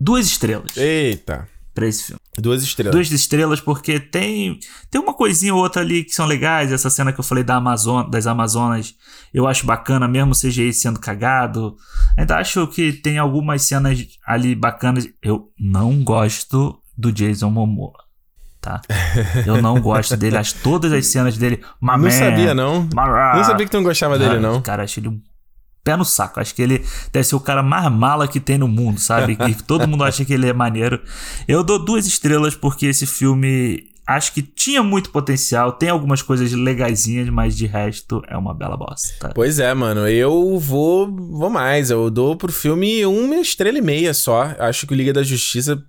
duas 0.00 0.26
estrelas. 0.26 0.76
Eita 0.76 1.52
pra 1.74 1.86
esse 1.86 2.04
filme. 2.04 2.20
Duas 2.38 2.62
estrelas. 2.62 2.92
Duas 2.94 3.10
estrelas, 3.10 3.60
porque 3.60 3.98
tem 3.98 4.58
tem 4.90 5.00
uma 5.00 5.12
coisinha 5.12 5.54
ou 5.54 5.60
outra 5.60 5.82
ali 5.82 6.04
que 6.04 6.12
são 6.12 6.24
legais. 6.26 6.72
Essa 6.72 6.88
cena 6.88 7.12
que 7.12 7.20
eu 7.20 7.24
falei 7.24 7.42
da 7.42 7.56
Amazon, 7.56 8.08
das 8.08 8.26
Amazonas, 8.26 8.94
eu 9.32 9.46
acho 9.46 9.66
bacana, 9.66 10.08
mesmo 10.08 10.32
CGI 10.32 10.72
sendo 10.72 11.00
cagado. 11.00 11.76
Ainda 12.16 12.36
acho 12.36 12.66
que 12.68 12.92
tem 12.92 13.18
algumas 13.18 13.62
cenas 13.62 14.06
ali 14.26 14.54
bacanas. 14.54 15.08
Eu 15.20 15.50
não 15.58 16.02
gosto 16.02 16.80
do 16.96 17.12
Jason 17.12 17.50
Momoa. 17.50 18.04
Tá? 18.60 18.80
Eu 19.44 19.60
não 19.60 19.78
gosto 19.78 20.16
dele, 20.16 20.38
acho 20.38 20.54
todas 20.62 20.90
as 20.90 21.06
cenas 21.08 21.36
dele. 21.36 21.62
não 21.98 21.98
man, 21.98 22.10
sabia, 22.10 22.54
não. 22.54 22.88
Não 23.36 23.44
sabia 23.44 23.66
que 23.66 23.70
tu 23.70 23.76
não 23.76 23.84
gostava 23.84 24.18
dele, 24.18 24.38
não. 24.38 24.62
Cara, 24.62 24.84
achei 24.84 25.02
ele 25.02 25.08
um 25.08 25.20
pé 25.84 25.96
no 25.96 26.04
saco. 26.04 26.40
Acho 26.40 26.54
que 26.54 26.62
ele 26.62 26.84
deve 27.12 27.24
ser 27.24 27.36
o 27.36 27.40
cara 27.40 27.62
mais 27.62 27.92
mala 27.92 28.26
que 28.26 28.40
tem 28.40 28.58
no 28.58 28.66
mundo, 28.66 28.98
sabe? 28.98 29.36
Que 29.36 29.54
todo 29.62 29.86
mundo 29.86 30.02
acha 30.02 30.24
que 30.24 30.32
ele 30.32 30.48
é 30.48 30.52
maneiro. 30.52 31.00
Eu 31.46 31.62
dou 31.62 31.78
duas 31.78 32.06
estrelas 32.06 32.56
porque 32.56 32.86
esse 32.86 33.06
filme 33.06 33.86
acho 34.06 34.32
que 34.32 34.42
tinha 34.42 34.82
muito 34.82 35.10
potencial, 35.10 35.72
tem 35.72 35.88
algumas 35.88 36.22
coisas 36.22 36.52
legaisinhas, 36.52 37.28
mas 37.28 37.56
de 37.56 37.66
resto 37.66 38.22
é 38.28 38.36
uma 38.36 38.54
bela 38.54 38.76
bosta. 38.76 39.32
Pois 39.34 39.58
é, 39.58 39.72
mano. 39.72 40.08
Eu 40.08 40.58
vou, 40.58 41.10
vou 41.10 41.50
mais. 41.50 41.90
Eu 41.90 42.10
dou 42.10 42.36
pro 42.36 42.52
filme 42.52 43.04
uma 43.06 43.36
estrela 43.36 43.78
e 43.78 43.82
meia 43.82 44.12
só. 44.12 44.54
Acho 44.58 44.86
que 44.86 44.92
o 44.92 44.96
Liga 44.96 45.12
da 45.12 45.22
Justiça. 45.22 45.82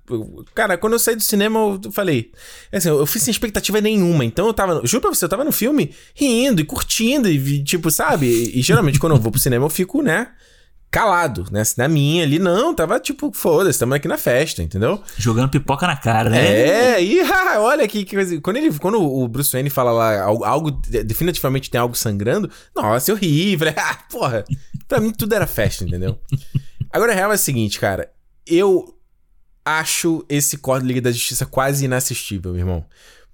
Cara, 0.54 0.78
quando 0.78 0.94
eu 0.94 1.00
saí 1.00 1.16
do 1.16 1.24
cinema, 1.24 1.80
eu 1.84 1.92
falei. 1.92 2.32
Assim, 2.72 2.90
eu 2.90 3.06
fiz 3.06 3.24
sem 3.24 3.32
expectativa 3.32 3.82
nenhuma. 3.82 4.24
Então 4.24 4.48
eu 4.48 4.54
tava. 4.54 4.82
Juro 4.86 5.02
pra 5.02 5.14
você, 5.14 5.26
eu 5.26 5.30
tava 5.30 5.44
no 5.44 5.52
filme 5.52 5.94
rindo 6.14 6.62
e 6.62 6.66
curtindo. 6.66 7.30
E 7.30 7.64
tipo, 7.64 7.92
sabe? 7.92 8.28
E 8.28 8.62
geralmente 8.62 9.00
quando 9.00 9.16
eu 9.16 9.22
vou 9.22 9.32
pro 9.32 9.42
cinema 9.42 9.66
eu 9.66 9.70
fico, 9.70 10.02
né? 10.02 10.30
Calado, 10.96 11.46
né? 11.52 11.62
Na 11.76 11.90
minha 11.90 12.24
ali, 12.24 12.40
não, 12.40 12.74
tava 12.74 12.98
tipo, 13.02 13.30
foda-se, 13.34 13.72
estamos 13.72 13.98
aqui 13.98 14.08
na 14.08 14.18
festa, 14.18 14.64
entendeu? 14.64 15.04
Jogando 15.18 15.50
pipoca 15.50 15.86
na 15.86 15.98
cara, 15.98 16.30
né? 16.30 16.40
É, 16.40 17.04
e 17.04 17.20
olha 17.60 17.86
que, 17.86 18.06
que 18.06 18.16
coisa. 18.16 18.40
Quando, 18.40 18.56
ele, 18.56 18.80
quando 18.80 19.04
o 19.04 19.28
Bruce 19.28 19.52
Wayne 19.52 19.70
fala 19.70 19.92
lá, 19.92 20.22
algo, 20.22 20.46
algo, 20.46 20.72
definitivamente 20.72 21.70
tem 21.70 21.82
algo 21.82 21.96
sangrando, 21.96 22.50
nossa, 22.74 23.12
eu 23.12 23.16
ri, 23.18 23.58
falei, 23.60 23.74
ah, 23.76 23.96
porra, 24.10 24.46
pra 24.88 25.02
mim 25.02 25.12
tudo 25.12 25.36
era 25.36 25.46
festa, 25.46 25.84
entendeu? 25.84 26.18
Agora 26.90 27.12
a 27.12 27.16
real 27.16 27.34
é 27.34 27.36
o 27.36 27.38
seguinte, 27.38 27.78
cara, 27.78 28.10
eu 28.48 28.98
acho 29.66 30.26
esse 30.30 30.58
Código 30.60 30.88
Liga 30.88 31.02
da 31.02 31.12
Justiça 31.12 31.46
quase 31.46 31.84
inassistível, 31.84 32.54
meu 32.54 32.62
irmão. 32.62 32.86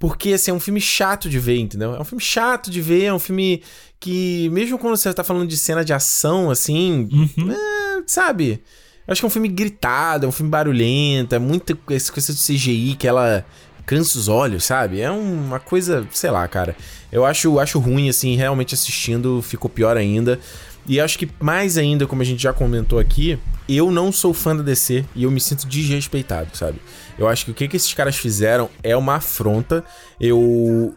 Porque, 0.01 0.33
assim, 0.33 0.49
é 0.49 0.53
um 0.53 0.59
filme 0.59 0.81
chato 0.81 1.29
de 1.29 1.37
ver, 1.37 1.59
entendeu? 1.59 1.93
É 1.93 2.01
um 2.01 2.03
filme 2.03 2.23
chato 2.23 2.71
de 2.71 2.81
ver, 2.81 3.03
é 3.03 3.13
um 3.13 3.19
filme 3.19 3.61
que, 3.99 4.49
mesmo 4.49 4.79
quando 4.79 4.97
você 4.97 5.13
tá 5.13 5.23
falando 5.23 5.47
de 5.47 5.55
cena 5.55 5.85
de 5.85 5.93
ação, 5.93 6.49
assim, 6.49 7.07
uhum. 7.13 7.51
é, 7.51 8.01
sabe? 8.07 8.63
Eu 9.07 9.11
acho 9.11 9.21
que 9.21 9.25
é 9.25 9.27
um 9.27 9.31
filme 9.31 9.47
gritado, 9.47 10.25
é 10.25 10.27
um 10.27 10.31
filme 10.31 10.49
barulhento, 10.49 11.35
é 11.35 11.37
muita 11.37 11.77
essa 11.91 12.11
coisa 12.11 12.33
do 12.33 12.39
CGI 12.39 12.95
que 12.97 13.07
ela 13.07 13.45
cansa 13.85 14.17
os 14.17 14.27
olhos, 14.27 14.63
sabe? 14.63 15.01
É 15.01 15.11
uma 15.11 15.59
coisa, 15.59 16.03
sei 16.11 16.31
lá, 16.31 16.47
cara. 16.47 16.75
Eu 17.11 17.23
acho, 17.23 17.59
acho 17.59 17.77
ruim, 17.77 18.09
assim, 18.09 18.35
realmente 18.35 18.73
assistindo 18.73 19.39
ficou 19.43 19.69
pior 19.69 19.97
ainda. 19.97 20.39
E 20.87 20.99
acho 20.99 21.19
que 21.19 21.29
mais 21.39 21.77
ainda, 21.77 22.07
como 22.07 22.23
a 22.23 22.25
gente 22.25 22.41
já 22.41 22.51
comentou 22.51 22.97
aqui, 22.97 23.37
eu 23.69 23.91
não 23.91 24.11
sou 24.11 24.33
fã 24.33 24.55
da 24.55 24.63
DC 24.63 25.05
e 25.15 25.25
eu 25.25 25.29
me 25.29 25.39
sinto 25.39 25.67
desrespeitado, 25.67 26.57
sabe? 26.57 26.79
Eu 27.21 27.27
acho 27.27 27.45
que 27.45 27.51
o 27.51 27.53
que, 27.53 27.67
que 27.67 27.77
esses 27.77 27.93
caras 27.93 28.15
fizeram 28.15 28.67
é 28.81 28.97
uma 28.97 29.17
afronta. 29.17 29.83
Eu. 30.19 30.95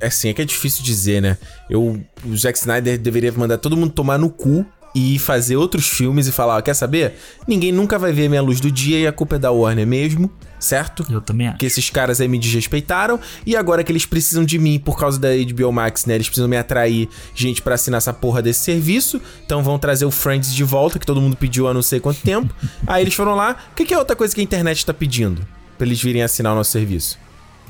Assim, 0.00 0.28
é 0.28 0.32
que 0.32 0.40
é 0.40 0.44
difícil 0.44 0.84
dizer, 0.84 1.20
né? 1.20 1.36
Eu. 1.68 2.00
O 2.24 2.36
Zack 2.36 2.56
Snyder 2.56 2.96
deveria 2.96 3.32
mandar 3.32 3.58
todo 3.58 3.76
mundo 3.76 3.92
tomar 3.92 4.16
no 4.16 4.30
cu 4.30 4.64
e 4.94 5.18
fazer 5.18 5.56
outros 5.56 5.88
filmes 5.88 6.26
e 6.26 6.32
falar: 6.32 6.62
quer 6.62 6.74
saber? 6.74 7.14
Ninguém 7.46 7.72
nunca 7.72 7.98
vai 7.98 8.12
ver 8.12 8.28
minha 8.28 8.42
luz 8.42 8.60
do 8.60 8.70
dia 8.70 8.98
e 8.98 9.06
a 9.06 9.12
culpa 9.12 9.36
é 9.36 9.38
da 9.38 9.50
Warner 9.50 9.86
mesmo 9.86 10.30
certo? 10.64 11.06
Eu 11.10 11.20
também 11.20 11.48
acho. 11.48 11.58
Que 11.58 11.66
esses 11.66 11.90
caras 11.90 12.20
aí 12.20 12.26
me 12.26 12.38
desrespeitaram 12.38 13.20
e 13.46 13.54
agora 13.56 13.84
que 13.84 13.92
eles 13.92 14.06
precisam 14.06 14.44
de 14.44 14.58
mim 14.58 14.78
por 14.78 14.98
causa 14.98 15.20
da 15.20 15.28
HBO 15.28 15.70
Max, 15.70 16.06
né? 16.06 16.14
Eles 16.14 16.26
precisam 16.26 16.48
me 16.48 16.56
atrair 16.56 17.08
gente 17.34 17.62
para 17.62 17.74
assinar 17.74 17.98
essa 17.98 18.12
porra 18.12 18.42
desse 18.42 18.64
serviço. 18.64 19.20
Então 19.44 19.62
vão 19.62 19.78
trazer 19.78 20.06
o 20.06 20.10
Friends 20.10 20.52
de 20.52 20.64
volta, 20.64 20.98
que 20.98 21.06
todo 21.06 21.20
mundo 21.20 21.36
pediu 21.36 21.68
há 21.68 21.74
não 21.74 21.82
sei 21.82 22.00
quanto 22.00 22.20
tempo. 22.20 22.52
aí 22.86 23.02
eles 23.02 23.14
foram 23.14 23.34
lá. 23.34 23.56
O 23.72 23.74
que, 23.74 23.84
que 23.84 23.94
é 23.94 23.98
outra 23.98 24.16
coisa 24.16 24.34
que 24.34 24.40
a 24.40 24.44
internet 24.44 24.84
tá 24.84 24.94
pedindo? 24.94 25.46
Pra 25.76 25.86
eles 25.86 26.00
virem 26.00 26.22
assinar 26.22 26.52
o 26.52 26.56
nosso 26.56 26.70
serviço. 26.70 27.18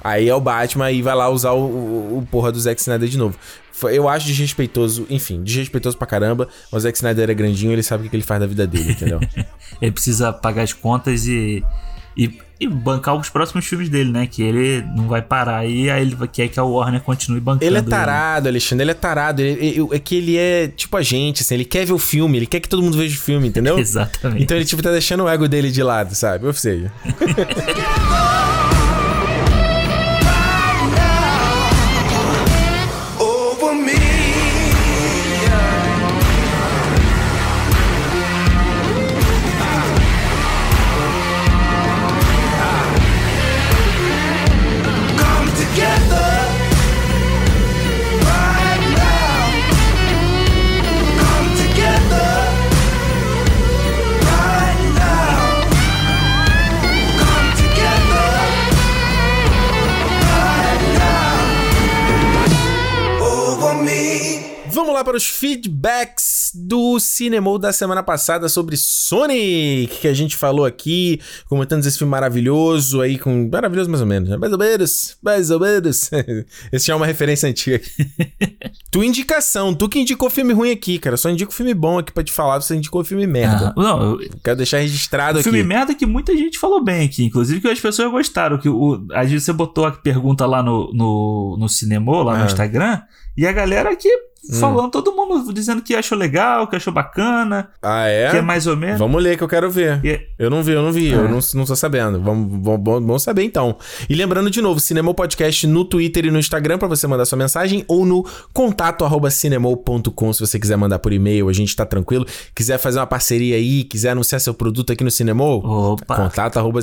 Aí 0.02 0.28
é 0.28 0.34
o 0.34 0.40
Batman 0.40 0.90
e 0.92 1.00
vai 1.00 1.14
lá 1.14 1.30
usar 1.30 1.52
o, 1.52 1.62
o, 1.62 2.18
o 2.18 2.28
porra 2.30 2.52
do 2.52 2.60
Zack 2.60 2.78
Snyder 2.80 3.08
de 3.08 3.16
novo. 3.16 3.36
Eu 3.82 4.08
acho 4.08 4.26
desrespeitoso, 4.26 5.06
enfim, 5.10 5.42
desrespeitoso 5.42 5.96
pra 5.96 6.06
caramba. 6.06 6.48
O 6.70 6.78
Zack 6.78 6.96
Snyder 6.96 7.30
é 7.30 7.34
grandinho, 7.34 7.72
ele 7.72 7.82
sabe 7.82 8.06
o 8.06 8.10
que 8.10 8.16
ele 8.16 8.22
faz 8.22 8.40
da 8.40 8.46
vida 8.46 8.66
dele, 8.66 8.92
entendeu? 8.92 9.20
ele 9.82 9.92
precisa 9.92 10.32
pagar 10.32 10.62
as 10.62 10.72
contas 10.72 11.26
e 11.26 11.62
e, 12.16 12.38
e, 12.60 12.68
bancar 12.68 13.16
os 13.16 13.28
próximos 13.28 13.66
filmes 13.66 13.88
dele, 13.88 14.10
né? 14.10 14.26
Que 14.26 14.42
ele 14.42 14.82
não 14.96 15.08
vai 15.08 15.20
parar 15.20 15.66
e 15.66 15.90
aí 15.90 16.02
ele 16.02 16.16
quer 16.28 16.48
que 16.48 16.60
a 16.60 16.62
Warner 16.62 17.00
continue 17.00 17.40
bancando. 17.40 17.64
Ele 17.64 17.78
é 17.78 17.82
tarado, 17.82 18.48
ele. 18.48 18.54
Alexandre, 18.54 18.84
ele 18.84 18.90
é 18.92 18.94
tarado. 18.94 19.42
Ele, 19.42 19.88
é 19.90 19.98
que 19.98 20.14
ele 20.16 20.36
é 20.36 20.68
tipo 20.68 20.96
a 20.96 21.02
gente, 21.02 21.42
assim, 21.42 21.54
ele 21.54 21.64
quer 21.64 21.84
ver 21.84 21.92
o 21.92 21.98
filme, 21.98 22.38
ele 22.38 22.46
quer 22.46 22.60
que 22.60 22.68
todo 22.68 22.82
mundo 22.82 22.96
veja 22.96 23.16
o 23.16 23.20
filme, 23.20 23.48
entendeu? 23.48 23.78
Exatamente. 23.80 24.42
Então 24.42 24.56
ele, 24.56 24.64
tipo, 24.64 24.80
tá 24.80 24.92
deixando 24.92 25.24
o 25.24 25.28
ego 25.28 25.48
dele 25.48 25.72
de 25.72 25.82
lado, 25.82 26.14
sabe? 26.14 26.46
Ou 26.46 26.52
seja. 26.52 26.92
Vamos 64.94 65.06
lá 65.06 65.10
para 65.10 65.16
os 65.16 65.26
feedbacks 65.26 66.52
do 66.54 67.00
cinema 67.00 67.58
da 67.58 67.72
semana 67.72 68.00
passada 68.00 68.48
sobre 68.48 68.76
Sonic, 68.76 69.88
que 69.88 70.06
a 70.06 70.14
gente 70.14 70.36
falou 70.36 70.64
aqui, 70.64 71.20
comentando 71.48 71.84
esse 71.84 71.98
filme 71.98 72.12
maravilhoso 72.12 73.00
aí, 73.00 73.18
com. 73.18 73.50
Maravilhoso 73.50 73.90
mais 73.90 74.00
ou 74.00 74.06
menos, 74.06 74.28
né? 74.28 74.36
Mais 74.36 74.52
ou 74.52 74.58
menos, 74.58 75.16
mais 75.20 75.50
ou 75.50 75.58
menos. 75.58 76.12
Esse 76.70 76.86
já 76.86 76.92
é 76.92 76.96
uma 76.96 77.06
referência 77.06 77.48
antiga. 77.48 77.80
tu 78.88 79.02
indicação, 79.02 79.74
tu 79.74 79.88
que 79.88 79.98
indicou 79.98 80.30
filme 80.30 80.52
ruim 80.52 80.70
aqui, 80.70 80.96
cara. 81.00 81.16
Só 81.16 81.28
indico 81.28 81.52
filme 81.52 81.74
bom 81.74 81.98
aqui 81.98 82.12
pra 82.12 82.22
te 82.22 82.30
falar, 82.30 82.60
você 82.60 82.76
indicou 82.76 83.02
filme 83.02 83.26
merda. 83.26 83.74
Ah, 83.76 83.82
não, 83.82 84.12
eu... 84.12 84.30
Quero 84.44 84.58
deixar 84.58 84.78
registrado 84.78 85.42
filme 85.42 85.58
aqui. 85.58 85.66
Filme 85.66 85.74
merda 85.74 85.92
que 85.92 86.06
muita 86.06 86.36
gente 86.36 86.56
falou 86.56 86.80
bem 86.80 87.04
aqui, 87.04 87.24
inclusive 87.24 87.60
que 87.60 87.66
as 87.66 87.80
pessoas 87.80 88.12
gostaram. 88.12 88.58
Que 88.58 88.68
o, 88.68 89.04
a 89.12 89.24
gente, 89.24 89.40
você 89.40 89.52
botou 89.52 89.86
a 89.86 89.90
pergunta 89.90 90.46
lá 90.46 90.62
no, 90.62 90.92
no, 90.94 91.56
no 91.58 91.68
cinema, 91.68 92.22
lá 92.22 92.34
ah. 92.34 92.38
no 92.38 92.44
Instagram, 92.44 93.02
e 93.36 93.44
a 93.44 93.50
galera 93.50 93.90
aqui 93.90 94.08
Hum. 94.50 94.60
Falando, 94.60 94.90
todo 94.90 95.12
mundo 95.12 95.52
dizendo 95.52 95.82
que 95.82 95.94
achou 95.94 96.16
legal, 96.16 96.66
que 96.66 96.76
achou 96.76 96.92
bacana. 96.92 97.68
Ah, 97.82 98.06
é? 98.06 98.30
Que 98.30 98.36
é 98.38 98.42
mais 98.42 98.66
ou 98.66 98.76
menos. 98.76 98.98
Vamos 98.98 99.22
ler 99.22 99.36
que 99.36 99.44
eu 99.44 99.48
quero 99.48 99.70
ver. 99.70 100.04
E... 100.04 100.20
Eu 100.38 100.50
não 100.50 100.62
vi, 100.62 100.72
eu 100.72 100.82
não 100.82 100.92
vi, 100.92 101.10
eu 101.10 101.28
não, 101.28 101.38
não 101.54 101.64
tô 101.64 101.76
sabendo. 101.76 102.20
Vamos, 102.20 102.62
vamos, 102.62 102.84
vamos 102.84 103.22
saber 103.22 103.44
então. 103.44 103.76
E 104.08 104.14
lembrando 104.14 104.50
de 104.50 104.60
novo, 104.60 104.80
Cinemol 104.80 105.14
Podcast 105.14 105.66
no 105.66 105.84
Twitter 105.84 106.26
e 106.26 106.30
no 106.30 106.38
Instagram 106.38 106.78
para 106.78 106.88
você 106.88 107.06
mandar 107.06 107.24
sua 107.24 107.38
mensagem 107.38 107.84
ou 107.88 108.04
no 108.04 108.26
contato 108.52 109.04
arroba 109.04 109.30
se 110.32 110.40
você 110.40 110.58
quiser 110.58 110.76
mandar 110.76 110.98
por 110.98 111.12
e-mail, 111.12 111.48
a 111.48 111.52
gente 111.52 111.74
tá 111.74 111.84
tranquilo. 111.84 112.26
Quiser 112.54 112.78
fazer 112.78 112.98
uma 112.98 113.06
parceria 113.06 113.56
aí, 113.56 113.84
quiser 113.84 114.10
anunciar 114.10 114.40
seu 114.40 114.54
produto 114.54 114.92
aqui 114.92 115.04
no 115.04 115.10
Cinemol, 115.10 115.64
Opa. 115.64 116.16
contato 116.16 116.58
arroba. 116.58 116.80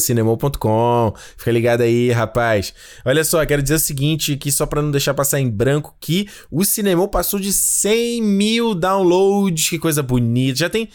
Fica 1.38 1.52
ligado 1.52 1.82
aí, 1.82 2.12
rapaz. 2.12 2.74
Olha 3.06 3.24
só, 3.24 3.46
quero 3.46 3.62
dizer 3.62 3.76
o 3.76 3.80
seguinte, 3.80 4.36
que 4.36 4.52
só 4.52 4.66
para 4.66 4.82
não 4.82 4.92
deixar 4.92 5.14
passar 5.14 5.40
em 5.40 5.50
branco, 5.50 5.96
que 6.00 6.28
o 6.50 6.64
Cinemol 6.64 7.08
passou 7.08 7.40
de 7.40 7.51
100 7.52 8.22
mil 8.22 8.76
downloads, 8.76 9.70
que 9.70 9.80
coisa 9.80 10.02
bonita. 10.02 10.60
Já 10.60 10.70
tem. 10.70 10.90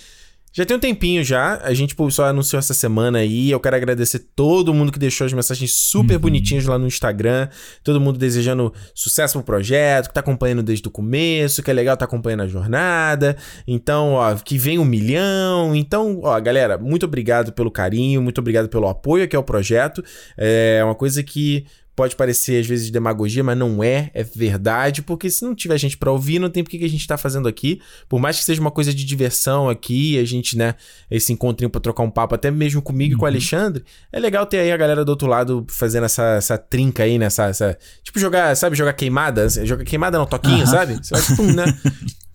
Já 0.57 0.65
tem 0.65 0.75
um 0.75 0.81
tempinho 0.81 1.23
já, 1.23 1.61
a 1.63 1.75
gente 1.75 1.95
só 2.11 2.25
anunciou 2.25 2.59
essa 2.59 2.73
semana 2.73 3.19
aí. 3.19 3.51
Eu 3.51 3.61
quero 3.61 3.77
agradecer 3.77 4.21
todo 4.35 4.73
mundo 4.73 4.91
que 4.91 4.99
deixou 4.99 5.27
as 5.27 5.33
mensagens 5.35 5.75
super 5.75 6.15
uhum. 6.15 6.21
bonitinhas 6.21 6.65
lá 6.65 6.79
no 6.79 6.87
Instagram. 6.87 7.51
Todo 7.85 8.01
mundo 8.01 8.19
desejando 8.19 8.73
sucesso 8.95 9.35
pro 9.35 9.45
projeto, 9.45 10.09
que 10.09 10.15
tá 10.15 10.21
acompanhando 10.21 10.63
desde 10.63 10.89
o 10.89 10.91
começo, 10.91 11.63
que 11.63 11.71
é 11.71 11.75
legal 11.75 11.95
tá 11.95 12.07
acompanhando 12.07 12.45
a 12.45 12.49
jornada. 12.49 13.37
Então, 13.69 14.15
ó, 14.15 14.35
que 14.37 14.57
vem 14.57 14.79
um 14.79 14.85
milhão. 14.87 15.77
Então, 15.77 16.21
ó, 16.23 16.41
galera, 16.41 16.79
muito 16.79 17.05
obrigado 17.05 17.53
pelo 17.53 17.71
carinho, 17.71 18.23
muito 18.23 18.39
obrigado 18.39 18.71
pelo 18.71 18.89
apoio 18.89 19.25
aqui 19.25 19.37
ao 19.37 19.45
projeto. 19.45 20.03
É 20.39 20.81
uma 20.83 20.95
coisa 20.95 21.23
que 21.23 21.67
Pode 21.97 22.15
parecer 22.15 22.61
às 22.61 22.67
vezes 22.67 22.91
demagogia, 22.91 23.43
mas 23.43 23.57
não 23.57 23.83
é, 23.83 24.11
é 24.13 24.23
verdade, 24.23 25.01
porque 25.01 25.31
se 25.31 25.43
não 25.43 25.55
tiver 25.55 25.79
gente 25.79 25.97
para 25.97 26.13
ouvir, 26.13 26.39
não 26.39 26.51
tem 26.51 26.63
por 26.63 26.69
que 26.69 26.85
a 26.85 26.89
gente 26.89 27.07
tá 27.07 27.17
fazendo 27.17 27.49
aqui. 27.49 27.81
Por 28.07 28.21
mais 28.21 28.39
que 28.39 28.45
seja 28.45 28.61
uma 28.61 28.71
coisa 28.71 28.93
de 28.93 29.03
diversão 29.03 29.71
aqui, 29.71 30.19
a 30.19 30.25
gente, 30.25 30.59
né, 30.59 30.75
esse 31.11 31.33
encontrinho 31.33 31.71
para 31.71 31.81
trocar 31.81 32.03
um 32.03 32.11
papo, 32.11 32.35
até 32.35 32.51
mesmo 32.51 32.83
comigo 32.83 33.13
uhum. 33.13 33.17
e 33.17 33.19
com 33.19 33.25
o 33.25 33.29
uhum. 33.29 33.33
Alexandre, 33.33 33.83
é 34.13 34.21
legal 34.21 34.45
ter 34.45 34.59
aí 34.59 34.71
a 34.71 34.77
galera 34.77 35.07
do 35.07 35.09
outro 35.09 35.27
lado 35.27 35.67
fazendo 35.71 36.05
essa, 36.05 36.37
essa 36.37 36.59
trinca 36.59 37.03
aí, 37.03 37.19
nessa. 37.19 37.45
Né, 37.45 37.51
essa, 37.51 37.79
tipo, 38.03 38.21
jogar, 38.21 38.55
sabe, 38.55 38.77
jogar 38.77 38.93
queimada? 38.93 39.49
Joga 39.49 39.83
queimada 39.83 40.19
no 40.19 40.27
toquinho, 40.27 40.61
uhum. 40.61 40.67
sabe? 40.67 40.99
Você 41.03 41.15
vai, 41.15 41.23
tipo, 41.23 41.43
né? 41.45 41.65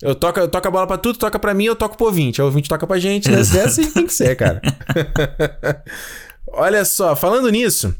Eu 0.02 0.16
toco, 0.16 0.40
eu 0.40 0.48
toco 0.48 0.66
a 0.66 0.70
bola 0.72 0.86
pra 0.88 0.98
tudo, 0.98 1.16
toca 1.16 1.38
pra 1.38 1.54
mim, 1.54 1.66
eu 1.66 1.76
toco 1.76 1.96
pro 1.96 2.06
ouvinte. 2.06 2.42
O 2.42 2.44
ouvinte 2.46 2.68
toca 2.68 2.84
pra 2.84 2.98
gente, 2.98 3.30
né? 3.30 3.38
É 3.38 3.60
assim 3.62 3.88
tem 3.92 4.04
que 4.04 4.12
ser, 4.12 4.34
cara. 4.34 4.60
Olha 6.52 6.84
só, 6.84 7.14
falando 7.14 7.48
nisso. 7.50 7.94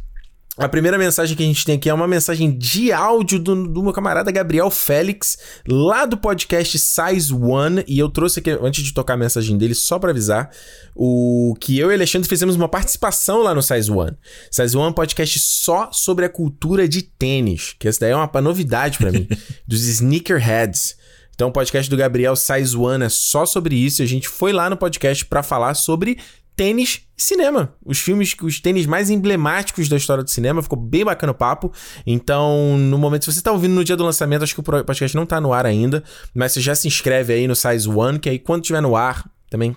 A 0.59 0.69
primeira 0.69 0.99
mensagem 0.99 1.35
que 1.35 1.43
a 1.43 1.47
gente 1.47 1.65
tem 1.65 1.77
aqui 1.77 1.89
é 1.89 1.95
uma 1.95 2.07
mensagem 2.07 2.51
de 2.51 2.93
áudio 2.93 3.39
do, 3.39 3.67
do, 3.69 3.83
meu 3.83 3.91
camarada 3.91 4.31
Gabriel 4.31 4.71
Félix, 4.71 5.39
lá 5.67 6.05
do 6.05 6.15
podcast 6.19 6.79
Size 6.79 7.33
One. 7.33 7.83
E 7.89 7.99
eu 7.99 8.11
trouxe 8.11 8.41
aqui, 8.41 8.51
antes 8.51 8.85
de 8.85 8.93
tocar 8.93 9.15
a 9.15 9.17
mensagem 9.17 9.57
dele, 9.57 9.75
só 9.75 9.99
para 9.99 10.11
avisar, 10.11 10.51
o 10.95 11.57
que 11.59 11.79
eu 11.79 11.91
e 11.91 11.95
Alexandre 11.95 12.29
fizemos 12.29 12.55
uma 12.55 12.69
participação 12.69 13.43
lá 13.43 13.55
no 13.55 13.63
Size 13.63 13.91
One. 13.91 14.15
Size 14.51 14.77
One 14.77 14.89
é 14.89 14.91
um 14.91 14.93
podcast 14.93 15.39
só 15.41 15.91
sobre 15.91 16.27
a 16.27 16.29
cultura 16.29 16.87
de 16.87 17.01
tênis, 17.01 17.75
que 17.79 17.89
essa 17.89 18.01
daí 18.01 18.11
é 18.11 18.17
uma, 18.17 18.31
novidade 18.43 18.99
para 18.99 19.11
mim, 19.11 19.27
dos 19.67 19.87
sneakerheads. 19.87 20.97
Então, 21.35 21.49
o 21.49 21.53
podcast 21.53 21.89
do 21.89 21.97
Gabriel 21.97 22.37
Size 22.37 22.77
One 22.77 23.05
é 23.05 23.09
só 23.09 23.47
sobre 23.47 23.75
isso. 23.75 24.03
A 24.03 24.07
gente 24.07 24.29
foi 24.29 24.53
lá 24.53 24.69
no 24.69 24.77
podcast 24.77 25.25
para 25.25 25.43
falar 25.43 25.73
sobre 25.73 26.19
tênis 26.57 27.03
e 27.17 27.23
cinema. 27.23 27.75
Os 27.85 27.99
filmes, 27.99 28.35
os 28.43 28.61
tênis 28.61 28.87
mais 28.87 29.11
emblemáticos 29.11 29.89
da 29.89 29.97
história 29.97 30.23
do 30.23 30.31
cinema. 30.31 30.63
Ficou 30.63 30.79
bem 30.79 31.05
bacana 31.05 31.33
o 31.33 31.35
papo. 31.35 31.73
Então, 32.07 32.77
no 32.79 32.99
momento, 32.99 33.25
se 33.25 33.33
você 33.33 33.43
tá 33.43 33.53
ouvindo 33.53 33.75
no 33.75 33.85
dia 33.85 33.97
do 33.97 34.05
lançamento, 34.05 34.43
acho 34.43 34.55
que 34.55 34.61
o 34.61 34.85
podcast 34.85 35.17
não 35.17 35.27
tá 35.27 35.41
no 35.41 35.53
ar 35.53 35.67
ainda. 35.67 36.03
Mas 36.35 36.53
você 36.53 36.61
já 36.61 36.75
se 36.75 36.87
inscreve 36.87 37.33
aí 37.33 37.47
no 37.47 37.55
Size 37.55 37.89
One, 37.89 38.19
que 38.19 38.29
aí 38.29 38.39
quando 38.39 38.63
tiver 38.63 38.81
no 38.81 38.97
ar, 38.97 39.29
também 39.51 39.77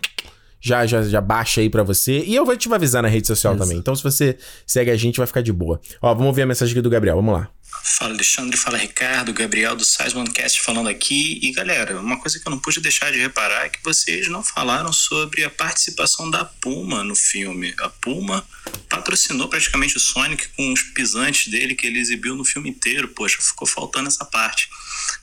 já, 0.59 0.86
já, 0.86 1.03
já 1.03 1.21
baixa 1.21 1.61
aí 1.61 1.69
para 1.69 1.84
você. 1.84 2.23
E 2.26 2.36
eu 2.36 2.45
vou 2.45 2.57
te 2.57 2.71
avisar 2.73 3.03
na 3.03 3.09
rede 3.09 3.28
social 3.28 3.53
Isso. 3.53 3.63
também. 3.63 3.78
Então, 3.78 3.95
se 3.95 4.03
você 4.03 4.38
segue 4.65 4.89
a 4.89 4.95
gente, 4.95 5.17
vai 5.17 5.28
ficar 5.28 5.41
de 5.41 5.53
boa. 5.53 5.80
Ó, 6.01 6.13
vamos 6.13 6.36
ver 6.36 6.41
a 6.41 6.45
mensagem 6.47 6.71
aqui 6.71 6.82
do 6.82 6.89
Gabriel. 6.89 7.15
Vamos 7.17 7.34
lá. 7.34 7.49
Fala 7.84 8.13
Alexandre, 8.13 8.57
fala 8.57 8.78
Ricardo, 8.78 9.34
Gabriel 9.34 9.76
do 9.76 9.86
Size 9.86 10.15
Cast 10.34 10.61
falando 10.61 10.89
aqui. 10.89 11.39
E 11.41 11.51
galera, 11.51 11.99
uma 11.99 12.19
coisa 12.19 12.39
que 12.39 12.47
eu 12.47 12.49
não 12.49 12.59
pude 12.59 12.80
deixar 12.82 13.11
de 13.11 13.19
reparar 13.19 13.65
é 13.65 13.69
que 13.69 13.84
vocês 13.84 14.28
não 14.28 14.43
falaram 14.43 14.91
sobre 14.91 15.43
a 15.43 15.49
participação 15.49 16.30
da 16.30 16.43
Puma 16.45 17.03
no 17.03 17.15
filme. 17.15 17.73
A 17.80 17.89
Puma 17.89 18.45
patrocinou 18.89 19.47
praticamente 19.47 19.97
o 19.97 19.99
Sonic 19.99 20.47
com 20.49 20.73
os 20.73 20.82
pisantes 20.82 21.47
dele 21.47 21.76
que 21.76 21.86
ele 21.86 21.99
exibiu 21.99 22.36
no 22.36 22.43
filme 22.43 22.69
inteiro. 22.69 23.07
Poxa, 23.09 23.41
ficou 23.41 23.67
faltando 23.67 24.07
essa 24.07 24.26
parte. 24.26 24.69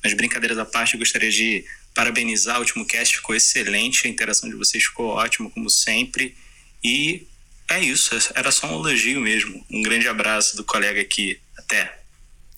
Mas 0.03 0.15
brincadeiras 0.15 0.59
à 0.59 0.65
parte, 0.65 0.95
eu 0.95 0.99
gostaria 1.01 1.31
de 1.31 1.65
parabenizar 1.95 2.57
o 2.57 2.61
último 2.61 2.87
cast, 2.87 3.17
ficou 3.17 3.35
excelente, 3.35 4.07
a 4.07 4.11
interação 4.11 4.49
de 4.49 4.57
vocês 4.57 4.85
ficou 4.85 5.09
ótima, 5.09 5.51
como 5.51 5.69
sempre. 5.69 6.35
E 6.83 7.27
é 7.69 7.81
isso, 7.81 8.11
era 8.35 8.51
só 8.51 8.67
um 8.67 8.81
elogio 8.81 9.21
mesmo. 9.21 9.65
Um 9.71 9.83
grande 9.83 10.09
abraço 10.09 10.57
do 10.57 10.65
colega 10.65 11.01
aqui. 11.01 11.39
Até! 11.57 12.02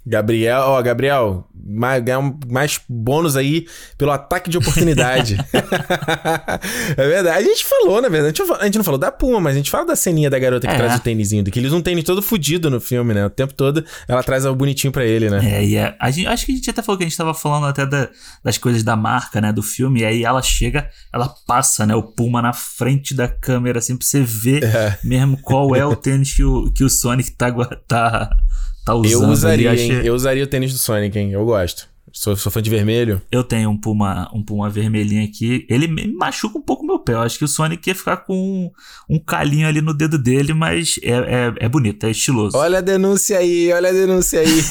Gabriel, 0.06 0.60
ó, 0.60 0.82
Gabriel, 0.82 1.48
mais, 1.54 2.04
ganhar 2.04 2.20
mais 2.46 2.78
bônus 2.86 3.36
aí 3.36 3.66
pelo 3.96 4.10
ataque 4.10 4.50
de 4.50 4.58
oportunidade. 4.58 5.38
é 6.96 7.08
verdade. 7.08 7.38
A 7.38 7.42
gente 7.42 7.64
falou, 7.64 8.02
na 8.02 8.08
verdade. 8.10 8.42
A 8.60 8.64
gente 8.66 8.76
não 8.76 8.84
falou 8.84 8.98
da 8.98 9.10
Puma, 9.10 9.40
mas 9.40 9.54
a 9.54 9.56
gente 9.56 9.70
fala 9.70 9.86
da 9.86 9.96
ceninha 9.96 10.28
da 10.28 10.38
garota 10.38 10.66
que 10.66 10.74
é. 10.74 10.76
traz 10.76 10.96
o 10.96 11.00
tênisinho. 11.00 11.42
Que 11.44 11.58
eles 11.58 11.72
um 11.72 11.80
tênis 11.80 12.04
todo 12.04 12.20
fudido 12.20 12.68
no 12.68 12.80
filme, 12.80 13.14
né? 13.14 13.24
O 13.24 13.30
tempo 13.30 13.54
todo 13.54 13.82
ela 14.06 14.22
traz 14.22 14.44
algo 14.44 14.58
bonitinho 14.58 14.92
para 14.92 15.06
ele, 15.06 15.30
né? 15.30 15.40
É, 15.42 15.64
e 15.64 15.76
é, 15.76 15.96
a 15.98 16.10
gente, 16.10 16.26
acho 16.26 16.44
que 16.44 16.52
a 16.52 16.54
gente 16.56 16.70
até 16.70 16.82
falou 16.82 16.98
que 16.98 17.04
a 17.04 17.08
gente 17.08 17.16
tava 17.16 17.32
falando 17.32 17.66
até 17.66 17.86
da, 17.86 18.10
das 18.42 18.58
coisas 18.58 18.82
da 18.82 18.94
marca, 18.94 19.40
né? 19.40 19.54
Do 19.54 19.62
filme. 19.62 20.00
E 20.00 20.04
aí 20.04 20.22
ela 20.22 20.42
chega, 20.42 20.90
ela 21.12 21.32
passa, 21.46 21.86
né? 21.86 21.94
O 21.94 22.02
Puma 22.02 22.42
na 22.42 22.52
frente 22.52 23.14
da 23.14 23.26
câmera, 23.26 23.78
assim, 23.78 23.96
pra 23.96 24.06
você 24.06 24.20
ver 24.20 24.64
é. 24.64 24.98
mesmo 25.02 25.40
qual 25.40 25.74
é 25.74 25.86
o 25.86 25.96
tênis 25.96 26.34
que 26.34 26.44
o, 26.44 26.70
que 26.72 26.84
o 26.84 26.90
Sonic 26.90 27.30
tá, 27.30 27.50
tá 27.88 28.36
tá 28.84 28.94
usando. 28.94 29.22
Eu 29.24 29.28
usaria, 29.28 29.70
ali, 29.70 29.82
achei... 29.82 30.08
Eu 30.08 30.14
usaria 30.14 30.44
o 30.44 30.46
tênis 30.46 30.72
do 30.72 30.78
Sonic, 30.78 31.18
hein? 31.18 31.32
Eu 31.32 31.44
gosto. 31.44 31.88
Sou, 32.12 32.36
sou 32.36 32.52
fã 32.52 32.62
de 32.62 32.70
vermelho. 32.70 33.20
Eu 33.30 33.42
tenho 33.42 33.68
um 33.70 33.76
Puma, 33.76 34.30
um 34.32 34.40
Puma 34.40 34.70
vermelhinho 34.70 35.24
aqui. 35.24 35.66
Ele 35.68 35.88
me 35.88 36.06
machuca 36.06 36.56
um 36.56 36.62
pouco 36.62 36.86
meu 36.86 37.00
pé. 37.00 37.14
Eu 37.14 37.20
acho 37.20 37.36
que 37.36 37.44
o 37.44 37.48
Sonic 37.48 37.88
ia 37.88 37.94
ficar 37.94 38.18
com 38.18 38.36
um, 38.36 38.70
um 39.10 39.18
calinho 39.18 39.66
ali 39.66 39.80
no 39.80 39.92
dedo 39.92 40.16
dele, 40.16 40.54
mas 40.54 40.94
é, 41.02 41.10
é, 41.10 41.54
é 41.64 41.68
bonito, 41.68 42.06
é 42.06 42.12
estiloso. 42.12 42.56
Olha 42.56 42.78
a 42.78 42.80
denúncia 42.80 43.38
aí, 43.38 43.72
olha 43.72 43.88
a 43.88 43.92
denúncia 43.92 44.38
aí. 44.38 44.62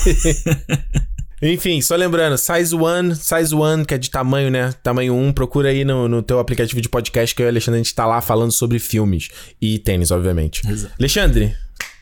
Enfim, 1.52 1.82
só 1.82 1.98
lembrando, 1.98 2.38
Size 2.38 2.74
One, 2.74 3.14
Size 3.14 3.54
One, 3.54 3.84
que 3.84 3.94
é 3.94 3.98
de 3.98 4.10
tamanho, 4.10 4.50
né? 4.50 4.74
Tamanho 4.82 5.14
1, 5.14 5.34
procura 5.34 5.68
aí 5.68 5.84
no, 5.84 6.08
no 6.08 6.22
teu 6.22 6.40
aplicativo 6.40 6.80
de 6.80 6.88
podcast 6.88 7.36
que 7.36 7.42
eu 7.42 7.48
e 7.48 7.48
o 7.48 7.50
Alexandre 7.50 7.82
a 7.82 7.84
gente 7.84 7.94
tá 7.94 8.06
lá 8.06 8.22
falando 8.22 8.54
sobre 8.54 8.80
filmes 8.80 9.28
e 9.62 9.78
tênis, 9.78 10.10
obviamente. 10.10 10.66
Exato. 10.66 10.94
Alexandre, 10.98 11.54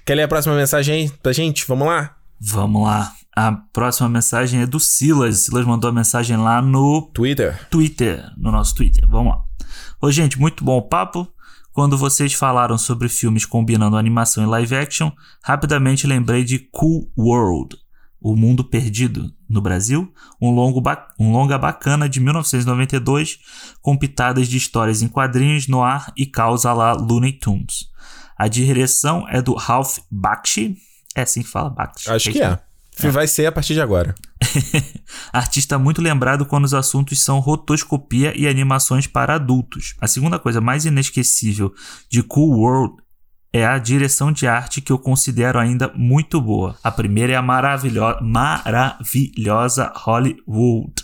Quer 0.06 0.16
ler 0.16 0.24
a 0.24 0.28
próxima 0.28 0.56
mensagem 0.56 0.95
aí 0.95 1.10
pra 1.22 1.32
gente? 1.32 1.66
Vamos 1.68 1.88
lá? 1.88 2.16
Vamos 2.39 2.84
lá. 2.84 3.14
A 3.36 3.52
próxima 3.52 4.10
mensagem 4.10 4.62
é 4.62 4.66
do 4.66 4.80
Silas. 4.80 5.39
Silas 5.39 5.66
mandou 5.66 5.89
a 5.89 5.93
mensagem 5.93 6.36
lá 6.38 6.62
no 6.62 7.10
Twitter. 7.14 7.68
Twitter, 7.70 8.32
no 8.36 8.52
nosso 8.52 8.76
Twitter. 8.76 9.08
Vamos 9.08 9.34
lá. 9.34 9.43
Ô, 10.02 10.12
gente, 10.12 10.39
muito 10.39 10.64
bom 10.64 10.78
o 10.78 10.82
papo. 10.82 11.28
Quando 11.72 11.97
vocês 11.97 12.34
falaram 12.34 12.78
sobre 12.78 13.08
filmes 13.08 13.45
combinando 13.45 13.95
animação 13.95 14.43
e 14.43 14.47
live 14.47 14.76
action, 14.76 15.12
rapidamente 15.41 16.06
lembrei 16.06 16.43
de 16.43 16.60
Cool 16.60 17.10
World, 17.18 17.78
O 18.20 18.36
Mundo 18.36 18.62
Perdido, 18.62 19.32
no 19.47 19.62
Brasil, 19.62 20.12
um, 20.41 20.52
longo 20.52 20.84
um 21.18 21.32
longa 21.32 21.58
bacana 21.58 22.10
de 22.10 22.20
1992, 22.20 23.39
com 23.82 23.96
pitadas 23.96 24.50
de 24.50 24.58
histórias 24.58 25.01
em 25.01 25.08
quadrinhos 25.08 25.67
no 25.67 25.82
ar 25.82 26.12
e 26.17 26.25
causa 26.25 26.74
lá 26.74 26.92
Looney 26.92 27.34
Tunes. 27.34 27.89
A 28.42 28.47
direção 28.47 29.28
é 29.30 29.39
do 29.39 29.54
Ralph 29.54 30.00
Bakshi. 30.09 30.76
É 31.16 31.22
assim 31.22 31.43
que 31.43 31.47
fala, 31.47 31.70
Bakshi. 31.70 32.09
Acho 32.09 32.30
é 32.30 32.32
que 32.32 32.42
é. 32.42 32.59
é. 33.04 33.12
Vai 33.12 33.28
ser 33.28 33.46
a 33.46 33.51
partir 33.51 33.76
de 33.76 33.82
agora. 33.82 34.16
Artista 35.32 35.78
muito 35.78 36.01
lembrado 36.01 36.43
quando 36.43 36.66
os 36.66 36.74
assuntos 36.74 37.22
são 37.22 37.38
rotoscopia 37.38 38.34
e 38.36 38.47
animações 38.47 39.05
para 39.05 39.36
adultos. 39.36 39.93
A 40.01 40.08
segunda 40.08 40.39
coisa 40.39 40.59
mais 40.59 40.86
inesquecível 40.86 41.72
de 42.09 42.24
Cool 42.24 42.58
World 42.58 42.96
é 43.54 43.63
a 43.63 43.78
direção 43.78 44.32
de 44.32 44.47
arte 44.47 44.82
que 44.82 44.92
eu 44.92 44.97
considero 44.97 45.59
ainda 45.59 45.92
muito 45.93 46.42
boa. 46.42 46.76
A 46.84 46.89
primeira 46.89 47.34
é 47.34 47.36
a 47.36 47.43
maravilho 47.43 48.01
maravilhosa 48.24 49.93
Hollywood. 49.96 50.96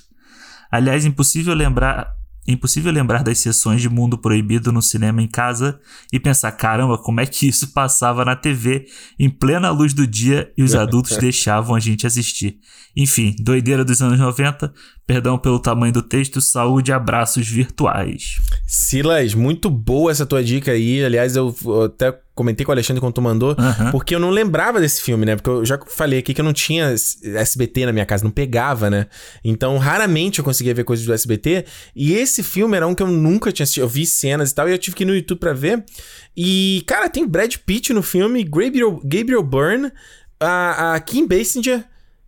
Aliás, 0.72 1.06
impossível 1.06 1.54
lembrar 1.54 2.17
Impossível 2.48 2.92
lembrar 2.92 3.24
das 3.24 3.40
sessões 3.40 3.82
de 3.82 3.90
Mundo 3.90 4.18
Proibido 4.18 4.72
no 4.72 4.82
cinema 4.82 5.22
em 5.22 5.28
casa 5.28 5.80
e 6.14 6.20
pensar, 6.20 6.52
caramba, 6.54 6.98
como 6.98 7.20
é 7.20 7.26
que 7.26 7.48
isso 7.48 7.74
passava 7.74 8.24
na 8.24 8.36
TV 8.36 8.86
em 9.20 9.30
plena 9.30 9.70
luz 9.70 9.94
do 9.94 10.08
dia 10.08 10.52
e 10.58 10.64
os 10.64 10.74
adultos 10.74 11.18
deixavam 11.20 11.76
a 11.76 11.80
gente 11.80 12.08
assistir. 12.08 12.60
Enfim, 12.96 13.36
doideira 13.40 13.84
dos 13.84 14.02
anos 14.02 14.20
90, 14.20 14.74
perdão 15.06 15.38
pelo 15.38 15.60
tamanho 15.60 15.94
do 15.94 16.02
texto, 16.02 16.40
saúde 16.40 16.92
e 16.92 16.94
abraços 16.94 17.48
virtuais. 17.48 18.40
Silas, 18.66 19.34
muito 19.34 19.70
boa 19.70 20.10
essa 20.12 20.26
tua 20.26 20.44
dica 20.44 20.72
aí. 20.72 21.04
Aliás, 21.04 21.36
eu 21.36 21.54
até 21.84 22.18
comentei 22.38 22.64
com 22.64 22.72
o 22.72 22.74
Alexandre 22.74 23.02
quando 23.02 23.14
tu 23.14 23.22
mandou, 23.22 23.50
uhum. 23.50 23.92
porque 23.92 24.16
eu 24.16 24.20
não 24.20 24.30
lembrava 24.30 24.80
desse 24.80 25.02
filme, 25.02 25.26
né? 25.26 25.36
Porque 25.36 25.50
eu 25.50 25.66
já 25.66 25.78
falei 25.88 26.20
aqui 26.20 26.34
que 26.34 26.40
eu 26.40 26.46
não 26.46 26.54
tinha 26.54 26.94
SBT 26.94 27.88
na 27.88 27.92
minha 27.92 28.06
casa, 28.06 28.24
não 28.24 28.32
pegava, 28.32 28.90
né? 28.90 29.08
Então, 29.44 29.78
raramente 29.78 30.40
eu 30.40 30.46
conseguia 30.46 30.74
ver 30.74 30.84
coisas 30.84 31.06
do 31.06 31.12
SBT. 31.12 31.66
E 31.96 32.14
esse 32.14 32.44
filme 32.44 32.78
era 32.78 32.88
um 32.88 32.94
que 32.94 33.02
eu 33.04 33.08
nunca 33.08 33.52
tinha 33.52 33.64
assistido. 33.64 33.84
Eu 33.84 33.90
vi 33.90 34.06
cenas 34.06 34.52
e 34.52 34.56
tal, 34.56 34.70
e 34.70 34.72
eu 34.72 34.78
tive 34.78 34.96
que 34.96 35.04
ir 35.04 35.08
no 35.08 35.16
YouTube 35.16 35.40
pra 35.40 35.54
ver. 35.54 35.84
E, 36.36 36.84
cara, 36.86 37.10
tem 37.10 37.28
Brad 37.28 37.56
Pitt 37.66 37.92
no 37.92 38.04
filme, 38.04 38.44
Gabriel, 38.44 39.02
Gabriel 39.04 39.44
Byrne, 39.44 39.92
a, 40.40 40.94
a 40.94 41.00
Kim 41.00 41.28
Basinger. 41.28 41.84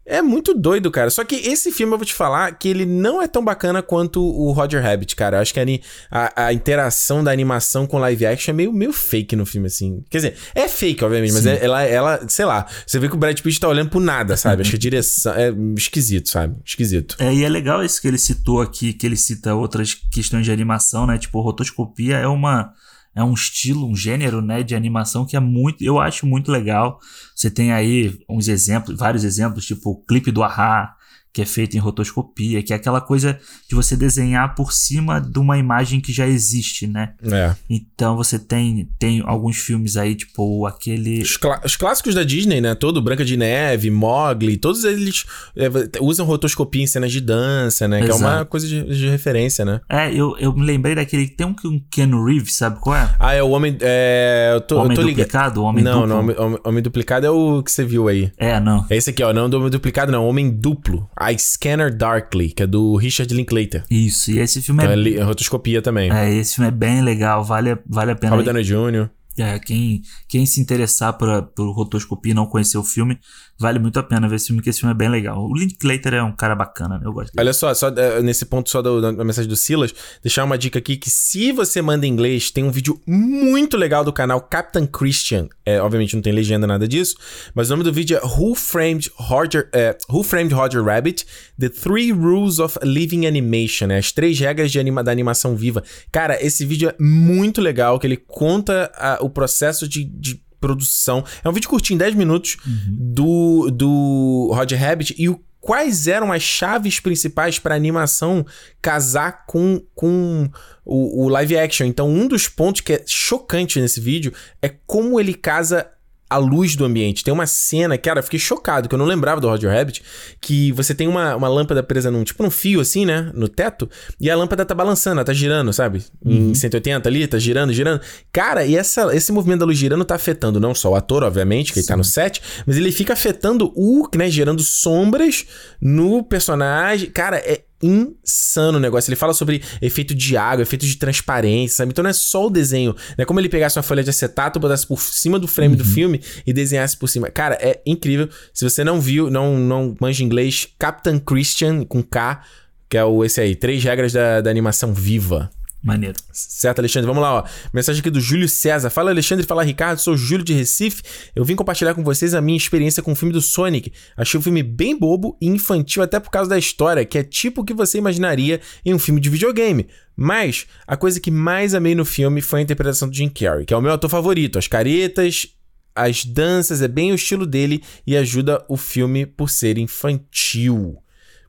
É 0.09 0.23
muito 0.23 0.55
doido, 0.55 0.89
cara. 0.89 1.11
Só 1.11 1.23
que 1.23 1.35
esse 1.35 1.71
filme 1.71 1.93
eu 1.93 1.97
vou 1.97 2.05
te 2.05 2.15
falar 2.15 2.51
que 2.53 2.67
ele 2.67 2.83
não 2.83 3.21
é 3.21 3.27
tão 3.27 3.43
bacana 3.43 3.83
quanto 3.83 4.19
o 4.21 4.51
Roger 4.51 4.81
Rabbit, 4.81 5.15
cara. 5.15 5.37
Eu 5.37 5.41
acho 5.41 5.53
que 5.53 5.59
a, 5.59 5.65
a, 6.11 6.45
a, 6.47 6.53
interação 6.53 7.23
da 7.23 7.31
animação 7.31 7.85
com 7.85 7.99
live 7.99 8.25
action 8.25 8.51
é 8.51 8.55
meio, 8.55 8.73
meio 8.73 8.91
fake 8.91 9.35
no 9.35 9.45
filme, 9.45 9.67
assim. 9.67 10.03
Quer 10.09 10.17
dizer, 10.17 10.37
é 10.55 10.67
fake, 10.67 11.05
obviamente, 11.05 11.29
Sim. 11.33 11.35
mas 11.35 11.45
é, 11.45 11.63
ela, 11.63 11.83
ela, 11.83 12.25
sei 12.27 12.45
lá, 12.45 12.65
você 12.85 12.97
vê 12.97 13.07
que 13.07 13.13
o 13.13 13.17
Brad 13.17 13.39
Pitt 13.39 13.59
tá 13.59 13.67
olhando 13.67 13.91
pro 13.91 13.99
nada, 13.99 14.35
sabe? 14.35 14.61
acho 14.61 14.71
que 14.71 14.77
a 14.77 14.79
direção 14.79 15.33
é 15.33 15.53
esquisito, 15.77 16.29
sabe? 16.29 16.55
Esquisito. 16.65 17.15
É, 17.19 17.31
e 17.31 17.43
é 17.43 17.49
legal 17.49 17.85
isso 17.85 18.01
que 18.01 18.07
ele 18.07 18.17
citou 18.17 18.61
aqui, 18.61 18.93
que 18.93 19.05
ele 19.05 19.15
cita 19.15 19.53
outras 19.53 19.93
questões 19.93 20.43
de 20.43 20.51
animação, 20.51 21.05
né? 21.05 21.19
Tipo, 21.19 21.39
rotoscopia 21.39 22.17
é 22.17 22.27
uma 22.27 22.73
é 23.15 23.23
um 23.23 23.33
estilo, 23.33 23.87
um 23.87 23.95
gênero, 23.95 24.41
né, 24.41 24.63
de 24.63 24.75
animação 24.75 25.25
que 25.25 25.35
é 25.35 25.39
muito, 25.39 25.83
eu 25.83 25.99
acho 25.99 26.25
muito 26.25 26.51
legal. 26.51 26.99
Você 27.35 27.49
tem 27.49 27.71
aí 27.71 28.17
uns 28.29 28.47
exemplos, 28.47 28.97
vários 28.97 29.23
exemplos, 29.23 29.65
tipo 29.65 29.91
o 29.91 30.03
clipe 30.05 30.31
do 30.31 30.43
Ahá, 30.43 30.95
que 31.31 31.41
é 31.41 31.45
feito 31.45 31.77
em 31.77 31.79
rotoscopia, 31.79 32.63
que 32.63 32.73
é 32.73 32.75
aquela 32.75 32.99
coisa 32.99 33.39
de 33.67 33.75
você 33.75 33.95
desenhar 33.95 34.55
por 34.55 34.73
cima 34.73 35.19
de 35.19 35.37
uma 35.37 35.57
imagem 35.57 36.01
que 36.01 36.11
já 36.11 36.27
existe, 36.27 36.87
né? 36.87 37.13
É. 37.23 37.55
Então 37.69 38.15
você 38.15 38.39
tem, 38.39 38.89
tem 38.97 39.21
alguns 39.25 39.57
filmes 39.57 39.95
aí, 39.95 40.15
tipo 40.15 40.65
aquele. 40.65 41.21
Os, 41.21 41.37
clá 41.37 41.61
os 41.63 41.75
clássicos 41.75 42.15
da 42.15 42.23
Disney, 42.23 42.59
né? 42.59 42.73
Todo 42.73 43.01
Branca 43.01 43.23
de 43.23 43.37
Neve, 43.37 43.91
Mogli, 43.91 44.57
todos 44.57 44.83
eles 44.83 45.25
é, 45.55 45.69
usam 46.01 46.25
rotoscopia 46.25 46.83
em 46.83 46.87
cenas 46.87 47.11
de 47.11 47.21
dança, 47.21 47.87
né? 47.87 47.99
Exato. 47.99 48.19
Que 48.19 48.23
é 48.23 48.27
uma 48.27 48.45
coisa 48.45 48.67
de, 48.67 48.83
de, 48.83 49.09
referência, 49.09 49.63
né? 49.63 49.81
É, 49.87 50.11
eu, 50.11 50.35
eu 50.39 50.51
me 50.53 50.65
lembrei 50.65 50.95
daquele. 50.95 51.27
Tem 51.27 51.45
um, 51.45 51.55
um 51.65 51.79
Ken 51.91 52.09
Reeves, 52.25 52.55
sabe 52.55 52.79
qual 52.79 52.95
é? 52.95 53.15
Ah, 53.19 53.33
é 53.33 53.43
o 53.43 53.49
Homem. 53.49 53.77
É, 53.81 54.51
eu 54.55 54.61
tô, 54.61 54.79
homem 54.79 54.97
eu 54.97 55.03
tô 55.03 55.07
Duplicado? 55.07 55.63
Homem 55.63 55.83
não, 55.83 56.01
Duplo? 56.01 56.07
Não, 56.07 56.19
homem, 56.19 56.35
homem, 56.39 56.59
homem 56.63 56.83
Duplicado 56.83 57.25
é 57.25 57.29
o 57.29 57.61
que 57.61 57.71
você 57.71 57.85
viu 57.85 58.07
aí. 58.07 58.31
É, 58.37 58.59
não. 58.59 58.85
É 58.89 58.95
esse 58.95 59.11
aqui, 59.11 59.23
ó. 59.23 59.31
Não 59.31 59.49
do 59.49 59.57
Homem 59.57 59.69
Duplicado, 59.69 60.11
não. 60.11 60.27
Homem 60.27 60.49
Duplo. 60.49 61.07
I 61.19 61.37
Scanner 61.37 61.95
Darkly, 61.95 62.51
que 62.51 62.63
é 62.63 62.67
do 62.67 62.95
Richard 62.95 63.33
Linklater. 63.33 63.83
Isso, 63.89 64.31
e 64.31 64.39
esse 64.39 64.61
filme 64.61 64.83
então 64.83 64.93
é... 64.93 65.13
é 65.15 65.23
rotoscopia 65.23 65.81
também. 65.81 66.11
É, 66.11 66.33
esse 66.33 66.55
filme 66.55 66.69
é 66.69 66.71
bem 66.71 67.01
legal, 67.01 67.43
vale, 67.43 67.77
vale 67.85 68.11
a 68.11 68.15
pena. 68.15 68.35
Robert 68.35 68.45
Downey 68.45 68.63
Jr. 68.63 69.09
É, 69.37 69.57
quem, 69.59 70.01
quem 70.27 70.45
se 70.45 70.59
interessar 70.59 71.13
por, 71.17 71.43
por 71.55 71.71
rotoscopia 71.71 72.31
e 72.31 72.35
não 72.35 72.45
conhecer 72.45 72.77
o 72.77 72.83
filme, 72.83 73.19
vale 73.59 73.79
muito 73.79 73.97
a 73.97 74.03
pena 74.03 74.27
ver 74.27 74.35
esse 74.35 74.47
filme, 74.47 74.61
que 74.61 74.69
esse 74.69 74.81
filme 74.81 74.93
é 74.93 74.97
bem 74.97 75.09
legal. 75.09 75.47
O 75.47 75.55
Linklater 75.55 76.13
é 76.13 76.23
um 76.23 76.31
cara 76.31 76.53
bacana? 76.53 77.01
Eu 77.03 77.13
gosto 77.13 77.33
dele. 77.33 77.47
Olha 77.47 77.53
só, 77.53 77.73
só 77.73 77.87
é, 77.89 78.21
nesse 78.21 78.45
ponto 78.45 78.69
só 78.69 78.81
da 78.81 79.23
mensagem 79.23 79.49
do 79.49 79.55
Silas, 79.55 79.93
deixar 80.21 80.43
uma 80.43 80.57
dica 80.57 80.79
aqui 80.79 80.97
que 80.97 81.09
se 81.09 81.51
você 81.51 81.81
manda 81.81 82.05
em 82.05 82.09
inglês, 82.09 82.51
tem 82.51 82.63
um 82.63 82.71
vídeo 82.71 83.01
muito 83.07 83.77
legal 83.77 84.03
do 84.03 84.11
canal 84.11 84.41
Captain 84.41 84.85
Christian. 84.85 85.47
É, 85.65 85.81
obviamente 85.81 86.15
não 86.15 86.21
tem 86.21 86.33
legenda, 86.33 86.67
nada 86.67 86.87
disso, 86.87 87.15
mas 87.55 87.69
o 87.69 87.71
nome 87.71 87.83
do 87.83 87.93
vídeo 87.93 88.17
é 88.17 88.25
Who 88.25 88.55
Framed 88.55 89.09
Roger, 89.15 89.69
é, 89.73 89.97
Who 90.09 90.23
Framed 90.23 90.53
Roger 90.53 90.83
Rabbit? 90.83 91.25
The 91.57 91.69
Three 91.69 92.11
Rules 92.11 92.59
of 92.59 92.77
Living 92.83 93.25
Animation, 93.25 93.87
né? 93.87 93.97
As 93.97 94.11
três 94.11 94.39
regras 94.39 94.71
de 94.71 94.79
anima, 94.79 95.03
da 95.03 95.11
animação 95.11 95.55
viva. 95.55 95.83
Cara, 96.11 96.43
esse 96.43 96.65
vídeo 96.65 96.89
é 96.89 96.95
muito 96.99 97.61
legal, 97.61 97.99
que 97.99 98.07
ele 98.07 98.17
conta 98.17 98.91
a, 98.95 99.23
o 99.23 99.29
o 99.29 99.31
processo 99.31 99.87
de, 99.87 100.03
de 100.03 100.41
produção. 100.59 101.23
É 101.43 101.49
um 101.49 101.53
vídeo 101.53 101.69
curtinho, 101.69 101.99
10 101.99 102.15
minutos, 102.15 102.57
uhum. 102.65 102.95
do, 102.97 103.71
do 103.71 104.51
Roger 104.53 104.79
Rabbit 104.79 105.15
e 105.17 105.29
o 105.29 105.39
quais 105.59 106.07
eram 106.07 106.31
as 106.31 106.41
chaves 106.41 106.99
principais 106.99 107.59
para 107.59 107.75
animação 107.75 108.45
casar 108.81 109.45
com, 109.45 109.81
com 109.93 110.49
o, 110.85 111.25
o, 111.25 111.29
live 111.29 111.57
action. 111.57 111.85
Então, 111.85 112.09
um 112.09 112.27
dos 112.27 112.47
pontos 112.47 112.81
que 112.81 112.93
é 112.93 113.03
chocante 113.05 113.79
nesse 113.79 113.99
vídeo 113.99 114.33
é 114.61 114.69
como 114.87 115.19
ele 115.19 115.33
casa 115.33 115.87
a 116.29 116.37
luz 116.37 116.75
do 116.75 116.85
ambiente. 116.85 117.23
Tem 117.23 117.33
uma 117.33 117.47
cena, 117.47 117.97
cara, 117.97 118.19
eu 118.19 118.23
fiquei 118.23 118.39
chocado, 118.39 118.87
que 118.87 118.93
eu 118.93 118.99
não 118.99 119.05
lembrava 119.05 119.41
do 119.41 119.47
Roger 119.47 119.71
Rabbit, 119.71 120.03
que 120.39 120.71
você 120.73 120.93
tem 120.93 121.07
uma, 121.07 121.35
uma 121.35 121.47
lâmpada 121.47 121.81
presa 121.81 122.11
num, 122.11 122.23
tipo 122.23 122.43
num 122.43 122.51
fio 122.51 122.79
assim, 122.79 123.05
né, 123.05 123.31
no 123.33 123.47
teto, 123.47 123.89
e 124.19 124.29
a 124.29 124.35
lâmpada 124.35 124.65
tá 124.65 124.75
balançando, 124.75 125.17
ela 125.17 125.25
tá 125.25 125.33
girando, 125.33 125.73
sabe? 125.73 126.03
Uhum. 126.23 126.51
Em 126.51 126.53
180 126.53 127.09
ali, 127.09 127.27
tá 127.27 127.39
girando, 127.39 127.73
girando. 127.73 128.01
Cara, 128.31 128.65
e 128.65 128.75
essa, 128.75 129.15
esse 129.15 129.31
movimento 129.31 129.61
da 129.61 129.65
luz 129.65 129.77
girando 129.77 130.05
tá 130.05 130.15
afetando 130.15 130.59
não 130.59 130.75
só 130.75 130.91
o 130.91 130.95
ator, 130.95 131.23
obviamente, 131.23 131.73
que 131.73 131.75
Sim. 131.75 131.79
ele 131.81 131.87
tá 131.87 131.97
no 131.97 132.03
set, 132.03 132.41
mas 132.65 132.77
ele 132.77 132.91
fica 132.91 133.13
afetando 133.13 133.71
o, 133.75 134.07
né, 134.15 134.29
gerando 134.29 134.61
sombras 134.61 135.45
no 135.81 136.23
personagem. 136.23 137.09
Cara, 137.09 137.37
é 137.37 137.61
insano 137.81 138.77
o 138.77 138.81
negócio. 138.81 139.09
Ele 139.09 139.15
fala 139.15 139.33
sobre 139.33 139.61
efeito 139.81 140.13
de 140.13 140.35
água, 140.37 140.63
efeito 140.63 140.85
de 140.85 140.95
transparência, 140.97 141.77
sabe? 141.77 141.91
Então 141.91 142.03
não 142.03 142.09
é 142.09 142.13
só 142.13 142.47
o 142.47 142.49
desenho. 142.49 142.95
Não 143.17 143.23
é 143.23 143.25
como 143.25 143.39
ele 143.39 143.49
pegasse 143.49 143.77
uma 143.77 143.83
folha 143.83 144.03
de 144.03 144.09
acetato, 144.09 144.59
botasse 144.59 144.85
por 144.85 145.01
cima 145.01 145.39
do 145.39 145.47
frame 145.47 145.75
uhum. 145.75 145.77
do 145.77 145.85
filme 145.85 146.21
e 146.45 146.53
desenhasse 146.53 146.97
por 146.97 147.07
cima. 147.07 147.29
Cara, 147.29 147.57
é 147.61 147.81
incrível. 147.85 148.29
Se 148.53 148.63
você 148.63 148.83
não 148.83 148.99
viu, 148.99 149.29
não, 149.29 149.57
não 149.57 149.95
manja 149.99 150.23
inglês, 150.23 150.67
Captain 150.77 151.19
Christian 151.19 151.83
com 151.83 152.03
K, 152.03 152.41
que 152.89 152.97
é 152.97 153.03
o 153.03 153.23
esse 153.23 153.39
aí, 153.39 153.55
três 153.55 153.83
regras 153.83 154.13
da, 154.13 154.41
da 154.41 154.49
animação 154.49 154.93
viva. 154.93 155.49
Maneiro. 155.81 156.17
Certo, 156.33 156.79
Alexandre? 156.79 157.07
Vamos 157.07 157.21
lá, 157.21 157.35
ó. 157.35 157.43
Mensagem 157.73 158.01
aqui 158.01 158.09
do 158.09 158.19
Júlio 158.19 158.49
César. 158.49 158.89
Fala, 158.89 159.11
Alexandre. 159.11 159.45
Fala, 159.45 159.63
Ricardo. 159.63 159.99
Sou 159.99 160.17
Júlio 160.17 160.43
de 160.43 160.53
Recife. 160.53 161.01
Eu 161.33 161.45
vim 161.45 161.55
compartilhar 161.55 161.93
com 161.93 162.03
vocês 162.03 162.33
a 162.33 162.41
minha 162.41 162.57
experiência 162.57 163.01
com 163.01 163.13
o 163.13 163.15
filme 163.15 163.33
do 163.33 163.39
Sonic. 163.39 163.93
Achei 164.17 164.37
o 164.37 164.43
filme 164.43 164.61
bem 164.61 164.97
bobo 164.97 165.37
e 165.41 165.47
infantil, 165.47 166.03
até 166.03 166.19
por 166.19 166.29
causa 166.29 166.49
da 166.49 166.57
história, 166.57 167.05
que 167.05 167.17
é 167.17 167.23
tipo 167.23 167.61
o 167.61 167.65
que 167.65 167.73
você 167.73 167.97
imaginaria 167.97 168.59
em 168.85 168.93
um 168.93 168.99
filme 168.99 169.21
de 169.21 169.29
videogame. 169.29 169.87
Mas 170.17 170.67
a 170.85 170.97
coisa 170.97 171.17
que 171.17 171.31
mais 171.31 171.73
amei 171.73 171.95
no 171.95 172.03
filme 172.03 172.41
foi 172.41 172.59
a 172.59 172.63
interpretação 172.63 173.07
do 173.07 173.15
Jim 173.15 173.29
Carrey, 173.29 173.65
que 173.65 173.73
é 173.73 173.77
o 173.77 173.81
meu 173.81 173.93
ator 173.93 174.09
favorito. 174.09 174.59
As 174.59 174.67
caretas, 174.67 175.47
as 175.95 176.25
danças, 176.25 176.81
é 176.81 176.89
bem 176.89 177.13
o 177.13 177.15
estilo 177.15 177.45
dele 177.45 177.81
e 178.05 178.17
ajuda 178.17 178.65
o 178.67 178.75
filme 178.75 179.25
por 179.25 179.49
ser 179.49 179.77
infantil. 179.77 180.97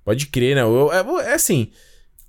Pode 0.05 0.27
crer, 0.27 0.55
né? 0.55 0.63
Eu, 0.63 0.93
é, 0.93 1.31
é 1.31 1.35
assim. 1.35 1.73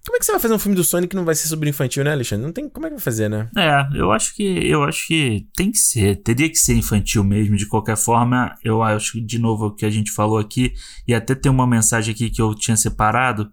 Como 0.05 0.15
é 0.15 0.19
que 0.19 0.25
você 0.25 0.31
vai 0.31 0.41
fazer 0.41 0.53
um 0.53 0.59
filme 0.59 0.75
do 0.75 0.83
Sonic 0.83 1.09
que 1.09 1.15
não 1.15 1.25
vai 1.25 1.35
ser 1.35 1.47
sobre 1.47 1.69
infantil, 1.69 2.03
né, 2.03 2.11
Alexandre? 2.11 2.45
Não 2.45 2.53
tem 2.53 2.67
como 2.67 2.87
é 2.87 2.89
que 2.89 2.95
vai 2.95 3.03
fazer, 3.03 3.29
né? 3.29 3.49
É, 3.55 3.87
eu 3.93 4.11
acho 4.11 4.35
que 4.35 4.43
eu 4.43 4.83
acho 4.83 5.07
que 5.07 5.47
tem 5.55 5.71
que 5.71 5.77
ser, 5.77 6.15
teria 6.23 6.49
que 6.49 6.55
ser 6.55 6.73
infantil 6.73 7.23
mesmo, 7.23 7.55
de 7.55 7.67
qualquer 7.67 7.95
forma. 7.95 8.55
Eu 8.63 8.81
acho 8.81 9.13
que 9.13 9.21
de 9.21 9.37
novo 9.37 9.67
o 9.67 9.75
que 9.75 9.85
a 9.85 9.89
gente 9.89 10.11
falou 10.11 10.39
aqui 10.39 10.73
e 11.07 11.13
até 11.13 11.35
tem 11.35 11.51
uma 11.51 11.67
mensagem 11.67 12.13
aqui 12.13 12.29
que 12.29 12.41
eu 12.41 12.55
tinha 12.55 12.75
separado 12.75 13.51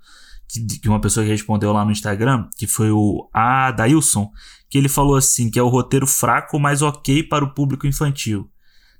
que, 0.48 0.80
que 0.80 0.88
uma 0.88 1.00
pessoa 1.00 1.24
que 1.24 1.30
respondeu 1.30 1.72
lá 1.72 1.84
no 1.84 1.92
Instagram, 1.92 2.48
que 2.56 2.66
foi 2.66 2.90
o 2.90 3.28
Adailson, 3.32 4.30
que 4.70 4.78
ele 4.78 4.88
falou 4.88 5.16
assim 5.16 5.50
que 5.50 5.58
é 5.58 5.62
o 5.62 5.68
roteiro 5.68 6.06
fraco, 6.06 6.58
mas 6.58 6.80
ok 6.80 7.22
para 7.22 7.44
o 7.44 7.52
público 7.52 7.86
infantil. 7.86 8.50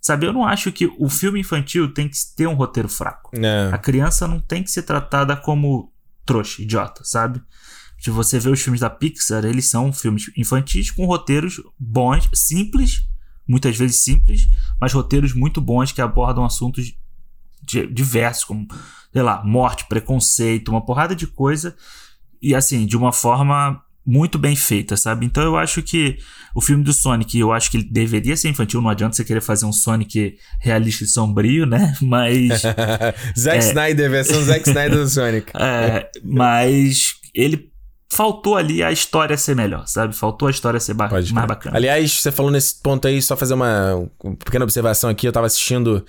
Sabe, 0.01 0.27
eu 0.27 0.33
não 0.33 0.45
acho 0.45 0.71
que 0.71 0.87
o 0.99 1.09
filme 1.09 1.41
infantil 1.41 1.93
tem 1.93 2.09
que 2.09 2.17
ter 2.37 2.47
um 2.47 2.55
roteiro 2.55 2.89
fraco. 2.89 3.31
É. 3.35 3.71
A 3.73 3.79
criança 3.79 4.29
não 4.29 4.39
tem 4.39 4.63
que 4.63 4.71
ser 4.71 4.83
tratada 4.83 5.37
como 5.37 5.93
trouxa, 6.29 6.61
idiota, 6.61 7.03
sabe? 7.05 7.43
Se 7.99 8.11
você 8.11 8.39
vê 8.39 8.51
os 8.51 8.61
filmes 8.61 8.83
da 8.83 8.91
Pixar, 8.91 9.47
eles 9.47 9.65
são 9.65 9.91
filmes 9.91 10.31
infantis 10.37 10.91
com 10.91 11.07
roteiros 11.07 11.61
bons, 11.79 12.29
simples, 12.35 13.09
muitas 13.49 13.77
vezes 13.79 14.05
simples, 14.05 14.47
mas 14.79 14.93
roteiros 14.93 15.33
muito 15.33 15.59
bons 15.59 15.91
que 15.91 16.03
abordam 16.03 16.45
assuntos 16.45 16.95
diversos, 17.91 18.45
como, 18.45 18.69
sei 19.11 19.23
lá, 19.23 19.43
morte, 19.43 19.87
preconceito, 19.89 20.69
uma 20.69 20.85
porrada 20.85 21.17
de 21.17 21.27
coisa, 21.27 21.75
e 22.41 22.55
assim, 22.55 22.87
de 22.87 22.97
uma 22.97 23.11
forma 23.11 23.83
muito 24.09 24.39
bem 24.39 24.57
feita, 24.57 24.97
sabe? 24.97 25.27
Então 25.27 25.43
eu 25.43 25.55
acho 25.59 25.83
que 25.83 26.17
o 26.55 26.63
filme 26.63 26.83
do 26.83 26.95
Sonic, 26.95 27.39
eu 27.39 27.53
acho 27.53 27.71
que 27.71 27.77
ele 27.77 27.89
deveria 27.91 28.35
ser 28.39 28.49
infantil, 28.49 28.81
não 28.81 28.89
adianta 28.89 29.15
você 29.15 29.23
querer 29.23 29.43
fazer 29.43 29.67
um 29.67 29.73
Sonic 29.73 30.39
realista 30.59 31.05
e 31.05 31.07
sombrio, 31.07 31.67
né? 31.67 31.95
Mas. 32.01 32.63
Zack 33.39 33.59
é, 33.59 33.69
Snyder, 33.69 34.11
versão 34.11 34.43
Zack 34.43 34.67
Snyder 34.67 34.99
do 34.99 35.09
Sonic. 35.09 35.53
É, 35.61 36.09
mas 36.25 37.17
ele 37.35 37.71
faltou 38.11 38.57
ali 38.57 38.83
a 38.83 38.91
história 38.91 39.37
ser 39.37 39.55
melhor, 39.55 39.87
sabe? 39.87 40.15
Faltou 40.15 40.49
a 40.49 40.51
história 40.51 40.81
ser 40.81 40.95
ba 40.95 41.09
mais 41.09 41.31
bacana. 41.31 41.77
Aliás, 41.77 42.13
você 42.13 42.33
falou 42.33 42.51
nesse 42.51 42.81
ponto 42.81 43.07
aí, 43.07 43.21
só 43.21 43.37
fazer 43.37 43.55
uma, 43.55 44.09
uma 44.23 44.37
pequena 44.37 44.65
observação 44.65 45.11
aqui, 45.11 45.27
eu 45.27 45.33
tava 45.33 45.47
assistindo 45.47 46.05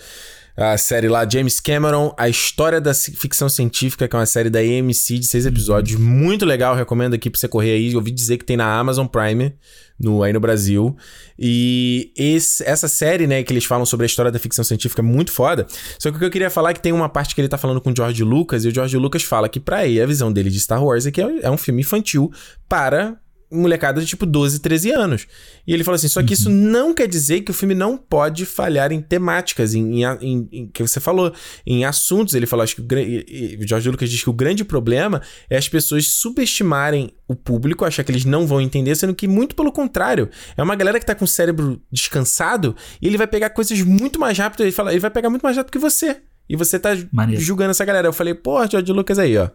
A 0.62 0.78
série 0.78 1.08
lá, 1.08 1.26
James 1.26 1.62
Cameron, 1.62 2.14
A 2.18 2.28
História 2.28 2.82
da 2.82 2.94
Ficção 2.94 3.48
Científica, 3.48 4.10
que 4.10 4.14
é 4.14 4.20
uma 4.20 4.26
série 4.26 4.50
da 4.50 4.60
AMC 4.60 5.18
de 5.18 5.26
seis 5.26 5.46
episódios. 5.46 5.98
Muito 5.98 6.46
legal, 6.46 6.76
recomendo 6.76 7.14
aqui 7.14 7.30
pra 7.30 7.40
você 7.40 7.48
correr 7.48 7.72
aí. 7.72 7.94
Eu 7.94 8.00
ouvi 8.00 8.12
dizer 8.12 8.38
que 8.38 8.44
tem 8.44 8.58
na 8.58 8.78
Amazon 8.78 9.08
Prime, 9.08 9.54
no, 9.98 10.22
aí 10.22 10.34
no 10.34 10.40
Brasil. 10.42 10.98
E 11.40 12.12
esse, 12.14 12.62
essa 12.66 12.90
série, 12.90 13.26
né, 13.26 13.42
que 13.42 13.54
eles 13.54 13.64
falam 13.64 13.86
sobre 13.86 14.04
a 14.04 14.08
história 14.08 14.30
da 14.30 14.38
ficção 14.38 14.66
científica 14.66 15.02
é 15.02 15.06
muito 15.06 15.32
foda. 15.32 15.66
Só 15.98 16.12
que 16.12 16.18
o 16.18 16.20
que 16.20 16.26
eu 16.26 16.30
queria 16.30 16.50
falar 16.50 16.72
é 16.72 16.74
que 16.74 16.82
tem 16.82 16.92
uma 16.92 17.08
parte 17.08 17.36
que 17.36 17.40
ele 17.40 17.48
tá 17.48 17.58
falando 17.58 17.80
com 17.80 17.92
o 17.92 17.96
George 17.96 18.22
Lucas, 18.26 18.66
e 18.66 18.68
o 18.68 18.76
George 18.76 18.98
Lucas 18.98 19.24
fala 19.24 19.48
que 19.48 19.62
pra 19.62 19.88
ele, 19.88 20.02
a 20.02 20.06
visão 20.06 20.30
dele 20.30 20.50
de 20.50 20.60
Star 20.60 20.84
Wars 20.84 21.06
é 21.06 21.12
que 21.12 21.22
é 21.22 21.50
um 21.50 21.58
filme 21.58 21.84
infantil 21.84 22.34
para 22.68 23.18
molecada 23.52 24.00
de 24.00 24.08
tipo 24.08 24.26
12, 24.26 24.60
13 24.60 24.92
anos. 24.92 25.28
E 25.66 25.74
ele 25.74 25.84
falou 25.84 25.96
assim: 25.96 26.08
só 26.08 26.22
que 26.22 26.34
isso 26.34 26.50
não 26.50 26.94
quer 26.94 27.08
dizer 27.08 27.42
que 27.42 27.52
o 27.52 27.54
filme 27.54 27.74
não 27.74 27.98
pode 27.98 28.46
falhar 28.46 28.92
em 28.92 29.02
temáticas, 29.02 29.74
em, 29.74 30.04
em, 30.04 30.18
em, 30.22 30.50
em 30.52 30.68
que 30.68 30.82
você 30.82 31.00
falou, 31.00 31.34
em 31.66 31.86
assuntos. 31.86 32.34
Ele 32.34 32.46
falou, 32.46 32.64
acho 32.64 32.76
que 32.76 32.82
o, 32.82 33.64
o 33.64 33.68
George 33.68 33.90
Lucas 33.90 34.10
diz 34.10 34.24
que 34.24 34.30
o 34.30 34.34
grande 34.34 34.64
problema 34.64 35.22
é 35.50 35.58
as 35.58 35.68
pessoas 35.68 36.08
subestimarem 36.08 37.12
o 37.28 37.36
público, 37.36 37.86
achar 37.86 38.04
que 38.04 38.12
eles 38.12 38.26
não 38.26 38.46
vão 38.48 38.62
entender, 38.62 38.96
sendo 38.96 39.16
que 39.16 39.28
muito 39.28 39.56
pelo 39.56 39.72
contrário. 39.72 40.30
É 40.56 40.64
uma 40.64 40.76
galera 40.76 41.00
que 41.00 41.06
tá 41.06 41.16
com 41.16 41.26
o 41.26 41.28
cérebro 41.28 41.82
descansado 41.92 42.76
e 43.02 43.08
ele 43.08 43.18
vai 43.18 43.28
pegar 43.28 43.50
coisas 43.52 43.80
muito 43.82 44.20
mais 44.20 44.38
rápido. 44.38 44.64
Ele 44.64 44.72
fala, 44.72 44.92
ele 44.92 45.00
vai 45.00 45.12
pegar 45.12 45.30
muito 45.30 45.44
mais 45.44 45.56
rápido 45.58 45.72
que 45.72 45.80
você. 45.80 46.18
E 46.48 46.56
você 46.56 46.80
tá 46.80 46.98
Maneiro. 47.12 47.42
julgando 47.42 47.72
essa 47.72 47.86
galera. 47.86 48.08
Eu 48.08 48.14
falei, 48.14 48.34
pô, 48.34 48.66
George 48.66 48.92
Lucas 48.92 49.20
aí, 49.20 49.38
ó. 49.38 49.50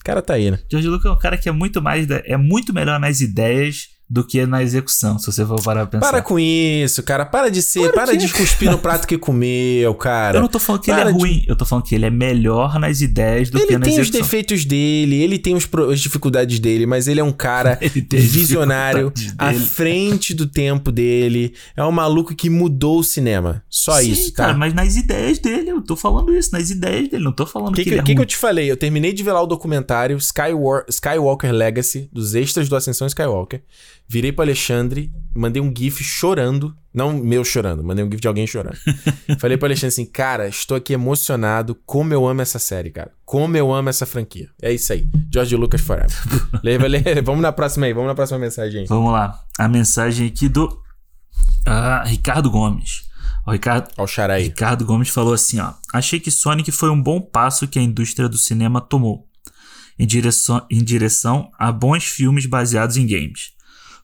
O 0.00 0.04
cara 0.04 0.22
tá 0.22 0.34
aí, 0.34 0.50
né? 0.50 0.58
George 0.70 0.88
Lucas 0.88 1.10
é 1.10 1.14
um 1.14 1.18
cara 1.18 1.36
que 1.36 1.48
é 1.48 1.52
muito 1.52 1.82
mais. 1.82 2.08
É 2.10 2.36
muito 2.36 2.72
melhor 2.72 2.98
nas 2.98 3.20
ideias 3.20 3.97
do 4.10 4.24
que 4.24 4.46
na 4.46 4.62
execução, 4.62 5.18
se 5.18 5.26
você 5.26 5.44
for 5.44 5.62
parar 5.62 5.86
pra 5.86 5.98
pensar. 5.98 6.10
Para 6.10 6.22
com 6.22 6.38
isso, 6.38 7.02
cara. 7.02 7.26
Para 7.26 7.50
de 7.50 7.60
ser. 7.60 7.92
Para, 7.92 8.16
de 8.16 8.28
cuspir 8.32 8.70
no 8.70 8.78
prato 8.78 9.06
que 9.06 9.18
comeu, 9.18 9.94
cara. 9.94 10.38
Eu 10.38 10.40
não 10.40 10.48
tô 10.48 10.58
falando 10.58 10.80
que 10.80 10.90
para 10.90 11.02
ele 11.02 11.10
é 11.10 11.12
ruim. 11.12 11.44
Eu 11.46 11.54
tô 11.54 11.66
falando 11.66 11.84
que 11.84 11.94
ele 11.94 12.06
é 12.06 12.10
melhor 12.10 12.78
nas 12.78 13.02
ideias 13.02 13.50
do 13.50 13.58
ele 13.58 13.66
que 13.66 13.72
na 13.76 13.86
execução. 13.86 14.02
Ele 14.02 14.10
tem 14.10 14.20
os 14.20 14.26
defeitos 14.26 14.64
dele, 14.64 15.22
ele 15.22 15.38
tem 15.38 15.54
os, 15.54 15.68
as 15.92 16.00
dificuldades 16.00 16.58
dele, 16.58 16.86
mas 16.86 17.06
ele 17.06 17.20
é 17.20 17.24
um 17.24 17.32
cara 17.32 17.78
visionário, 18.10 19.12
à 19.36 19.52
frente 19.52 20.32
do 20.32 20.46
tempo 20.46 20.90
dele. 20.90 21.54
É 21.76 21.84
um 21.84 21.92
maluco 21.92 22.34
que 22.34 22.48
mudou 22.48 23.00
o 23.00 23.04
cinema. 23.04 23.62
Só 23.68 24.00
Sim, 24.00 24.10
isso, 24.10 24.32
tá? 24.32 24.46
Cara, 24.46 24.56
mas 24.56 24.72
nas 24.72 24.96
ideias 24.96 25.38
dele, 25.38 25.70
eu 25.70 25.82
tô 25.82 25.94
falando 25.96 26.32
isso, 26.34 26.50
nas 26.52 26.70
ideias 26.70 27.08
dele. 27.08 27.24
Não 27.24 27.32
tô 27.32 27.44
falando 27.44 27.74
que, 27.74 27.84
que, 27.84 27.90
que 27.90 27.94
ele 27.94 28.00
é 28.00 28.02
que, 28.02 28.12
ruim. 28.12 28.16
que 28.16 28.22
eu 28.22 28.26
te 28.26 28.36
falei? 28.38 28.70
Eu 28.70 28.76
terminei 28.76 29.12
de 29.12 29.22
ver 29.22 29.32
lá 29.32 29.42
o 29.42 29.46
documentário 29.46 30.16
Skywalker 30.16 31.52
Legacy, 31.52 32.08
dos 32.10 32.34
extras 32.34 32.70
do 32.70 32.76
Ascensão 32.76 33.06
Skywalker. 33.06 33.62
Virei 34.08 34.32
pro 34.32 34.42
Alexandre, 34.42 35.12
mandei 35.36 35.60
um 35.60 35.72
GIF 35.76 36.02
chorando. 36.02 36.74
Não 36.94 37.12
meu 37.12 37.44
chorando, 37.44 37.84
mandei 37.84 38.02
um 38.02 38.08
GIF 38.08 38.20
de 38.22 38.28
alguém 38.28 38.46
chorando. 38.46 38.78
Falei 39.38 39.58
pro 39.58 39.66
Alexandre 39.66 39.88
assim, 39.88 40.06
cara, 40.06 40.48
estou 40.48 40.76
aqui 40.76 40.94
emocionado. 40.94 41.74
Como 41.84 42.14
eu 42.14 42.26
amo 42.26 42.40
essa 42.40 42.58
série, 42.58 42.90
cara. 42.90 43.12
Como 43.26 43.54
eu 43.56 43.72
amo 43.72 43.90
essa 43.90 44.06
franquia. 44.06 44.48
É 44.62 44.72
isso 44.72 44.92
aí. 44.94 45.06
George 45.30 45.54
Lucas 45.56 45.82
Forever. 45.82 46.10
Leva, 46.64 46.86
leva. 46.86 47.20
Vamos 47.22 47.42
na 47.42 47.52
próxima 47.52 47.84
aí, 47.84 47.92
vamos 47.92 48.08
na 48.08 48.14
próxima 48.14 48.38
mensagem 48.38 48.80
aí. 48.80 48.86
Vamos 48.86 49.12
lá. 49.12 49.38
A 49.58 49.68
mensagem 49.68 50.26
aqui 50.26 50.48
do 50.48 50.64
uh, 50.66 52.06
Ricardo 52.06 52.50
Gomes. 52.50 53.06
O 53.46 53.52
Ricardo, 53.52 53.90
Ó, 53.98 54.04
o. 54.04 54.42
Ricardo 54.42 54.84
Gomes 54.86 55.10
falou 55.10 55.34
assim, 55.34 55.60
ó. 55.60 55.72
Achei 55.92 56.18
que 56.18 56.30
Sonic 56.30 56.72
foi 56.72 56.90
um 56.90 57.00
bom 57.00 57.20
passo 57.20 57.68
que 57.68 57.78
a 57.78 57.82
indústria 57.82 58.28
do 58.28 58.38
cinema 58.38 58.80
tomou. 58.80 59.26
Em 59.98 60.06
direção, 60.06 60.66
em 60.70 60.82
direção 60.82 61.50
a 61.58 61.70
bons 61.70 62.04
filmes 62.04 62.46
baseados 62.46 62.96
em 62.96 63.06
games. 63.06 63.57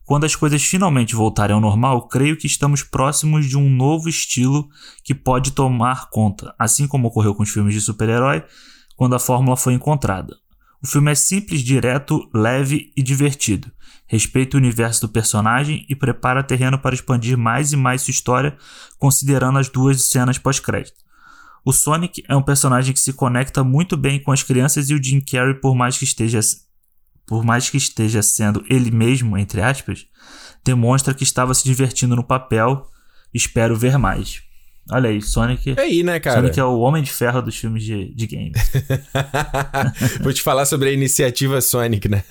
Quando 0.05 0.25
as 0.25 0.37
coisas 0.37 0.63
finalmente 0.63 1.15
voltarem 1.15 1.55
ao 1.55 1.61
normal, 1.61 2.07
creio 2.09 2.37
que 2.37 2.47
estamos 2.47 2.83
próximos 2.83 3.47
de 3.47 3.57
um 3.57 3.71
novo 3.71 4.09
estilo 4.09 4.69
que 5.03 5.15
pode 5.15 5.53
tomar 5.53 6.11
conta, 6.11 6.55
assim 6.59 6.87
como 6.87 7.09
ocorreu 7.09 7.35
com 7.35 7.43
os 7.43 7.51
filmes 7.51 7.73
de 7.73 7.81
super-herói 7.81 8.45
quando 8.97 9.15
a 9.15 9.19
fórmula 9.19 9.57
foi 9.57 9.73
encontrada. 9.73 10.37
O 10.83 10.87
filme 10.87 11.11
é 11.11 11.15
simples, 11.15 11.63
direto, 11.63 12.29
leve 12.35 12.93
e 12.95 13.03
divertido. 13.03 13.73
Respeita 14.07 14.57
o 14.57 14.61
universo 14.61 15.07
do 15.07 15.13
personagem 15.13 15.87
e 15.89 15.97
prepara 15.97 16.43
terreno 16.43 16.79
para 16.79 16.95
expandir 16.95 17.39
mais 17.39 17.73
e 17.73 17.77
mais 17.77 18.03
sua 18.03 18.13
história, 18.13 18.57
considerando 18.99 19.59
as 19.59 19.71
duas 19.71 20.03
cenas 20.03 20.37
pós-crédito. 20.37 21.03
O 21.65 21.73
Sonic 21.73 22.23
é 22.29 22.37
um 22.37 22.43
personagem 22.43 22.93
que 22.93 23.01
se 23.01 23.15
conecta 23.15 23.65
muito 23.65 23.97
bem 23.97 24.23
com 24.23 24.31
as 24.31 24.43
crianças 24.43 24.91
e 24.91 24.95
o 24.95 25.03
Jim 25.03 25.21
Carrey, 25.21 25.55
por 25.55 25.75
mais 25.75 25.97
que 25.97 26.05
esteja 26.05 26.39
por 27.27 27.45
mais 27.45 27.71
que 27.71 27.77
esteja 27.77 28.23
sendo 28.23 28.65
ele 28.69 28.91
mesmo, 28.91 29.37
entre 29.39 29.63
aspas, 29.63 30.07
demonstra 30.65 31.15
que 31.15 31.25
estava 31.25 31.55
se 31.55 31.65
divertindo 31.65 32.17
no 32.17 32.25
papel. 32.25 32.87
Espero 33.33 33.77
ver 33.77 33.99
mais. 33.99 34.43
Olha 34.91 35.09
aí, 35.09 35.23
Sonic. 35.23 35.75
É 35.79 35.81
aí, 35.81 36.03
né, 36.03 36.21
cara? 36.21 36.43
Sonic 36.43 36.61
é 36.61 36.65
o 36.65 36.79
homem 36.81 37.03
de 37.03 37.11
ferro 37.11 37.41
dos 37.41 37.57
filmes 37.57 37.83
de, 37.83 38.15
de 38.15 38.27
games. 38.27 38.53
Vou 40.21 40.31
te 40.31 40.43
falar 40.43 40.67
sobre 40.67 40.91
a 40.91 40.93
iniciativa 40.93 41.59
Sonic, 41.63 42.07
né? 42.07 42.23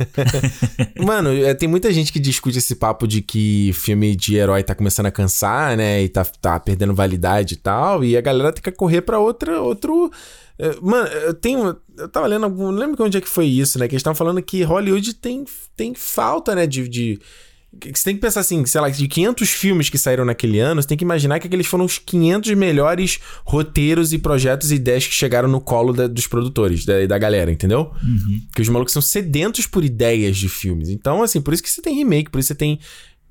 Mano, 1.04 1.34
é, 1.34 1.56
tem 1.56 1.68
muita 1.68 1.92
gente 1.92 2.14
que 2.14 2.20
discute 2.20 2.60
esse 2.60 2.76
papo 2.76 3.08
de 3.08 3.24
que 3.24 3.72
filme 3.74 4.16
de 4.16 4.36
herói 4.36 4.62
tá 4.62 4.76
começando 4.76 5.08
a 5.08 5.12
cansar, 5.12 5.76
né? 5.76 6.04
E 6.04 6.10
tá, 6.10 6.24
tá 6.24 6.60
perdendo 6.60 6.94
validade 6.94 7.56
e 7.56 7.58
tal. 7.58 8.04
E 8.04 8.16
a 8.16 8.22
galera 8.22 8.54
tem 8.54 8.62
que 8.62 8.72
correr 8.72 9.02
pra 9.02 9.18
outra, 9.18 9.60
outro 9.60 10.12
mano, 10.82 11.08
eu 11.08 11.34
tenho. 11.34 11.76
Eu 11.98 12.08
tava 12.10 12.28
lendo 12.28 12.44
algum. 12.46 12.72
Não 12.72 12.80
lembro 12.80 13.04
onde 13.04 13.18
é 13.18 13.22
que 13.22 13.30
foi 13.30 13.46
isso, 13.46 13.78
né? 13.80 13.88
Que 13.88 13.96
eles 13.96 14.02
estavam 14.02 14.16
falando 14.16 14.42
que 14.42 14.64
Hollywood 14.64 15.16
tem, 15.16 15.44
tem 15.76 15.94
falta, 15.94 16.56
né? 16.56 16.66
De, 16.66 16.88
de. 16.88 17.20
Você 17.82 18.04
tem 18.04 18.16
que 18.16 18.22
pensar 18.22 18.42
assim, 18.42 18.64
sei 18.68 18.80
lá, 18.80 18.88
de 18.88 19.08
500 19.08 19.50
filmes 19.50 19.90
que 19.90 19.98
saíram 19.98 20.24
naquele 20.24 20.60
ano, 20.60 20.80
você 20.80 20.88
tem 20.88 20.98
que 20.98 21.04
imaginar 21.04 21.40
que 21.40 21.48
aqueles 21.48 21.66
foram 21.66 21.86
os 21.86 21.98
500 21.98 22.54
melhores 22.54 23.20
roteiros 23.44 24.14
e 24.14 24.20
projetos 24.20 24.72
e 24.72 24.76
ideias 24.76 25.08
que 25.08 25.14
chegaram 25.14 25.50
no 25.50 25.60
colo 25.60 25.92
da, 25.92 26.06
dos 26.06 26.28
produtores, 26.28 26.86
da, 26.86 27.04
da 27.08 27.18
galera, 27.18 27.52
entendeu? 27.52 27.92
Uhum. 28.04 28.42
Que 28.56 28.62
os 28.62 28.70
malucos 28.70 28.94
são 28.94 29.02
sedentos 29.02 29.66
por 29.66 29.84
ideias 29.84 30.38
de 30.38 30.48
filmes. 30.48 30.88
Então, 30.90 31.24
assim, 31.24 31.42
por 31.42 31.52
isso 31.52 31.64
que 31.64 31.70
você 31.70 31.82
tem 31.82 31.96
remake, 31.96 32.30
por 32.30 32.38
isso 32.38 32.50
você 32.50 32.56
tem 32.56 32.80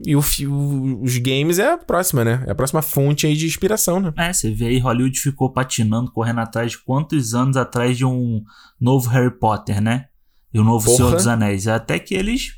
e 0.05 0.17
o, 0.17 0.21
o, 0.21 1.03
os 1.03 1.19
games 1.19 1.59
é 1.59 1.73
a 1.73 1.79
próxima, 1.79 2.25
né? 2.25 2.45
É 2.47 2.51
a 2.51 2.55
próxima 2.55 2.83
fonte 2.83 3.27
aí 3.27 3.37
de 3.37 3.47
inspiração, 3.47 4.01
né? 4.01 4.13
É, 4.17 4.33
você 4.33 4.51
vê 4.51 4.67
aí, 4.67 4.79
Hollywood 4.79 5.19
ficou 5.19 5.53
patinando, 5.53 6.11
correndo 6.11 6.41
atrás 6.41 6.73
de 6.73 6.79
quantos 6.79 7.35
anos 7.35 7.57
atrás 7.57 7.97
de 7.97 8.05
um 8.05 8.43
novo 8.81 9.09
Harry 9.11 9.37
Potter, 9.39 9.81
né? 9.81 10.07
E 10.53 10.59
o 10.59 10.65
novo 10.65 10.85
Porra. 10.85 10.97
Senhor 10.97 11.17
dos 11.17 11.27
Anéis. 11.27 11.67
Até 11.67 11.99
que 11.99 12.15
eles 12.15 12.53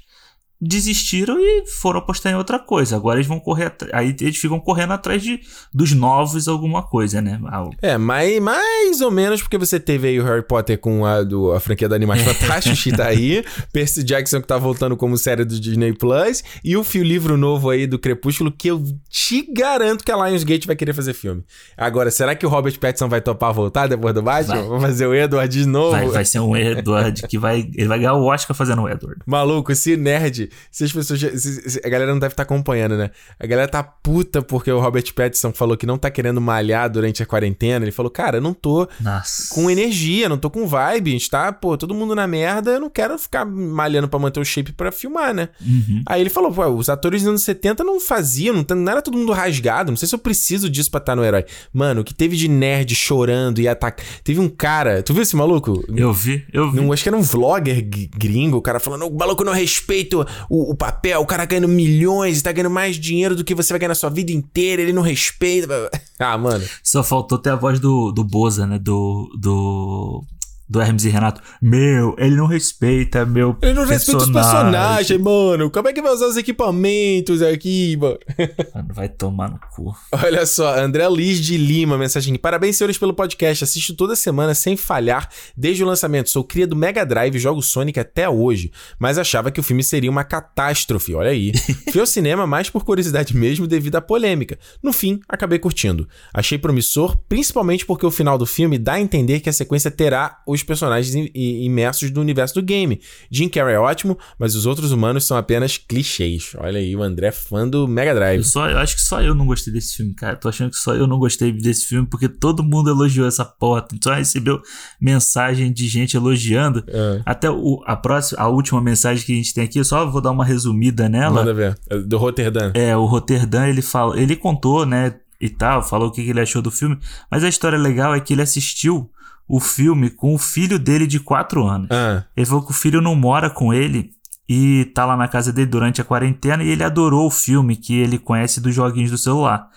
desistiram 0.64 1.38
e 1.38 1.66
foram 1.66 1.98
apostar 1.98 2.32
em 2.32 2.36
outra 2.36 2.58
coisa. 2.58 2.96
Agora 2.96 3.18
eles 3.18 3.26
vão 3.26 3.38
correr. 3.38 3.72
Aí 3.92 4.16
eles 4.20 4.38
ficam 4.38 4.58
correndo 4.58 4.92
atrás 4.92 5.22
de, 5.22 5.40
dos 5.72 5.92
novos 5.92 6.48
alguma 6.48 6.82
coisa, 6.82 7.20
né? 7.20 7.38
Algo. 7.50 7.74
É, 7.82 7.98
mais, 7.98 8.40
mais 8.40 9.00
ou 9.00 9.10
menos 9.10 9.42
porque 9.42 9.58
você 9.58 9.78
teve 9.78 10.08
aí 10.08 10.20
o 10.20 10.24
Harry 10.24 10.42
Potter 10.42 10.78
com 10.78 11.04
a, 11.04 11.22
do, 11.22 11.52
a 11.52 11.60
franquia 11.60 11.88
da 11.88 11.96
Animais 11.96 12.22
Fantásticos, 12.24 12.82
que 12.82 12.92
tá 12.92 13.06
aí. 13.06 13.44
Percy 13.72 14.02
Jackson 14.02 14.40
que 14.40 14.46
tá 14.46 14.56
voltando 14.56 14.96
como 14.96 15.18
série 15.18 15.44
do 15.44 15.60
Disney 15.60 15.92
Plus. 15.92 16.42
E 16.64 16.76
o 16.76 16.82
fio 16.82 17.02
livro 17.02 17.36
novo 17.36 17.68
aí 17.70 17.86
do 17.86 17.98
Crepúsculo, 17.98 18.50
que 18.50 18.68
eu 18.68 18.82
te 19.08 19.46
garanto 19.52 20.04
que 20.04 20.10
a 20.10 20.16
Lionsgate 20.16 20.66
vai 20.66 20.76
querer 20.76 20.94
fazer 20.94 21.12
filme. 21.12 21.44
Agora, 21.76 22.10
será 22.10 22.34
que 22.34 22.46
o 22.46 22.48
Robert 22.48 22.78
Pattinson 22.78 23.08
vai 23.08 23.20
topar 23.20 23.52
voltar 23.52 23.86
depois 23.86 24.14
do 24.14 24.22
Batman? 24.22 24.62
Vai. 24.62 24.80
Fazer 24.80 25.06
o 25.06 25.14
Edward 25.14 25.54
de 25.54 25.66
novo? 25.66 25.92
Vai, 25.92 26.08
vai 26.08 26.24
ser 26.24 26.40
um 26.40 26.56
Edward 26.56 27.26
que 27.28 27.38
vai. 27.38 27.68
Ele 27.74 27.88
vai 27.88 27.98
ganhar 27.98 28.14
o 28.14 28.24
Oscar 28.24 28.56
fazendo 28.56 28.82
o 28.82 28.88
Edward. 28.88 29.20
Maluco, 29.26 29.72
esse 29.72 29.96
nerd 29.96 30.50
se 30.70 30.84
as 30.84 30.92
pessoas. 30.92 31.20
Se, 31.20 31.70
se, 31.70 31.80
a 31.84 31.88
galera 31.88 32.12
não 32.12 32.18
deve 32.18 32.32
estar 32.32 32.44
tá 32.44 32.54
acompanhando, 32.54 32.96
né? 32.96 33.10
A 33.38 33.46
galera 33.46 33.68
tá 33.68 33.82
puta 33.82 34.42
porque 34.42 34.70
o 34.70 34.80
Robert 34.80 35.12
Pattinson 35.14 35.52
falou 35.52 35.76
que 35.76 35.86
não 35.86 35.98
tá 35.98 36.10
querendo 36.10 36.40
malhar 36.40 36.90
durante 36.90 37.22
a 37.22 37.26
quarentena. 37.26 37.84
Ele 37.84 37.92
falou, 37.92 38.10
cara, 38.10 38.38
eu 38.38 38.40
não 38.40 38.54
tô 38.54 38.88
Nossa. 39.00 39.54
com 39.54 39.70
energia, 39.70 40.28
não 40.28 40.38
tô 40.38 40.50
com 40.50 40.66
vibe. 40.66 41.10
A 41.10 41.12
gente 41.12 41.30
tá, 41.30 41.52
pô, 41.52 41.76
todo 41.76 41.94
mundo 41.94 42.14
na 42.14 42.26
merda. 42.26 42.72
Eu 42.72 42.80
não 42.80 42.90
quero 42.90 43.18
ficar 43.18 43.44
malhando 43.44 44.08
pra 44.08 44.18
manter 44.18 44.40
o 44.40 44.44
shape 44.44 44.72
pra 44.72 44.92
filmar, 44.92 45.34
né? 45.34 45.48
Uhum. 45.60 46.02
Aí 46.06 46.20
ele 46.20 46.30
falou, 46.30 46.52
pô, 46.52 46.66
os 46.68 46.88
atores 46.88 47.22
dos 47.22 47.28
anos 47.28 47.42
70 47.42 47.84
não 47.84 48.00
faziam, 48.00 48.54
não, 48.54 48.76
não 48.76 48.92
era 48.92 49.02
todo 49.02 49.16
mundo 49.16 49.32
rasgado. 49.32 49.90
Não 49.90 49.96
sei 49.96 50.08
se 50.08 50.14
eu 50.14 50.18
preciso 50.18 50.68
disso 50.70 50.90
pra 50.90 50.98
estar 50.98 51.12
tá 51.12 51.16
no 51.16 51.24
herói. 51.24 51.44
Mano, 51.72 52.00
o 52.00 52.04
que 52.04 52.14
teve 52.14 52.36
de 52.36 52.48
nerd 52.48 52.94
chorando 52.94 53.60
e 53.60 53.68
atacando. 53.68 54.08
Teve 54.22 54.40
um 54.40 54.48
cara. 54.48 55.02
Tu 55.02 55.12
viu 55.12 55.22
esse 55.22 55.36
maluco? 55.36 55.84
Eu 55.94 56.12
vi, 56.12 56.44
eu 56.52 56.70
vi. 56.70 56.80
Num, 56.80 56.92
acho 56.92 57.02
que 57.02 57.08
era 57.08 57.16
um 57.16 57.22
vlogger 57.22 57.82
gringo, 58.16 58.56
o 58.56 58.62
cara 58.62 58.80
falando, 58.80 59.06
o 59.06 59.16
maluco 59.16 59.44
não 59.44 59.52
respeita 59.52 60.26
o, 60.48 60.72
o 60.72 60.76
papel, 60.76 61.20
o 61.20 61.26
cara 61.26 61.44
ganhando 61.44 61.68
milhões, 61.68 62.42
tá 62.42 62.52
ganhando 62.52 62.70
mais 62.72 62.96
dinheiro 62.96 63.34
do 63.34 63.44
que 63.44 63.54
você 63.54 63.72
vai 63.72 63.80
ganhar 63.80 63.88
na 63.88 63.94
sua 63.94 64.10
vida 64.10 64.32
inteira, 64.32 64.82
ele 64.82 64.92
não 64.92 65.02
respeita. 65.02 65.90
Ah, 66.18 66.38
mano. 66.38 66.64
Só 66.82 67.02
faltou 67.02 67.38
ter 67.38 67.50
a 67.50 67.56
voz 67.56 67.80
do, 67.80 68.12
do 68.12 68.22
Boza, 68.22 68.66
né? 68.66 68.78
Do. 68.78 69.30
Do. 69.38 70.24
Do 70.68 70.80
Hermes 70.80 71.04
e 71.04 71.08
Renato. 71.08 71.40
Meu, 71.60 72.14
ele 72.18 72.36
não 72.36 72.46
respeita 72.46 73.24
meu 73.26 73.56
Ele 73.62 73.74
não 73.74 73.84
respeita 73.84 74.22
os 74.22 74.30
personagens, 74.30 75.20
mano. 75.20 75.70
Como 75.70 75.88
é 75.88 75.92
que 75.92 76.02
vai 76.02 76.12
usar 76.12 76.26
os 76.26 76.36
equipamentos 76.36 77.42
aqui, 77.42 77.96
mano? 77.96 78.18
Mano, 78.74 78.88
vai 78.92 79.08
tomar 79.08 79.50
no 79.50 79.60
cu. 79.74 79.94
Olha 80.12 80.44
só, 80.46 80.76
André 80.78 81.08
Liz 81.08 81.38
de 81.38 81.56
Lima, 81.56 81.96
mensagem. 81.96 82.34
Parabéns, 82.36 82.76
senhores, 82.76 82.98
pelo 82.98 83.14
podcast. 83.14 83.64
Assisto 83.64 83.94
toda 83.94 84.16
semana 84.16 84.54
sem 84.54 84.76
falhar 84.76 85.28
desde 85.56 85.82
o 85.84 85.86
lançamento. 85.86 86.30
Sou 86.30 86.42
cria 86.42 86.66
do 86.66 86.74
Mega 86.74 87.04
Drive 87.04 87.38
jogo 87.38 87.62
Sonic 87.62 88.00
até 88.00 88.28
hoje, 88.28 88.72
mas 88.98 89.18
achava 89.18 89.50
que 89.50 89.60
o 89.60 89.62
filme 89.62 89.82
seria 89.82 90.10
uma 90.10 90.24
catástrofe. 90.24 91.14
Olha 91.14 91.30
aí. 91.30 91.52
Fui 91.92 92.00
ao 92.00 92.06
cinema 92.06 92.46
mais 92.46 92.70
por 92.70 92.84
curiosidade 92.84 93.36
mesmo 93.36 93.66
devido 93.66 93.96
à 93.96 94.00
polêmica. 94.00 94.58
No 94.82 94.92
fim, 94.92 95.20
acabei 95.28 95.58
curtindo. 95.58 96.08
Achei 96.32 96.58
promissor, 96.58 97.16
principalmente 97.28 97.86
porque 97.86 98.06
o 98.06 98.10
final 98.10 98.38
do 98.38 98.46
filme 98.46 98.78
dá 98.78 98.94
a 98.94 99.00
entender 99.00 99.40
que 99.40 99.48
a 99.48 99.52
sequência 99.52 99.90
terá 99.90 100.42
os 100.54 100.62
personagens 100.62 101.14
imersos 101.34 102.10
do 102.10 102.20
universo 102.20 102.54
do 102.54 102.62
game. 102.62 103.00
Jim 103.30 103.48
Carrey 103.48 103.74
é 103.74 103.78
ótimo, 103.78 104.18
mas 104.38 104.54
os 104.54 104.66
outros 104.66 104.92
humanos 104.92 105.26
são 105.26 105.36
apenas 105.36 105.76
clichês. 105.76 106.52
Olha 106.58 106.78
aí, 106.78 106.94
o 106.94 107.02
André 107.02 107.30
fã 107.32 107.68
do 107.68 107.86
Mega 107.86 108.14
Drive. 108.14 108.38
Eu, 108.38 108.44
só, 108.44 108.68
eu 108.68 108.78
acho 108.78 108.96
que 108.96 109.02
só 109.02 109.20
eu 109.22 109.34
não 109.34 109.46
gostei 109.46 109.72
desse 109.72 109.96
filme, 109.96 110.14
cara. 110.14 110.36
Tô 110.36 110.48
achando 110.48 110.70
que 110.70 110.76
só 110.76 110.94
eu 110.94 111.06
não 111.06 111.18
gostei 111.18 111.52
desse 111.52 111.86
filme 111.86 112.06
porque 112.08 112.28
todo 112.28 112.62
mundo 112.62 112.90
elogiou 112.90 113.26
essa 113.26 113.44
porta. 113.44 113.96
Só 114.02 114.14
recebeu 114.14 114.60
mensagem 115.00 115.72
de 115.72 115.88
gente 115.88 116.16
elogiando. 116.16 116.84
É. 116.88 117.22
Até 117.24 117.50
o, 117.50 117.82
a 117.86 117.96
próxima, 117.96 118.40
a 118.40 118.48
última 118.48 118.80
mensagem 118.80 119.24
que 119.24 119.32
a 119.32 119.36
gente 119.36 119.54
tem 119.54 119.64
aqui, 119.64 119.78
eu 119.78 119.84
só 119.84 120.06
vou 120.06 120.20
dar 120.20 120.30
uma 120.30 120.44
resumida 120.44 121.08
nela. 121.08 121.36
Manda 121.36 121.54
ver. 121.54 121.78
É 121.90 121.98
do 121.98 122.18
Rotterdam. 122.18 122.72
É, 122.74 122.96
o 122.96 123.04
Rotterdam, 123.04 123.66
ele 123.66 123.82
fala, 123.82 124.20
ele 124.20 124.36
contou, 124.36 124.86
né, 124.86 125.14
e 125.40 125.48
tal, 125.48 125.82
falou 125.82 126.08
o 126.08 126.10
que 126.10 126.22
ele 126.22 126.40
achou 126.40 126.62
do 126.62 126.70
filme, 126.70 126.98
mas 127.30 127.44
a 127.44 127.48
história 127.48 127.76
legal 127.76 128.14
é 128.14 128.20
que 128.20 128.32
ele 128.32 128.42
assistiu 128.42 129.10
o 129.48 129.60
filme 129.60 130.10
com 130.10 130.34
o 130.34 130.38
filho 130.38 130.78
dele 130.78 131.06
de 131.06 131.20
4 131.20 131.66
anos. 131.66 131.88
Ah. 131.90 132.24
Ele 132.36 132.46
falou 132.46 132.64
que 132.64 132.70
o 132.70 132.74
filho 132.74 133.00
não 133.00 133.14
mora 133.14 133.50
com 133.50 133.72
ele 133.72 134.12
e 134.48 134.86
tá 134.94 135.04
lá 135.04 135.16
na 135.16 135.28
casa 135.28 135.52
dele 135.52 135.66
durante 135.66 136.00
a 136.00 136.04
quarentena 136.04 136.62
e 136.62 136.68
ele 136.68 136.84
adorou 136.84 137.26
o 137.26 137.30
filme 137.30 137.76
que 137.76 137.94
ele 137.94 138.18
conhece 138.18 138.60
dos 138.60 138.74
joguinhos 138.74 139.10
do 139.10 139.18
celular. 139.18 139.68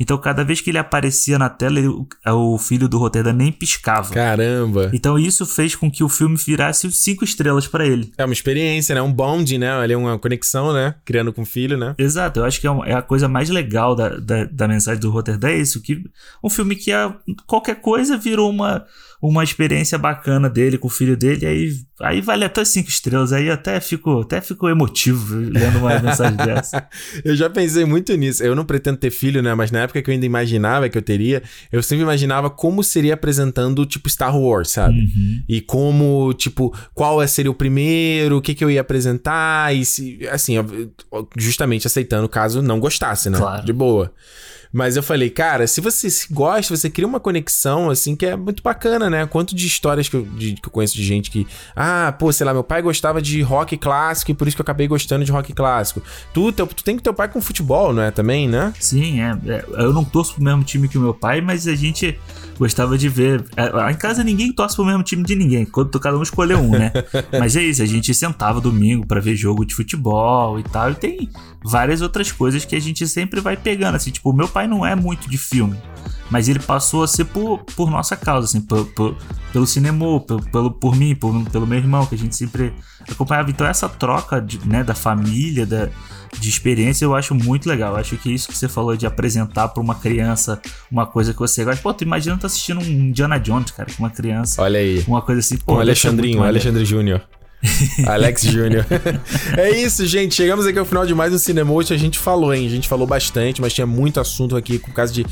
Então, 0.00 0.16
cada 0.16 0.42
vez 0.42 0.62
que 0.62 0.70
ele 0.70 0.78
aparecia 0.78 1.38
na 1.38 1.50
tela, 1.50 1.78
ele, 1.78 1.88
o 2.26 2.58
filho 2.58 2.88
do 2.88 2.96
Rotterdam 2.96 3.34
nem 3.34 3.52
piscava. 3.52 4.10
Caramba! 4.14 4.90
Então, 4.94 5.18
isso 5.18 5.44
fez 5.44 5.76
com 5.76 5.90
que 5.90 6.02
o 6.02 6.08
filme 6.08 6.36
virasse 6.36 6.90
cinco 6.90 7.22
estrelas 7.22 7.66
para 7.66 7.86
ele. 7.86 8.10
É 8.16 8.24
uma 8.24 8.32
experiência, 8.32 8.94
né? 8.94 9.02
Um 9.02 9.12
bond, 9.12 9.58
né? 9.58 9.70
Ali 9.70 9.92
é 9.92 9.96
uma 9.96 10.18
conexão, 10.18 10.72
né? 10.72 10.94
Criando 11.04 11.34
com 11.34 11.42
o 11.42 11.46
filho, 11.46 11.76
né? 11.76 11.94
Exato. 11.98 12.40
Eu 12.40 12.44
acho 12.44 12.58
que 12.58 12.66
é, 12.66 12.70
é 12.86 12.94
a 12.94 13.02
coisa 13.02 13.28
mais 13.28 13.50
legal 13.50 13.94
da, 13.94 14.08
da, 14.08 14.44
da, 14.44 14.66
mensagem 14.66 15.00
do 15.00 15.10
Rotterdam, 15.10 15.50
é 15.50 15.58
isso. 15.58 15.82
Que 15.82 16.02
um 16.42 16.48
filme 16.48 16.76
que 16.76 16.90
é, 16.90 17.12
qualquer 17.46 17.76
coisa 17.82 18.16
virou 18.16 18.48
uma 18.48 18.86
uma 19.22 19.44
experiência 19.44 19.98
bacana 19.98 20.48
dele 20.48 20.78
com 20.78 20.88
o 20.88 20.90
filho 20.90 21.14
dele, 21.14 21.44
aí, 21.44 21.72
aí 22.00 22.20
vale 22.22 22.42
até 22.42 22.64
cinco 22.64 22.88
estrelas. 22.88 23.34
Aí 23.34 23.50
até 23.50 23.78
fico, 23.78 24.20
até 24.20 24.40
fico 24.40 24.66
emotivo 24.66 25.36
lendo 25.36 25.78
uma 25.78 25.96
mensagem 26.00 26.36
dessa. 26.36 26.88
Eu 27.22 27.36
já 27.36 27.50
pensei 27.50 27.84
muito 27.84 28.14
nisso. 28.16 28.42
Eu 28.42 28.54
não 28.54 28.64
pretendo 28.64 28.96
ter 28.96 29.10
filho, 29.10 29.42
né? 29.42 29.54
Mas 29.54 29.70
na 29.70 29.80
época 29.80 30.00
que 30.00 30.08
eu 30.08 30.14
ainda 30.14 30.24
imaginava 30.24 30.88
que 30.88 30.96
eu 30.96 31.02
teria, 31.02 31.42
eu 31.70 31.82
sempre 31.82 32.02
imaginava 32.02 32.48
como 32.48 32.82
seria 32.82 33.12
apresentando, 33.12 33.84
tipo, 33.84 34.08
Star 34.08 34.34
Wars, 34.34 34.70
sabe? 34.70 35.00
Uhum. 35.00 35.42
E 35.46 35.60
como, 35.60 36.32
tipo, 36.32 36.74
qual 36.94 37.26
seria 37.28 37.50
o 37.50 37.54
primeiro, 37.54 38.38
o 38.38 38.40
que, 38.40 38.54
que 38.54 38.64
eu 38.64 38.70
ia 38.70 38.80
apresentar, 38.80 39.74
e 39.74 39.84
se, 39.84 40.26
assim, 40.30 40.54
justamente 41.36 41.86
aceitando 41.86 42.26
caso 42.26 42.62
não 42.62 42.80
gostasse, 42.80 43.28
né? 43.28 43.36
Claro. 43.36 43.66
De 43.66 43.72
boa. 43.72 44.10
Mas 44.72 44.96
eu 44.96 45.02
falei, 45.02 45.30
cara, 45.30 45.66
se 45.66 45.80
você 45.80 46.08
gosta, 46.30 46.76
você 46.76 46.88
cria 46.88 47.06
uma 47.06 47.18
conexão, 47.18 47.90
assim, 47.90 48.14
que 48.14 48.24
é 48.24 48.36
muito 48.36 48.62
bacana, 48.62 49.10
né? 49.10 49.26
Quanto 49.26 49.54
de 49.54 49.66
histórias 49.66 50.08
que 50.08 50.16
eu, 50.16 50.22
de, 50.22 50.54
que 50.54 50.68
eu 50.68 50.70
conheço 50.70 50.94
de 50.94 51.04
gente 51.04 51.30
que, 51.30 51.46
ah, 51.74 52.14
pô, 52.16 52.32
sei 52.32 52.46
lá, 52.46 52.52
meu 52.52 52.62
pai 52.62 52.80
gostava 52.80 53.20
de 53.20 53.42
rock 53.42 53.76
clássico 53.76 54.30
e 54.30 54.34
por 54.34 54.46
isso 54.46 54.56
que 54.56 54.60
eu 54.60 54.64
acabei 54.64 54.86
gostando 54.86 55.24
de 55.24 55.32
rock 55.32 55.52
clássico. 55.52 56.02
Tu, 56.32 56.52
teu, 56.52 56.66
tu 56.66 56.84
tem 56.84 56.96
que 56.96 57.02
ter 57.02 57.10
o 57.10 57.14
pai 57.14 57.28
com 57.28 57.40
futebol, 57.40 57.92
não 57.92 58.02
é? 58.02 58.10
Também, 58.10 58.48
né? 58.48 58.72
Sim, 58.78 59.20
é, 59.20 59.36
é. 59.46 59.64
Eu 59.70 59.92
não 59.92 60.04
torço 60.04 60.34
pro 60.34 60.44
mesmo 60.44 60.62
time 60.62 60.88
que 60.88 60.98
o 60.98 61.00
meu 61.00 61.14
pai, 61.14 61.40
mas 61.40 61.66
a 61.66 61.74
gente 61.74 62.18
gostava 62.58 62.96
de 62.96 63.08
ver. 63.08 63.44
É, 63.56 63.70
lá 63.70 63.90
em 63.90 63.96
casa 63.96 64.22
ninguém 64.22 64.52
torce 64.52 64.76
pro 64.76 64.84
mesmo 64.84 65.02
time 65.02 65.24
de 65.24 65.34
ninguém, 65.34 65.64
quando 65.64 65.98
cada 65.98 66.16
um 66.16 66.22
escolheu 66.22 66.58
um, 66.58 66.70
né? 66.70 66.92
Mas 67.38 67.56
é 67.56 67.62
isso, 67.62 67.82
a 67.82 67.86
gente 67.86 68.12
sentava 68.12 68.60
domingo 68.60 69.06
para 69.06 69.20
ver 69.20 69.34
jogo 69.34 69.64
de 69.64 69.74
futebol 69.74 70.58
e 70.58 70.62
tal. 70.62 70.90
E 70.90 70.94
tem 70.94 71.30
várias 71.64 72.00
outras 72.00 72.32
coisas 72.32 72.64
que 72.64 72.74
a 72.74 72.80
gente 72.80 73.06
sempre 73.06 73.40
vai 73.40 73.56
pegando. 73.56 73.96
Assim, 73.96 74.10
tipo, 74.10 74.30
o 74.30 74.32
meu 74.32 74.48
pai 74.48 74.66
não 74.66 74.84
é 74.84 74.94
muito 74.94 75.28
de 75.28 75.38
filme. 75.38 75.76
Mas 76.30 76.48
ele 76.48 76.60
passou 76.60 77.02
a 77.02 77.08
ser 77.08 77.24
por, 77.24 77.58
por 77.76 77.90
nossa 77.90 78.16
causa, 78.16 78.46
assim, 78.46 78.60
por, 78.60 78.86
por, 78.92 79.16
pelo 79.52 79.66
cinema, 79.66 80.20
pelo, 80.20 80.42
pelo, 80.42 80.70
por 80.70 80.94
mim, 80.94 81.14
por, 81.14 81.44
pelo 81.50 81.66
meu 81.66 81.78
irmão, 81.78 82.06
que 82.06 82.14
a 82.14 82.18
gente 82.18 82.36
sempre 82.36 82.72
acompanhava. 83.10 83.50
Então, 83.50 83.66
essa 83.66 83.88
troca 83.88 84.40
de, 84.40 84.64
né, 84.66 84.84
da 84.84 84.94
família, 84.94 85.66
da, 85.66 85.88
de 86.38 86.48
experiência, 86.48 87.04
eu 87.04 87.16
acho 87.16 87.34
muito 87.34 87.68
legal. 87.68 87.94
Eu 87.94 87.98
acho 87.98 88.16
que 88.16 88.32
isso 88.32 88.46
que 88.46 88.56
você 88.56 88.68
falou 88.68 88.96
de 88.96 89.06
apresentar 89.06 89.68
para 89.68 89.82
uma 89.82 89.96
criança 89.96 90.60
uma 90.90 91.04
coisa 91.04 91.32
que 91.32 91.38
você 91.40 91.64
gosta. 91.64 91.82
Pô, 91.82 91.92
tu 91.92 92.04
imagina 92.04 92.38
tu 92.38 92.46
assistindo 92.46 92.80
um 92.80 92.84
Indiana 92.84 93.38
Jones, 93.38 93.72
cara, 93.72 93.90
com 93.92 94.04
uma 94.04 94.10
criança. 94.10 94.62
Olha 94.62 94.78
aí. 94.78 95.04
Uma 95.08 95.22
coisa 95.22 95.40
assim, 95.40 95.56
pô. 95.56 95.74
Um 95.74 95.80
Alexandrinho, 95.80 96.40
um 96.40 96.44
Alexandre 96.44 96.84
Júnior. 96.84 97.22
Alex 98.06 98.42
Júnior. 98.42 98.86
é 99.56 99.70
isso, 99.70 100.06
gente. 100.06 100.34
Chegamos 100.34 100.66
aqui 100.66 100.78
ao 100.78 100.84
final 100.84 101.04
de 101.04 101.14
mais 101.14 101.32
um 101.32 101.38
Cinemote. 101.38 101.92
A 101.92 101.96
gente 101.96 102.18
falou, 102.18 102.54
hein? 102.54 102.66
A 102.66 102.70
gente 102.70 102.88
falou 102.88 103.06
bastante, 103.06 103.60
mas 103.60 103.74
tinha 103.74 103.86
muito 103.86 104.18
assunto 104.18 104.56
aqui 104.56 104.78
por 104.78 104.92
causa 104.92 105.12
de 105.12 105.26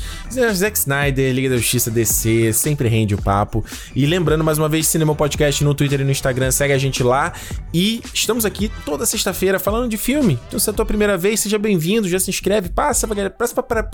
Zack 0.53 0.77
Snyder, 0.77 1.33
Liga 1.33 1.49
da 1.49 1.57
Justiça 1.57 1.89
DC, 1.89 2.53
sempre 2.53 2.87
rende 2.87 3.15
o 3.15 3.21
papo. 3.21 3.65
E 3.95 4.05
lembrando 4.05 4.43
mais 4.43 4.57
uma 4.57 4.69
vez, 4.69 4.87
Cinema 4.87 5.15
Podcast 5.15 5.63
no 5.63 5.73
Twitter 5.73 6.01
e 6.01 6.03
no 6.03 6.11
Instagram, 6.11 6.51
segue 6.51 6.73
a 6.73 6.77
gente 6.77 7.01
lá. 7.01 7.33
E 7.73 8.01
estamos 8.13 8.45
aqui 8.45 8.71
toda 8.85 9.05
sexta-feira 9.05 9.59
falando 9.59 9.89
de 9.89 9.97
filme. 9.97 10.39
Então, 10.47 10.59
se 10.59 10.69
é 10.69 10.71
a 10.71 10.75
tua 10.75 10.85
primeira 10.85 11.17
vez, 11.17 11.39
seja 11.39 11.57
bem-vindo, 11.57 12.07
já 12.07 12.19
se 12.19 12.29
inscreve, 12.29 12.69
passa 12.69 13.07
passa 13.37 13.63
pra, 13.63 13.89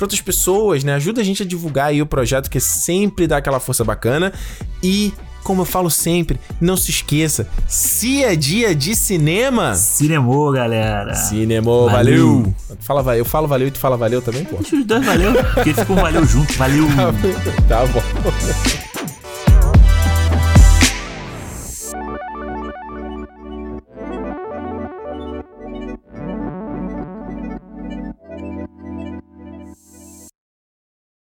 outras 0.00 0.20
pessoas, 0.20 0.84
né? 0.84 0.94
Ajuda 0.94 1.20
a 1.20 1.24
gente 1.24 1.42
a 1.42 1.46
divulgar 1.46 1.88
aí 1.88 2.00
o 2.00 2.06
projeto, 2.06 2.48
que 2.48 2.60
sempre 2.60 3.26
dá 3.26 3.38
aquela 3.38 3.58
força 3.58 3.82
bacana. 3.82 4.32
E 4.82 5.12
como 5.42 5.62
eu 5.62 5.66
falo 5.66 5.90
sempre, 5.90 6.38
não 6.60 6.76
se 6.76 6.90
esqueça, 6.90 7.48
se 7.66 8.22
é 8.22 8.34
dia 8.36 8.74
de 8.74 8.94
cinema. 8.94 9.74
Cinemou, 9.74 10.52
galera. 10.52 11.14
Cinemou, 11.14 11.90
valeu. 11.90 12.42
valeu. 12.42 12.54
Fala, 12.80 13.16
eu 13.16 13.24
falo 13.24 13.48
valeu 13.48 13.68
e 13.68 13.70
tu 13.70 13.78
fala 13.78 13.96
valeu 13.96 14.22
também, 14.22 14.44
pô. 14.44 14.56
Os 14.56 14.84
dois 14.84 15.04
valeu, 15.04 15.32
porque 15.54 15.74
ficou 15.74 15.96
valeu 15.96 16.24
junto, 16.24 16.52
valeu. 16.54 16.86
tá 17.68 17.86
bom. 17.86 18.89